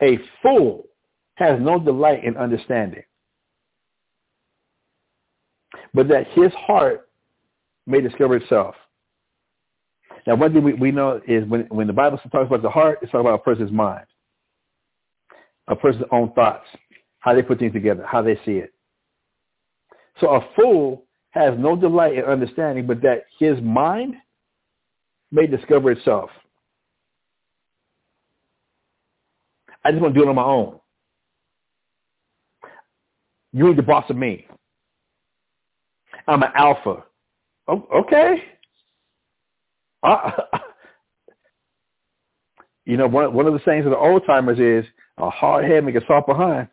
A 0.03 0.19
fool 0.43 0.85
has 1.41 1.59
no 1.59 1.79
delight 1.81 2.23
in 2.23 2.37
understanding, 2.37 3.03
but 5.95 6.07
that 6.09 6.27
his 6.35 6.53
heart 6.53 7.09
may 7.87 8.01
discover 8.01 8.37
itself. 8.37 8.75
Now, 10.27 10.37
one 10.37 10.53
thing 10.53 10.63
we, 10.63 10.75
we 10.75 10.93
know 10.93 11.21
is 11.27 11.49
when, 11.49 11.63
when 11.71 11.87
the 11.87 11.95
Bible 11.95 12.19
talks 12.31 12.47
about 12.47 12.63
the 12.63 12.69
heart, 12.69 12.99
it's 13.01 13.11
talking 13.11 13.27
about 13.27 13.41
a 13.41 13.43
person's 13.43 13.73
mind, 13.73 14.05
a 15.67 15.75
person's 15.75 16.05
own 16.13 16.33
thoughts, 16.35 16.67
how 17.21 17.35
they 17.35 17.43
put 17.43 17.59
things 17.59 17.73
together, 17.73 18.05
how 18.07 18.21
they 18.21 18.37
see 18.45 18.59
it. 18.59 18.75
So 20.21 20.29
a 20.35 20.47
fool 20.55 21.05
has 21.31 21.55
no 21.59 21.75
delight 21.75 22.19
in 22.19 22.25
understanding, 22.25 22.87
but 22.87 23.01
that 23.01 23.25
his 23.39 23.59
mind 23.63 24.17
may 25.33 25.47
discover 25.47 25.91
itself. 25.91 26.29
I 29.83 29.91
just 29.91 30.03
want 30.03 30.13
to 30.13 30.21
do 30.21 30.27
it 30.27 30.29
on 30.29 30.37
my 30.37 30.45
own. 30.45 30.81
You 33.53 33.69
ain't 33.69 33.77
the 33.77 33.83
boss 33.83 34.05
of 34.09 34.17
me. 34.17 34.47
I'm 36.29 36.43
an 36.43 36.51
alpha. 36.55 37.05
Oh, 37.67 37.87
okay. 37.95 38.43
Uh, 40.03 40.31
you 42.85 42.97
know, 42.97 43.07
one 43.07 43.33
one 43.35 43.47
of 43.47 43.53
the 43.53 43.61
sayings 43.65 43.87
of 43.87 43.91
the 43.91 43.99
old 43.99 44.23
timers 44.27 44.59
is 44.59 44.89
a 45.19 45.31
hard 45.31 45.65
head 45.65 45.85
make 45.85 45.97
a 45.97 46.07
soft 46.07 46.27
behind. 46.27 46.69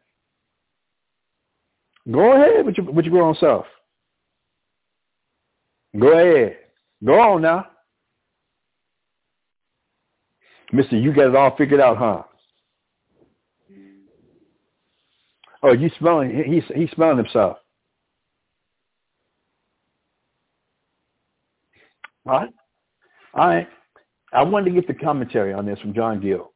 Go 2.12 2.34
ahead 2.34 2.66
with 2.66 2.78
your 2.78 2.92
with 2.92 3.06
your 3.06 3.14
grown 3.14 3.36
self. 3.36 3.66
Go 6.00 6.10
ahead. 6.10 6.58
Go 7.04 7.20
on 7.20 7.42
now. 7.42 7.66
Mister, 10.72 10.98
you 10.98 11.14
got 11.14 11.28
it 11.28 11.36
all 11.36 11.56
figured 11.58 11.80
out, 11.80 11.98
huh? 11.98 12.24
Oh, 15.68 15.74
you 15.74 15.92
smelling? 16.00 16.32
He's 16.48 16.64
he's 16.74 16.90
smelling 16.92 17.18
himself. 17.18 17.58
All 22.26 22.40
right. 22.40 22.50
Right. 23.36 23.68
I 24.32 24.44
wanted 24.44 24.74
to 24.74 24.82
get 24.82 24.88
the 24.88 24.94
commentary 24.94 25.54
on 25.54 25.66
this 25.66 25.78
from 25.80 25.94
John 25.94 26.22
Gill. 26.22 26.54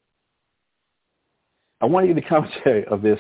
I 1.81 1.87
want 1.87 2.07
to 2.07 2.13
get 2.13 2.23
the 2.23 2.29
commentary 2.29 2.85
of 2.85 3.01
this 3.01 3.19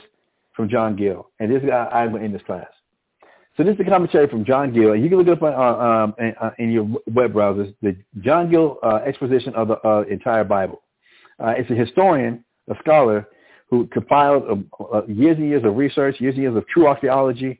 from 0.55 0.69
John 0.69 0.95
Gill, 0.95 1.29
and 1.39 1.51
this 1.51 1.61
guy 1.61 1.85
I'm 1.87 2.15
in 2.15 2.31
this 2.31 2.41
class. 2.43 2.67
So 3.57 3.63
this 3.63 3.73
is 3.73 3.77
the 3.79 3.83
commentary 3.83 4.29
from 4.29 4.45
John 4.45 4.73
Gill. 4.73 4.93
And 4.93 5.03
you 5.03 5.09
can 5.09 5.17
look 5.17 5.27
it 5.27 5.33
up 5.33 5.43
on, 5.43 6.03
um, 6.03 6.15
in, 6.19 6.33
uh, 6.39 6.51
in, 6.57 6.71
your 6.71 6.83
web 7.07 7.33
browsers, 7.33 7.75
the 7.81 7.97
John 8.21 8.49
Gill 8.49 8.77
uh, 8.81 8.99
exposition 9.05 9.53
of 9.55 9.67
the 9.67 9.85
uh, 9.85 10.03
entire 10.09 10.45
Bible. 10.45 10.83
Uh, 11.37 11.53
it's 11.57 11.69
a 11.69 11.75
historian, 11.75 12.45
a 12.69 12.75
scholar, 12.79 13.27
who 13.71 13.87
compiled 13.87 14.43
uh, 14.79 14.83
uh, 14.83 15.05
years 15.07 15.37
and 15.37 15.47
years 15.47 15.63
of 15.63 15.75
research, 15.75 16.19
years 16.19 16.35
and 16.35 16.43
years 16.43 16.55
of 16.55 16.67
true 16.67 16.87
archaeology 16.87 17.59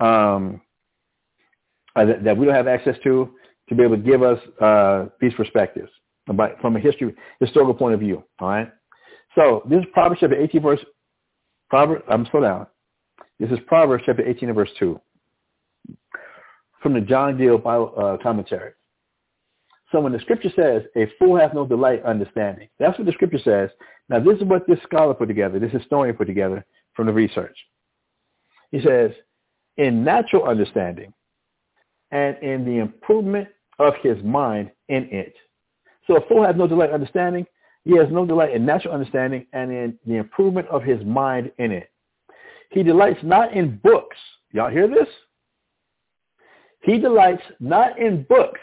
um, 0.00 0.60
that, 1.96 2.24
that, 2.24 2.36
we 2.36 2.44
don't 2.44 2.54
have 2.54 2.66
access 2.66 2.96
to, 3.04 3.30
to 3.68 3.74
be 3.74 3.84
able 3.84 3.96
to 3.96 4.02
give 4.02 4.22
us 4.22 4.38
these 5.20 5.32
perspectives 5.34 5.90
about, 6.28 6.60
from 6.60 6.76
a 6.76 6.80
history, 6.80 7.14
historical 7.40 7.72
point 7.72 7.94
of 7.94 8.00
view. 8.00 8.22
All 8.40 8.48
right. 8.48 8.72
So 9.36 9.62
this 9.68 9.78
is 9.78 9.86
Proverbs 9.92 10.20
chapter 10.20 10.36
18, 10.36 10.60
verse. 10.60 10.80
Proverbs. 11.70 12.04
I'm 12.08 12.26
slow 12.30 12.40
down. 12.40 12.66
This 13.38 13.50
is 13.50 13.58
Proverbs 13.66 14.02
chapter 14.06 14.26
18 14.26 14.48
and 14.48 14.56
verse 14.56 14.70
2 14.78 15.00
from 16.82 16.94
the 16.94 17.00
John 17.00 17.38
Gill 17.38 17.58
Bible 17.58 17.94
uh, 17.96 18.22
commentary. 18.22 18.72
So 19.90 20.00
when 20.00 20.12
the 20.12 20.20
scripture 20.20 20.50
says, 20.54 20.82
a 20.96 21.06
fool 21.18 21.38
has 21.38 21.50
no 21.54 21.66
delight 21.66 22.02
understanding, 22.04 22.68
that's 22.78 22.98
what 22.98 23.06
the 23.06 23.12
scripture 23.12 23.38
says. 23.42 23.70
Now 24.08 24.20
this 24.20 24.36
is 24.38 24.44
what 24.44 24.66
this 24.66 24.78
scholar 24.82 25.14
put 25.14 25.28
together, 25.28 25.58
this 25.58 25.72
historian 25.72 26.16
put 26.16 26.26
together 26.26 26.64
from 26.94 27.06
the 27.06 27.12
research. 27.12 27.56
He 28.70 28.80
says, 28.80 29.10
in 29.76 30.04
natural 30.04 30.44
understanding 30.44 31.12
and 32.10 32.36
in 32.42 32.64
the 32.64 32.78
improvement 32.78 33.48
of 33.78 33.94
his 34.02 34.22
mind 34.22 34.70
in 34.88 35.08
it. 35.10 35.34
So 36.06 36.16
a 36.16 36.28
fool 36.28 36.44
has 36.44 36.54
no 36.56 36.66
delight 36.66 36.90
in 36.90 36.94
understanding. 36.94 37.46
He 37.84 37.96
has 37.96 38.06
no 38.10 38.24
delight 38.24 38.54
in 38.54 38.64
natural 38.64 38.94
understanding 38.94 39.46
and 39.52 39.70
in 39.70 39.98
the 40.06 40.14
improvement 40.14 40.68
of 40.68 40.82
his 40.82 41.04
mind 41.04 41.50
in 41.58 41.72
it. 41.72 41.90
He 42.70 42.82
delights 42.82 43.20
not 43.22 43.52
in 43.52 43.80
books. 43.82 44.16
Y'all 44.52 44.70
hear 44.70 44.88
this? 44.88 45.08
He 46.80 46.98
delights 46.98 47.42
not 47.60 47.98
in 47.98 48.24
books, 48.24 48.60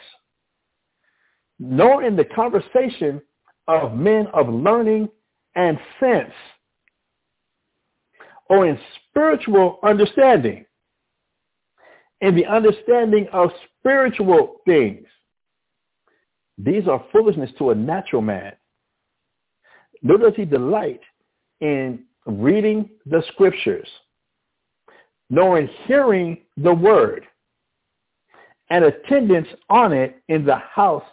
nor 1.59 2.03
in 2.03 2.15
the 2.15 2.25
conversation 2.25 3.21
of 3.67 3.95
men 3.95 4.27
of 4.33 4.47
learning 4.47 5.09
and 5.55 5.77
sense, 5.99 6.33
or 8.49 8.67
in 8.67 8.79
spiritual 9.09 9.79
understanding, 9.83 10.65
in 12.21 12.35
the 12.35 12.45
understanding 12.45 13.27
of 13.33 13.49
spiritual 13.79 14.57
things. 14.65 15.07
These 16.57 16.87
are 16.87 17.03
foolishness 17.11 17.49
to 17.57 17.71
a 17.71 17.75
natural 17.75 18.21
man. 18.21 18.53
Nor 20.03 20.17
does 20.17 20.33
he 20.35 20.45
delight 20.45 21.01
in 21.59 22.03
reading 22.25 22.89
the 23.05 23.23
scriptures, 23.31 23.87
nor 25.29 25.59
in 25.59 25.67
hearing 25.85 26.37
the 26.57 26.73
word, 26.73 27.25
and 28.69 28.85
attendance 28.85 29.47
on 29.69 29.91
it 29.91 30.21
in 30.27 30.45
the 30.45 30.55
house 30.55 31.03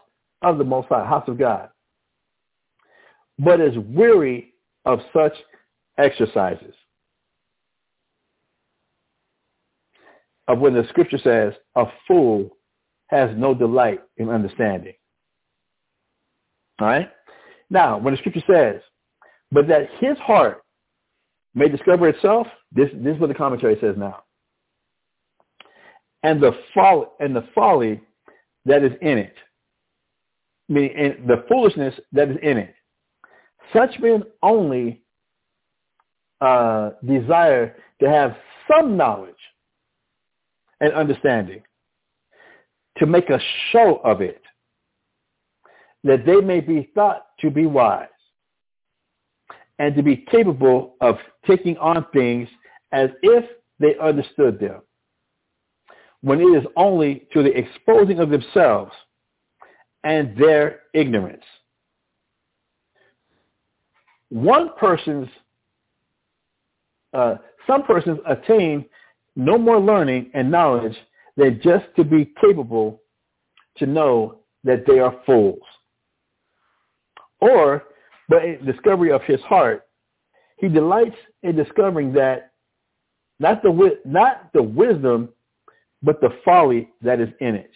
of 0.43 0.59
the 0.59 0.65
Most 0.65 0.89
High, 0.89 1.05
house 1.07 1.27
of 1.29 1.39
God, 1.39 1.71
but 3.39 3.61
is 3.61 3.77
weary 3.77 4.55
of 4.85 5.01
such 5.13 5.35
exercises. 5.99 6.75
Of 10.47 10.59
when 10.61 10.75
the 10.75 10.87
scripture 10.89 11.19
says, 11.19 11.53
a 11.77 11.87
fool 12.07 12.57
has 13.09 13.31
no 13.37 13.55
delight 13.55 14.01
in 14.17 14.31
understanding. 14.31 14.95
All 16.81 16.87
right? 16.87 17.11
Now, 17.71 17.99
when 17.99 18.15
the 18.15 18.19
scripture 18.19 18.43
says, 18.51 18.81
but 19.51 19.69
that 19.69 19.89
his 20.01 20.17
heart 20.19 20.63
may 21.55 21.69
discover 21.69 22.09
itself, 22.09 22.47
this, 22.73 22.89
this 22.95 23.15
is 23.15 23.21
what 23.21 23.29
the 23.29 23.35
commentary 23.35 23.77
says 23.81 23.95
now 23.97 24.23
and 26.23 26.43
the 26.43 26.53
folly 26.75 27.07
and 27.21 27.35
the 27.35 27.47
folly 27.55 28.01
that 28.65 28.83
is 28.83 28.93
in 29.01 29.19
it. 29.19 29.35
Meaning 30.69 31.25
the 31.27 31.45
foolishness 31.49 31.95
that 32.13 32.29
is 32.29 32.37
in 32.43 32.59
it. 32.59 32.75
Such 33.75 33.99
men 34.01 34.23
only 34.43 35.03
uh, 36.41 36.91
desire 37.05 37.77
to 38.01 38.09
have 38.09 38.37
some 38.71 38.97
knowledge 38.97 39.35
and 40.81 40.93
understanding, 40.93 41.63
to 42.99 43.07
make 43.07 43.31
a 43.31 43.41
show 43.73 43.97
of 44.05 44.21
it, 44.21 44.43
that 46.05 46.25
they 46.25 46.41
may 46.41 46.61
be 46.61 46.91
thought 46.95 47.27
to 47.41 47.51
be 47.51 47.67
wise, 47.67 48.07
and 49.79 49.95
to 49.97 50.03
be 50.03 50.17
capable 50.17 50.95
of 51.01 51.17
taking 51.47 51.77
on 51.79 52.07
things 52.13 52.49
as 52.93 53.11
if 53.23 53.45
they 53.81 53.97
understood 54.01 54.59
them 54.61 54.81
when 56.21 56.41
it 56.41 56.45
is 56.45 56.65
only 56.77 57.27
to 57.33 57.43
the 57.43 57.57
exposing 57.57 58.19
of 58.19 58.31
themselves 58.31 58.93
and 60.05 60.37
their 60.37 60.81
ignorance. 60.95 61.45
One 64.31 64.71
person's 64.79 65.29
uh, 67.15 67.37
some 67.67 67.83
persons 67.85 68.19
attain 68.27 68.85
no 69.37 69.57
more 69.57 69.81
learning 69.81 70.31
and 70.35 70.51
knowledge 70.51 70.97
than 71.37 71.61
just 71.63 71.87
to 71.97 72.05
be 72.05 72.33
capable 72.41 73.01
to 73.79 73.87
know 73.87 74.41
that 74.65 74.85
they 74.87 74.99
are 74.99 75.15
fools. 75.25 75.63
Or, 77.41 77.85
but 78.29 78.43
discovery 78.67 79.13
of 79.13 79.23
his 79.23 79.41
heart, 79.43 79.87
he 80.57 80.69
delights 80.69 81.17
in 81.43 81.55
discovering 81.55 82.13
that 82.15 82.53
not 83.39 83.63
the 83.63 83.99
not 84.05 84.53
the 84.53 84.63
wisdom, 84.63 85.29
but 86.03 86.21
the 86.21 86.31
folly 86.45 86.91
that 87.03 87.21
is 87.21 87.29
in 87.41 87.55
it. 87.55 87.71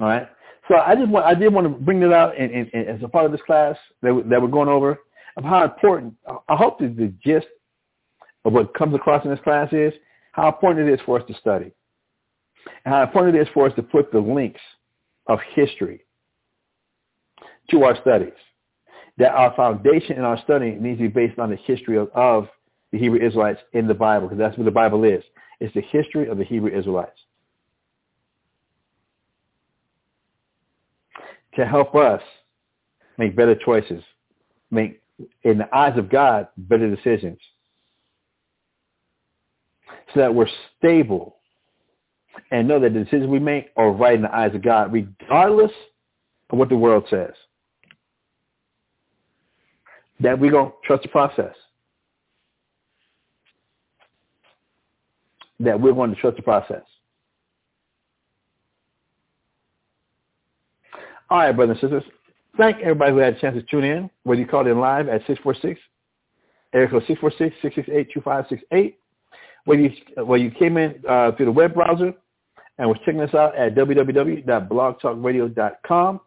All 0.00 0.08
right. 0.08 0.28
So 0.68 0.76
I 0.76 0.94
just 0.94 1.08
want 1.08 1.26
I 1.26 1.34
did 1.34 1.52
want 1.52 1.66
to 1.66 1.70
bring 1.70 2.00
that 2.00 2.12
out 2.12 2.38
and, 2.38 2.50
and, 2.50 2.70
and 2.72 2.88
as 2.88 3.02
a 3.02 3.08
part 3.08 3.26
of 3.26 3.32
this 3.32 3.42
class 3.46 3.76
that, 4.02 4.24
that 4.30 4.40
we're 4.40 4.48
going 4.48 4.68
over 4.68 4.98
of 5.36 5.44
how 5.44 5.64
important. 5.64 6.14
I 6.26 6.56
hope 6.56 6.78
that 6.78 6.96
the 6.96 7.12
gist 7.24 7.46
of 8.44 8.52
what 8.52 8.74
comes 8.74 8.94
across 8.94 9.24
in 9.24 9.30
this 9.30 9.40
class 9.40 9.72
is 9.72 9.92
how 10.32 10.48
important 10.48 10.88
it 10.88 10.92
is 10.92 11.00
for 11.04 11.20
us 11.20 11.26
to 11.28 11.34
study, 11.34 11.70
and 12.84 12.94
how 12.94 13.02
important 13.02 13.36
it 13.36 13.40
is 13.40 13.48
for 13.54 13.66
us 13.66 13.72
to 13.76 13.82
put 13.82 14.10
the 14.12 14.18
links 14.18 14.60
of 15.26 15.38
history 15.54 16.04
to 17.70 17.84
our 17.84 17.96
studies. 18.00 18.32
That 19.16 19.32
our 19.32 19.54
foundation 19.54 20.16
in 20.16 20.22
our 20.22 20.40
study 20.42 20.72
needs 20.72 20.98
to 20.98 21.04
be 21.04 21.08
based 21.08 21.38
on 21.38 21.50
the 21.50 21.56
history 21.56 21.96
of, 21.96 22.10
of 22.14 22.48
the 22.90 22.98
Hebrew 22.98 23.24
Israelites 23.24 23.60
in 23.72 23.86
the 23.86 23.94
Bible, 23.94 24.28
because 24.28 24.38
that's 24.38 24.58
what 24.58 24.64
the 24.64 24.72
Bible 24.72 25.04
is. 25.04 25.22
It's 25.60 25.72
the 25.74 25.82
history 25.82 26.28
of 26.28 26.36
the 26.36 26.44
Hebrew 26.44 26.76
Israelites. 26.76 27.18
To 31.56 31.66
help 31.66 31.94
us 31.94 32.22
make 33.16 33.36
better 33.36 33.54
choices, 33.54 34.02
make, 34.70 35.00
in 35.42 35.58
the 35.58 35.76
eyes 35.76 35.96
of 35.98 36.10
God, 36.10 36.48
better 36.56 36.94
decisions. 36.94 37.38
So 40.12 40.20
that 40.20 40.34
we're 40.34 40.48
stable 40.78 41.36
and 42.50 42.66
know 42.66 42.80
that 42.80 42.92
the 42.92 43.04
decisions 43.04 43.28
we 43.28 43.38
make 43.38 43.70
are 43.76 43.90
right 43.90 44.14
in 44.14 44.22
the 44.22 44.34
eyes 44.34 44.54
of 44.54 44.62
God, 44.62 44.92
regardless 44.92 45.70
of 46.50 46.58
what 46.58 46.68
the 46.68 46.76
world 46.76 47.04
says. 47.10 47.32
That 50.20 50.38
we're 50.38 50.50
going 50.50 50.70
to 50.70 50.76
trust 50.84 51.02
the 51.02 51.08
process. 51.08 51.54
That 55.60 55.80
we're 55.80 55.92
going 55.92 56.14
to 56.14 56.20
trust 56.20 56.36
the 56.36 56.42
process. 56.42 56.82
All 61.34 61.40
right, 61.40 61.50
brothers 61.50 61.78
and 61.82 61.90
sisters. 61.90 62.04
Thank 62.56 62.80
everybody 62.80 63.10
who 63.10 63.18
had 63.18 63.34
a 63.34 63.40
chance 63.40 63.56
to 63.56 63.62
tune 63.62 63.82
in, 63.82 64.08
whether 64.22 64.40
you 64.40 64.46
called 64.46 64.68
in 64.68 64.78
live 64.78 65.08
at 65.08 65.26
646, 65.26 65.80
area 66.72 66.88
code 66.88 67.02
646-668-2568, 67.08 68.94
whether 69.64 69.82
you, 69.82 69.90
whether 70.24 70.44
you 70.44 70.52
came 70.52 70.76
in 70.76 71.02
uh, 71.08 71.32
through 71.32 71.46
the 71.46 71.52
web 71.52 71.74
browser 71.74 72.14
and 72.78 72.88
was 72.88 72.96
checking 73.04 73.20
us 73.20 73.34
out 73.34 73.56
at 73.56 73.74
www.blogtalkradio.com 73.74 76.20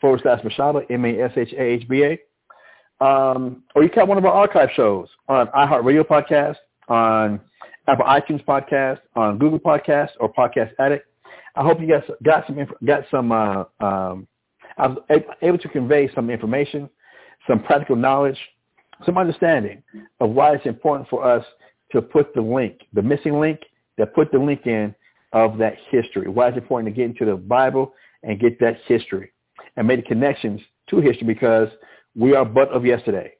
forward 0.00 0.20
slash 0.22 0.40
Mashahba, 0.42 0.88
M-A-S-H-A-H-B-A. 0.90 2.20
Um, 3.04 3.64
or 3.74 3.82
you 3.82 3.90
caught 3.90 4.06
one 4.06 4.18
of 4.18 4.24
our 4.24 4.32
archive 4.32 4.68
shows 4.76 5.08
on 5.28 5.48
iHeartRadio 5.48 6.04
podcast, 6.04 6.58
on 6.86 7.40
Apple 7.88 8.04
iTunes 8.04 8.44
podcast, 8.44 9.00
on 9.16 9.38
Google 9.38 9.58
Podcast, 9.58 10.10
or 10.20 10.32
Podcast 10.32 10.70
Addict. 10.78 11.04
I 11.56 11.64
hope 11.64 11.80
you 11.80 11.88
guys 11.88 12.04
got 12.22 12.46
some 12.46 12.64
got 12.84 13.02
some. 13.10 13.32
Uh, 13.32 13.64
um, 13.80 14.28
I 14.78 14.88
was 14.88 14.98
able 15.42 15.58
to 15.58 15.68
convey 15.68 16.10
some 16.14 16.30
information, 16.30 16.88
some 17.46 17.62
practical 17.62 17.96
knowledge, 17.96 18.38
some 19.04 19.18
understanding 19.18 19.82
of 20.20 20.30
why 20.30 20.54
it's 20.54 20.66
important 20.66 21.08
for 21.08 21.24
us 21.24 21.44
to 21.92 22.02
put 22.02 22.34
the 22.34 22.40
link, 22.40 22.80
the 22.92 23.02
missing 23.02 23.40
link, 23.40 23.60
that 23.98 24.14
put 24.14 24.30
the 24.32 24.38
link 24.38 24.66
in 24.66 24.94
of 25.32 25.58
that 25.58 25.76
history. 25.90 26.28
Why 26.28 26.48
it's 26.48 26.56
important 26.56 26.94
to 26.94 26.96
get 26.96 27.10
into 27.10 27.24
the 27.24 27.36
Bible 27.36 27.94
and 28.22 28.38
get 28.40 28.58
that 28.60 28.78
history 28.86 29.32
and 29.76 29.86
make 29.86 30.02
the 30.02 30.08
connections 30.08 30.60
to 30.88 31.00
history 31.00 31.26
because 31.26 31.68
we 32.14 32.34
are 32.34 32.44
but 32.44 32.68
of 32.70 32.84
yesterday. 32.84 33.32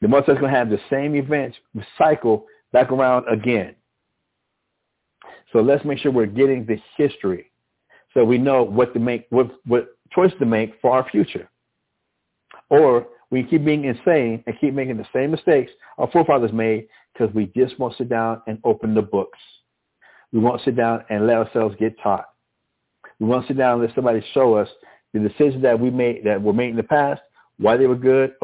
The 0.00 0.08
most 0.08 0.28
is 0.28 0.38
going 0.38 0.52
to 0.52 0.58
have 0.58 0.70
the 0.70 0.80
same 0.90 1.14
events 1.14 1.56
cycle 1.96 2.46
back 2.72 2.90
around 2.90 3.26
again. 3.28 3.74
So 5.52 5.60
let's 5.60 5.84
make 5.84 5.98
sure 5.98 6.10
we're 6.10 6.26
getting 6.26 6.66
the 6.66 6.78
history 6.96 7.50
so 8.12 8.24
we 8.24 8.38
know 8.38 8.62
what 8.62 8.92
to 8.94 9.00
make, 9.00 9.26
what, 9.30 9.50
what 9.66 9.93
choice 10.14 10.32
to 10.38 10.46
make 10.46 10.74
for 10.80 10.92
our 10.92 11.08
future. 11.10 11.48
Or 12.70 13.06
we 13.30 13.42
keep 13.42 13.64
being 13.64 13.84
insane 13.84 14.44
and 14.46 14.58
keep 14.60 14.74
making 14.74 14.96
the 14.96 15.06
same 15.12 15.30
mistakes 15.30 15.72
our 15.98 16.10
forefathers 16.10 16.52
made 16.52 16.88
because 17.12 17.34
we 17.34 17.46
just 17.56 17.78
won't 17.78 17.96
sit 17.96 18.08
down 18.08 18.42
and 18.46 18.58
open 18.64 18.94
the 18.94 19.02
books. 19.02 19.38
We 20.32 20.40
won't 20.40 20.62
sit 20.64 20.76
down 20.76 21.04
and 21.10 21.26
let 21.26 21.36
ourselves 21.36 21.76
get 21.78 21.98
taught. 22.02 22.26
We 23.20 23.26
won't 23.26 23.46
sit 23.46 23.56
down 23.56 23.74
and 23.74 23.82
let 23.82 23.94
somebody 23.94 24.24
show 24.32 24.54
us 24.54 24.68
the 25.12 25.20
decisions 25.20 25.62
that 25.62 25.78
we 25.78 25.90
made 25.90 26.24
that 26.24 26.42
were 26.42 26.52
made 26.52 26.70
in 26.70 26.76
the 26.76 26.82
past, 26.82 27.22
why 27.58 27.76
they 27.76 27.86
were 27.86 27.94
good. 27.94 28.34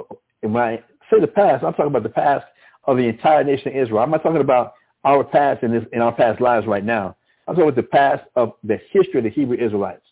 And 0.43 0.55
when 0.55 0.63
I 0.63 0.77
say 1.11 1.21
the 1.21 1.27
past, 1.27 1.65
I'm 1.65 1.73
talking 1.73 1.89
about 1.89 2.05
the 2.05 2.09
past 2.09 2.47
of 2.85 2.97
the 2.97 3.03
entire 3.05 3.43
nation 3.43 3.69
of 3.69 3.77
Israel. 3.77 3.99
I'm 4.01 4.11
not 4.11 4.23
talking 4.23 4.41
about 4.41 4.75
our 5.05 5.25
past 5.25 5.63
in, 5.63 5.73
this, 5.73 5.85
in 5.93 6.01
our 6.01 6.13
past 6.13 6.41
lives 6.41 6.67
right 6.67 6.85
now. 6.85 7.17
I'm 7.49 7.55
talking 7.55 7.69
about 7.69 7.77
the 7.77 7.89
past 7.89 8.23
of 8.37 8.53
the 8.63 8.79
history 8.91 9.19
of 9.19 9.25
the 9.25 9.31
Hebrew 9.31 9.57
Israelites. 9.57 10.05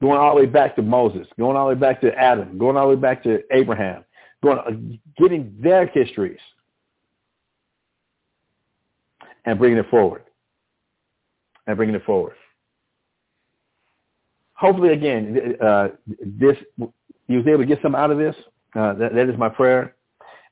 Going 0.00 0.18
all 0.18 0.34
the 0.34 0.42
way 0.42 0.46
back 0.46 0.76
to 0.76 0.82
Moses, 0.82 1.26
going 1.38 1.56
all 1.56 1.68
the 1.68 1.74
way 1.74 1.80
back 1.80 2.00
to 2.02 2.12
Adam, 2.14 2.58
going 2.58 2.76
all 2.76 2.88
the 2.88 2.94
way 2.94 3.00
back 3.00 3.22
to 3.22 3.40
Abraham, 3.50 4.04
going, 4.42 4.58
uh, 4.58 4.96
getting 5.18 5.54
their 5.58 5.86
histories 5.86 6.40
and 9.46 9.58
bringing 9.58 9.78
it 9.78 9.88
forward. 9.88 10.22
And 11.66 11.76
bringing 11.76 11.96
it 11.96 12.04
forward. 12.04 12.34
Hopefully, 14.52 14.90
again, 14.92 15.56
uh, 15.60 15.88
this 16.24 16.56
you 16.78 17.38
was 17.38 17.46
able 17.46 17.58
to 17.58 17.66
get 17.66 17.80
some 17.82 17.94
out 17.94 18.10
of 18.10 18.18
this. 18.18 18.36
Uh, 18.74 18.94
that, 18.94 19.14
that 19.14 19.28
is 19.28 19.36
my 19.38 19.48
prayer. 19.48 19.96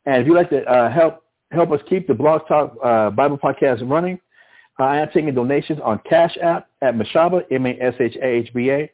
And 0.07 0.23
if 0.23 0.27
you'd 0.27 0.35
like 0.35 0.51
to 0.51 0.62
uh, 0.65 0.91
help 0.91 1.23
help 1.51 1.71
us 1.71 1.81
keep 1.89 2.07
the 2.07 2.15
Blog 2.15 2.47
Talk 2.49 2.77
uh, 2.83 3.11
Bible 3.11 3.39
podcast 3.39 3.89
running, 3.89 4.19
I 4.79 4.99
am 4.99 5.09
taking 5.15 5.35
donations 5.35 5.79
on 5.83 6.01
Cash 6.09 6.37
App 6.43 6.69
at 6.83 6.95
Mashahba, 6.95 7.43
M-A-S-H-A-H-B-A, 7.51 8.91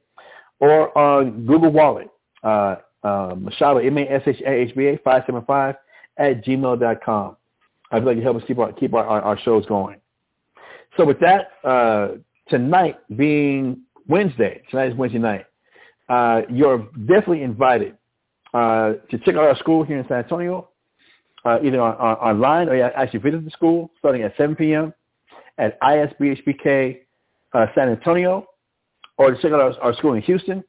or 0.61 0.97
on 0.97 1.47
Google 1.47 1.73
Wallet, 1.73 2.11
uh, 2.45 2.77
uh, 3.03 3.35
Mashahba, 3.35 3.85
M-A-S-H-A-H-B-A, 3.87 4.99
575 4.99 5.75
at 6.19 6.45
gmail.com. 6.45 7.37
I'd 7.91 8.05
like 8.05 8.17
to 8.17 8.23
help 8.23 8.37
us 8.37 8.43
keep 8.47 8.59
our, 8.59 8.73
keep 8.73 8.95
our, 8.95 9.05
our, 9.05 9.23
our 9.23 9.39
shows 9.41 9.67
going. 9.67 10.01
So 10.97 11.05
with 11.05 11.19
that, 11.21 11.49
uh, 11.65 12.17
tonight 12.49 12.99
being 13.17 13.83
Wednesday, 14.07 14.63
tonight 14.71 14.93
is 14.93 14.95
Wednesday 14.97 15.19
night, 15.19 15.47
uh, 16.09 16.43
you're 16.51 16.89
definitely 17.07 17.43
invited 17.43 17.97
uh, 18.53 18.95
to 19.11 19.19
check 19.19 19.37
out 19.37 19.45
our 19.45 19.57
school 19.57 19.85
here 19.85 19.99
in 19.99 20.07
San 20.09 20.19
Antonio, 20.19 20.69
uh, 21.45 21.59
either 21.63 21.81
on, 21.81 21.95
on, 21.97 22.17
online 22.17 22.69
or 22.69 22.83
actually 22.83 23.21
visit 23.21 23.45
the 23.45 23.51
school 23.51 23.91
starting 23.99 24.23
at 24.23 24.37
7 24.37 24.57
p.m. 24.57 24.93
at 25.59 25.81
ISBHPK 25.81 26.99
uh, 27.53 27.67
San 27.75 27.89
Antonio, 27.89 28.47
or 29.21 29.33
to 29.33 29.43
check 29.43 29.53
out 29.53 29.61
our, 29.61 29.79
our 29.83 29.95
school 29.95 30.15
in 30.15 30.23
Houston 30.23 30.65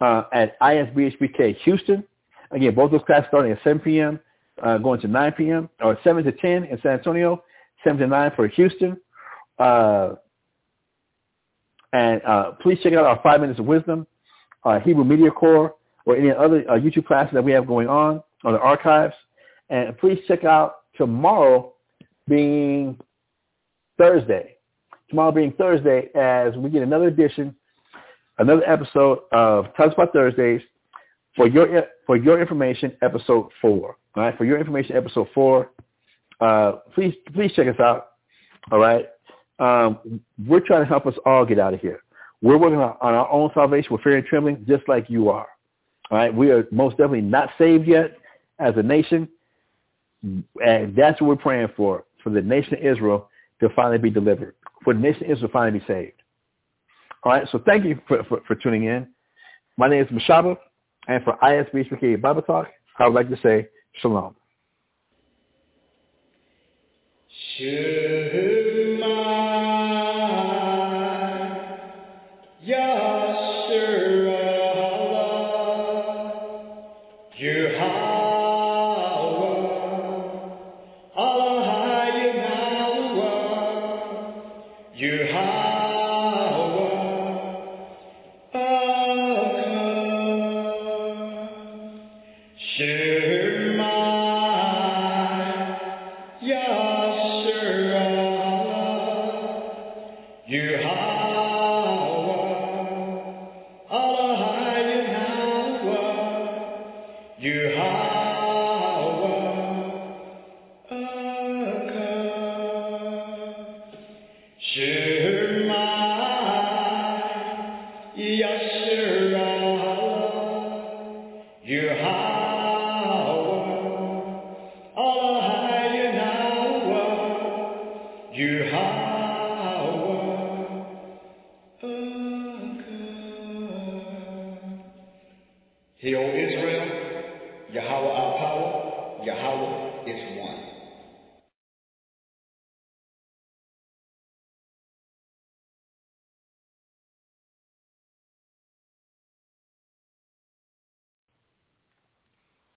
uh, 0.00 0.22
at 0.32 0.58
ISBHPK 0.60 1.54
Houston. 1.58 2.02
Again, 2.50 2.74
both 2.74 2.90
those 2.90 3.02
classes 3.06 3.26
starting 3.28 3.52
at 3.52 3.62
7 3.62 3.78
p.m., 3.80 4.18
uh, 4.62 4.78
going 4.78 5.00
to 5.02 5.06
9 5.06 5.32
p.m., 5.32 5.68
or 5.82 5.98
7 6.02 6.24
to 6.24 6.32
10 6.32 6.64
in 6.64 6.80
San 6.82 6.92
Antonio, 6.92 7.44
7 7.84 8.00
to 8.00 8.06
9 8.06 8.32
for 8.34 8.48
Houston. 8.48 8.96
Uh, 9.58 10.14
and 11.92 12.22
uh, 12.24 12.52
please 12.52 12.78
check 12.82 12.94
out 12.94 13.04
our 13.04 13.20
Five 13.22 13.42
Minutes 13.42 13.60
of 13.60 13.66
Wisdom, 13.66 14.06
Hebrew 14.82 15.04
Media 15.04 15.30
Corps, 15.30 15.74
or 16.06 16.16
any 16.16 16.30
other 16.30 16.64
uh, 16.70 16.74
YouTube 16.74 17.06
classes 17.06 17.34
that 17.34 17.44
we 17.44 17.52
have 17.52 17.66
going 17.66 17.86
on 17.86 18.22
on 18.44 18.52
the 18.54 18.60
archives. 18.60 19.14
And 19.68 19.96
please 19.98 20.18
check 20.26 20.44
out 20.44 20.76
tomorrow 20.96 21.74
being 22.26 22.98
Thursday. 23.98 24.56
Tomorrow 25.10 25.32
being 25.32 25.52
Thursday 25.52 26.08
as 26.14 26.54
we 26.56 26.70
get 26.70 26.82
another 26.82 27.08
edition, 27.08 27.54
another 28.38 28.68
episode 28.68 29.20
of 29.32 29.66
Talks 29.76 29.94
About 29.94 30.12
Thursdays 30.12 30.62
for 31.36 31.48
your 31.48 31.84
for 32.06 32.16
your 32.16 32.40
information, 32.40 32.96
episode 33.02 33.50
four. 33.60 33.96
All 34.14 34.24
right, 34.24 34.36
for 34.36 34.44
your 34.44 34.58
information, 34.58 34.96
episode 34.96 35.28
four. 35.34 35.70
Uh, 36.40 36.72
please 36.94 37.14
please 37.34 37.52
check 37.54 37.68
us 37.68 37.78
out. 37.80 38.10
All 38.70 38.78
right, 38.78 39.06
um, 39.58 40.20
we're 40.46 40.60
trying 40.60 40.82
to 40.82 40.88
help 40.88 41.06
us 41.06 41.14
all 41.24 41.44
get 41.44 41.58
out 41.58 41.74
of 41.74 41.80
here. 41.80 42.00
We're 42.42 42.58
working 42.58 42.78
on, 42.78 42.96
on 43.00 43.14
our 43.14 43.28
own 43.30 43.50
salvation 43.54 43.92
with 43.92 44.02
fear 44.02 44.16
and 44.16 44.26
trembling, 44.26 44.64
just 44.66 44.88
like 44.88 45.10
you 45.10 45.28
are. 45.28 45.48
All 46.10 46.18
right, 46.18 46.34
we 46.34 46.50
are 46.50 46.66
most 46.70 46.92
definitely 46.92 47.22
not 47.22 47.50
saved 47.58 47.86
yet 47.86 48.16
as 48.58 48.74
a 48.76 48.82
nation, 48.82 49.28
and 50.22 50.94
that's 50.96 51.20
what 51.20 51.28
we're 51.28 51.36
praying 51.36 51.68
for, 51.76 52.04
for 52.22 52.30
the 52.30 52.40
nation 52.40 52.74
of 52.74 52.80
Israel 52.84 53.28
to 53.60 53.68
finally 53.70 53.98
be 53.98 54.10
delivered, 54.10 54.54
for 54.84 54.94
the 54.94 55.00
nation 55.00 55.24
of 55.24 55.30
Israel 55.30 55.48
to 55.48 55.52
finally 55.52 55.78
be 55.80 55.84
saved. 55.86 56.17
All 57.24 57.32
right, 57.32 57.46
so 57.50 57.60
thank 57.66 57.84
you 57.84 58.00
for, 58.06 58.22
for, 58.24 58.40
for 58.46 58.54
tuning 58.54 58.84
in. 58.84 59.06
My 59.76 59.88
name 59.88 60.04
is 60.04 60.08
Mashahba, 60.10 60.56
and 61.08 61.22
for 61.24 61.36
ISBHPK 61.42 62.20
Bible 62.20 62.42
Talk, 62.42 62.68
I 62.98 63.06
would 63.06 63.14
like 63.14 63.28
to 63.30 63.38
say 63.42 63.68
shalom. 64.00 64.34
Sure. 67.56 68.67